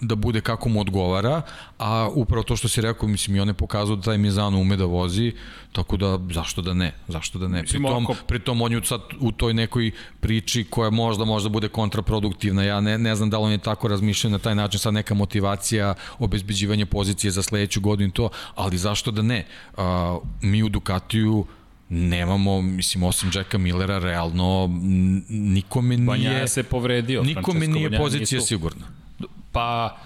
[0.00, 1.42] da bude kako mu odgovara,
[1.78, 4.76] a upravo to što si rekao, mislim, i on je pokazao da taj Mizano ume
[4.76, 5.32] da vozi,
[5.72, 7.62] tako da zašto da ne, zašto da ne.
[7.62, 8.14] Mislim, pritom, ako...
[8.26, 9.90] pritom on je sad u toj nekoj
[10.20, 13.88] priči koja možda možda bude kontraproduktivna, ja ne, ne znam da li on je tako
[13.88, 19.10] razmišljao na taj način, sad neka motivacija, obezbeđivanje pozicije za sledeću godinu to, ali zašto
[19.10, 19.46] da ne.
[19.76, 21.46] A, mi u Ducatiju
[21.92, 24.80] nemamo, mislim, osim Jacka Millera, realno
[25.28, 26.06] nikome nije...
[26.06, 27.22] Banja se povredio.
[27.22, 28.86] Nikome nije Banja pozicija nije sigurna.
[29.52, 29.98] Pa,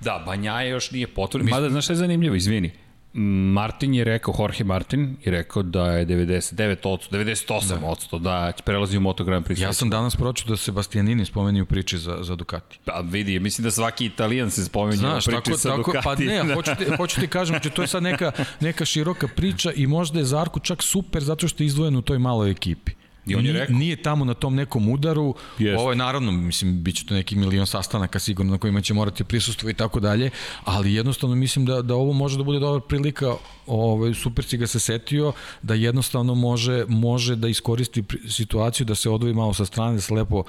[0.00, 1.50] da, Banja još nije potvrdio.
[1.50, 2.70] Mada, znaš šta je zanimljivo, izvini.
[3.12, 7.86] Martin je rekao, Jorge Martin je rekao da je 99 od 98 da.
[7.86, 9.62] odsto, da će prelazi u Moto Grand Prix.
[9.62, 12.78] Ja sam danas pročio da se Bastianini spomeni u priči za, za Ducati.
[12.84, 16.04] Pa vidi, mislim da svaki Italijan se spomeni Znaš, u priči tako, sa tako, Ducati.
[16.04, 19.72] Pa ne, hoću ti, hoću ti kažem, znači to je sad neka, neka široka priča
[19.72, 22.92] i možda je Zarko čak super zato što je izdvojen u toj maloj ekipi.
[23.30, 23.76] I on je rekao.
[23.76, 25.34] nije tamo na tom nekom udaru.
[25.58, 25.80] Jeste.
[25.80, 29.24] Ovo je naravno, mislim, bit će to neki milion sastanaka sigurno na kojima će morati
[29.24, 30.30] prisustvo i tako dalje,
[30.64, 33.34] ali jednostavno mislim da, da ovo može da bude dobra prilika,
[33.66, 35.32] ovaj, super si ga se setio,
[35.62, 40.14] da jednostavno može, može da iskoristi situaciju, da se odvoji malo sa strane, da se
[40.14, 40.44] lepo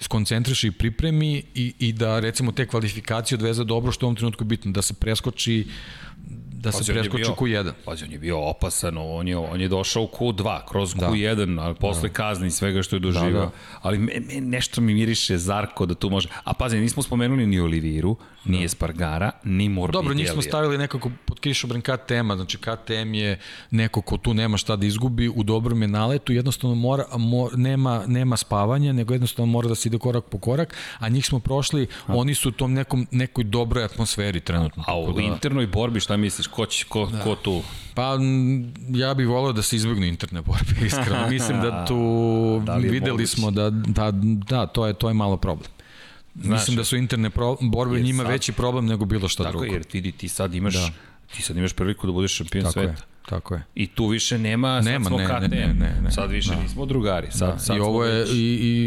[0.00, 4.44] skoncentriše i pripremi i, i da recimo te kvalifikacije odveze dobro, što u ovom trenutku
[4.44, 5.66] je bitno, da se preskoči
[6.60, 7.72] da se preskoči bio- u Q1.
[7.84, 11.06] Pazi, on je bio opasan, on je, on je došao u Q2, kroz Da.
[11.08, 12.12] Q1, ali posle da.
[12.12, 13.30] kazni i svega što je doživao.
[13.30, 13.50] Da, Da, da.
[13.82, 16.28] Ali me, me, nešto mi miriše Zarko da tu može.
[16.44, 20.02] A pazi, nismo spomenuli ni Oliviru, ni Espargara, ni Morbidelija.
[20.02, 23.38] Dobro, njih smo stavili nekako pod kišobran KTM-a, znači KTM je
[23.70, 28.02] neko ko tu nema šta da izgubi, u dobrom je naletu, jednostavno mora, mo, nema,
[28.06, 31.86] nema spavanja, nego jednostavno mora da se ide korak po korak, a njih smo prošli,
[32.06, 32.14] a.
[32.16, 34.84] oni su u tom nekom, nekoj dobroj atmosferi trenutno.
[34.86, 37.20] A u da, internoj borbi šta misliš, ko, će, ko, da.
[37.20, 37.62] ko tu?
[37.94, 38.18] pa
[38.90, 41.28] ja bih voleo da se izbjegnu interne borbe, iskreno.
[41.28, 41.96] Mislim da tu
[42.66, 45.70] Da videli smo da, da, da to, je, to je malo problem.
[46.34, 49.50] Znaš, Mislim da su interne pro, borbe njima sad- veći problem nego bilo šta Tako
[49.52, 49.64] drugo.
[49.64, 50.90] je, jer vidi, ti sad imaš, Da.
[51.34, 53.02] Ti sad imaš priliku da budeš šampion Tako je, sveta.
[53.26, 53.62] tako je.
[53.74, 55.42] I tu više nema, sad Nema, smo ne, KTM.
[55.42, 56.10] ne, ne, ne, ne.
[56.10, 56.60] sad više da.
[56.62, 57.26] nismo drugari.
[57.30, 58.38] Sad, Da, sad I ovo je i,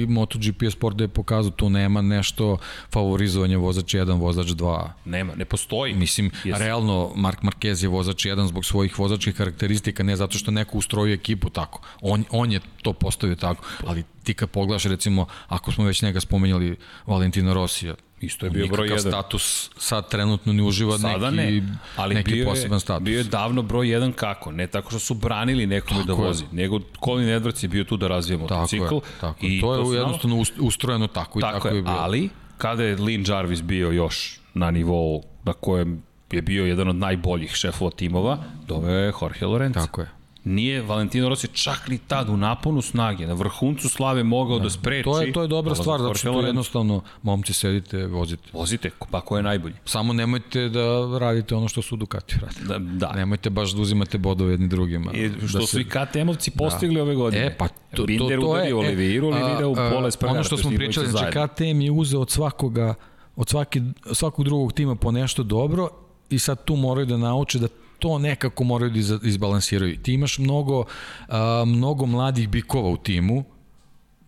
[0.01, 2.57] i MotoGP Sport da je pokazao tu nema nešto
[2.89, 4.89] favorizovanje vozač 1, vozač 2.
[5.05, 5.93] Nema, ne postoji.
[5.93, 6.57] Mislim, Yes.
[6.57, 11.13] realno Mark Marquez je vozač 1 zbog svojih vozačkih karakteristika, ne zato što neko ustrojuje
[11.13, 11.81] ekipu tako.
[12.01, 16.19] On, on je to postavio tako, ali ti kad pogledaš recimo, ako smo već njega
[16.19, 16.75] spomenjali
[17.07, 19.09] Valentino Rosija, Isto je bio broj nikakav 1.
[19.09, 23.03] status sad trenutno ne uživa Sada neki, ne, ali neki bio poseban status.
[23.03, 24.51] Bio je davno broj 1 kako?
[24.51, 26.27] Ne tako što su branili nekome da Tako je.
[26.27, 28.83] vozi, nego Colin Edwards je bio tu da razvije tako motocikl.
[28.85, 29.57] je, tako je.
[29.57, 31.95] i To je znalo- jednostavno ust- ustrojeno tako i tako, Tako, je je, bilo.
[31.95, 36.95] ali kada je Lin Jarvis bio još na nivou na kojem je bio jedan od
[36.95, 38.37] najboljih šefova timova,
[38.67, 39.79] doveo je Jorge Lorenzo.
[39.79, 40.07] Tako je.
[40.45, 44.69] Nije Valentino Rossi čak ni tad u naponu snage, na vrhuncu slave mogao da, da
[44.69, 45.03] spreči.
[45.03, 46.47] To je, to je dobra stvar, zato što Lorenza.
[46.47, 48.49] jednostavno, momci, sedite, vozite.
[48.53, 49.75] Vozite, pa ko je najbolji?
[49.85, 52.67] Samo nemojte da radite ono što su Ducati radili.
[52.67, 53.13] Da, da.
[53.15, 55.13] Nemojte baš da uzimate bodove jedni drugima.
[55.13, 57.45] I što da su i KTM-ovci postigli ove godine.
[57.45, 58.75] E, pa to, Binder to, to udario je...
[58.75, 60.37] Oliviru, Olivira u pola Espargara.
[60.37, 62.93] Ono što smo pričali, znači KTM je uzeo od svakoga,
[63.35, 65.89] od svaki, svakog drugog tima po nešto dobro
[66.29, 67.67] i sad tu moraju da nauče da
[68.03, 69.97] to nekako moraju da iz- izbalansiraju.
[69.97, 70.83] Ti imaš mnogo,
[71.27, 73.43] a, mnogo mladih bikova u timu,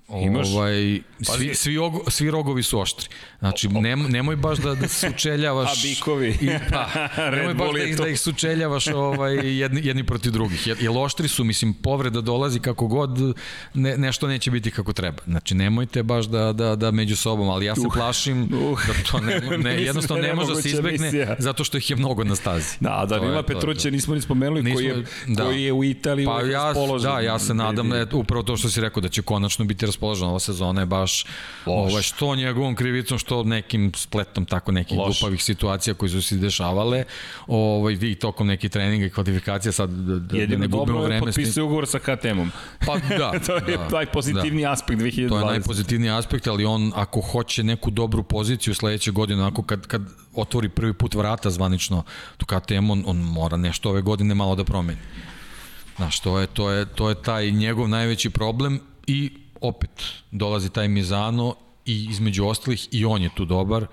[0.09, 0.47] Imaš?
[0.47, 1.37] Ovaj, Pazi.
[1.37, 3.07] svi, svi, ogo, svi rogovi su oštri.
[3.39, 5.69] Znači, nem, nemoj baš da, da sučeljavaš...
[5.73, 6.29] A bikovi?
[6.41, 6.87] I, pa,
[7.35, 10.67] nemoj baš da ih, da ih sučeljavaš ovaj, jedni, jedni protiv drugih.
[10.67, 13.35] Jer, jer oštri su, mislim, povreda dolazi kako god,
[13.73, 15.17] ne, nešto neće biti kako treba.
[15.27, 18.87] Znači, nemojte baš da, da, da među sobom, ali ja se plašim uh.
[18.87, 21.35] da to ne, ne, jednostavno da je ne može da se izbegne misija.
[21.39, 22.77] zato što ih je mnogo na stazi.
[22.79, 23.47] Da, da, Nila to.
[23.47, 25.43] Petruća nismo ni spomenuli, Nismo- koji, je, da.
[25.43, 26.73] koji je u Italiji Pa ja,
[27.03, 30.27] da, ja se nadam da upravo to što si rekao da će konačno biti raspoložen.
[30.27, 31.25] Ova sezona je baš
[31.65, 35.19] ovaj, što njegovom krivicom, što nekim spletom tako nekih Loš.
[35.19, 37.03] glupavih situacija koji su se dešavale.
[37.47, 41.19] Ovaj, vi tokom nekih treninga i kvalifikacija sad da, da, da Jedino ne gubimo vreme.
[41.19, 41.25] tim.
[41.25, 42.51] potpisao ugovor sa KTM-om.
[42.85, 44.71] Pa da, to je da, taj pozitivni da.
[44.71, 45.29] aspekt 2020.
[45.29, 49.87] To je najpozitivniji aspekt, ali on ako hoće neku dobru poziciju sledeće godine, onako kad,
[49.87, 50.01] kad
[50.33, 52.03] otvori prvi put vrata zvanično
[52.37, 54.99] tu KTM, on, on mora nešto ove godine malo da promeni.
[55.95, 59.89] Znaš, to je, to je, to je taj njegov najveći problem i opet
[60.31, 61.55] dolazi taj Mizano
[61.85, 63.85] i između ostalih i on je tu dobar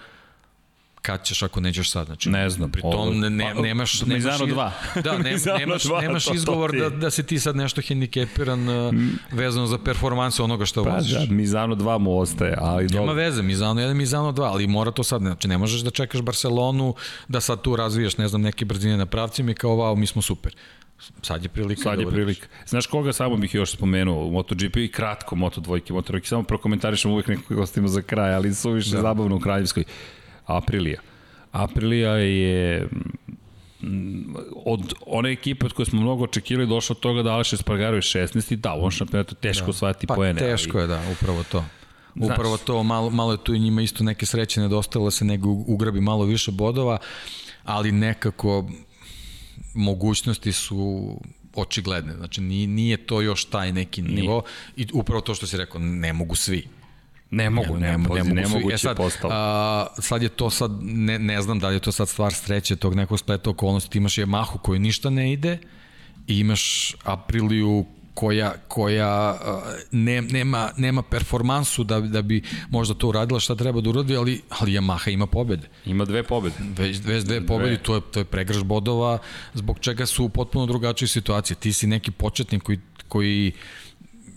[1.03, 4.15] kad ćeš ako nećeš sad znači Ne znam, pri tom ne, ne, pa, nemaš nemaš
[4.15, 4.73] Mizano iz- dva.
[4.97, 7.81] da ne, nemaš dva, nemaš to- to izgovor ti- da da se ti sad nešto
[7.83, 8.95] hendikepiran uh,
[9.33, 13.15] vezano za performansu onoga što Pa voziš da, Mizano 2 mu ostaje, ali Nema dobro.
[13.15, 16.95] veze, Mizano 1, Mizano 2, ali mora to sad, znači ne možeš da čekaš Barcelonu,
[17.29, 20.23] da sad tu razvijaš, ne znam, neke brzine na pravcima i kao, wow, mi smo
[20.23, 20.55] super.
[21.23, 21.83] Sad je prilika.
[21.83, 22.47] Sad da je prilika.
[22.67, 26.43] Znaš koga samo bih još spomenuo u MotoGP i kratko Moto dvojke, Moto dvojke, samo
[26.43, 29.03] prokomentarišem uvijek nekog gostima za kraj, ali su više da.
[29.03, 29.85] zabavno u Kraljevskoj.
[30.47, 31.01] Aprilija.
[31.53, 32.89] Aprilija je
[33.83, 34.35] mm,
[34.65, 38.03] od one ekipe od koje smo mnogo očekivali došlo od toga da Aleš Espargaro je
[38.03, 39.71] 16 i da, u ovom šampionatu teško da.
[39.71, 40.39] osvajati Pa poene.
[40.39, 41.65] teško je, da, upravo to.
[42.17, 42.39] Znaš.
[42.39, 46.01] Upravo to, malo, malo je tu i njima isto neke sreće nedostajalo se nego ugrabi
[46.01, 46.99] malo više bodova,
[47.65, 48.71] ali nekako
[49.75, 51.21] mogućnosti su
[51.55, 52.15] očigledne.
[52.15, 54.43] Znači nije, to još taj neki nivo
[54.77, 56.69] i upravo to što si rekao, ne mogu svi.
[57.31, 60.71] Ne mogu, ne, ne, mogu, ne, ne mogu e sad, a, sad je to sad,
[60.83, 63.99] ne, ne znam da li je to sad stvar sreće tog nekog spleta okolnosti, ti
[63.99, 65.59] imaš Yamahu koji ništa ne ide
[66.27, 69.39] i imaš Apriliju koja, koja
[69.91, 74.41] ne, nema, nema performansu da, da bi možda to uradila šta treba da uradi, ali,
[74.49, 75.69] ali Yamaha ima pobede.
[75.87, 76.57] Ima dve pobede.
[76.79, 79.19] Već, već dve pobede, to je, to je pregraž bodova,
[79.55, 81.57] zbog čega su u potpuno drugačoj situaciji.
[81.57, 83.53] Ti si neki početnik koji, koji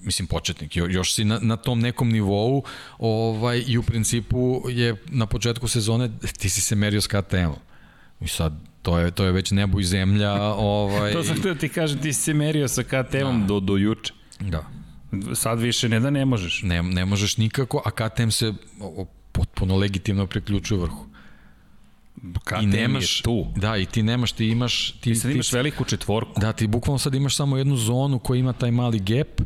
[0.02, 2.64] mislim početnik, jo, još si na, na tom nekom nivou
[3.00, 7.60] ovaj, i u principu je na početku sezone ti si se merio s KTM-om.
[8.22, 8.54] I sad
[8.86, 10.34] to je, to je već nebo i zemlja.
[10.78, 11.14] Ovaj...
[11.14, 13.48] to sam htio ti kažem, ti si se merio sa KTM-om da.
[13.48, 14.14] do, do juče.
[14.40, 14.66] Da.
[15.34, 16.62] Sad više ne da ne možeš.
[16.64, 18.54] Ne, ne možeš nikako, a KTM se
[19.32, 21.06] potpuno legitimno priključuje vrhu.
[22.44, 23.46] KTM I nemaš, je tu.
[23.56, 24.92] Da, i ti nemaš, ti imaš...
[24.92, 26.42] Ti, ti sad ti, imaš veliku četvorku.
[26.42, 29.42] Da, ti bukvalno sad imaš samo jednu zonu koja ima taj mali gap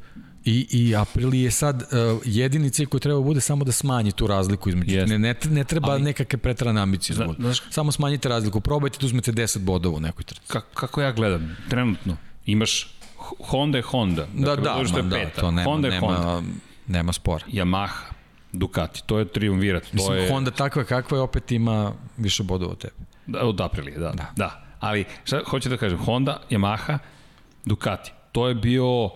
[0.45, 4.11] I, i Aprili je sad uh, jedini cilj koji treba da bude samo da smanji
[4.11, 4.95] tu razliku između.
[4.95, 5.09] Yes.
[5.09, 7.15] Ne, ne, ne treba Ali, nekakve pretrane ambicije.
[7.15, 8.61] Zna, znaš, samo smanjite razliku.
[8.61, 10.41] Probajte da uzmete 10 bodova u nekoj trci.
[10.47, 12.87] Ka, kako ja gledam, trenutno imaš
[13.39, 14.27] Honda je Honda.
[14.33, 16.41] Da, dakle, da, da, da, to nema, Honda je nema, Honda.
[16.87, 17.45] nema spora.
[17.47, 18.11] Yamaha,
[18.51, 19.83] Ducati, to je triumvirat.
[19.83, 20.31] To Mislim, je...
[20.31, 22.93] Honda takva kakva je, opet ima više bodova od tebe.
[23.27, 24.11] Da, od Aprilije, da.
[24.11, 24.25] da.
[24.35, 24.63] da.
[24.79, 26.97] Ali, šta hoću da kažem, Honda, Yamaha,
[27.65, 29.09] Ducati, to je bio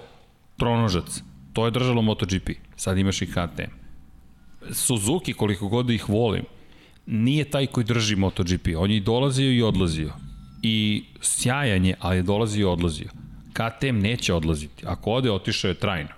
[0.64, 1.24] tronožac.
[1.54, 2.50] To je držalo MotoGP.
[2.76, 3.72] Sad imaš i KTM.
[4.72, 6.46] Suzuki, koliko god ih volim,
[7.06, 8.68] nije taj koji drži MotoGP.
[8.78, 10.14] On je i dolazio i odlazio.
[10.62, 13.10] I sjajan je, ali je dolazio i odlazio.
[13.54, 14.86] KTM neće odlaziti.
[14.88, 16.10] Ako ode, otišao je trajno.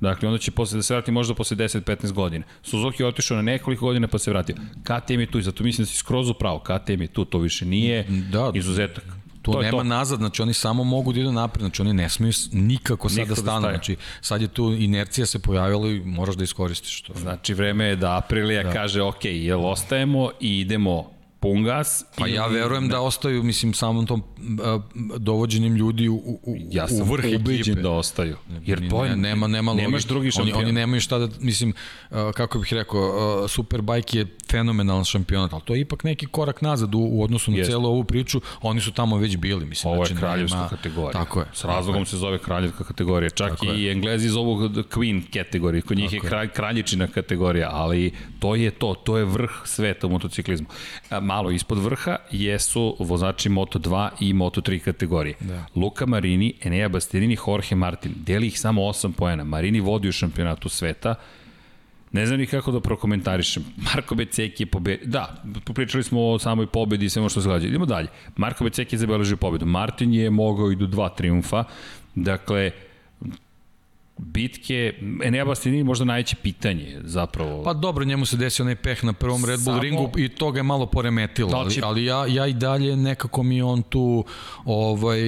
[0.00, 2.44] Dakle, onda će posle da se vrati možda posle 10-15 godina.
[2.62, 4.56] Suzuki je otišao na nekoliko godina pa se vratio.
[4.82, 6.58] KTM je tu i zato mislim da si skroz upravo.
[6.58, 9.21] KTM je tu, to više nije da, izuzetak.
[9.42, 9.84] Tu to nema to.
[9.84, 13.34] nazad, znači oni samo mogu da idu napred, znači oni ne smiju nikako sad da,
[13.34, 17.12] da stanu, da znači sad je tu inercija se pojavila i moraš da iskoristiš to.
[17.16, 18.72] Znači vreme je da Aprilija da.
[18.72, 21.10] kaže ok, jel ostajemo i idemo
[21.42, 22.04] pun gas.
[22.16, 24.82] Pa ja verujem da ostaju, mislim, samom tom uh,
[25.18, 27.80] dovođenjem ljudi u, u, ja sam u vrh ekipe.
[27.80, 28.36] da ostaju.
[28.64, 30.56] Jer to je, nema, nema nemaš drugi šampion.
[30.56, 31.74] Oni, oni nemaju šta da, mislim,
[32.10, 36.62] uh, kako bih rekao, uh, Superbike je fenomenalan šampionat, ali to je ipak neki korak
[36.62, 37.70] nazad u, u odnosu na Jest.
[37.70, 38.40] celu ovu priču.
[38.60, 39.92] Oni su tamo već bili, mislim.
[39.92, 41.12] Ovo znači, je kraljevska nema, kategorija.
[41.12, 41.46] Tako je.
[41.52, 43.30] S razlogom se zove kraljevska kategorija.
[43.30, 43.92] Čak tako i je.
[43.92, 45.82] Englezi zovu Queen kategoriju.
[45.82, 48.94] Kod njih tako je kralj, kraljičina kategorija, ali to je to.
[48.94, 50.66] To je vrh sveta u motociklizmu.
[51.32, 55.34] Malo ispod vrha jesu vozači Moto2 i Moto3 kategorije.
[55.40, 55.64] Da.
[55.74, 58.12] Luka Marini, Enea Bastianini, Jorge Martin.
[58.16, 59.44] Deli ih samo 8 poena.
[59.44, 61.14] Marini vodi u šampionatu sveta.
[62.12, 63.64] Ne znam ni kako da prokomentarišem.
[63.76, 65.08] Marko Beceki je pobedio.
[65.08, 65.42] Da,
[65.74, 67.66] pričali smo o samoj pobedi i svemo što se gađa.
[67.66, 68.08] Idemo dalje.
[68.36, 69.66] Marko Beceki je zabeležio pobedu.
[69.66, 71.64] Martin je mogao i do dva triumfa.
[72.14, 72.70] Dakle,
[74.18, 77.62] bitke, Enea Bastianini možda najveće pitanje zapravo.
[77.62, 79.82] Pa dobro, njemu se desio onaj peh na prvom Red Bull Samo...
[79.82, 81.80] ringu i to ga je malo poremetilo, da će...
[81.84, 84.24] ali, ali ja, ja i dalje nekako mi on tu
[84.64, 85.20] ovaj,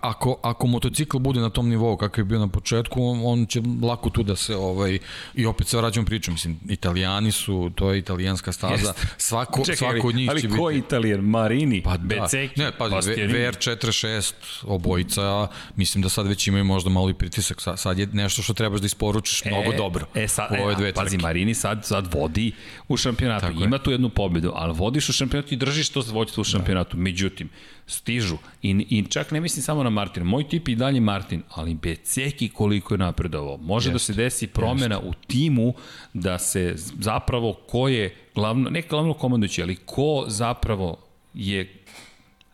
[0.00, 4.10] ako, ako motocikl bude na tom nivou kakav je bio na početku, on će lako
[4.10, 4.98] tu da se ovaj
[5.34, 8.88] i opet se vraćam priču, mislim italijani su, to je italijanska staza.
[8.88, 9.06] Jest.
[9.16, 10.54] Svako Čekaj, svako od njih ali će biti.
[10.54, 11.20] Ali ko je Italijan?
[11.20, 12.06] Marini, pa, da.
[12.06, 17.60] Beceki, Ne, pa VR46 obojica, mislim da sad već imaju možda malo i pritisak.
[17.60, 20.06] Sad, sad je nešto što trebaš da isporučiš e, mnogo dobro.
[20.14, 22.52] E sad, u ove dve e, pazi, Marini sad sad vodi
[22.88, 23.46] u šampionatu.
[23.46, 23.82] Tako Ima je.
[23.82, 26.50] tu jednu pobedu, ali vodiš u šampionatu i držiš to vođstvo u da.
[26.50, 26.96] šampionatu.
[26.96, 27.02] Da.
[27.02, 27.48] Međutim,
[27.90, 28.36] stižu.
[28.62, 30.22] I, I čak ne mislim samo na Martin.
[30.22, 33.56] Moj tip i dalje Martin, ali Beceki koliko je napredovao.
[33.56, 33.92] Može Jest.
[33.92, 35.06] da se desi promena Jest.
[35.08, 35.74] u timu
[36.14, 40.96] da se zapravo ko je glavno, ne glavno komandujući, ali ko zapravo
[41.34, 41.74] je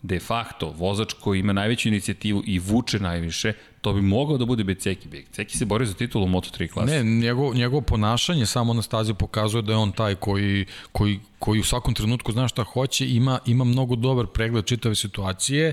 [0.06, 4.64] de facto vozač koji ima najveću inicijativu i vuče najviše, to bi mogao da bude
[4.64, 5.08] Beceki.
[5.08, 6.92] Beceki se bori za titulu u Moto3 klasi.
[6.92, 11.60] Ne, njegov, njegov ponašanje samo na stazi pokazuje da je on taj koji, koji, koji
[11.60, 15.72] u svakom trenutku zna šta hoće, ima, ima mnogo dobar pregled čitave situacije,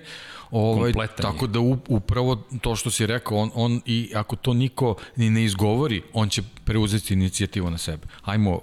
[0.52, 1.50] ovaj, Kompletan tako je.
[1.50, 6.02] da upravo to što si rekao, on, on i ako to niko ni ne izgovori,
[6.14, 8.08] on će preuzeti inicijativu na sebe.
[8.22, 8.60] Ajmo,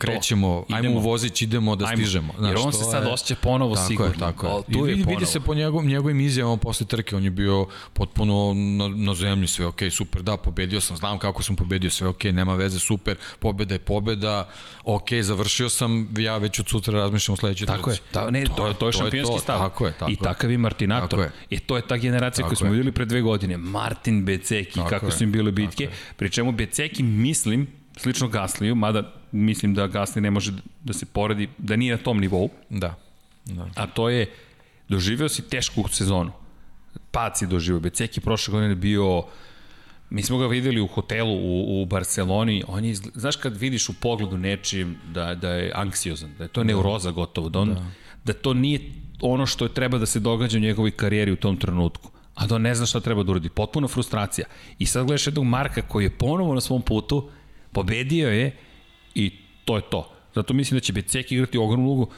[0.00, 1.96] krećemo, to, ajmo u vozić, idemo da ajmo.
[1.96, 2.32] stižemo.
[2.38, 4.12] Znaš, Jer on se sad je, osjeća ponovo tako sigurno.
[4.12, 4.62] Je, tako je.
[4.72, 8.54] Tu I vidi, vidi se po njegov, njegovim izjavama posle trke, on je bio potpuno
[8.54, 12.24] na, na zemlji, sve ok, super, da, pobedio sam, znam kako sam pobedio, sve ok,
[12.24, 14.48] nema veze, super, pobeda je pobeda,
[14.84, 17.78] ok, završio sam, ja već od sutra razmišljam o sledećoj trci.
[17.78, 19.58] Tako je, ta, ne, to, to, to je šampionski stav.
[19.58, 21.08] Tako je, tako I takav je Martinator.
[21.08, 21.30] Tako je.
[21.50, 23.56] I to je ta generacija koju smo videli pre dve godine.
[23.56, 25.88] Martin Beceki, tako kako je, su im bile bitke.
[26.16, 30.52] Pri čemu Beceki, mislim, slično Gasliju, mada mislim da Gasli ne može
[30.84, 32.50] da se poredi, da nije na tom nivou.
[32.70, 32.94] Da.
[33.44, 33.68] da.
[33.76, 34.26] A to je,
[34.88, 36.32] doživeo si tešku sezonu.
[37.10, 37.80] Pad si doživeo.
[37.80, 39.24] Beceki prošle godine bio
[40.10, 43.94] Mi smo ga videli u hotelu u, u Barceloni, on je, znaš kad vidiš u
[44.00, 46.64] pogledu nečijem da, da je anksiozan, da je to da.
[46.64, 47.84] neuroza gotovo, da, on, da.
[48.24, 48.80] da to nije
[49.20, 52.54] ono što je treba da se događa u njegovoj karijeri u tom trenutku, a da
[52.54, 54.46] on ne zna šta treba da uradi, potpuna frustracija.
[54.78, 57.30] I sad gledaš jednog Marka koji je ponovo na svom putu,
[57.72, 58.56] Pobedio je
[59.14, 59.30] i
[59.64, 60.16] to je to.
[60.34, 62.10] Zato mislim da će Becek igrati ogromnu ulogu.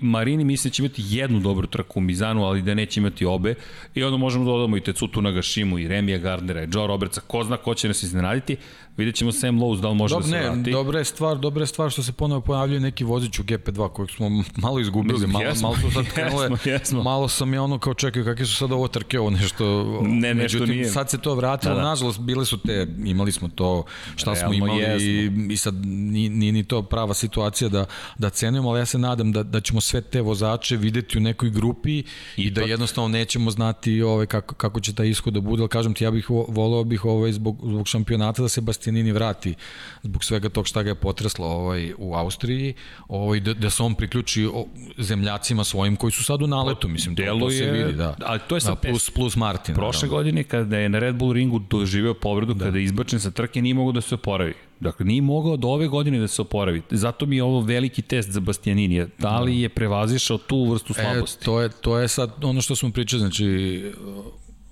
[0.00, 3.54] Marini mislim da će imati jednu dobru trku u Mizanu, ali da neće imati obe.
[3.94, 7.20] I onda možemo da dodamo i Tecutu Nagashimu, i Remija Gardnera, i Joe Robertsa.
[7.20, 8.56] Ko zna ko će nas iznenaditi.
[9.00, 10.70] Vidjet ćemo Sam Lowe's da li može Dob, da se ne, vrati.
[10.70, 14.10] Dobra je stvar, dobra je stvar što se ponovo pojavljaju neki vozić u GP2 kojeg
[14.10, 14.28] smo
[14.64, 17.02] malo izgubili, malo, jesmo, malo su sad krenule, jesmo, jesmo.
[17.02, 20.58] malo sam ja ono kao čekaj kakve su sad ovo trke, ovo nešto, ne, nešto
[20.58, 20.90] međutim, nije.
[20.90, 21.88] sad se to vratilo, da, da.
[21.88, 23.84] nažalost bile su te, imali smo to
[24.16, 27.86] šta Realno smo imali i, i sad nije ni, ni to prava situacija da,
[28.18, 31.50] da cenujemo, ali ja se nadam da, da ćemo sve te vozače videti u nekoj
[31.50, 32.04] grupi i,
[32.36, 35.94] i da jednostavno nećemo znati ove, kako, kako će taj ishod da bude, ali kažem
[35.94, 39.54] ti ja bih voleo bih ovaj, zbog, zbog šampionata da se Bastianini vrati
[40.02, 42.74] zbog svega tog šta ga je potreslo ovaj, u Austriji,
[43.08, 44.48] ovaj, da, da se on priključi
[44.98, 48.16] zemljacima svojim koji su sad u naletu, mislim, to, to se vidi, da.
[48.24, 49.74] Ali to je sa da, plus, plus Martin.
[49.74, 50.14] Prošle da.
[50.14, 52.64] godine kada je na Red Bull ringu doživeo povredu, da.
[52.64, 54.54] kada je izbačen sa trke, nije mogo da se oporavi.
[54.80, 56.82] Dakle, nije mogao do ove godine da se oporavi.
[56.90, 59.06] Zato mi je ovo veliki test za Bastianini.
[59.18, 61.42] Da li je prevazišao tu vrstu e, slabosti?
[61.42, 63.20] E, to, je, to je sad ono što smo pričali.
[63.20, 63.82] Znači,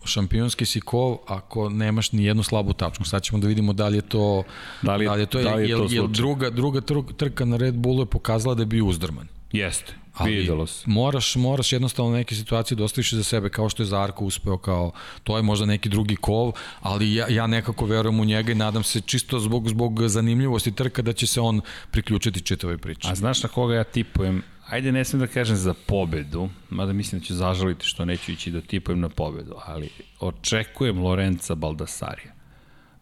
[0.08, 3.04] šampionski si kov ako nemaš ni jednu slabu tačku.
[3.04, 4.42] Sad ćemo da vidimo da li je to
[4.82, 6.80] da li je, da li je to, da li je, to jel, druga, druga
[7.16, 9.28] trka na Red Bullu je pokazala da je bio uzdrman.
[9.52, 9.94] Jeste.
[10.18, 10.84] Ali Videlo se.
[10.86, 14.92] moraš, moraš jednostavno neke situacije da ostaviš za sebe, kao što je Zarko uspeo, kao
[15.24, 18.82] to je možda neki drugi kov, ali ja, ja nekako verujem u njega i nadam
[18.82, 23.08] se čisto zbog, zbog zanimljivosti trka da će se on priključiti čitavoj priči.
[23.10, 24.42] A znaš na koga ja tipujem?
[24.70, 28.50] Ajde, ne smem da kažem za pobedu, mada mislim da ću zažaliti što neću ići
[28.50, 29.90] da tipujem na pobedu, ali
[30.20, 32.32] očekujem Lorenza Baldasarija.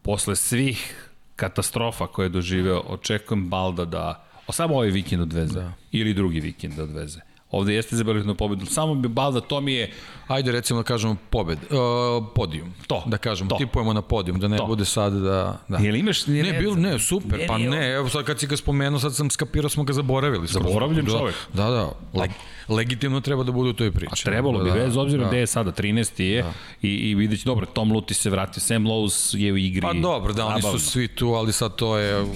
[0.02, 5.60] Posle svih katastrofa koje je doživeo, očekujem Balda da samo ovaj vikend odveze.
[5.60, 5.72] Da.
[5.92, 7.20] Ili drugi vikend odveze.
[7.50, 8.66] Ovde jeste zabeleženo pobedu.
[8.66, 9.92] Samo bi Balda, to mi je...
[10.28, 12.72] Ajde recimo da kažemo pobed, uh, podijum.
[12.86, 13.02] To.
[13.06, 13.56] Da kažemo, to.
[13.56, 14.66] tipujemo na podijum, da ne to.
[14.66, 15.58] bude sad da...
[15.68, 15.78] da.
[15.78, 16.26] Jel imaš...
[16.26, 19.14] Ne, ne, bil, ne, super, ne, pa ne, evo sad kad si ga spomenuo, sad
[19.14, 20.46] sam skapirao, smo ga zaboravili.
[20.46, 21.36] Zaboravljen da, čovjek.
[21.52, 22.34] Da, da, like
[22.68, 24.12] legitimno treba da bude u toj priči.
[24.12, 25.28] A trebalo bi, da, bez obzira da.
[25.28, 26.22] gde je sada, 13.
[26.22, 26.52] je da.
[26.82, 29.80] i, i vidjet će, dobro, Tom Luti se vratio, Sam Lowe's je u igri.
[29.80, 32.26] Pa dobro, da, oni su svi tu, ali sad to je,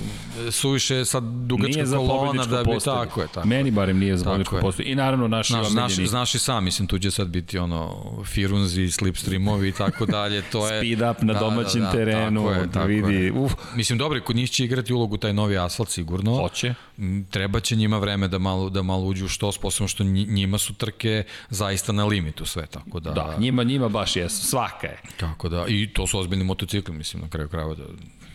[0.50, 2.96] suviše sad dugačka kolona da bi, postoji.
[2.96, 4.88] tako je, tako Meni barem nije za pobjedičko postoji.
[4.88, 8.90] I naravno naši Naš, naši, znaš i sam, mislim, tu će sad biti ono, Firunzi,
[8.90, 10.78] Slipstreamovi i tako dalje, to je...
[10.80, 13.32] Speed up na da, domaćem da, da, terenu, tako je, da vidi, je.
[13.32, 13.52] uf.
[13.74, 16.36] Mislim, dobro, kod njih će igrati ulogu taj novi asfalt sigurno.
[16.36, 16.74] Hoće.
[17.30, 21.24] Treba će njima vreme da malo, da malo uđu što, sposobno što njima su trke
[21.50, 23.10] zaista na limitu sve, tako da...
[23.10, 25.00] Da, njima, njima baš jesu, svaka je.
[25.16, 27.84] Tako da, i to su ozbiljni motocikli, mislim, na kraju krajeva da...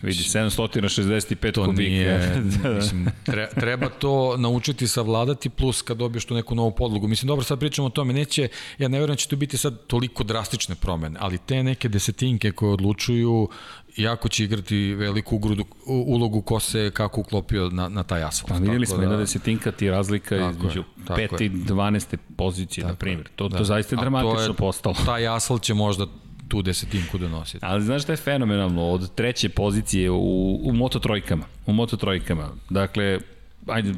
[0.02, 1.90] Vidi, 765 to kubika.
[1.90, 2.74] Nije, da, da.
[2.74, 3.06] mislim,
[3.54, 7.08] treba to naučiti savladati, plus kad dobiješ tu neku novu podlogu.
[7.08, 9.86] Mislim, dobro, sad pričamo o tome, neće, ja ne verujem da će tu biti sad
[9.86, 13.48] toliko drastične promene, ali te neke desetinke koje odlučuju
[13.96, 18.48] jako će igrati veliku ugrudu, ulogu ko se kako uklopio na, na taj asfalt.
[18.48, 21.42] Pa videli smo da, jedna desetinka ti razlika između 5.
[21.42, 22.16] i 12.
[22.36, 23.28] pozicije, tako na primjer.
[23.36, 23.58] To, da.
[23.58, 24.96] to zaista je dramatično je, postalo.
[25.06, 26.06] Taj asfalt će možda
[26.48, 27.58] tu desetinku da nosi.
[27.62, 28.82] Ali znaš šta je fenomenalno?
[28.82, 31.44] Od treće pozicije u, u moto trojkama.
[31.66, 32.48] U moto trojkama.
[32.70, 33.18] Dakle,
[33.66, 33.94] ajde,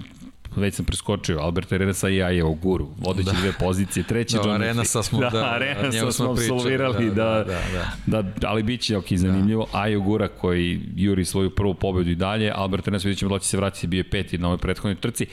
[0.56, 3.40] već sam preskočio, Albert Arenasa i ja je u guru, vodeći da.
[3.40, 7.92] dve pozicije, treći da, John Arenasa smo, da, da, Arenasa smo absolvirali, da, da, da,
[8.06, 9.78] da, da, ali bit će ok, zanimljivo, da.
[9.78, 13.48] Ajo Gura koji juri svoju prvu pobedu i dalje, Albert Arenasa vidjet ćemo da će
[13.48, 15.26] se vratiti, bio je peti na ovoj prethodnoj trci,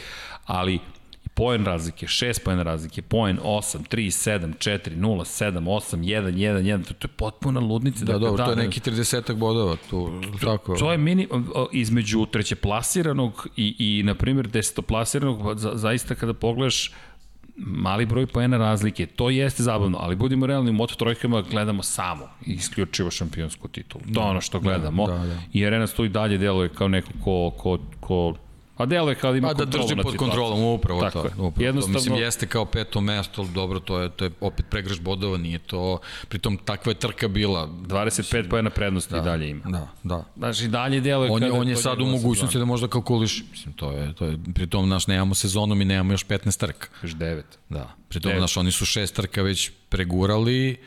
[0.46, 0.80] ali
[1.36, 6.62] poen razlike, 6 poen razlike, poen 8, 3, 7, 4, 0, 7, 8, 1, 1,
[6.62, 8.06] 1, to, to je potpuna ludnica.
[8.06, 10.76] Da, dakle, dobro, da, to je neki 30 bodova, tu, tako.
[10.76, 11.28] To je mini,
[11.72, 16.92] između treće plasiranog i, i na primjer, desetoplasiranog, pa za, zaista kada pogledaš,
[17.58, 22.30] mali broj poena razlike, to jeste zabavno, ali budimo realni, u Moto trojkama gledamo samo
[22.46, 24.04] isključivo šampionsku titulu.
[24.14, 25.08] To je ono što gledamo.
[25.08, 25.40] Da, da, da.
[25.54, 28.36] I Arena stoji dalje deluje kao neko ko, ko, ko
[28.78, 31.28] A delo je kao da ima pa da drži pod kontrolom, upravo Tako to.
[31.28, 32.00] Upravo Jednostavno...
[32.00, 32.00] to.
[32.00, 35.60] Mislim, jeste kao peto mesto, ali dobro, to je, to je opet pregreš bodova, nije
[35.60, 37.68] to, pritom takva je trka bila.
[37.68, 39.64] 25 pojena prednosti da, i dalje ima.
[39.66, 40.24] Da, da.
[40.38, 43.74] Znači, dalje delo je on je, on je sad u mogućnosti da možda kalkuliš, mislim,
[43.74, 46.88] to je, to je, pritom, naš, nemamo sezonu, mi nemamo još 15 trka.
[47.04, 47.42] Još 9.
[47.70, 50.78] Da, pritom, naš, oni su šest trka već pregurali,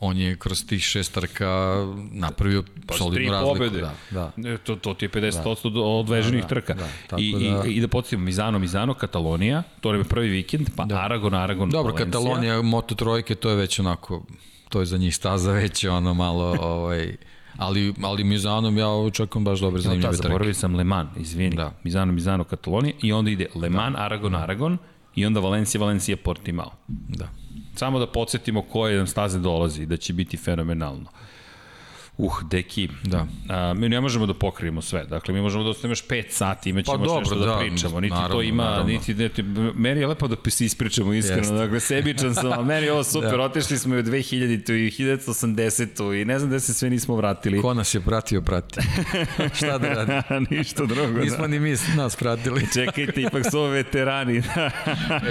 [0.00, 1.76] on je kroz tih šest trka
[2.10, 3.54] napravio pa, solidnu razliku.
[3.54, 3.80] Pobede.
[4.10, 4.58] Da, da.
[4.58, 5.80] To, to ti je 50% da.
[5.80, 6.74] odveženih da, da, trka.
[6.74, 7.62] Da, tako I, da...
[7.66, 11.00] I, I da podsjetimo, Mizano, Mizano, Katalonija, to je prvi vikend, pa da.
[11.00, 12.20] Aragon, Aragon, Dobro, Valencija.
[12.20, 14.22] Katalonija, Moto trojke, to je već onako,
[14.68, 17.16] to je za njih staza već ono malo, ovaj,
[17.56, 20.22] ali, ali Mizanom ja očekujem baš dobre zanimljive trke.
[20.22, 21.56] Da, zaboravio sam Le Mans, izvini.
[21.56, 21.72] Da.
[21.84, 24.02] Mizano, Mizano, Katalonija i onda ide Le Mans, da.
[24.02, 24.78] Aragon, Aragon
[25.14, 26.70] i onda Valencija, Valencija, Portimao.
[26.88, 27.43] Da.
[27.74, 31.10] Samo da podsjetimo koje nam staze dolazi, da će biti fenomenalno.
[32.18, 33.26] Uh, deki, Da.
[33.48, 35.04] a, mi ne možemo da pokrijemo sve.
[35.04, 38.00] Dakle, mi možemo da ostavimo još 5 sati, imaćemo Pa dobro, nešto da, da, pričamo.
[38.00, 38.92] Niti to naravno, ima, naravno.
[38.92, 39.42] niti, niti,
[39.76, 41.40] meni je lepo da se ispričamo iskreno.
[41.40, 41.54] Jeste.
[41.54, 43.36] Dakle, sebičan sam, ali meni je ovo super.
[43.36, 43.42] da.
[43.42, 47.62] Otišli smo i u 2000-tu i 1980-tu i ne znam gde se sve nismo vratili.
[47.62, 48.80] Ko nas je pratio, prati.
[49.56, 50.12] Šta da radi?
[50.56, 51.18] Ništa drugo.
[51.18, 51.46] Nismo da.
[51.46, 52.66] ni mi nas pratili.
[52.74, 54.42] Čekajte, ipak su ovo veterani.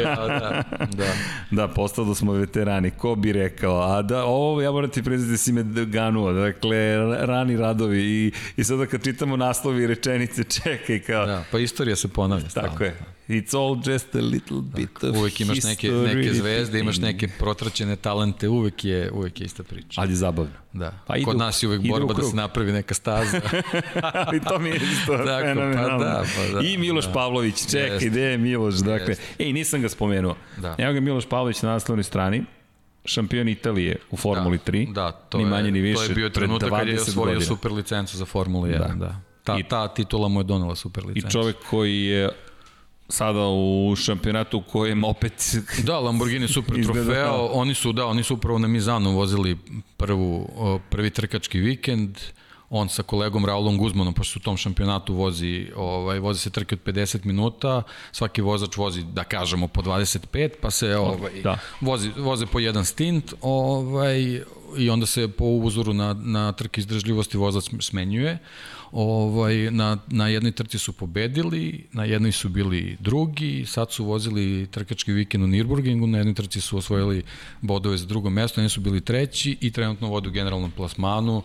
[0.03, 0.64] ja, da,
[0.95, 1.14] da.
[1.52, 5.38] Da, postali smo veterani, ko bi rekao, a da, ovo ja moram ti priznati da
[5.38, 6.73] si me ganuo, dakle,
[7.19, 11.95] rani radovi i, i sada kad čitamo naslovi i rečenice, čekaj kao, Da, pa istorija
[11.95, 12.48] se ponavlja.
[12.48, 12.95] tako je,
[13.30, 17.95] it's all just a little bit of Uvek imaš neke, neke zvezde, imaš neke protraćene
[17.95, 20.02] talente, uvek je, uvek je ista priča.
[20.02, 20.52] Ali je zabavno.
[20.74, 20.93] Da.
[21.08, 23.42] Pa idu- Kod nas je uvek borba da se napravi neka staza.
[24.27, 25.98] Ali to mi je isto Tako, pa fenomenalno.
[26.00, 27.11] da, pa da, I Miloš da.
[27.11, 28.76] Pavlović, čekaj, gde je Miloš?
[28.76, 30.35] Dakle, ej, nisam ga spomenuo.
[30.58, 30.76] Da.
[30.77, 32.43] Evo ga Miloš Pavlović na naslovnoj strani,
[33.06, 34.93] šampion Italije u Formuli 3.
[34.93, 35.95] Da, to ni je, manje ni više.
[35.95, 37.45] to je bio trenutak kad je 20 osvojio godina.
[37.48, 38.77] super licencu za Formulu 1.
[38.80, 38.93] Da.
[38.95, 39.19] da.
[39.43, 41.32] Ta, I- ta titula mu je donela super I licencu.
[41.32, 42.30] čovek koji je
[43.09, 48.23] sada u šampionatu u kojem opet Da, Lamborghini super trofeo, kao- oni su, da, oni
[48.23, 49.57] su upravo na Mizanu vozili
[49.98, 50.49] prvu,
[50.90, 52.17] prvi trkački vikend,
[52.74, 56.76] on sa kolegom Raulom Guzmanom, pošto se u tom šampionatu vozi, ovaj, vozi se trke
[56.76, 61.58] od 50 minuta, svaki vozač vozi, da kažemo, po 25, pa se ovaj, Da.
[61.82, 64.42] vozi, voze po jedan stint, ovaj,
[64.77, 68.38] i onda se po uzoru na, na trke izdržljivosti vozač smenjuje.
[68.92, 74.68] Ovaj, na, na jednoj trci su pobedili, na jednoj su bili drugi, sad su vozili
[74.72, 77.24] trkački vikend u Nürburgringu, na jednoj trci su osvojili
[77.61, 81.43] bodove za drugo mesto, na jednoj su bili treći i trenutno vode u generalnom plasmanu.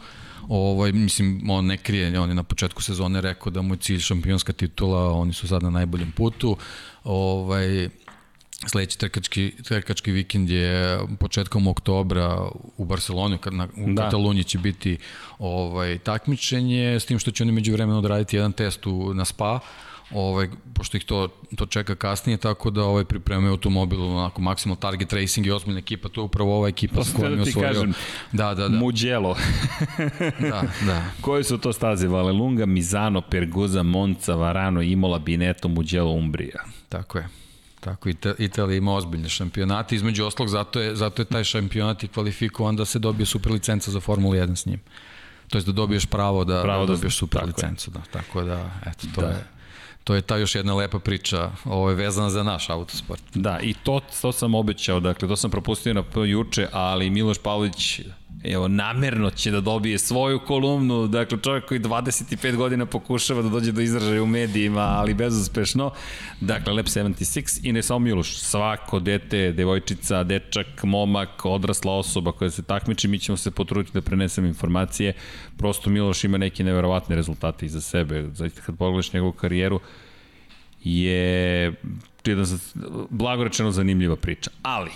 [0.48, 4.00] Ovaj, mislim, on ne krije, on je na početku sezone rekao da mu je cilj
[4.00, 6.56] šampionska titula, oni su sad na najboljem putu.
[7.04, 7.88] Ovaj,
[8.66, 14.02] Sledeći trkački, trkački vikend je početkom oktobra u Barceloni, kad na, u Da.
[14.02, 14.98] Kataluniji će biti
[15.38, 19.60] ovaj, takmičenje, s tim što će oni među vremenu odraditi jedan test u, na spa,
[20.10, 25.12] ovaj, pošto ih to, to čeka kasnije, tako da ovaj, pripremaju automobil, onako, maksimal target
[25.12, 27.68] racing i ozbiljna ekipa, to je upravo ova ekipa To s kojom da je osvojio.
[27.68, 27.94] kažem.
[28.32, 29.36] Da, da, da, Mugello.
[30.42, 31.02] da, da.
[31.20, 32.08] Koje su to staze?
[32.08, 36.64] Valelunga, Mizano, Perguza, Monza, Varano, Imola, Bineto, Mugello, Umbrija.
[36.88, 37.28] Tako je.
[37.80, 42.08] Tako, Ita, Italija ima ozbiljne šampionate, između oslog, zato je, zato je taj šampionat i
[42.08, 44.80] kvalifikovan da se dobije super licenca za Formulu 1 s njim.
[45.48, 47.54] To je da dobiješ pravo da, Pravo da da- dobiješ super tako je.
[47.54, 47.90] licencu.
[47.90, 48.00] Da.
[48.02, 49.26] Tako da, eto, to Da.
[49.28, 49.44] je
[50.08, 53.22] to je ta još jedna lepa priča, ovo je vezana za naš autosport.
[53.34, 58.00] Da, i to, to sam obećao, dakle, to sam propustio na juče, ali Miloš Pavlović
[58.44, 63.72] evo, namerno će da dobije svoju kolumnu, dakle, čovjek koji 25 godina pokušava da dođe
[63.72, 65.90] do izražaja u medijima, ali bezuspešno.
[66.40, 72.50] Dakle, Lab 76 i ne samo Miloš, svako dete, devojčica, dečak, momak, odrasla osoba koja
[72.50, 75.12] se takmiči, mi ćemo se potruditi da prenesemo informacije.
[75.56, 78.26] Prosto Miloš ima neke neverovatne rezultate iza sebe.
[78.32, 79.80] Zaista kad pogledaš njegovu karijeru,
[80.84, 81.72] je
[82.24, 82.58] jedna za-
[83.10, 84.50] blago rečeno zanimljiva priča.
[84.62, 84.90] Ali,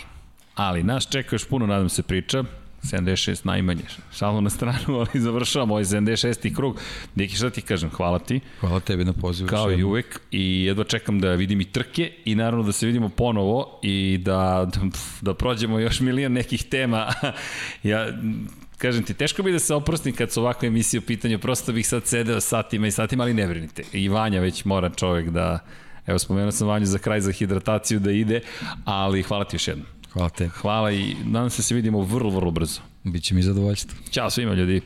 [0.54, 2.44] ali nas čeka još puno, nadam se, priča.
[2.82, 6.54] 76 najmanje, šalno na stranu, ali završavamo ovaj 76.
[6.56, 6.80] krug.
[7.14, 9.48] Neki šta ti kažem, hvala ti, Hvala tebi na pozivu.
[9.48, 13.08] kao i uvek, i jedva čekam da vidim i trke i naravno da se vidimo
[13.08, 14.80] ponovo i da, da,
[15.20, 17.06] da prođemo još milion nekih tema.
[17.82, 18.08] ja,
[18.78, 21.88] kažem ti, teško bi da se oprostim kad su ovakve emisije u pitanju, prosto bih
[21.88, 23.82] sad sedeo satima i satima, ali ne brinite.
[23.92, 25.58] I Vanja već mora čovek da,
[26.06, 28.40] evo spomenuo sam Vanju za kraj za hidrataciju da ide,
[28.84, 29.86] ali hvala ti još jednom.
[30.12, 30.50] Hvala tebi.
[30.50, 32.80] Hvala i nadam se da se vidimo vrlo, vrlo brzo.
[33.04, 33.98] Biće mi zadovoljstvo.
[34.10, 34.80] Ćao svima ljudi.